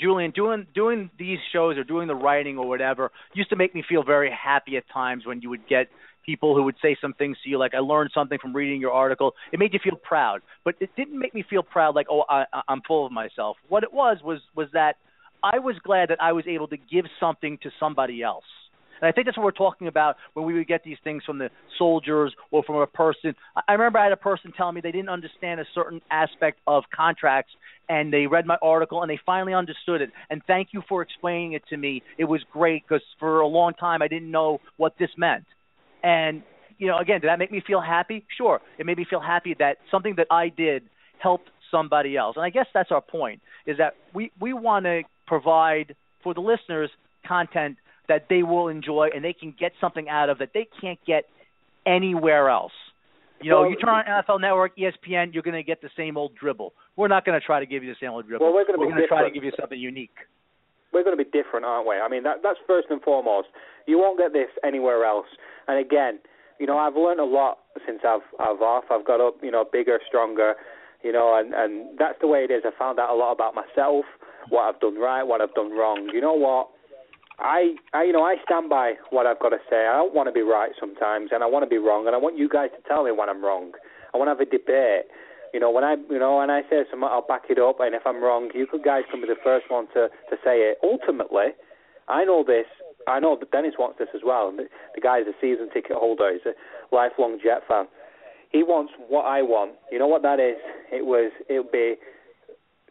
Julian, 0.00 0.30
doing 0.30 0.66
doing 0.74 1.10
these 1.18 1.38
shows 1.52 1.76
or 1.76 1.84
doing 1.84 2.06
the 2.06 2.14
writing 2.14 2.56
or 2.56 2.68
whatever 2.68 3.10
used 3.34 3.50
to 3.50 3.56
make 3.56 3.74
me 3.74 3.82
feel 3.86 4.02
very 4.04 4.30
happy 4.30 4.76
at 4.76 4.84
times 4.92 5.26
when 5.26 5.42
you 5.42 5.50
would 5.50 5.66
get 5.68 5.88
people 6.28 6.54
who 6.54 6.62
would 6.62 6.76
say 6.82 6.94
some 7.00 7.14
things 7.14 7.38
to 7.42 7.48
you 7.48 7.58
like 7.58 7.72
I 7.74 7.78
learned 7.78 8.10
something 8.12 8.38
from 8.38 8.54
reading 8.54 8.82
your 8.82 8.92
article. 8.92 9.32
It 9.50 9.58
made 9.58 9.72
you 9.72 9.80
feel 9.82 9.96
proud, 9.96 10.42
but 10.62 10.74
it 10.78 10.90
didn't 10.94 11.18
make 11.18 11.34
me 11.34 11.42
feel 11.48 11.62
proud 11.62 11.94
like 11.94 12.06
oh 12.10 12.24
I, 12.28 12.44
I'm 12.68 12.82
full 12.86 13.06
of 13.06 13.12
myself. 13.12 13.56
What 13.70 13.82
it 13.82 13.92
was 13.94 14.18
was 14.22 14.40
was 14.54 14.68
that 14.74 14.96
I 15.42 15.58
was 15.58 15.76
glad 15.82 16.10
that 16.10 16.20
I 16.20 16.32
was 16.32 16.44
able 16.46 16.68
to 16.68 16.76
give 16.76 17.06
something 17.18 17.58
to 17.62 17.70
somebody 17.80 18.22
else. 18.22 18.44
And 19.00 19.08
I 19.08 19.12
think 19.12 19.26
that's 19.26 19.38
what 19.38 19.44
we're 19.44 19.52
talking 19.52 19.86
about 19.86 20.16
when 20.34 20.44
we 20.44 20.54
would 20.54 20.66
get 20.66 20.82
these 20.84 20.98
things 21.04 21.22
from 21.24 21.38
the 21.38 21.48
soldiers 21.78 22.34
or 22.50 22.62
from 22.64 22.76
a 22.76 22.86
person. 22.86 23.34
I 23.68 23.72
remember 23.72 23.98
I 23.98 24.04
had 24.04 24.12
a 24.12 24.16
person 24.16 24.52
telling 24.56 24.74
me 24.74 24.80
they 24.80 24.92
didn't 24.92 25.08
understand 25.08 25.60
a 25.60 25.64
certain 25.74 26.02
aspect 26.10 26.58
of 26.66 26.82
contracts 26.94 27.52
and 27.88 28.12
they 28.12 28.26
read 28.26 28.44
my 28.44 28.58
article 28.60 29.02
and 29.02 29.10
they 29.10 29.20
finally 29.24 29.54
understood 29.54 30.02
it. 30.02 30.10
And 30.30 30.42
thank 30.46 30.70
you 30.72 30.82
for 30.88 31.00
explaining 31.00 31.52
it 31.52 31.62
to 31.70 31.76
me. 31.76 32.02
It 32.18 32.24
was 32.24 32.40
great 32.52 32.82
because 32.86 33.02
for 33.20 33.40
a 33.40 33.46
long 33.46 33.72
time 33.74 34.02
I 34.02 34.08
didn't 34.08 34.30
know 34.30 34.58
what 34.76 34.94
this 34.98 35.10
meant. 35.16 35.44
And 36.02 36.42
you 36.78 36.86
know, 36.86 36.98
again, 36.98 37.20
did 37.20 37.28
that 37.28 37.38
make 37.38 37.50
me 37.50 37.62
feel 37.66 37.80
happy? 37.80 38.24
Sure. 38.36 38.60
It 38.78 38.86
made 38.86 38.98
me 38.98 39.06
feel 39.08 39.20
happy 39.20 39.54
that 39.58 39.78
something 39.90 40.14
that 40.16 40.28
I 40.30 40.48
did 40.48 40.84
helped 41.20 41.50
somebody 41.70 42.16
else. 42.16 42.36
And 42.36 42.44
I 42.44 42.50
guess 42.50 42.66
that's 42.72 42.90
our 42.90 43.00
point 43.00 43.40
is 43.66 43.78
that 43.78 43.94
we 44.14 44.30
we 44.40 44.52
want 44.52 44.84
to 44.84 45.02
provide 45.26 45.94
for 46.22 46.34
the 46.34 46.40
listeners 46.40 46.90
content 47.26 47.76
that 48.08 48.26
they 48.30 48.42
will 48.42 48.68
enjoy 48.68 49.08
and 49.14 49.24
they 49.24 49.34
can 49.34 49.54
get 49.58 49.72
something 49.80 50.08
out 50.08 50.30
of 50.30 50.38
that 50.38 50.50
they 50.54 50.66
can't 50.80 50.98
get 51.06 51.24
anywhere 51.86 52.48
else. 52.48 52.72
You 53.40 53.50
know, 53.50 53.60
well, 53.60 53.70
you 53.70 53.76
turn 53.76 53.90
on 53.90 54.04
NFL 54.04 54.40
Network, 54.40 54.76
ESPN, 54.76 55.32
you're 55.32 55.44
going 55.44 55.54
to 55.54 55.62
get 55.62 55.80
the 55.80 55.90
same 55.96 56.16
old 56.16 56.34
dribble. 56.34 56.72
We're 56.96 57.06
not 57.06 57.24
going 57.24 57.38
to 57.38 57.46
try 57.46 57.60
to 57.60 57.66
give 57.66 57.84
you 57.84 57.90
the 57.90 57.96
same 58.00 58.10
old 58.10 58.26
dribble. 58.26 58.44
Well, 58.44 58.54
we're 58.54 58.64
going 58.64 58.80
to, 58.80 58.84
we're 58.84 58.90
going 58.90 59.02
to 59.02 59.06
try 59.06 59.22
to 59.22 59.30
give 59.30 59.44
you 59.44 59.52
something 59.58 59.78
unique. 59.78 60.16
We're 60.92 61.04
going 61.04 61.16
to 61.16 61.22
be 61.22 61.30
different, 61.30 61.66
aren't 61.66 61.86
we? 61.86 61.96
I 61.96 62.08
mean, 62.08 62.22
that, 62.24 62.38
that's 62.42 62.58
first 62.66 62.88
and 62.90 63.00
foremost. 63.02 63.48
You 63.86 63.98
won't 63.98 64.18
get 64.18 64.32
this 64.32 64.48
anywhere 64.64 65.04
else. 65.04 65.26
And 65.66 65.78
again, 65.78 66.18
you 66.58 66.66
know, 66.66 66.78
I've 66.78 66.96
learned 66.96 67.20
a 67.20 67.24
lot 67.24 67.58
since 67.86 68.00
I've 68.06 68.26
I've 68.40 68.60
off. 68.62 68.84
I've 68.90 69.06
got 69.06 69.20
up, 69.20 69.36
you 69.42 69.50
know, 69.50 69.64
bigger, 69.70 70.00
stronger, 70.08 70.54
you 71.02 71.12
know, 71.12 71.38
and 71.38 71.54
and 71.54 71.98
that's 71.98 72.18
the 72.20 72.26
way 72.26 72.40
it 72.44 72.50
is. 72.50 72.62
I 72.64 72.70
found 72.78 72.98
out 72.98 73.10
a 73.10 73.14
lot 73.14 73.32
about 73.32 73.54
myself, 73.54 74.04
what 74.48 74.62
I've 74.62 74.80
done 74.80 74.98
right, 74.98 75.22
what 75.22 75.40
I've 75.40 75.54
done 75.54 75.70
wrong. 75.70 76.10
You 76.12 76.20
know 76.20 76.34
what? 76.34 76.68
I, 77.38 77.76
I, 77.94 78.02
you 78.02 78.12
know, 78.12 78.24
I 78.24 78.34
stand 78.44 78.68
by 78.68 78.94
what 79.10 79.26
I've 79.26 79.38
got 79.38 79.50
to 79.50 79.62
say. 79.70 79.86
I 79.86 79.94
don't 79.94 80.12
want 80.12 80.26
to 80.26 80.32
be 80.32 80.42
right 80.42 80.72
sometimes, 80.78 81.30
and 81.32 81.44
I 81.44 81.46
want 81.46 81.62
to 81.62 81.70
be 81.70 81.78
wrong, 81.78 82.06
and 82.06 82.16
I 82.16 82.18
want 82.18 82.36
you 82.36 82.48
guys 82.48 82.70
to 82.74 82.88
tell 82.88 83.04
me 83.04 83.12
when 83.12 83.28
I'm 83.28 83.44
wrong. 83.44 83.72
I 84.12 84.18
want 84.18 84.26
to 84.26 84.34
have 84.34 84.40
a 84.40 84.50
debate. 84.50 85.06
You 85.54 85.60
know, 85.60 85.70
when 85.70 85.84
I, 85.84 85.96
you 86.10 86.18
know, 86.18 86.38
when 86.38 86.50
I 86.50 86.62
say 86.68 86.84
something, 86.90 87.08
I'll 87.08 87.26
back 87.26 87.44
it 87.48 87.58
up, 87.58 87.76
and 87.80 87.94
if 87.94 88.02
I'm 88.06 88.22
wrong, 88.22 88.50
you 88.54 88.66
guys 88.84 89.02
can 89.10 89.20
be 89.20 89.26
the 89.26 89.40
first 89.42 89.66
one 89.70 89.86
to 89.94 90.08
to 90.30 90.36
say 90.44 90.60
it. 90.68 90.78
Ultimately, 90.82 91.56
I 92.08 92.24
know 92.24 92.44
this. 92.46 92.66
I 93.06 93.20
know 93.20 93.36
that 93.38 93.50
Dennis 93.50 93.74
wants 93.78 93.98
this 93.98 94.08
as 94.14 94.20
well. 94.24 94.52
The, 94.54 94.68
the 94.94 95.00
guy's 95.00 95.26
a 95.26 95.32
season 95.40 95.70
ticket 95.72 95.96
holder. 95.96 96.30
He's 96.32 96.44
a 96.44 96.94
lifelong 96.94 97.38
Jet 97.42 97.62
fan. 97.66 97.86
He 98.50 98.62
wants 98.62 98.92
what 99.08 99.24
I 99.24 99.42
want. 99.42 99.72
You 99.90 99.98
know 99.98 100.06
what 100.06 100.22
that 100.22 100.40
is? 100.40 100.56
It 100.92 101.06
was. 101.06 101.32
It'll 101.48 101.64
be 101.64 101.96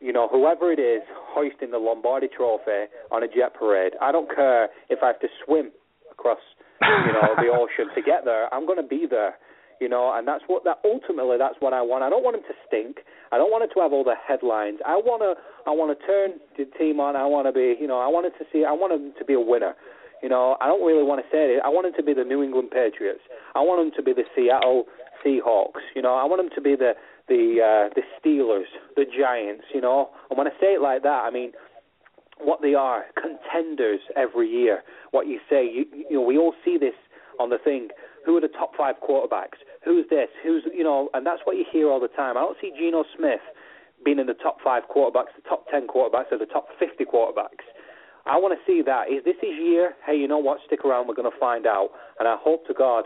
you 0.02 0.14
know, 0.14 0.28
whoever 0.28 0.72
it 0.72 0.80
is 0.80 1.02
hoisting 1.34 1.72
the 1.72 1.78
Lombardi 1.78 2.28
Trophy 2.28 2.86
on 3.12 3.24
a 3.24 3.28
jet 3.28 3.54
parade. 3.58 3.94
I 4.02 4.12
don't 4.12 4.30
care 4.34 4.70
if 4.90 5.00
I 5.02 5.08
have 5.08 5.20
to 5.22 5.28
swim 5.44 5.72
across, 6.12 6.40
you 6.82 7.14
know, 7.14 7.34
the 7.36 7.50
ocean 7.54 7.94
to 7.96 8.02
get 8.02 8.26
there. 8.26 8.54
I'm 8.54 8.66
going 8.66 8.82
to 8.82 8.88
be 8.88 9.06
there, 9.10 9.36
you 9.80 9.90
know, 9.90 10.14
and 10.16 10.28
that's 10.28 10.44
what 10.48 10.64
that 10.64 10.80
ultimately 10.84 11.38
that's 11.38 11.56
what 11.60 11.74
I 11.74 11.82
want. 11.82 12.04
I 12.04 12.10
don't 12.10 12.24
want 12.24 12.36
him 12.38 12.44
to 12.44 12.56
stink. 12.68 13.06
I 13.32 13.38
don't 13.38 13.52
want 13.52 13.64
it 13.64 13.74
to 13.76 13.82
have 13.82 13.94
all 13.94 14.04
the 14.04 14.16
headlines. 14.16 14.80
I 14.86 14.96
want 14.96 15.22
to 15.22 15.36
I 15.70 15.74
want 15.74 15.98
to 15.98 16.00
turn 16.06 16.40
the 16.58 16.66
team 16.78 17.00
on. 17.00 17.16
I 17.16 17.26
want 17.26 17.48
to 17.48 17.54
be, 17.54 17.76
you 17.80 17.88
know, 17.88 18.00
I 18.00 18.08
wanted 18.08 18.34
to 18.40 18.46
see. 18.52 18.66
I 18.66 18.72
want 18.72 18.94
him 18.94 19.14
to 19.18 19.26
be 19.26 19.34
a 19.34 19.40
winner. 19.40 19.76
You 20.24 20.30
know, 20.30 20.58
I 20.60 20.66
don't 20.66 20.82
really 20.82 21.04
want 21.04 21.22
to 21.22 21.28
say 21.30 21.54
it. 21.54 21.62
I 21.64 21.70
want 21.70 21.86
him 21.86 21.94
to 21.94 22.04
be 22.04 22.14
the 22.14 22.24
New 22.24 22.42
England 22.42 22.72
Patriots. 22.72 23.22
I 23.54 23.62
want 23.62 23.86
him 23.86 23.94
to 23.98 24.02
be 24.02 24.14
the 24.14 24.26
Seattle 24.36 24.86
Seahawks. 25.22 25.86
You 25.96 26.02
know, 26.02 26.16
I 26.16 26.26
want 26.26 26.42
him 26.42 26.50
to 26.56 26.62
be 26.62 26.76
the 26.76 26.94
the 27.30 27.62
uh, 27.62 27.94
the 27.94 28.02
Steelers, 28.18 28.72
the 28.96 29.06
Giants, 29.06 29.66
you 29.74 29.82
know. 29.82 30.10
And 30.30 30.38
when 30.38 30.48
I 30.48 30.52
say 30.60 30.74
it 30.74 30.82
like 30.82 31.04
that, 31.04 31.22
I 31.26 31.30
mean 31.30 31.52
what 32.40 32.62
they 32.62 32.74
are, 32.74 33.06
contenders 33.16 34.00
every 34.16 34.50
year. 34.50 34.84
What 35.12 35.28
you 35.28 35.40
say, 35.50 35.66
you, 35.66 35.86
you 35.94 36.18
know, 36.18 36.22
we 36.22 36.38
all 36.38 36.54
see 36.64 36.78
this 36.78 36.94
on 37.40 37.50
the 37.50 37.58
thing. 37.58 37.90
Who 38.28 38.36
are 38.36 38.42
the 38.42 38.52
top 38.52 38.76
five 38.76 38.96
quarterbacks? 39.00 39.64
Who's 39.86 40.04
this? 40.10 40.28
Who's 40.44 40.68
you 40.76 40.84
know? 40.84 41.08
And 41.16 41.26
that's 41.26 41.40
what 41.46 41.56
you 41.56 41.64
hear 41.72 41.88
all 41.88 42.02
the 42.02 42.12
time. 42.12 42.36
I 42.36 42.42
don't 42.42 42.58
see 42.60 42.76
Geno 42.78 43.06
Smith 43.16 43.40
being 44.04 44.20
in 44.20 44.28
the 44.28 44.36
top 44.36 44.58
five 44.62 44.84
quarterbacks, 44.94 45.32
the 45.40 45.48
top 45.48 45.66
ten 45.72 45.88
quarterbacks, 45.88 46.28
or 46.32 46.38
the 46.38 46.52
top 46.52 46.68
fifty 46.78 47.06
quarterbacks. 47.06 47.64
I 48.28 48.36
want 48.36 48.52
to 48.52 48.62
see 48.68 48.84
that. 48.84 49.08
Is 49.08 49.24
this 49.24 49.40
his 49.40 49.56
year? 49.56 49.96
Hey, 50.06 50.20
you 50.20 50.28
know 50.28 50.38
what? 50.38 50.60
Stick 50.68 50.84
around. 50.84 51.08
We're 51.08 51.16
going 51.16 51.32
to 51.32 51.40
find 51.40 51.66
out. 51.66 51.96
And 52.20 52.28
I 52.28 52.36
hope 52.36 52.68
to 52.68 52.74
God 52.74 53.06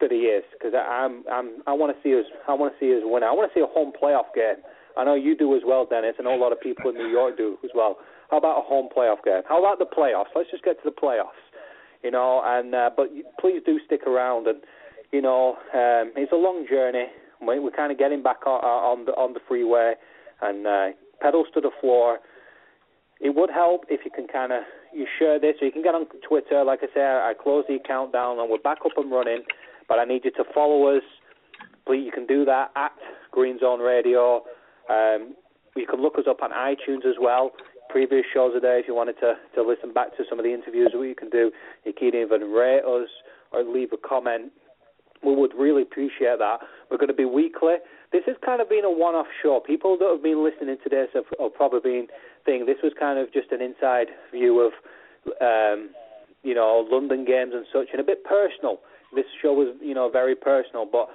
that 0.00 0.10
he 0.10 0.32
is 0.32 0.42
because 0.56 0.72
I'm 0.72 1.22
I'm 1.30 1.60
I 1.68 1.72
want 1.76 1.94
to 1.94 1.98
see 2.02 2.16
us 2.16 2.24
I 2.48 2.54
want 2.54 2.72
to 2.72 2.78
see 2.80 2.96
us 2.96 3.04
win. 3.04 3.22
I 3.22 3.30
want 3.30 3.52
to 3.52 3.54
see 3.54 3.62
a 3.62 3.68
home 3.68 3.92
playoff 3.92 4.32
game. 4.34 4.64
I 4.96 5.04
know 5.04 5.14
you 5.14 5.36
do 5.36 5.54
as 5.56 5.62
well, 5.64 5.84
Dennis. 5.84 6.16
I 6.18 6.22
know 6.24 6.34
a 6.34 6.40
lot 6.40 6.52
of 6.52 6.60
people 6.60 6.90
in 6.90 6.96
New 6.96 7.08
York 7.08 7.36
do 7.36 7.56
as 7.64 7.70
well. 7.74 7.96
How 8.30 8.38
about 8.38 8.58
a 8.58 8.64
home 8.64 8.88
playoff 8.88 9.20
game? 9.24 9.42
How 9.48 9.60
about 9.60 9.78
the 9.78 9.88
playoffs? 9.88 10.32
Let's 10.34 10.50
just 10.50 10.64
get 10.64 10.80
to 10.82 10.88
the 10.88 10.96
playoffs. 10.96 11.41
You 12.02 12.10
know, 12.10 12.42
and 12.44 12.74
uh, 12.74 12.90
but 12.96 13.08
please 13.40 13.60
do 13.64 13.78
stick 13.86 14.02
around. 14.06 14.46
And 14.46 14.60
you 15.12 15.22
know, 15.22 15.56
um, 15.74 16.12
it's 16.16 16.32
a 16.32 16.36
long 16.36 16.66
journey. 16.68 17.06
We, 17.40 17.58
we're 17.58 17.70
kind 17.70 17.92
of 17.92 17.98
getting 17.98 18.22
back 18.22 18.46
on, 18.46 18.60
on 18.62 19.04
the 19.04 19.12
on 19.12 19.34
the 19.34 19.40
freeway 19.46 19.94
and 20.40 20.66
uh, 20.66 20.86
pedals 21.20 21.46
to 21.54 21.60
the 21.60 21.70
floor. 21.80 22.18
It 23.20 23.34
would 23.36 23.50
help 23.50 23.84
if 23.88 24.00
you 24.04 24.10
can 24.10 24.26
kind 24.26 24.52
of 24.52 24.62
you 24.92 25.06
share 25.18 25.38
this, 25.38 25.54
or 25.60 25.66
you 25.66 25.72
can 25.72 25.82
get 25.82 25.94
on 25.94 26.06
Twitter. 26.26 26.64
Like 26.64 26.80
I 26.82 26.86
say, 26.94 27.00
I 27.00 27.32
close 27.40 27.64
the 27.68 27.76
account 27.76 28.12
down, 28.12 28.38
and 28.38 28.50
we're 28.50 28.58
back 28.58 28.78
up 28.84 28.92
and 28.96 29.10
running. 29.10 29.42
But 29.88 29.98
I 29.98 30.04
need 30.04 30.24
you 30.24 30.30
to 30.32 30.44
follow 30.54 30.96
us. 30.96 31.02
Please, 31.86 32.04
you 32.04 32.12
can 32.12 32.26
do 32.26 32.44
that 32.44 32.70
at 32.76 32.92
Green 33.30 33.58
Zone 33.58 33.80
Radio. 33.80 34.42
Um, 34.90 35.34
you 35.76 35.86
can 35.86 36.00
look 36.02 36.18
us 36.18 36.24
up 36.28 36.42
on 36.42 36.50
iTunes 36.50 37.06
as 37.06 37.16
well. 37.20 37.52
Previous 37.92 38.24
shows 38.32 38.54
there 38.60 38.78
if 38.78 38.88
you 38.88 38.94
wanted 38.94 39.16
to, 39.20 39.34
to 39.54 39.62
listen 39.62 39.92
back 39.92 40.16
to 40.16 40.24
some 40.28 40.38
of 40.38 40.44
the 40.44 40.52
interviews. 40.52 40.92
What 40.94 41.02
you 41.02 41.14
can 41.14 41.28
do, 41.28 41.52
you 41.84 41.92
can 41.92 42.16
even 42.16 42.50
rate 42.50 42.84
us 42.88 43.08
or 43.52 43.62
leave 43.62 43.92
a 43.92 43.98
comment. 43.98 44.50
We 45.22 45.36
would 45.36 45.52
really 45.52 45.82
appreciate 45.82 46.38
that. 46.38 46.60
We're 46.90 46.96
going 46.96 47.08
to 47.08 47.14
be 47.14 47.26
weekly. 47.26 47.74
This 48.10 48.22
has 48.26 48.36
kind 48.44 48.62
of 48.62 48.68
been 48.68 48.84
a 48.84 48.90
one-off 48.90 49.26
show. 49.42 49.60
People 49.60 49.98
that 49.98 50.08
have 50.08 50.22
been 50.22 50.42
listening 50.42 50.78
to 50.82 50.88
this 50.88 51.08
have, 51.12 51.24
have 51.38 51.54
probably 51.54 51.80
been 51.80 52.06
thinking 52.46 52.66
this 52.66 52.82
was 52.82 52.92
kind 52.98 53.18
of 53.18 53.30
just 53.32 53.52
an 53.52 53.60
inside 53.60 54.08
view 54.32 54.60
of, 54.60 54.72
um, 55.40 55.90
you 56.42 56.54
know, 56.54 56.88
London 56.90 57.24
games 57.24 57.52
and 57.54 57.66
such, 57.72 57.88
and 57.92 58.00
a 58.00 58.04
bit 58.04 58.24
personal 58.24 58.80
this 59.14 59.26
show 59.40 59.52
was, 59.52 59.76
you 59.80 59.94
know, 59.94 60.08
very 60.10 60.34
personal. 60.34 60.88
But 60.90 61.08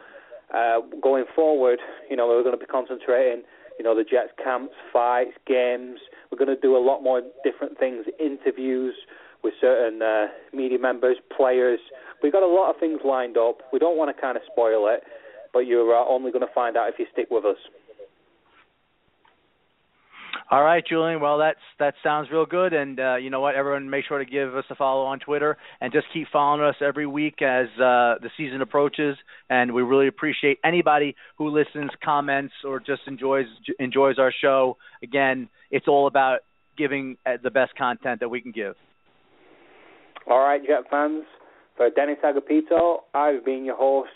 uh, 0.53 0.81
going 1.01 1.25
forward, 1.35 1.79
you 2.09 2.15
know, 2.15 2.27
we're 2.27 2.43
going 2.43 2.57
to 2.57 2.59
be 2.59 2.69
concentrating, 2.69 3.43
you 3.77 3.83
know, 3.83 3.95
the 3.95 4.03
Jets 4.03 4.31
camps, 4.41 4.73
fights, 4.91 5.33
games. 5.45 5.99
We're 6.31 6.37
going 6.37 6.55
to 6.55 6.59
do 6.59 6.75
a 6.75 6.83
lot 6.83 7.01
more 7.01 7.21
different 7.43 7.77
things, 7.77 8.05
interviews 8.19 8.95
with 9.43 9.53
certain 9.61 10.01
uh, 10.01 10.27
media 10.53 10.79
members, 10.79 11.17
players. 11.35 11.79
We've 12.21 12.33
got 12.33 12.43
a 12.43 12.47
lot 12.47 12.69
of 12.69 12.79
things 12.79 12.99
lined 13.05 13.37
up. 13.37 13.59
We 13.71 13.79
don't 13.79 13.97
want 13.97 14.15
to 14.15 14.19
kind 14.19 14.35
of 14.35 14.43
spoil 14.51 14.87
it, 14.87 15.03
but 15.53 15.59
you're 15.59 15.95
uh, 15.95 16.05
only 16.05 16.31
going 16.31 16.45
to 16.45 16.53
find 16.53 16.75
out 16.75 16.89
if 16.89 16.95
you 16.99 17.05
stick 17.11 17.27
with 17.29 17.45
us. 17.45 17.57
All 20.49 20.63
right, 20.63 20.81
Julian. 20.87 21.19
Well, 21.19 21.39
that's 21.39 21.59
that 21.77 21.95
sounds 22.01 22.29
real 22.31 22.45
good. 22.45 22.71
And 22.71 22.97
uh, 22.99 23.15
you 23.17 23.29
know 23.29 23.41
what? 23.41 23.55
Everyone, 23.55 23.89
make 23.89 24.05
sure 24.07 24.17
to 24.17 24.25
give 24.25 24.55
us 24.55 24.63
a 24.69 24.75
follow 24.75 25.03
on 25.03 25.19
Twitter 25.19 25.57
and 25.81 25.91
just 25.91 26.07
keep 26.13 26.27
following 26.31 26.61
us 26.61 26.75
every 26.81 27.05
week 27.05 27.41
as 27.41 27.67
uh, 27.75 28.15
the 28.21 28.29
season 28.37 28.61
approaches. 28.61 29.17
And 29.49 29.73
we 29.73 29.81
really 29.81 30.07
appreciate 30.07 30.59
anybody 30.63 31.17
who 31.37 31.49
listens, 31.49 31.91
comments, 32.01 32.53
or 32.63 32.79
just 32.79 33.01
enjoys 33.07 33.45
enjoys 33.77 34.19
our 34.19 34.33
show. 34.41 34.77
Again, 35.03 35.49
it's 35.69 35.87
all 35.89 36.07
about 36.07 36.39
giving 36.77 37.17
uh, 37.25 37.31
the 37.43 37.51
best 37.51 37.75
content 37.75 38.21
that 38.21 38.29
we 38.29 38.39
can 38.39 38.53
give. 38.53 38.75
All 40.29 40.39
right, 40.39 40.61
Jet 40.65 40.89
fans. 40.89 41.25
For 41.75 41.89
Dennis 41.89 42.17
Agapito, 42.23 42.99
I've 43.13 43.43
been 43.43 43.65
your 43.65 43.75
host, 43.75 44.09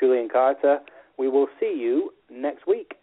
Julian 0.00 0.28
Carter. 0.30 0.80
We 1.16 1.28
will 1.28 1.46
see 1.60 1.74
you 1.78 2.10
next 2.28 2.66
week. 2.66 2.95